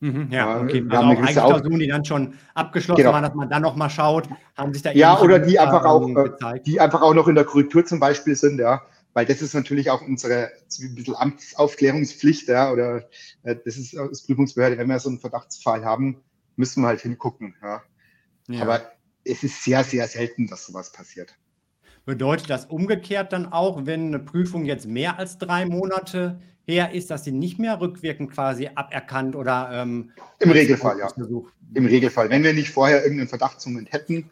Mhm, 0.00 0.28
ja, 0.30 0.60
okay. 0.60 0.84
Wir 0.84 0.92
also 0.92 1.06
auch 1.06 1.10
eigentlich 1.10 1.34
Klausuren, 1.34 1.78
die 1.78 1.88
dann 1.88 2.04
schon 2.04 2.34
abgeschlossen 2.54 3.02
genau. 3.02 3.14
waren, 3.14 3.24
dass 3.24 3.34
man 3.34 3.48
dann 3.48 3.62
noch 3.62 3.74
mal 3.74 3.88
schaut, 3.88 4.28
haben 4.56 4.72
sich 4.72 4.82
da 4.82 4.92
Ja, 4.92 5.18
oder 5.20 5.38
die 5.38 5.58
einfach 5.58 5.84
auch, 5.84 6.06
gezeigt. 6.06 6.66
die 6.66 6.78
einfach 6.78 7.02
auch 7.02 7.14
noch 7.14 7.26
in 7.26 7.34
der 7.34 7.44
Korrektur 7.44 7.84
zum 7.84 7.98
Beispiel 7.98 8.36
sind, 8.36 8.60
ja 8.60 8.82
weil 9.14 9.24
das 9.24 9.40
ist 9.40 9.54
natürlich 9.54 9.90
auch 9.90 10.02
unsere 10.02 10.50
ein 10.80 10.94
bisschen 10.94 11.14
Amtsaufklärungspflicht, 11.16 12.48
ja, 12.48 12.70
oder 12.70 13.08
äh, 13.44 13.56
das 13.64 13.76
ist 13.76 13.96
als 13.96 14.26
Prüfungsbehörde, 14.26 14.76
wenn 14.76 14.88
wir 14.88 14.98
so 14.98 15.08
einen 15.08 15.20
Verdachtsfall 15.20 15.84
haben, 15.84 16.20
müssen 16.56 16.82
wir 16.82 16.88
halt 16.88 17.00
hingucken, 17.00 17.54
ja. 17.62 17.82
ja. 18.48 18.62
Aber 18.62 18.92
es 19.24 19.42
ist 19.42 19.64
sehr, 19.64 19.84
sehr 19.84 20.06
selten, 20.08 20.48
dass 20.48 20.66
sowas 20.66 20.92
passiert. 20.92 21.34
Bedeutet 22.04 22.50
das 22.50 22.66
umgekehrt 22.66 23.32
dann 23.32 23.46
auch, 23.46 23.86
wenn 23.86 24.08
eine 24.08 24.18
Prüfung 24.18 24.66
jetzt 24.66 24.86
mehr 24.86 25.18
als 25.18 25.38
drei 25.38 25.64
Monate 25.64 26.40
her 26.66 26.92
ist, 26.92 27.10
dass 27.10 27.24
sie 27.24 27.32
nicht 27.32 27.58
mehr 27.58 27.80
rückwirkend 27.80 28.32
quasi 28.32 28.68
aberkannt 28.74 29.36
oder 29.36 29.70
ähm, 29.72 30.10
im 30.40 30.50
Regelfall, 30.50 30.98
ja. 30.98 31.08
Im 31.74 31.86
Regelfall. 31.86 32.30
Wenn 32.30 32.42
wir 32.42 32.52
nicht 32.52 32.70
vorher 32.70 33.02
irgendeinen 33.02 33.28
Verdachtsmoment 33.28 33.92
hätten, 33.92 34.30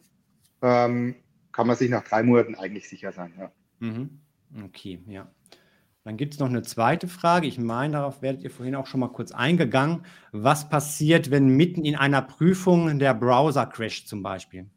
ähm, 0.60 1.14
kann 1.52 1.66
man 1.66 1.76
sich 1.76 1.90
nach 1.90 2.04
drei 2.04 2.22
Monaten 2.22 2.54
eigentlich 2.54 2.88
sicher 2.88 3.12
sein, 3.12 3.32
ja. 3.38 3.52
Mhm. 3.78 4.21
Okay, 4.64 5.02
ja. 5.06 5.30
Dann 6.04 6.16
gibt 6.16 6.34
es 6.34 6.40
noch 6.40 6.48
eine 6.48 6.62
zweite 6.62 7.06
Frage. 7.06 7.46
Ich 7.46 7.58
meine, 7.58 7.94
darauf 7.94 8.22
werdet 8.22 8.42
ihr 8.42 8.50
vorhin 8.50 8.74
auch 8.74 8.86
schon 8.86 9.00
mal 9.00 9.12
kurz 9.12 9.30
eingegangen. 9.30 10.04
Was 10.32 10.68
passiert, 10.68 11.30
wenn 11.30 11.48
mitten 11.48 11.84
in 11.84 11.94
einer 11.94 12.22
Prüfung 12.22 12.98
der 12.98 13.14
Browser 13.14 13.66
crasht 13.66 14.08
zum 14.08 14.22
Beispiel? 14.22 14.68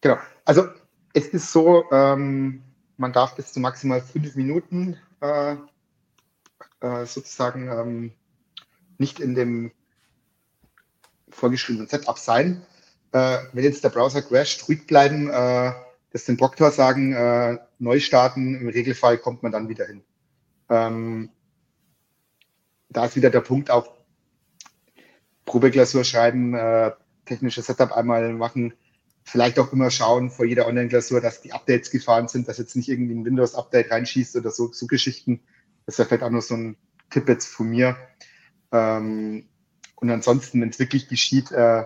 Genau. 0.00 0.16
Also 0.44 0.64
es 1.12 1.28
ist 1.28 1.52
so, 1.52 1.84
ähm, 1.92 2.62
man 2.96 3.12
darf 3.12 3.36
bis 3.36 3.52
zu 3.52 3.60
maximal 3.60 4.00
fünf 4.00 4.34
Minuten 4.34 4.96
äh, 5.20 5.56
äh, 6.80 7.06
sozusagen 7.06 7.68
ähm, 7.68 8.12
nicht 8.98 9.20
in 9.20 9.34
dem 9.34 9.70
vorgeschriebenen 11.28 11.88
Setup 11.88 12.18
sein. 12.18 12.62
Äh, 13.12 13.38
wenn 13.52 13.64
jetzt 13.64 13.84
der 13.84 13.90
Browser 13.90 14.22
crasht, 14.22 14.68
ruhig 14.68 14.86
bleiben, 14.86 15.30
äh, 15.30 15.72
das 16.10 16.24
den 16.24 16.36
Proktor 16.36 16.70
sagen, 16.70 17.12
äh, 17.12 17.58
neu 17.78 18.00
starten, 18.00 18.60
im 18.60 18.68
Regelfall 18.68 19.18
kommt 19.18 19.42
man 19.42 19.52
dann 19.52 19.68
wieder 19.68 19.86
hin. 19.86 20.02
Ähm, 20.68 21.30
da 22.88 23.06
ist 23.06 23.16
wieder 23.16 23.30
der 23.30 23.40
Punkt 23.40 23.70
auch, 23.70 23.94
Probeklausur 25.44 26.04
schreiben, 26.04 26.54
äh, 26.54 26.92
technisches 27.24 27.66
Setup 27.66 27.92
einmal 27.92 28.32
machen, 28.32 28.74
vielleicht 29.24 29.58
auch 29.58 29.72
immer 29.72 29.90
schauen 29.90 30.30
vor 30.30 30.44
jeder 30.44 30.66
Online-Klausur, 30.66 31.20
dass 31.20 31.40
die 31.40 31.52
Updates 31.52 31.90
gefahren 31.90 32.28
sind, 32.28 32.48
dass 32.48 32.58
jetzt 32.58 32.76
nicht 32.76 32.88
irgendwie 32.88 33.14
ein 33.14 33.24
Windows-Update 33.24 33.90
reinschießt 33.90 34.36
oder 34.36 34.50
so, 34.50 34.72
so 34.72 34.86
Geschichten. 34.86 35.40
Das 35.86 35.98
wäre 35.98 36.08
vielleicht 36.08 36.24
auch 36.24 36.30
noch 36.30 36.42
so 36.42 36.54
ein 36.54 36.76
Tipp 37.10 37.28
jetzt 37.28 37.46
von 37.46 37.68
mir. 37.68 37.96
Ähm, 38.72 39.48
und 39.96 40.10
ansonsten, 40.10 40.60
wenn 40.60 40.70
es 40.70 40.78
wirklich 40.78 41.08
geschieht, 41.08 41.52
äh, 41.52 41.84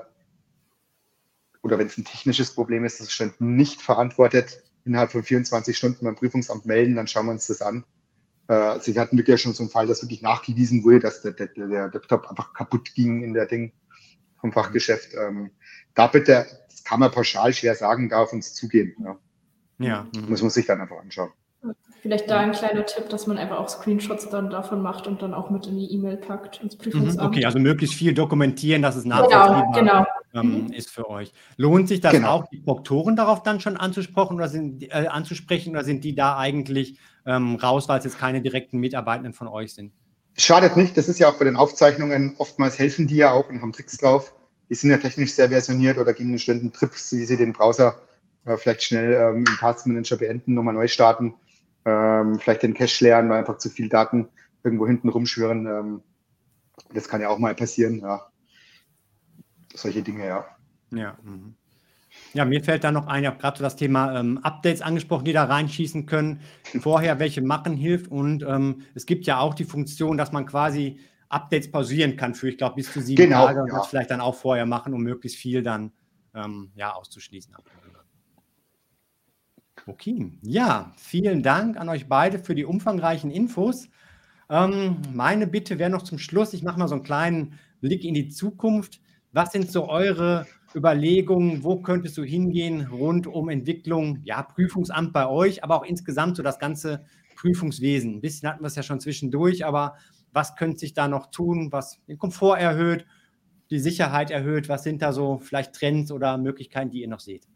oder 1.65 1.78
wenn 1.78 1.86
es 1.86 1.97
ein 1.97 2.05
technisches 2.05 2.55
Problem 2.55 2.85
ist, 2.85 3.01
das 3.01 3.11
stand 3.11 3.41
nicht 3.41 3.81
verantwortet, 3.81 4.62
innerhalb 4.85 5.11
von 5.12 5.23
24 5.23 5.77
Stunden 5.77 6.05
beim 6.05 6.15
Prüfungsamt 6.15 6.66
melden, 6.66 6.95
dann 6.95 7.07
schauen 7.07 7.24
wir 7.24 7.32
uns 7.32 7.47
das 7.47 7.62
an. 7.62 7.85
Äh, 8.49 8.53
also 8.53 8.95
wir 8.95 9.01
hatten 9.01 9.16
wirklich 9.16 9.32
ja 9.32 9.39
schon 9.39 9.55
so 9.55 9.62
einen 9.62 9.70
Fall, 9.70 9.86
dass 9.86 10.03
wirklich 10.03 10.20
nachgewiesen 10.20 10.85
wurde, 10.85 11.01
dass 11.01 11.23
der, 11.23 11.32
der, 11.32 11.49
der 11.49 11.91
Laptop 11.91 12.28
einfach 12.28 12.53
kaputt 12.53 12.95
ging 12.95 13.23
in 13.24 13.32
der 13.32 13.47
Ding 13.47 13.73
vom 14.36 14.53
Fachgeschäft. 14.53 15.15
Ähm, 15.15 15.53
da 15.95 16.07
bitte, 16.07 16.47
das 16.69 16.85
kann 16.85 17.01
man 17.01 17.11
pauschal 17.11 17.55
schwer 17.55 17.74
sagen, 17.74 18.11
da 18.11 18.19
auf 18.19 18.35
uns 18.35 18.53
zugehen. 18.53 18.95
Ja. 19.03 19.19
ja. 19.78 20.07
Muss 20.28 20.43
man 20.43 20.51
sich 20.51 20.66
dann 20.66 20.82
einfach 20.82 20.99
anschauen. 20.99 21.31
Vielleicht 22.03 22.28
da 22.28 22.41
ein 22.41 22.53
kleiner 22.53 22.85
Tipp, 22.85 23.09
dass 23.09 23.27
man 23.27 23.39
einfach 23.39 23.57
auch 23.57 23.70
Screenshots 23.70 24.28
dann 24.28 24.51
davon 24.51 24.82
macht 24.82 25.07
und 25.07 25.23
dann 25.23 25.32
auch 25.32 25.49
mit 25.49 25.66
in 25.66 25.78
die 25.78 25.91
E-Mail 25.91 26.19
packt 26.19 26.62
ins 26.62 26.74
Mhm, 26.77 26.82
Prüfungsamt. 26.82 27.23
okay, 27.27 27.47
also 27.47 27.59
möglichst 27.59 27.97
viel 27.97 28.12
dokumentieren, 28.12 28.82
dass 28.82 28.97
es 28.97 29.05
Genau, 29.05 29.23
nachvollziehbar 29.23 29.73
genau. 29.73 30.05
Ähm, 30.35 30.65
Mhm. 30.66 30.73
ist 30.73 30.90
für 30.90 31.09
euch. 31.09 31.32
Lohnt 31.56 31.89
sich 31.89 32.01
das 32.01 32.12
Genau. 32.12 32.28
auch, 32.28 32.48
die 32.48 32.59
Proktoren 32.59 33.16
darauf 33.16 33.43
dann 33.43 33.61
schon 33.61 33.77
anzusprechen 33.77 34.35
oder 34.35 34.48
sind, 34.48 34.82
äh, 34.82 35.06
anzusprechen 35.09 35.70
oder 35.70 35.85
sind 35.85 36.05
die 36.05 36.15
da 36.15 36.36
eigentlich 36.36 36.98
ähm, 37.27 37.55
raus, 37.56 37.89
weil 37.89 37.98
es 37.98 38.05
jetzt 38.05 38.19
keine 38.19 38.43
direkten 38.43 38.78
Mitarbeitenden 38.78 39.32
von 39.32 39.48
euch 39.48 39.73
sind? 39.73 39.93
Schadet 40.36 40.77
nicht, 40.77 40.97
das 40.97 41.09
ist 41.09 41.19
ja 41.20 41.28
auch 41.28 41.39
bei 41.39 41.44
den 41.44 41.56
Aufzeichnungen, 41.56 42.35
oftmals 42.39 42.78
helfen 42.78 43.06
die 43.06 43.16
ja 43.16 43.32
auch 43.32 43.48
und 43.48 43.62
haben 43.62 43.73
Tricks 43.73 43.97
drauf. 43.98 44.35
Die 44.69 44.74
sind 44.74 44.90
ja 44.90 44.97
technisch 44.98 45.32
sehr 45.32 45.48
versioniert 45.48 45.97
oder 45.98 46.12
geben 46.12 46.31
einen 46.31 46.39
Stunden 46.39 46.73
Trips, 46.73 47.12
wie 47.12 47.24
sie 47.24 47.36
den 47.36 47.52
Browser 47.52 48.01
äh, 48.44 48.56
vielleicht 48.56 48.82
schnell 48.82 49.12
ähm, 49.15 49.44
im 49.48 49.56
Task 49.59 49.86
Manager 49.86 50.16
beenden, 50.16 50.55
nochmal 50.55 50.74
neu 50.74 50.89
starten, 50.89 51.35
ähm, 51.85 52.39
vielleicht 52.39 52.62
den 52.62 52.74
Cache 52.74 53.05
leeren, 53.05 53.28
weil 53.28 53.39
einfach 53.39 53.59
zu 53.59 53.70
viel 53.70 53.89
Daten 53.89 54.28
irgendwo 54.65 54.86
hinten 54.86 55.09
rumschwirren. 55.09 55.66
Ähm, 55.66 56.02
das 56.93 57.09
kann 57.09 57.20
ja 57.20 57.28
auch 57.28 57.39
mal 57.39 57.55
passieren, 57.55 58.01
ja. 58.01 58.27
Solche 59.75 60.03
Dinge, 60.03 60.27
ja. 60.27 60.45
Ja, 60.93 61.19
mhm. 61.23 61.57
ja, 62.33 62.45
mir 62.45 62.63
fällt 62.63 62.85
da 62.85 62.93
noch 62.93 63.09
ein, 63.09 63.25
ich 63.25 63.27
habe 63.27 63.39
gerade 63.39 63.59
so 63.59 63.65
das 63.65 63.77
Thema 63.77 64.19
ähm, 64.19 64.39
Updates 64.39 64.81
angesprochen, 64.81 65.25
die 65.25 65.33
da 65.33 65.45
reinschießen 65.45 66.07
können. 66.07 66.41
Vorher 66.81 67.19
welche 67.19 67.43
machen 67.43 67.77
hilft 67.77 68.11
und 68.11 68.45
ähm, 68.45 68.83
es 68.95 69.07
gibt 69.07 69.27
ja 69.27 69.41
auch 69.41 69.55
die 69.55 69.65
Funktion, 69.65 70.17
dass 70.17 70.33
man 70.33 70.47
quasi 70.47 71.01
Updates 71.29 71.71
pausieren 71.71 72.17
kann 72.17 72.35
für, 72.35 72.49
ich 72.49 72.59
glaube, 72.59 72.77
bis 72.77 72.93
zu 72.93 73.01
sieben 73.01 73.23
Genau, 73.23 73.47
Tage 73.47 73.63
und 73.63 73.69
ja. 73.69 73.79
das 73.79 73.89
vielleicht 73.89 74.11
dann 74.11 74.21
auch 74.21 74.37
vorher 74.37 74.67
machen, 74.67 74.95
um 74.95 75.03
möglichst 75.03 75.39
viel 75.39 75.63
dann 75.63 75.93
ähm, 76.35 76.71
ja, 76.77 76.93
auszuschließen. 76.93 77.55
Okay, 79.87 80.33
ja, 80.43 80.93
vielen 80.97 81.43
Dank 81.43 81.77
an 81.77 81.89
euch 81.89 82.09
beide 82.09 82.39
für 82.39 82.55
die 82.55 82.65
umfangreichen 82.65 83.31
Infos. 83.31 83.89
Ähm, 84.49 84.97
meine 85.13 85.47
Bitte 85.47 85.79
wäre 85.79 85.91
noch 85.91 86.03
zum 86.03 86.19
Schluss, 86.19 86.55
ich 86.55 86.63
mache 86.63 86.79
mal 86.79 86.89
so 86.89 86.95
einen 86.95 87.05
kleinen 87.05 87.59
Blick 87.81 88.05
in 88.05 88.15
die 88.15 88.29
Zukunft. 88.29 89.01
Was 89.35 89.51
sind 89.51 89.69
so 89.69 89.89
eure 89.89 90.47
Überlegungen? 90.77 91.65
Wo 91.65 91.82
könntest 91.82 92.16
du 92.16 92.23
hingehen 92.23 92.86
rund 92.86 93.27
um 93.27 93.48
Entwicklung, 93.48 94.20
ja, 94.23 94.44
Prüfungsamt 94.44 95.12
bei 95.12 95.27
euch, 95.27 95.65
aber 95.65 95.74
auch 95.74 95.85
insgesamt 95.85 96.36
so 96.36 96.44
das 96.44 96.61
ganze 96.61 97.05
Prüfungswesen? 97.35 98.15
Ein 98.15 98.20
bisschen 98.20 98.48
hatten 98.48 98.62
wir 98.62 98.69
es 98.69 98.77
ja 98.77 98.85
schon 98.85 99.01
zwischendurch, 99.01 99.66
aber 99.66 99.97
was 100.32 100.55
könnte 100.55 100.78
sich 100.78 100.94
da 100.94 101.09
noch 101.09 101.32
tun, 101.32 101.73
was 101.73 101.98
den 102.06 102.16
Komfort 102.16 102.59
erhöht, 102.59 103.06
die 103.70 103.81
Sicherheit 103.81 104.31
erhöht? 104.31 104.69
Was 104.69 104.85
sind 104.85 105.02
da 105.02 105.12
so 105.12 105.39
vielleicht 105.39 105.74
Trends 105.74 106.12
oder 106.12 106.39
Möglichkeiten, 106.39 106.90
die 106.90 107.01
ihr 107.01 107.09
noch 107.09 107.19
seht? 107.19 107.48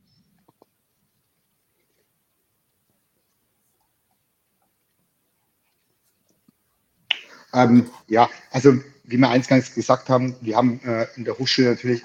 Ähm, 7.54 7.88
ja, 8.08 8.28
also 8.50 8.74
wie 9.08 9.16
wir 9.16 9.30
eingangs 9.30 9.74
gesagt 9.74 10.10
haben, 10.10 10.36
wir 10.42 10.56
haben 10.56 10.80
äh, 10.84 11.06
in 11.16 11.24
der 11.24 11.38
Hochschule 11.38 11.70
natürlich 11.70 12.02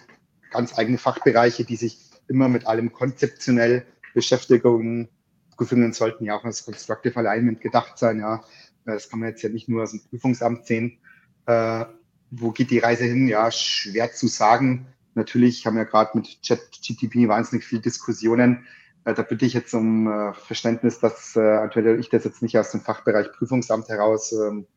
ganz 0.51 0.77
eigene 0.77 0.97
Fachbereiche, 0.97 1.65
die 1.65 1.75
sich 1.75 1.97
immer 2.29 2.47
mit 2.47 2.65
allem 2.65 2.93
konzeptionell 2.93 3.85
beschäftigen. 4.13 5.09
Prüfungen 5.57 5.91
sollten 5.91 6.23
ja 6.23 6.35
auch 6.35 6.45
als 6.45 6.63
Constructive 6.63 7.17
Alignment 7.17 7.59
gedacht 7.59 7.97
sein. 7.97 8.19
Ja, 8.19 8.41
das 8.85 9.09
kann 9.09 9.19
man 9.19 9.29
jetzt 9.29 9.41
ja 9.41 9.49
nicht 9.49 9.67
nur 9.67 9.83
aus 9.83 9.91
dem 9.91 9.99
Prüfungsamt 10.09 10.65
sehen. 10.65 10.97
Äh, 11.45 11.85
wo 12.31 12.51
geht 12.51 12.71
die 12.71 12.79
Reise 12.79 13.03
hin? 13.03 13.27
Ja, 13.27 13.51
schwer 13.51 14.13
zu 14.13 14.27
sagen. 14.27 14.87
Natürlich 15.13 15.65
haben 15.65 15.75
wir 15.75 15.85
gerade 15.85 16.17
mit 16.17 16.39
ChatGTP 16.47 17.27
wahnsinnig 17.27 17.65
viel 17.65 17.81
Diskussionen. 17.81 18.65
Äh, 19.03 19.13
da 19.13 19.23
bitte 19.23 19.45
ich 19.45 19.53
jetzt 19.53 19.73
um 19.73 20.07
äh, 20.07 20.33
Verständnis, 20.33 20.99
dass 20.99 21.35
äh, 21.35 21.41
Antoine 21.41 21.91
und 21.91 21.99
ich 21.99 22.09
das 22.09 22.23
jetzt 22.23 22.41
nicht 22.41 22.57
aus 22.57 22.71
dem 22.71 22.79
Fachbereich 22.79 23.29
Prüfungsamt 23.33 23.89
heraus 23.89 24.31
ähm, 24.31 24.67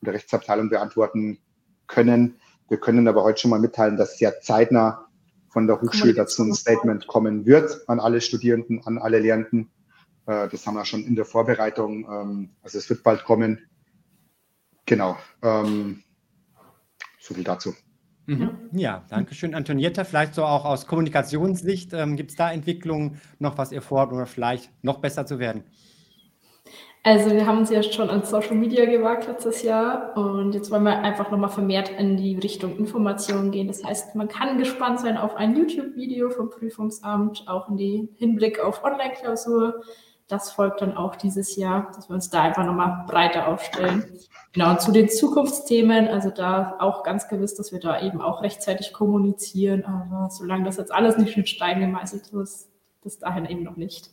in 0.00 0.06
der 0.06 0.14
Rechtsabteilung 0.14 0.70
beantworten 0.70 1.38
können. 1.88 2.36
Wir 2.68 2.78
können 2.78 3.08
aber 3.08 3.24
heute 3.24 3.40
schon 3.40 3.50
mal 3.50 3.58
mitteilen, 3.60 3.96
dass 3.96 4.18
sehr 4.18 4.40
zeitnah 4.40 5.06
von 5.48 5.66
der 5.66 5.80
Hochschule 5.80 6.14
dazu 6.14 6.44
ein 6.44 6.54
Statement 6.54 7.06
kommen 7.06 7.46
wird 7.46 7.88
an 7.88 7.98
alle 8.00 8.20
Studierenden, 8.20 8.86
an 8.86 8.98
alle 8.98 9.18
Lehrenden. 9.18 9.70
Äh, 10.26 10.48
Das 10.48 10.66
haben 10.66 10.74
wir 10.74 10.84
schon 10.84 11.04
in 11.04 11.16
der 11.16 11.24
Vorbereitung. 11.24 12.04
Ähm, 12.04 12.50
Also 12.62 12.78
es 12.78 12.88
wird 12.90 13.02
bald 13.02 13.24
kommen. 13.24 13.58
Genau. 14.86 15.16
Ähm, 15.42 16.02
So 17.20 17.34
viel 17.34 17.44
dazu. 17.44 17.74
Mhm. 18.26 18.50
Ja, 18.72 19.04
danke 19.08 19.34
schön, 19.34 19.54
Antonietta. 19.54 20.04
Vielleicht 20.04 20.34
so 20.34 20.44
auch 20.44 20.66
aus 20.66 20.86
Kommunikationssicht, 20.86 21.94
ähm, 21.94 22.16
gibt 22.16 22.30
es 22.30 22.36
da 22.36 22.52
Entwicklungen, 22.52 23.18
noch 23.38 23.56
was 23.56 23.72
ihr 23.72 23.80
vorhabt 23.80 24.12
oder 24.12 24.26
vielleicht 24.26 24.70
noch 24.82 24.98
besser 24.98 25.24
zu 25.24 25.38
werden? 25.38 25.64
Also 27.04 27.30
wir 27.30 27.46
haben 27.46 27.58
uns 27.58 27.70
ja 27.70 27.82
schon 27.82 28.10
an 28.10 28.24
Social 28.24 28.56
Media 28.56 28.84
gewagt 28.84 29.28
letztes 29.28 29.62
Jahr 29.62 30.16
und 30.16 30.52
jetzt 30.52 30.70
wollen 30.70 30.82
wir 30.82 30.98
einfach 30.98 31.30
nochmal 31.30 31.48
vermehrt 31.48 31.90
in 31.90 32.16
die 32.16 32.36
Richtung 32.36 32.76
Information 32.76 33.50
gehen. 33.50 33.68
Das 33.68 33.84
heißt, 33.84 34.14
man 34.14 34.28
kann 34.28 34.58
gespannt 34.58 35.00
sein 35.00 35.16
auf 35.16 35.36
ein 35.36 35.56
YouTube-Video 35.56 36.30
vom 36.30 36.50
Prüfungsamt, 36.50 37.44
auch 37.46 37.68
in 37.68 37.76
die 37.76 38.08
Hinblick 38.16 38.60
auf 38.60 38.82
Online-Klausur. 38.84 39.80
Das 40.26 40.50
folgt 40.50 40.82
dann 40.82 40.94
auch 40.96 41.16
dieses 41.16 41.56
Jahr, 41.56 41.90
dass 41.94 42.10
wir 42.10 42.14
uns 42.14 42.28
da 42.28 42.42
einfach 42.42 42.66
nochmal 42.66 43.06
breiter 43.06 43.48
aufstellen. 43.48 44.04
Genau, 44.52 44.70
und 44.70 44.80
zu 44.82 44.92
den 44.92 45.08
Zukunftsthemen, 45.08 46.08
also 46.08 46.30
da 46.30 46.76
auch 46.80 47.02
ganz 47.04 47.28
gewiss, 47.28 47.54
dass 47.54 47.72
wir 47.72 47.80
da 47.80 48.02
eben 48.02 48.20
auch 48.20 48.42
rechtzeitig 48.42 48.92
kommunizieren, 48.92 49.84
aber 49.84 50.28
solange 50.30 50.64
das 50.64 50.76
jetzt 50.76 50.92
alles 50.92 51.16
nicht 51.16 51.36
mit 51.36 51.48
Stein 51.48 51.80
gemeißelt 51.80 52.28
ist, 52.34 52.68
bis 53.02 53.18
dahin 53.18 53.46
eben 53.46 53.62
noch 53.62 53.76
nicht. 53.76 54.10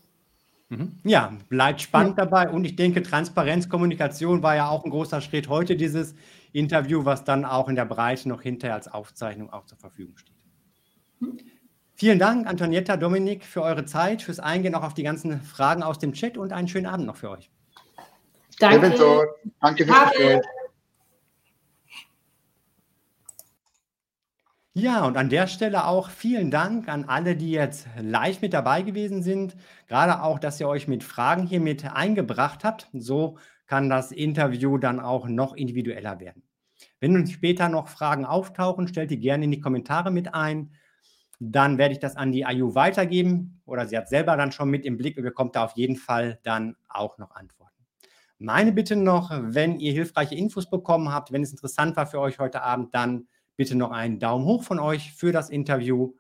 Mhm. 0.70 0.98
Ja, 1.04 1.34
bleibt 1.50 1.82
spannend 1.82 2.18
dabei 2.18 2.50
und 2.50 2.66
ich 2.66 2.76
denke, 2.76 3.04
Transparenz, 3.04 3.70
Kommunikation 3.70 4.42
war 4.42 4.56
ja 4.56 4.68
auch 4.68 4.84
ein 4.84 4.90
großer 4.90 5.22
Schritt 5.22 5.48
heute, 5.48 5.76
dieses 5.76 6.16
Interview, 6.54 7.06
was 7.06 7.24
dann 7.24 7.46
auch 7.46 7.70
in 7.70 7.76
der 7.76 7.86
Breite 7.86 8.28
noch 8.30 8.42
hinterher 8.42 8.76
als 8.76 8.88
Aufzeichnung 8.88 9.52
auch 9.52 9.66
zur 9.66 9.78
Verfügung 9.78 10.18
steht. 10.18 10.36
Vielen 11.94 12.20
Dank, 12.20 12.48
Antonietta, 12.48 12.98
Dominik, 12.98 13.46
für 13.46 13.62
eure 13.62 13.86
Zeit, 13.86 14.22
fürs 14.22 14.40
Eingehen 14.40 14.76
auch 14.76 14.84
auf 14.84 14.94
die 14.94 15.04
ganzen 15.04 15.42
Fragen 15.42 15.84
aus 15.84 16.00
dem 16.00 16.14
Chat 16.14 16.38
und 16.38 16.52
einen 16.52 16.68
schönen 16.68 16.88
Abend 16.88 17.06
noch 17.06 17.16
für 17.16 17.30
euch. 17.30 17.50
Danke. 18.60 18.88
Ebenso. 18.88 19.24
Danke 19.62 19.86
fürs. 19.86 20.12
Gespräch. 20.12 20.42
Ja, 24.78 25.06
und 25.06 25.16
an 25.16 25.30
der 25.30 25.48
Stelle 25.48 25.86
auch 25.88 26.10
vielen 26.10 26.52
Dank 26.52 26.90
an 26.90 27.06
alle, 27.06 27.38
die 27.38 27.52
jetzt 27.52 27.88
live 27.98 28.42
mit 28.42 28.54
dabei 28.54 28.82
gewesen 28.82 29.24
sind. 29.24 29.56
Gerade 29.88 30.22
auch, 30.22 30.38
dass 30.38 30.60
ihr 30.60 30.68
euch 30.68 30.90
mit 30.90 31.02
Fragen 31.02 31.48
hier 31.48 31.62
mit 31.62 31.86
eingebracht 31.86 32.66
habt. 32.66 32.90
So 32.92 33.38
kann 33.68 33.90
das 33.90 34.12
Interview 34.12 34.78
dann 34.78 35.00
auch 35.00 35.30
noch 35.30 35.54
individueller 35.54 36.20
werden. 36.20 36.44
Wenn 37.00 37.14
nun 37.14 37.26
später 37.26 37.70
noch 37.70 37.88
Fragen 37.88 38.26
auftauchen, 38.26 38.90
stellt 38.90 39.12
die 39.12 39.20
gerne 39.20 39.46
in 39.46 39.52
die 39.52 39.62
Kommentare 39.62 40.12
mit 40.12 40.34
ein. 40.34 40.74
Dann 41.40 41.78
werde 41.78 41.94
ich 41.94 42.00
das 42.00 42.18
an 42.18 42.34
die 42.34 42.42
IU 42.42 42.76
weitergeben 42.76 43.62
oder 43.66 43.88
sie 43.88 43.98
hat 43.98 44.10
selber 44.10 44.36
dann 44.36 44.52
schon 44.52 44.70
mit 44.70 44.84
im 44.86 44.98
Blick 44.98 45.16
und 45.18 45.24
bekommt 45.24 45.56
da 45.56 45.64
auf 45.64 45.78
jeden 45.78 45.96
Fall 45.96 46.40
dann 46.44 46.76
auch 46.90 47.18
noch 47.18 47.32
Antworten. 47.32 47.86
Meine 48.40 48.74
Bitte 48.74 48.98
noch, 48.98 49.32
wenn 49.32 49.80
ihr 49.80 49.94
hilfreiche 49.94 50.36
Infos 50.36 50.70
bekommen 50.70 51.14
habt, 51.14 51.32
wenn 51.32 51.44
es 51.44 51.52
interessant 51.52 51.96
war 51.96 52.08
für 52.08 52.20
euch 52.20 52.40
heute 52.40 52.62
Abend, 52.62 52.94
dann 52.94 53.28
bitte 53.56 53.76
noch 53.76 53.92
einen 53.92 54.20
Daumen 54.20 54.46
hoch 54.46 54.64
von 54.64 54.80
euch 54.80 55.14
für 55.14 55.32
das 55.32 55.50
Interview 55.50 56.14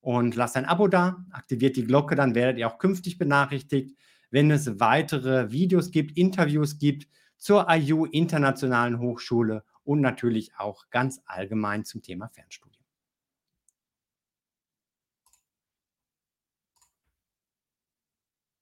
und 0.00 0.36
lasst 0.36 0.56
ein 0.56 0.66
Abo 0.66 0.88
da, 0.88 1.24
aktiviert 1.30 1.76
die 1.76 1.84
Glocke, 1.84 2.14
dann 2.14 2.34
werdet 2.34 2.58
ihr 2.58 2.68
auch 2.68 2.78
künftig 2.78 3.16
benachrichtigt, 3.16 3.96
wenn 4.30 4.50
es 4.50 4.80
weitere 4.80 5.50
Videos 5.50 5.90
gibt, 5.90 6.16
Interviews 6.16 6.78
gibt 6.78 7.08
zur 7.38 7.66
IU 7.70 8.04
Internationalen 8.06 8.98
Hochschule 8.98 9.64
und 9.84 10.00
natürlich 10.00 10.52
auch 10.56 10.90
ganz 10.90 11.20
allgemein 11.26 11.84
zum 11.84 12.02
Thema 12.02 12.28
Fernstudium. 12.28 12.73